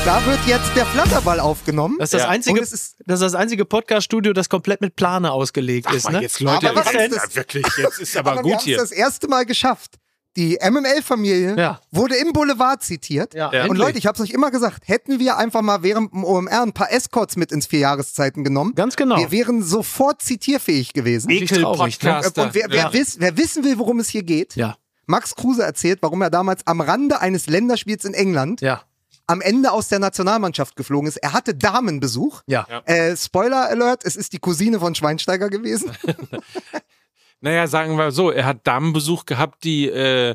da 0.04 0.24
wird 0.26 0.38
jetzt 0.46 0.74
der 0.74 0.86
Flatterball 0.86 1.40
aufgenommen. 1.40 1.96
Das 1.98 2.08
ist 2.08 2.14
das 2.14 2.22
Ja. 2.22 2.28
einzige, 2.28 2.60
ist- 2.60 2.96
das 3.06 3.20
ist 3.20 3.22
das 3.22 3.34
einzige 3.34 3.64
Podcast-Studio, 3.64 4.32
das 4.32 4.48
komplett 4.48 4.80
mit 4.80 4.96
Plane 4.96 5.30
ausgelegt 5.30 5.92
ist. 5.92 6.04
Mann, 6.04 6.14
Ne? 6.14 6.22
jetzt 6.22 6.40
Leute, 6.40 6.70
Aber 6.70 6.80
was 6.84 6.92
jetzt- 6.92 7.12
ist 7.12 7.16
das? 7.16 7.34
ja, 7.34 7.36
wirklich, 7.36 7.66
jetzt 7.78 8.00
ist 8.00 8.16
aber, 8.16 8.36
wir 8.36 8.42
gut 8.42 8.52
haben 8.52 8.58
es 8.58 8.64
hier. 8.64 8.78
das 8.78 8.92
erste 8.92 9.28
Mal 9.28 9.44
geschafft. 9.46 9.96
Die 10.36 10.58
MML-Familie 10.60 11.56
Ja. 11.58 11.80
wurde 11.90 12.14
im 12.16 12.32
Boulevard 12.32 12.82
zitiert. 12.84 13.34
Ja, 13.34 13.48
Und 13.48 13.54
endlich. 13.54 13.78
Leute, 13.78 13.98
ich 13.98 14.06
habe 14.06 14.14
es 14.14 14.20
euch 14.22 14.30
immer 14.30 14.52
gesagt, 14.52 14.86
hätten 14.86 15.18
wir 15.18 15.36
einfach 15.36 15.60
mal 15.60 15.82
während 15.82 16.12
dem 16.12 16.22
OMR 16.24 16.62
ein 16.62 16.72
paar 16.72 16.92
Escorts 16.92 17.36
mit 17.36 17.50
ins 17.50 17.66
Vierjahreszeiten 17.66 18.44
genommen, 18.44 18.74
Ganz 18.76 18.94
genau. 18.94 19.16
wir 19.18 19.32
wären 19.32 19.60
sofort 19.62 20.22
zitierfähig 20.22 20.92
gewesen. 20.92 21.30
Ekel-Podcaster. 21.30 22.44
Und 22.44 22.54
wer, 22.54 22.66
wer, 22.68 22.76
Ja. 22.76 22.92
wiss, 22.92 23.16
wer 23.18 23.36
wissen 23.36 23.64
will, 23.64 23.76
worum 23.78 23.98
es 23.98 24.08
hier 24.08 24.22
geht, 24.22 24.54
Ja, 24.54 24.76
Max 25.10 25.34
Kruse 25.34 25.62
erzählt, 25.62 25.98
warum 26.02 26.22
er 26.22 26.30
damals 26.30 26.66
am 26.66 26.80
Rande 26.80 27.20
eines 27.20 27.46
Länderspiels 27.46 28.04
in 28.04 28.14
England 28.14 28.60
ja, 28.60 28.82
am 29.26 29.40
Ende 29.40 29.70
aus 29.72 29.88
der 29.88 29.98
Nationalmannschaft 29.98 30.74
geflogen 30.76 31.08
ist. 31.08 31.16
Er 31.18 31.32
hatte 31.32 31.54
Damenbesuch. 31.54 32.42
ja. 32.46 32.66
Äh, 32.84 33.16
Spoiler 33.16 33.68
Alert, 33.68 34.04
es 34.04 34.16
ist 34.16 34.32
die 34.32 34.38
Cousine 34.38 34.80
von 34.80 34.94
Schweinsteiger 34.94 35.50
gewesen. 35.50 35.92
Naja, 37.42 37.66
sagen 37.66 37.96
wir 37.96 38.12
so, 38.12 38.30
er 38.30 38.44
hat 38.44 38.66
Damenbesuch 38.66 39.24
gehabt, 39.24 39.64
die 39.64 39.88
äh, 39.88 40.34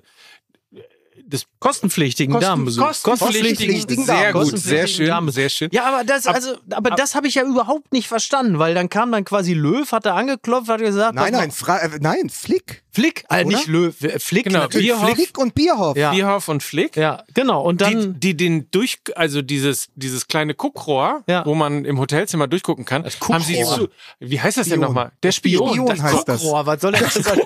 das 1.27 1.45
Kostenpflichtigen 1.59 2.33
Kosten- 2.33 2.45
Damenbesuch. 2.49 2.83
kostenpflichtigen 3.03 4.05
sehr 4.05 4.05
Damen. 4.05 4.33
gut, 4.33 4.41
Kostenpflichtigen 4.41 4.59
sehr 4.59 4.87
schön, 4.87 5.07
Damen. 5.07 5.31
sehr 5.31 5.49
schön. 5.49 5.69
Ja, 5.71 5.85
aber 5.85 6.03
das, 6.03 6.27
Ab- 6.27 6.35
also, 6.35 6.55
aber 6.71 6.91
das 6.91 7.15
habe 7.15 7.27
ich 7.27 7.35
ja 7.35 7.43
überhaupt 7.43 7.91
nicht 7.93 8.07
verstanden, 8.07 8.59
weil 8.59 8.75
dann 8.75 8.89
kam 8.89 9.11
dann 9.11 9.25
quasi 9.25 9.53
Löw, 9.53 9.91
hat 9.91 10.05
er 10.05 10.15
angeklopft, 10.15 10.69
hat 10.69 10.79
gesagt, 10.79 11.15
nein, 11.15 11.31
nein, 11.33 11.51
Fra 11.51 11.77
äh, 11.79 11.89
nein, 11.99 12.29
Flick. 12.29 12.83
Flick, 12.91 13.25
äh, 13.29 13.43
nicht 13.43 13.67
Löw, 13.67 13.93
äh, 14.03 14.19
Flick, 14.19 14.45
Genau, 14.45 14.67
Bierhoff. 14.69 15.13
Flick. 15.15 15.37
Und 15.37 15.53
Bierhoff. 15.53 15.97
Ja. 15.97 16.11
Bierhoff 16.11 16.47
und 16.47 16.63
Flick. 16.63 16.95
Ja, 16.95 17.23
genau. 17.33 17.61
Und 17.61 17.81
Die, 17.81 17.83
dann, 17.83 18.19
die 18.21 18.37
den 18.37 18.71
durch, 18.71 18.99
also 19.15 19.41
dieses, 19.41 19.87
dieses 19.95 20.27
kleine 20.27 20.53
Guckrohr, 20.55 21.21
Ja. 21.27 21.45
wo 21.45 21.55
man 21.55 21.83
im 21.83 21.99
Hotelzimmer 21.99 22.47
durchgucken 22.47 22.85
kann, 22.85 23.03
Das 23.03 23.19
haben 23.19 23.43
sie 23.43 23.61
zu, 23.63 23.89
wie 24.19 24.39
heißt 24.39 24.55
das 24.57 24.67
denn 24.67 24.75
Spion. 24.75 24.87
nochmal? 24.87 25.11
Der 25.23 25.33
Spion. 25.33 25.69
Spion 25.71 25.85
das 25.87 26.01
heißt 26.01 26.27
das. 26.29 26.41
Guckrohr, 26.41 26.65
was 26.65 26.79
soll 26.81 26.91
das 26.93 27.13
sein? 27.15 27.41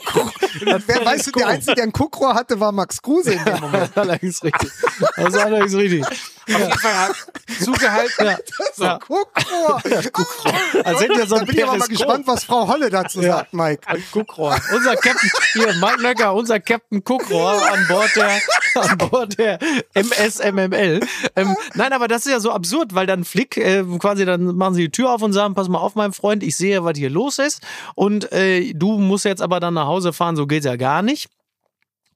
Wer 0.86 1.06
weißt 1.06 1.28
du, 1.28 1.32
der 1.32 1.48
Einzige, 1.48 1.76
der 1.76 1.84
ein 1.86 1.92
Guckrohr 1.94 2.36
hatte, 2.36 2.60
war 2.60 2.72
Max 2.72 3.02
Kruse 3.02 3.34
in 3.34 3.44
dem 3.44 3.59
Moment. 3.62 3.92
allerdings 3.98 4.44
richtig. 4.44 4.72
Das 5.16 5.28
ist 5.34 5.38
allerdings 5.38 5.74
richtig. 5.76 6.04
Auf 6.04 6.58
jeden 6.60 6.72
Fall 6.80 6.94
hat 6.94 7.16
zugehalten. 7.62 8.26
Ja. 8.26 8.38
So, 8.76 8.86
Guckrohr. 9.08 10.54
Als 10.86 11.02
hätte 11.02 11.20
er 11.20 11.28
so 11.28 11.36
da 11.36 11.42
ein 11.42 11.48
bin 11.48 11.58
ich 11.58 11.64
aber 11.64 11.78
mal 11.78 11.88
gespannt, 11.88 12.28
was 12.28 12.44
Frau 12.46 12.68
Holle 12.68 12.90
dazu 12.90 13.22
Ja. 13.22 13.38
sagt, 13.40 13.54
Mike. 13.54 13.82
Ein 13.88 14.02
Guckrohr. 14.12 14.58
Unser 14.74 14.96
Captain, 14.96 15.30
hier, 15.54 15.74
Mike 15.76 16.02
Nöcker, 16.02 16.34
unser 16.34 16.60
Captain 16.62 17.04
Guckrohr 17.04 17.62
an 17.70 17.86
Bord 17.90 18.16
der, 18.16 18.40
an 18.76 18.98
Bord 18.98 19.38
der 19.38 19.60
MSMML. 19.96 21.02
Ähm, 21.36 21.56
nein, 21.74 21.94
aber 21.94 22.08
das 22.08 22.26
ist 22.26 22.32
ja 22.32 22.40
so 22.40 22.52
absurd, 22.52 22.94
weil 22.96 23.06
dann 23.06 23.26
Flick, 23.26 23.58
äh, 23.58 23.84
quasi, 24.00 24.26
dann 24.26 24.56
machen 24.56 24.76
sie 24.76 24.84
die 24.84 24.92
Tür 24.92 25.12
auf 25.12 25.22
und 25.22 25.34
sagen, 25.34 25.56
pass 25.56 25.68
mal 25.68 25.80
auf, 25.80 25.96
mein 25.96 26.14
Freund, 26.14 26.42
ich 26.44 26.56
sehe, 26.56 26.84
was 26.84 26.98
hier 26.98 27.10
los 27.10 27.40
ist. 27.40 27.62
Und 27.96 28.32
äh, 28.32 28.74
du 28.74 28.98
musst 28.98 29.26
jetzt 29.26 29.42
aber 29.42 29.60
dann 29.60 29.74
nach 29.74 29.88
Hause 29.88 30.14
fahren, 30.14 30.36
so 30.36 30.48
geht's 30.48 30.66
ja 30.66 30.76
gar 30.78 31.02
nicht. 31.02 31.30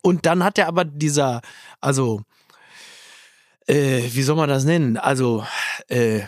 Und 0.04 0.26
dann 0.26 0.44
hat 0.44 0.58
er 0.58 0.68
aber 0.68 0.86
dieser, 0.86 1.42
also, 1.80 2.22
äh, 3.68 4.04
wie 4.12 4.22
soll 4.22 4.36
man 4.36 4.50
das 4.50 4.66
nennen? 4.66 4.98
Also, 4.98 5.46
äh, 5.88 6.22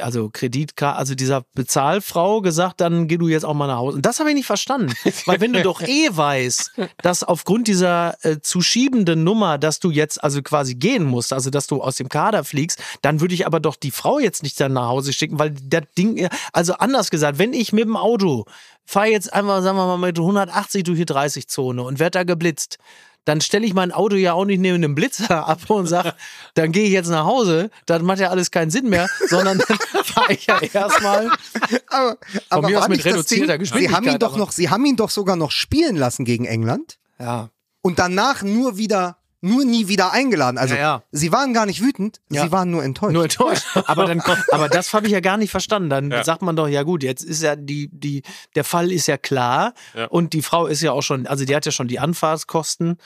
also 0.00 0.28
Kreditkarte, 0.30 0.98
also 0.98 1.14
dieser 1.14 1.44
Bezahlfrau 1.54 2.42
gesagt, 2.42 2.82
dann 2.82 3.08
geh 3.08 3.16
du 3.16 3.28
jetzt 3.28 3.44
auch 3.44 3.54
mal 3.54 3.66
nach 3.66 3.78
Hause. 3.78 3.96
Und 3.96 4.06
das 4.06 4.20
habe 4.20 4.28
ich 4.28 4.34
nicht 4.34 4.46
verstanden. 4.46 4.92
Weil 5.24 5.40
wenn 5.40 5.54
du 5.54 5.62
doch 5.62 5.80
eh 5.80 6.08
weißt, 6.10 6.72
dass 7.02 7.24
aufgrund 7.24 7.68
dieser 7.68 8.16
äh, 8.22 8.40
zu 8.40 8.60
schiebenden 8.60 9.24
Nummer, 9.24 9.56
dass 9.56 9.80
du 9.80 9.90
jetzt 9.90 10.22
also 10.22 10.42
quasi 10.42 10.74
gehen 10.74 11.04
musst, 11.04 11.32
also 11.32 11.48
dass 11.48 11.66
du 11.66 11.82
aus 11.82 11.96
dem 11.96 12.10
Kader 12.10 12.44
fliegst, 12.44 12.82
dann 13.00 13.20
würde 13.20 13.34
ich 13.34 13.46
aber 13.46 13.60
doch 13.60 13.76
die 13.76 13.90
Frau 13.90 14.18
jetzt 14.18 14.42
nicht 14.42 14.60
dann 14.60 14.74
nach 14.74 14.88
Hause 14.88 15.14
schicken, 15.14 15.38
weil 15.38 15.50
das 15.50 15.84
Ding, 15.96 16.28
also 16.52 16.74
anders 16.74 17.10
gesagt, 17.10 17.38
wenn 17.38 17.54
ich 17.54 17.72
mit 17.72 17.84
dem 17.84 17.96
Auto 17.96 18.44
fahre 18.84 19.06
jetzt 19.08 19.32
einfach, 19.32 19.62
sagen 19.62 19.76
wir 19.76 19.86
mal, 19.86 19.98
mit 19.98 20.18
180 20.18 20.84
durch 20.84 20.98
die 20.98 21.06
30-Zone 21.06 21.82
und 21.82 21.98
werde 21.98 22.18
da 22.18 22.24
geblitzt, 22.24 22.78
dann 23.24 23.40
stelle 23.40 23.64
ich 23.64 23.72
mein 23.72 23.92
Auto 23.92 24.16
ja 24.16 24.32
auch 24.32 24.44
nicht 24.44 24.58
neben 24.58 24.76
einem 24.76 24.94
Blitzer 24.96 25.46
ab 25.48 25.70
und 25.70 25.86
sage, 25.86 26.14
dann 26.54 26.72
gehe 26.72 26.84
ich 26.84 26.90
jetzt 26.90 27.08
nach 27.08 27.24
Hause, 27.24 27.70
dann 27.86 28.04
macht 28.04 28.18
ja 28.18 28.30
alles 28.30 28.50
keinen 28.50 28.70
Sinn 28.70 28.88
mehr, 28.88 29.08
sondern 29.28 29.58
dann 29.58 29.78
fahre 30.04 30.32
ich 30.32 30.46
ja 30.46 30.58
erstmal. 30.60 31.30
Aber, 31.88 32.16
aber 32.48 32.68
mir 32.68 32.80
aus 32.80 32.88
mit 32.88 33.04
reduzierter 33.04 33.58
Ding, 33.58 33.66
Sie 33.66 33.72
haben 33.72 33.78
ihn 33.80 33.88
Geschwindigkeit, 33.90 34.22
doch 34.22 34.36
noch, 34.36 34.50
Sie 34.52 34.70
haben 34.70 34.84
ihn 34.84 34.96
doch 34.96 35.10
sogar 35.10 35.36
noch 35.36 35.52
spielen 35.52 35.96
lassen 35.96 36.24
gegen 36.24 36.44
England 36.46 36.98
Ja. 37.20 37.50
und 37.82 37.98
danach 38.00 38.42
nur 38.42 38.76
wieder, 38.76 39.18
nur 39.44 39.64
nie 39.64 39.88
wieder 39.88 40.12
eingeladen. 40.12 40.56
Also 40.56 40.74
Ja, 40.74 40.80
ja. 40.80 41.02
Sie 41.10 41.30
waren 41.32 41.52
gar 41.52 41.66
nicht 41.66 41.82
wütend, 41.82 42.20
Ja. 42.30 42.44
Sie 42.44 42.52
waren 42.52 42.70
nur 42.70 42.82
enttäuscht. 42.84 43.12
Nur 43.12 43.24
enttäuscht. 43.24 43.66
Aber, 43.86 44.06
dann, 44.06 44.22
aber 44.52 44.68
das 44.68 44.94
habe 44.94 45.06
ich 45.06 45.12
ja 45.12 45.20
gar 45.20 45.36
nicht 45.36 45.50
verstanden. 45.50 45.90
Dann 45.90 46.10
Ja. 46.10 46.22
sagt 46.24 46.42
man 46.42 46.56
doch, 46.56 46.68
ja 46.68 46.84
gut, 46.84 47.02
jetzt 47.02 47.22
ist 47.24 47.42
ja 47.42 47.56
die, 47.56 47.90
die, 47.92 48.22
der 48.54 48.64
Fall 48.64 48.90
ist 48.92 49.08
ja 49.08 49.18
klar 49.18 49.74
Ja. 49.94 50.06
und 50.06 50.32
die 50.32 50.42
Frau 50.42 50.66
ist 50.66 50.80
ja 50.80 50.92
auch 50.92 51.02
schon, 51.02 51.26
also 51.26 51.44
die 51.44 51.54
hat 51.54 51.66
ja 51.66 51.72
schon 51.72 51.88
die 51.88 51.98
Anfahrtskosten 51.98 52.96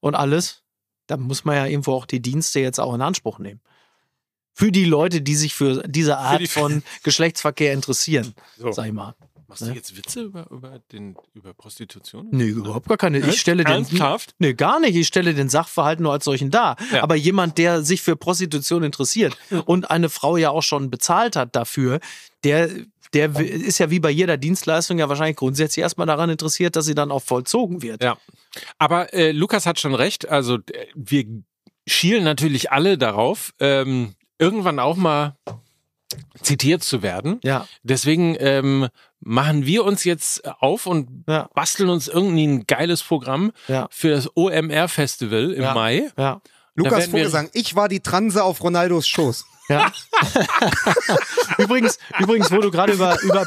und 0.00 0.14
alles. 0.14 0.62
Da 1.06 1.16
muss 1.16 1.44
man 1.44 1.56
ja 1.56 1.66
irgendwo 1.66 1.92
auch 1.94 2.06
die 2.06 2.20
Dienste 2.20 2.60
jetzt 2.60 2.80
auch 2.80 2.92
in 2.94 3.00
Anspruch 3.00 3.38
nehmen. 3.38 3.60
Für 4.52 4.72
die 4.72 4.84
Leute, 4.84 5.20
die 5.20 5.34
sich 5.36 5.54
für 5.54 5.82
diese 5.86 6.18
Art 6.18 6.40
die- 6.40 6.46
von 6.46 6.82
Geschlechtsverkehr 7.04 7.72
interessieren, 7.72 8.34
So. 8.58 8.72
sag 8.72 8.86
ich 8.86 8.92
mal. 8.92 9.14
Machst 9.46 9.62
du 9.62 9.72
jetzt 9.72 9.96
Witze 9.96 10.22
über, 10.22 10.50
über, 10.50 10.80
den, 10.92 11.16
über 11.34 11.52
Prostitution? 11.52 12.28
Nee, 12.30 12.48
überhaupt 12.48 12.88
gar 12.88 12.96
keine. 12.96 13.18
Ich 13.18 13.40
stelle 13.40 13.64
den, 13.64 13.72
Ernsthaft? 13.72 14.34
Nee, 14.38 14.54
gar 14.54 14.80
nicht. 14.80 14.96
Ich 14.96 15.06
stelle 15.06 15.34
den 15.34 15.48
Sachverhalt 15.48 16.00
nur 16.00 16.12
als 16.12 16.24
solchen 16.24 16.50
dar. 16.50 16.76
Ja. 16.92 17.02
Aber 17.02 17.14
jemand, 17.14 17.58
der 17.58 17.82
sich 17.82 18.02
für 18.02 18.16
Prostitution 18.16 18.82
interessiert 18.82 19.36
und 19.66 19.90
eine 19.90 20.08
Frau 20.08 20.36
ja 20.36 20.50
auch 20.50 20.62
schon 20.62 20.90
bezahlt 20.90 21.36
hat 21.36 21.54
dafür, 21.54 22.00
der, 22.42 22.70
der 23.12 23.38
ist 23.38 23.78
ja 23.78 23.90
wie 23.90 24.00
bei 24.00 24.10
jeder 24.10 24.36
Dienstleistung 24.36 24.98
ja 24.98 25.08
wahrscheinlich 25.08 25.36
grundsätzlich 25.36 25.82
erstmal 25.82 26.06
daran 26.06 26.30
interessiert, 26.30 26.76
dass 26.76 26.86
sie 26.86 26.94
dann 26.94 27.10
auch 27.10 27.22
vollzogen 27.22 27.82
wird. 27.82 28.02
Ja. 28.02 28.16
Aber 28.78 29.12
äh, 29.12 29.32
Lukas 29.32 29.66
hat 29.66 29.78
schon 29.78 29.94
recht. 29.94 30.28
Also 30.28 30.58
wir 30.94 31.26
schielen 31.86 32.24
natürlich 32.24 32.72
alle 32.72 32.96
darauf, 32.96 33.52
ähm, 33.60 34.14
irgendwann 34.38 34.78
auch 34.78 34.96
mal 34.96 35.36
zitiert 36.40 36.82
zu 36.82 37.02
werden. 37.02 37.40
Ja. 37.42 37.66
Deswegen 37.82 38.36
ähm, 38.38 38.88
machen 39.24 39.66
wir 39.66 39.84
uns 39.84 40.04
jetzt 40.04 40.44
auf 40.60 40.86
und 40.86 41.24
Ja. 41.26 41.48
basteln 41.54 41.88
uns 41.88 42.08
irgendwie 42.08 42.46
ein 42.46 42.66
geiles 42.66 43.02
Programm 43.02 43.52
Ja. 43.68 43.88
für 43.90 44.10
das 44.10 44.28
OMR-Festival 44.36 45.52
im 45.52 45.62
Ja. 45.62 45.74
Mai. 45.74 46.10
Ja. 46.16 46.40
Lukas 46.76 47.06
Vogelsang, 47.06 47.50
ich 47.52 47.76
war 47.76 47.88
die 47.88 48.00
Transe 48.00 48.42
auf 48.42 48.62
Ronaldos 48.62 49.06
Schoß. 49.08 49.46
Ja. 49.68 49.90
übrigens, 51.58 51.98
übrigens, 52.18 52.50
wo 52.50 52.58
du 52.58 52.70
gerade 52.70 52.92
über, 52.92 53.20
über, 53.22 53.46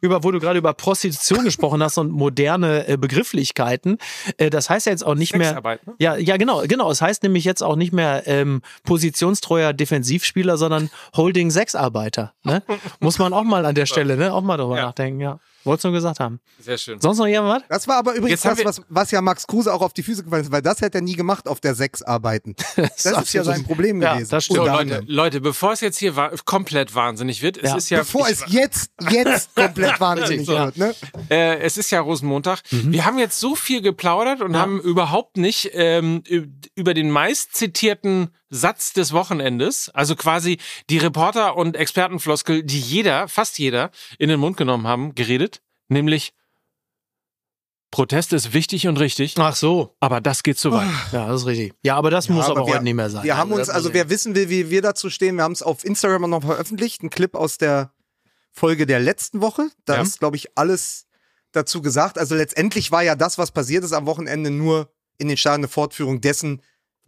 über, 0.00 0.24
wo 0.24 0.30
du 0.30 0.38
gerade 0.38 0.58
über 0.58 0.72
Prostitution 0.74 1.44
gesprochen 1.44 1.82
hast 1.82 1.98
und 1.98 2.10
moderne 2.12 2.86
äh, 2.88 2.96
Begrifflichkeiten, 2.96 3.98
äh, 4.36 4.50
das 4.50 4.70
heißt 4.70 4.86
ja 4.86 4.92
jetzt 4.92 5.04
auch 5.04 5.14
nicht 5.14 5.34
mehr. 5.36 5.60
Ne? 5.60 5.78
Ja, 5.98 6.16
ja, 6.16 6.36
genau, 6.36 6.62
genau. 6.62 6.90
Es 6.90 7.02
heißt 7.02 7.22
nämlich 7.22 7.44
jetzt 7.44 7.62
auch 7.62 7.76
nicht 7.76 7.92
mehr 7.92 8.22
ähm, 8.26 8.62
positionstreuer 8.84 9.72
Defensivspieler, 9.72 10.56
sondern 10.56 10.90
Holding 11.16 11.50
Sechsarbeiter. 11.50 12.34
Ne? 12.44 12.62
Muss 13.00 13.18
man 13.18 13.32
auch 13.32 13.44
mal 13.44 13.66
an 13.66 13.74
der 13.74 13.86
Stelle, 13.86 14.16
ne? 14.16 14.32
Auch 14.32 14.42
mal 14.42 14.56
drüber 14.56 14.76
Ja. 14.76 14.82
nachdenken, 14.86 15.20
ja. 15.20 15.38
Wolltest 15.68 15.84
du 15.84 15.88
nur 15.88 15.96
gesagt 15.98 16.18
haben. 16.20 16.40
Sehr 16.58 16.78
schön. 16.78 17.00
Sonst 17.00 17.18
noch 17.18 17.26
jemand? 17.26 17.64
Das 17.68 17.86
war 17.86 17.96
aber 17.98 18.14
übrigens 18.14 18.42
Jetzt 18.42 18.58
das, 18.58 18.64
was, 18.64 18.82
was 18.88 19.10
ja 19.10 19.20
Max 19.20 19.46
Kruse 19.46 19.72
auch 19.72 19.82
auf 19.82 19.92
die 19.92 20.02
Füße 20.02 20.24
gefallen 20.24 20.42
ist, 20.42 20.50
weil 20.50 20.62
das 20.62 20.80
hätte 20.80 20.98
er 20.98 21.02
nie 21.02 21.14
gemacht 21.14 21.46
auf 21.46 21.60
der 21.60 21.74
Sechs 21.74 22.02
arbeiten. 22.02 22.56
Das, 22.76 23.04
ist 23.22 23.32
ja 23.32 23.44
sein 23.44 23.64
Problem 23.64 24.00
Ja, 24.02 24.14
gewesen. 24.14 24.30
das 24.30 24.44
stimmt. 24.46 24.58
So, 24.60 24.64
Leute. 24.66 25.02
Leute, 25.06 25.40
bevor 25.40 25.72
es 25.72 25.80
jetzt 25.80 25.98
hier 25.98 26.16
wa 26.16 26.30
komplett 26.44 26.94
wahnsinnig 26.94 27.42
wird, 27.42 27.56
es 27.58 27.70
Ja. 27.70 27.76
ist 27.76 27.90
ja, 27.90 27.98
Bevor 27.98 28.28
es 28.28 28.44
jetzt, 28.48 28.90
jetzt 29.10 29.54
komplett 29.54 30.00
wahnsinnig 30.00 30.46
So. 30.46 30.52
wird, 30.54 30.76
ne? 30.78 30.94
äh, 31.30 31.58
es 31.60 31.76
ist 31.76 31.90
ja 31.90 32.00
Rosenmontag. 32.00 32.60
Mhm. 32.70 32.92
Wir 32.92 33.04
haben 33.04 33.18
jetzt 33.18 33.38
so 33.40 33.54
viel 33.54 33.82
geplaudert 33.82 34.40
und 34.40 34.56
haben 34.56 34.80
überhaupt 34.80 35.36
nicht 35.36 35.70
ähm, 35.74 36.22
über 36.74 36.94
den 36.94 37.10
meist 37.10 37.54
zitierten 37.56 38.30
Satz 38.50 38.92
des 38.94 39.12
Wochenendes, 39.12 39.90
also 39.90 40.16
quasi 40.16 40.58
die 40.88 40.98
Reporter 40.98 41.56
und 41.56 41.76
Expertenfloskel, 41.76 42.62
die 42.62 42.80
jeder, 42.80 43.28
fast 43.28 43.58
jeder, 43.58 43.90
in 44.18 44.28
den 44.28 44.40
Mund 44.40 44.56
genommen 44.56 44.86
haben, 44.86 45.14
geredet, 45.14 45.60
nämlich 45.88 46.32
Protest 47.90 48.34
ist 48.34 48.52
wichtig 48.52 48.86
und 48.86 48.98
richtig, 48.98 49.34
Ach 49.38 49.56
so. 49.56 49.96
aber 49.98 50.20
das 50.20 50.42
geht 50.42 50.58
zu 50.58 50.72
weit. 50.72 50.88
Ja, 51.12 51.28
das 51.28 51.42
ist 51.42 51.46
richtig. 51.46 51.72
Ja, 51.82 51.96
aber 51.96 52.10
das 52.10 52.28
muss 52.28 52.44
aber, 52.46 52.66
wir, 52.66 52.74
heute 52.74 52.84
nicht 52.84 52.94
mehr 52.94 53.08
sein. 53.08 53.24
Wir 53.24 53.38
haben 53.38 53.50
uns, 53.50 53.70
also 53.70 53.94
wer 53.94 54.10
wissen 54.10 54.34
will, 54.34 54.50
wie 54.50 54.68
wir 54.68 54.82
dazu 54.82 55.08
stehen, 55.08 55.36
wir 55.36 55.44
haben 55.44 55.52
es 55.52 55.62
auf 55.62 55.84
Instagram 55.84 56.24
auch 56.24 56.28
noch 56.28 56.42
veröffentlicht, 56.42 57.02
ein 57.02 57.08
Clip 57.08 57.34
aus 57.34 57.56
der 57.56 57.92
Folge 58.52 58.84
der 58.84 59.00
letzten 59.00 59.40
Woche. 59.40 59.70
Da 59.86 59.96
Ja. 59.96 60.02
ist, 60.02 60.18
glaube 60.18 60.36
ich, 60.36 60.56
alles 60.58 61.06
dazu 61.52 61.80
gesagt. 61.80 62.18
Also 62.18 62.34
letztendlich 62.34 62.92
war 62.92 63.02
ja 63.02 63.14
das, 63.16 63.38
was 63.38 63.52
passiert 63.52 63.84
ist 63.84 63.92
am 63.94 64.04
Wochenende, 64.04 64.50
nur 64.50 64.92
in 65.16 65.28
den 65.28 65.38
Staaten 65.38 65.60
eine 65.60 65.68
Fortführung 65.68 66.20
dessen, 66.20 66.60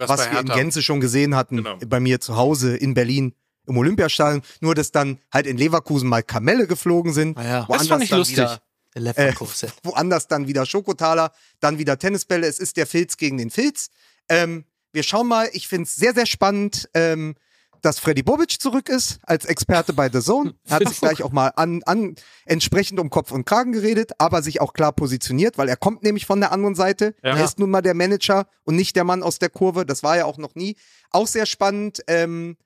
was, 0.08 0.26
bei 0.26 0.32
wir 0.32 0.40
in 0.40 0.46
Gänze 0.46 0.82
schon 0.82 1.00
gesehen 1.00 1.34
hatten, 1.34 1.58
Genau. 1.58 1.76
bei 1.86 2.00
mir 2.00 2.20
zu 2.20 2.36
Hause 2.36 2.76
in 2.76 2.94
Berlin 2.94 3.34
im 3.66 3.76
Olympiastadion. 3.76 4.42
Nur, 4.60 4.74
dass 4.74 4.90
dann 4.92 5.18
halt 5.32 5.46
in 5.46 5.56
Leverkusen 5.56 6.08
mal 6.08 6.22
Kamelle 6.22 6.66
geflogen 6.66 7.12
sind. 7.12 7.36
Ah 7.38 7.42
ja. 7.44 7.58
Das 7.60 7.68
woanders 7.68 7.88
fand 7.88 8.02
ich 8.04 8.10
dann 8.10 8.18
lustig. 8.18 8.36
Wieder, 8.38 8.60
Leverkusen. 8.94 9.70
woanders 9.84 10.26
dann 10.28 10.48
wieder 10.48 10.66
Schokotaler, 10.66 11.32
dann 11.60 11.78
wieder 11.78 11.98
Tennisbälle. 11.98 12.46
Es 12.46 12.58
ist 12.58 12.76
der 12.76 12.86
Filz 12.86 13.16
gegen 13.16 13.38
den 13.38 13.50
Filz. 13.50 13.90
Ähm, 14.28 14.64
wir 14.92 15.02
schauen 15.02 15.28
mal, 15.28 15.48
ich 15.52 15.68
finde 15.68 15.84
es 15.84 15.94
sehr, 15.94 16.14
sehr 16.14 16.26
spannend, 16.26 16.88
ähm, 16.94 17.36
dass 17.82 17.98
Freddy 17.98 18.22
Bobic 18.22 18.60
zurück 18.60 18.88
ist 18.88 19.18
als 19.22 19.44
Experte 19.44 19.92
bei 19.92 20.10
The 20.10 20.20
Zone. 20.20 20.54
Er 20.66 20.76
hat 20.76 20.88
sich 20.88 21.00
gleich 21.00 21.22
auch 21.22 21.32
mal 21.32 21.48
an, 21.56 21.82
an 21.84 22.14
entsprechend 22.44 23.00
um 23.00 23.10
Kopf 23.10 23.32
und 23.32 23.44
Kragen 23.44 23.72
geredet, 23.72 24.12
aber 24.18 24.42
sich 24.42 24.60
auch 24.60 24.72
klar 24.72 24.92
positioniert, 24.92 25.58
weil 25.58 25.68
er 25.68 25.76
kommt 25.76 26.02
nämlich 26.02 26.26
von 26.26 26.40
der 26.40 26.52
anderen 26.52 26.74
Seite. 26.74 27.14
Ja. 27.22 27.36
Er 27.36 27.44
ist 27.44 27.58
nun 27.58 27.70
mal 27.70 27.82
der 27.82 27.94
Manager 27.94 28.46
und 28.64 28.76
nicht 28.76 28.96
der 28.96 29.04
Mann 29.04 29.22
aus 29.22 29.38
der 29.38 29.50
Kurve. 29.50 29.86
Das 29.86 30.02
war 30.02 30.16
ja 30.16 30.24
auch 30.24 30.38
noch 30.38 30.54
nie. 30.54 30.76
Auch 31.10 31.26
sehr 31.26 31.46
spannend. 31.46 32.02
Ähm, 32.06 32.56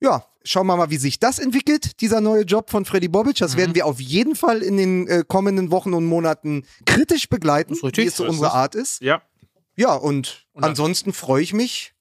ja, 0.00 0.24
schauen 0.44 0.66
wir 0.66 0.76
mal, 0.76 0.90
wie 0.90 0.96
sich 0.96 1.18
das 1.18 1.38
entwickelt, 1.38 2.00
dieser 2.00 2.20
neue 2.20 2.42
Job 2.42 2.70
von 2.70 2.84
Freddy 2.84 3.08
Bobic. 3.08 3.36
Das 3.36 3.56
werden 3.56 3.74
wir 3.74 3.86
auf 3.86 4.00
jeden 4.00 4.34
Fall 4.34 4.62
in 4.62 4.76
den 4.76 5.06
äh, 5.06 5.24
kommenden 5.26 5.70
Wochen 5.70 5.92
und 5.92 6.06
Monaten 6.06 6.64
kritisch 6.86 7.28
begleiten, 7.28 7.74
richtig. 7.74 7.96
wie 7.96 8.08
es 8.08 8.16
so 8.16 8.26
unsere. 8.26 8.52
Art 8.52 8.74
ist. 8.74 9.02
Ja. 9.02 9.22
Ja, 9.76 9.94
und, 9.94 10.46
Und 10.52 10.64
ansonsten 10.64 11.12
freue 11.12 11.42
ich 11.42 11.52
mich 11.52 11.94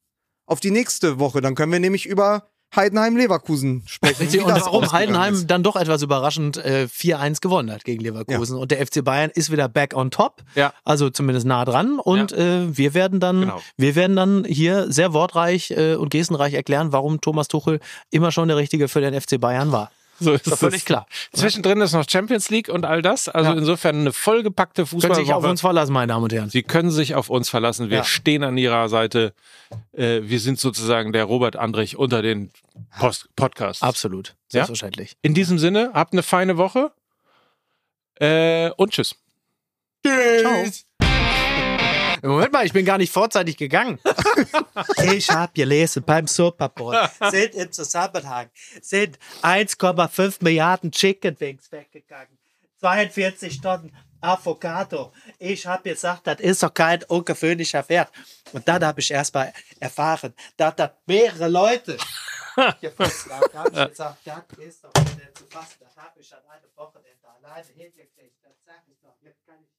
auf 0.50 0.60
die 0.60 0.72
nächste 0.72 1.20
Woche. 1.20 1.42
Dann 1.42 1.56
können 1.56 1.72
wir 1.72 1.80
nämlich 1.80 2.06
über 2.06 2.44
Heidenheim-Leverkusen 2.76 3.84
sprechen. 3.88 4.22
Richtig, 4.22 4.44
und 4.44 4.50
warum 4.54 4.92
Heidenheim 4.92 5.34
ist. 5.34 5.48
dann 5.48 5.64
doch 5.64 5.76
etwas 5.76 6.02
überraschend 6.04 6.58
äh, 6.58 6.88
4-1 6.92 7.42
gewonnen 7.42 7.72
hat 7.72 7.84
gegen 7.84 8.04
Leverkusen. 8.04 8.58
Und 8.58 8.72
der 8.72 8.86
FC 8.86 9.04
Bayern 9.04 9.32
ist 9.34 9.52
wieder 9.52 9.68
back 9.68 9.96
on 9.96 10.12
top. 10.12 10.44
Ja. 10.56 10.74
Also 10.84 11.10
zumindest 11.10 11.48
nah 11.48 11.66
dran. 11.66 12.00
Und 12.00 12.32
äh, 12.32 12.76
wir 12.78 12.94
werden 12.94 13.20
dann, 13.20 13.42
Genau. 13.42 13.62
wir 13.78 13.96
werden 13.96 14.16
dann 14.16 14.46
hier 14.46 14.92
sehr 14.92 15.14
wortreich 15.14 15.72
äh, 15.72 15.96
und 15.96 16.10
gestenreich 16.10 16.54
erklären, 16.54 16.92
warum 16.92 17.22
Thomas 17.22 17.48
Tuchel 17.48 17.80
immer 18.12 18.32
schon 18.32 18.48
der 18.48 18.58
Richtige 18.58 18.88
für 18.88 19.02
den 19.02 19.20
FC 19.20 19.40
Bayern 19.40 19.72
war. 19.72 19.92
So 20.20 20.34
ist 20.34 20.46
Das 20.48 20.54
ist 20.54 20.60
völlig 20.60 20.86
klar. 20.86 21.06
Zwischendrin 21.34 21.80
ist 21.82 21.94
noch 21.94 22.06
Champions 22.10 22.50
League 22.50 22.70
und 22.70 22.86
all 22.86 23.02
das. 23.02 23.30
Also 23.30 23.52
Ja. 23.52 23.58
insofern 23.58 24.02
eine 24.02 24.14
vollgepackte 24.14 24.86
Können 24.86 25.02
Sie 25.16 25.22
sich 25.22 25.34
auf 25.34 25.44
uns 25.44 25.62
verlassen, 25.62 25.94
meine 25.94 26.08
Damen 26.12 26.24
und 26.24 26.34
Herren. 26.34 26.50
Sie 26.50 26.64
können 26.64 26.92
sich 26.92 27.16
auf 27.16 27.30
uns 27.30 27.50
verlassen. 27.50 27.90
Wir 27.90 27.98
Ja. 27.98 28.04
stehen 28.04 28.44
an 28.44 28.58
Ihrer 28.58 28.90
Seite. 28.90 29.34
Äh, 29.94 30.22
wir 30.24 30.40
sind 30.40 30.60
sozusagen 30.60 31.14
der 31.14 31.24
Robert 31.26 31.56
Andrich 31.56 31.98
unter 31.98 32.22
den 32.22 32.52
Post 33.00 33.30
Podcasts. 33.36 33.82
Absolut. 33.84 34.30
Ja? 34.52 34.66
Selbstverständlich. 34.66 35.16
In 35.22 35.34
diesem 35.34 35.60
Sinne, 35.60 35.92
habt 35.94 36.14
eine 36.14 36.24
feine 36.24 36.58
Woche. 36.58 36.92
Äh, 38.16 38.72
und 38.78 38.92
tschüss. 38.92 39.16
Tschüss. 40.06 40.86
Moment 42.22 42.52
mal, 42.52 42.66
ich 42.66 42.74
bin 42.74 42.86
gar 42.86 42.98
nicht 42.98 43.12
vorzeitig 43.12 43.58
gegangen. 43.58 44.00
ich 45.14 45.30
habe 45.30 45.52
gelesen 45.54 46.04
beim 46.04 46.28
Super 46.28 46.70
Bowl 46.70 46.96
sind 47.30 47.56
im 47.56 47.72
Zusammenhang 47.72 48.50
sind 48.82 49.18
1,5 49.42 50.44
Milliarden 50.44 50.92
Chicken 50.92 51.40
Wings 51.40 51.72
weggegangen. 51.72 52.38
42 52.80 53.62
Tonnen 53.62 53.96
Avocado. 54.22 55.14
Ich 55.38 55.66
habe 55.66 55.90
gesagt, 55.90 56.28
das 56.28 56.40
ist 56.40 56.64
doch 56.64 56.74
kein 56.74 57.04
ungewöhnlicher 57.04 57.88
Wert. 57.88 58.12
Und 58.52 58.68
dann 58.68 58.84
habe 58.84 59.00
ich 59.00 59.12
erst 59.12 59.34
mal 59.34 59.54
erfahren, 59.80 60.34
dass 60.58 60.76
das 60.76 60.92
mehrere 61.06 61.48
Leute 61.48 61.98
gefressen 62.82 63.32
haben. 63.32 63.50
Da 63.54 63.60
habe 63.64 63.82
ich 63.82 63.90
gesagt, 63.90 64.20
das 64.26 64.66
ist 64.66 64.84
doch 64.84 64.94
nicht 64.94 65.38
zu 65.38 65.46
fassen. 65.46 65.78
Das 65.80 65.96
habe 65.98 66.20
ich 66.20 66.34
an 66.34 66.42
einem 66.50 66.70
Wochenende 66.76 67.28
alleine 67.28 67.68
hingekriegt. 67.76 68.36
Das 68.44 68.54
sage 68.66 68.84
ich 68.92 69.00
doch. 69.02 69.16
Jetzt 69.22 69.46
kann 69.46 69.56
ich 69.62 69.79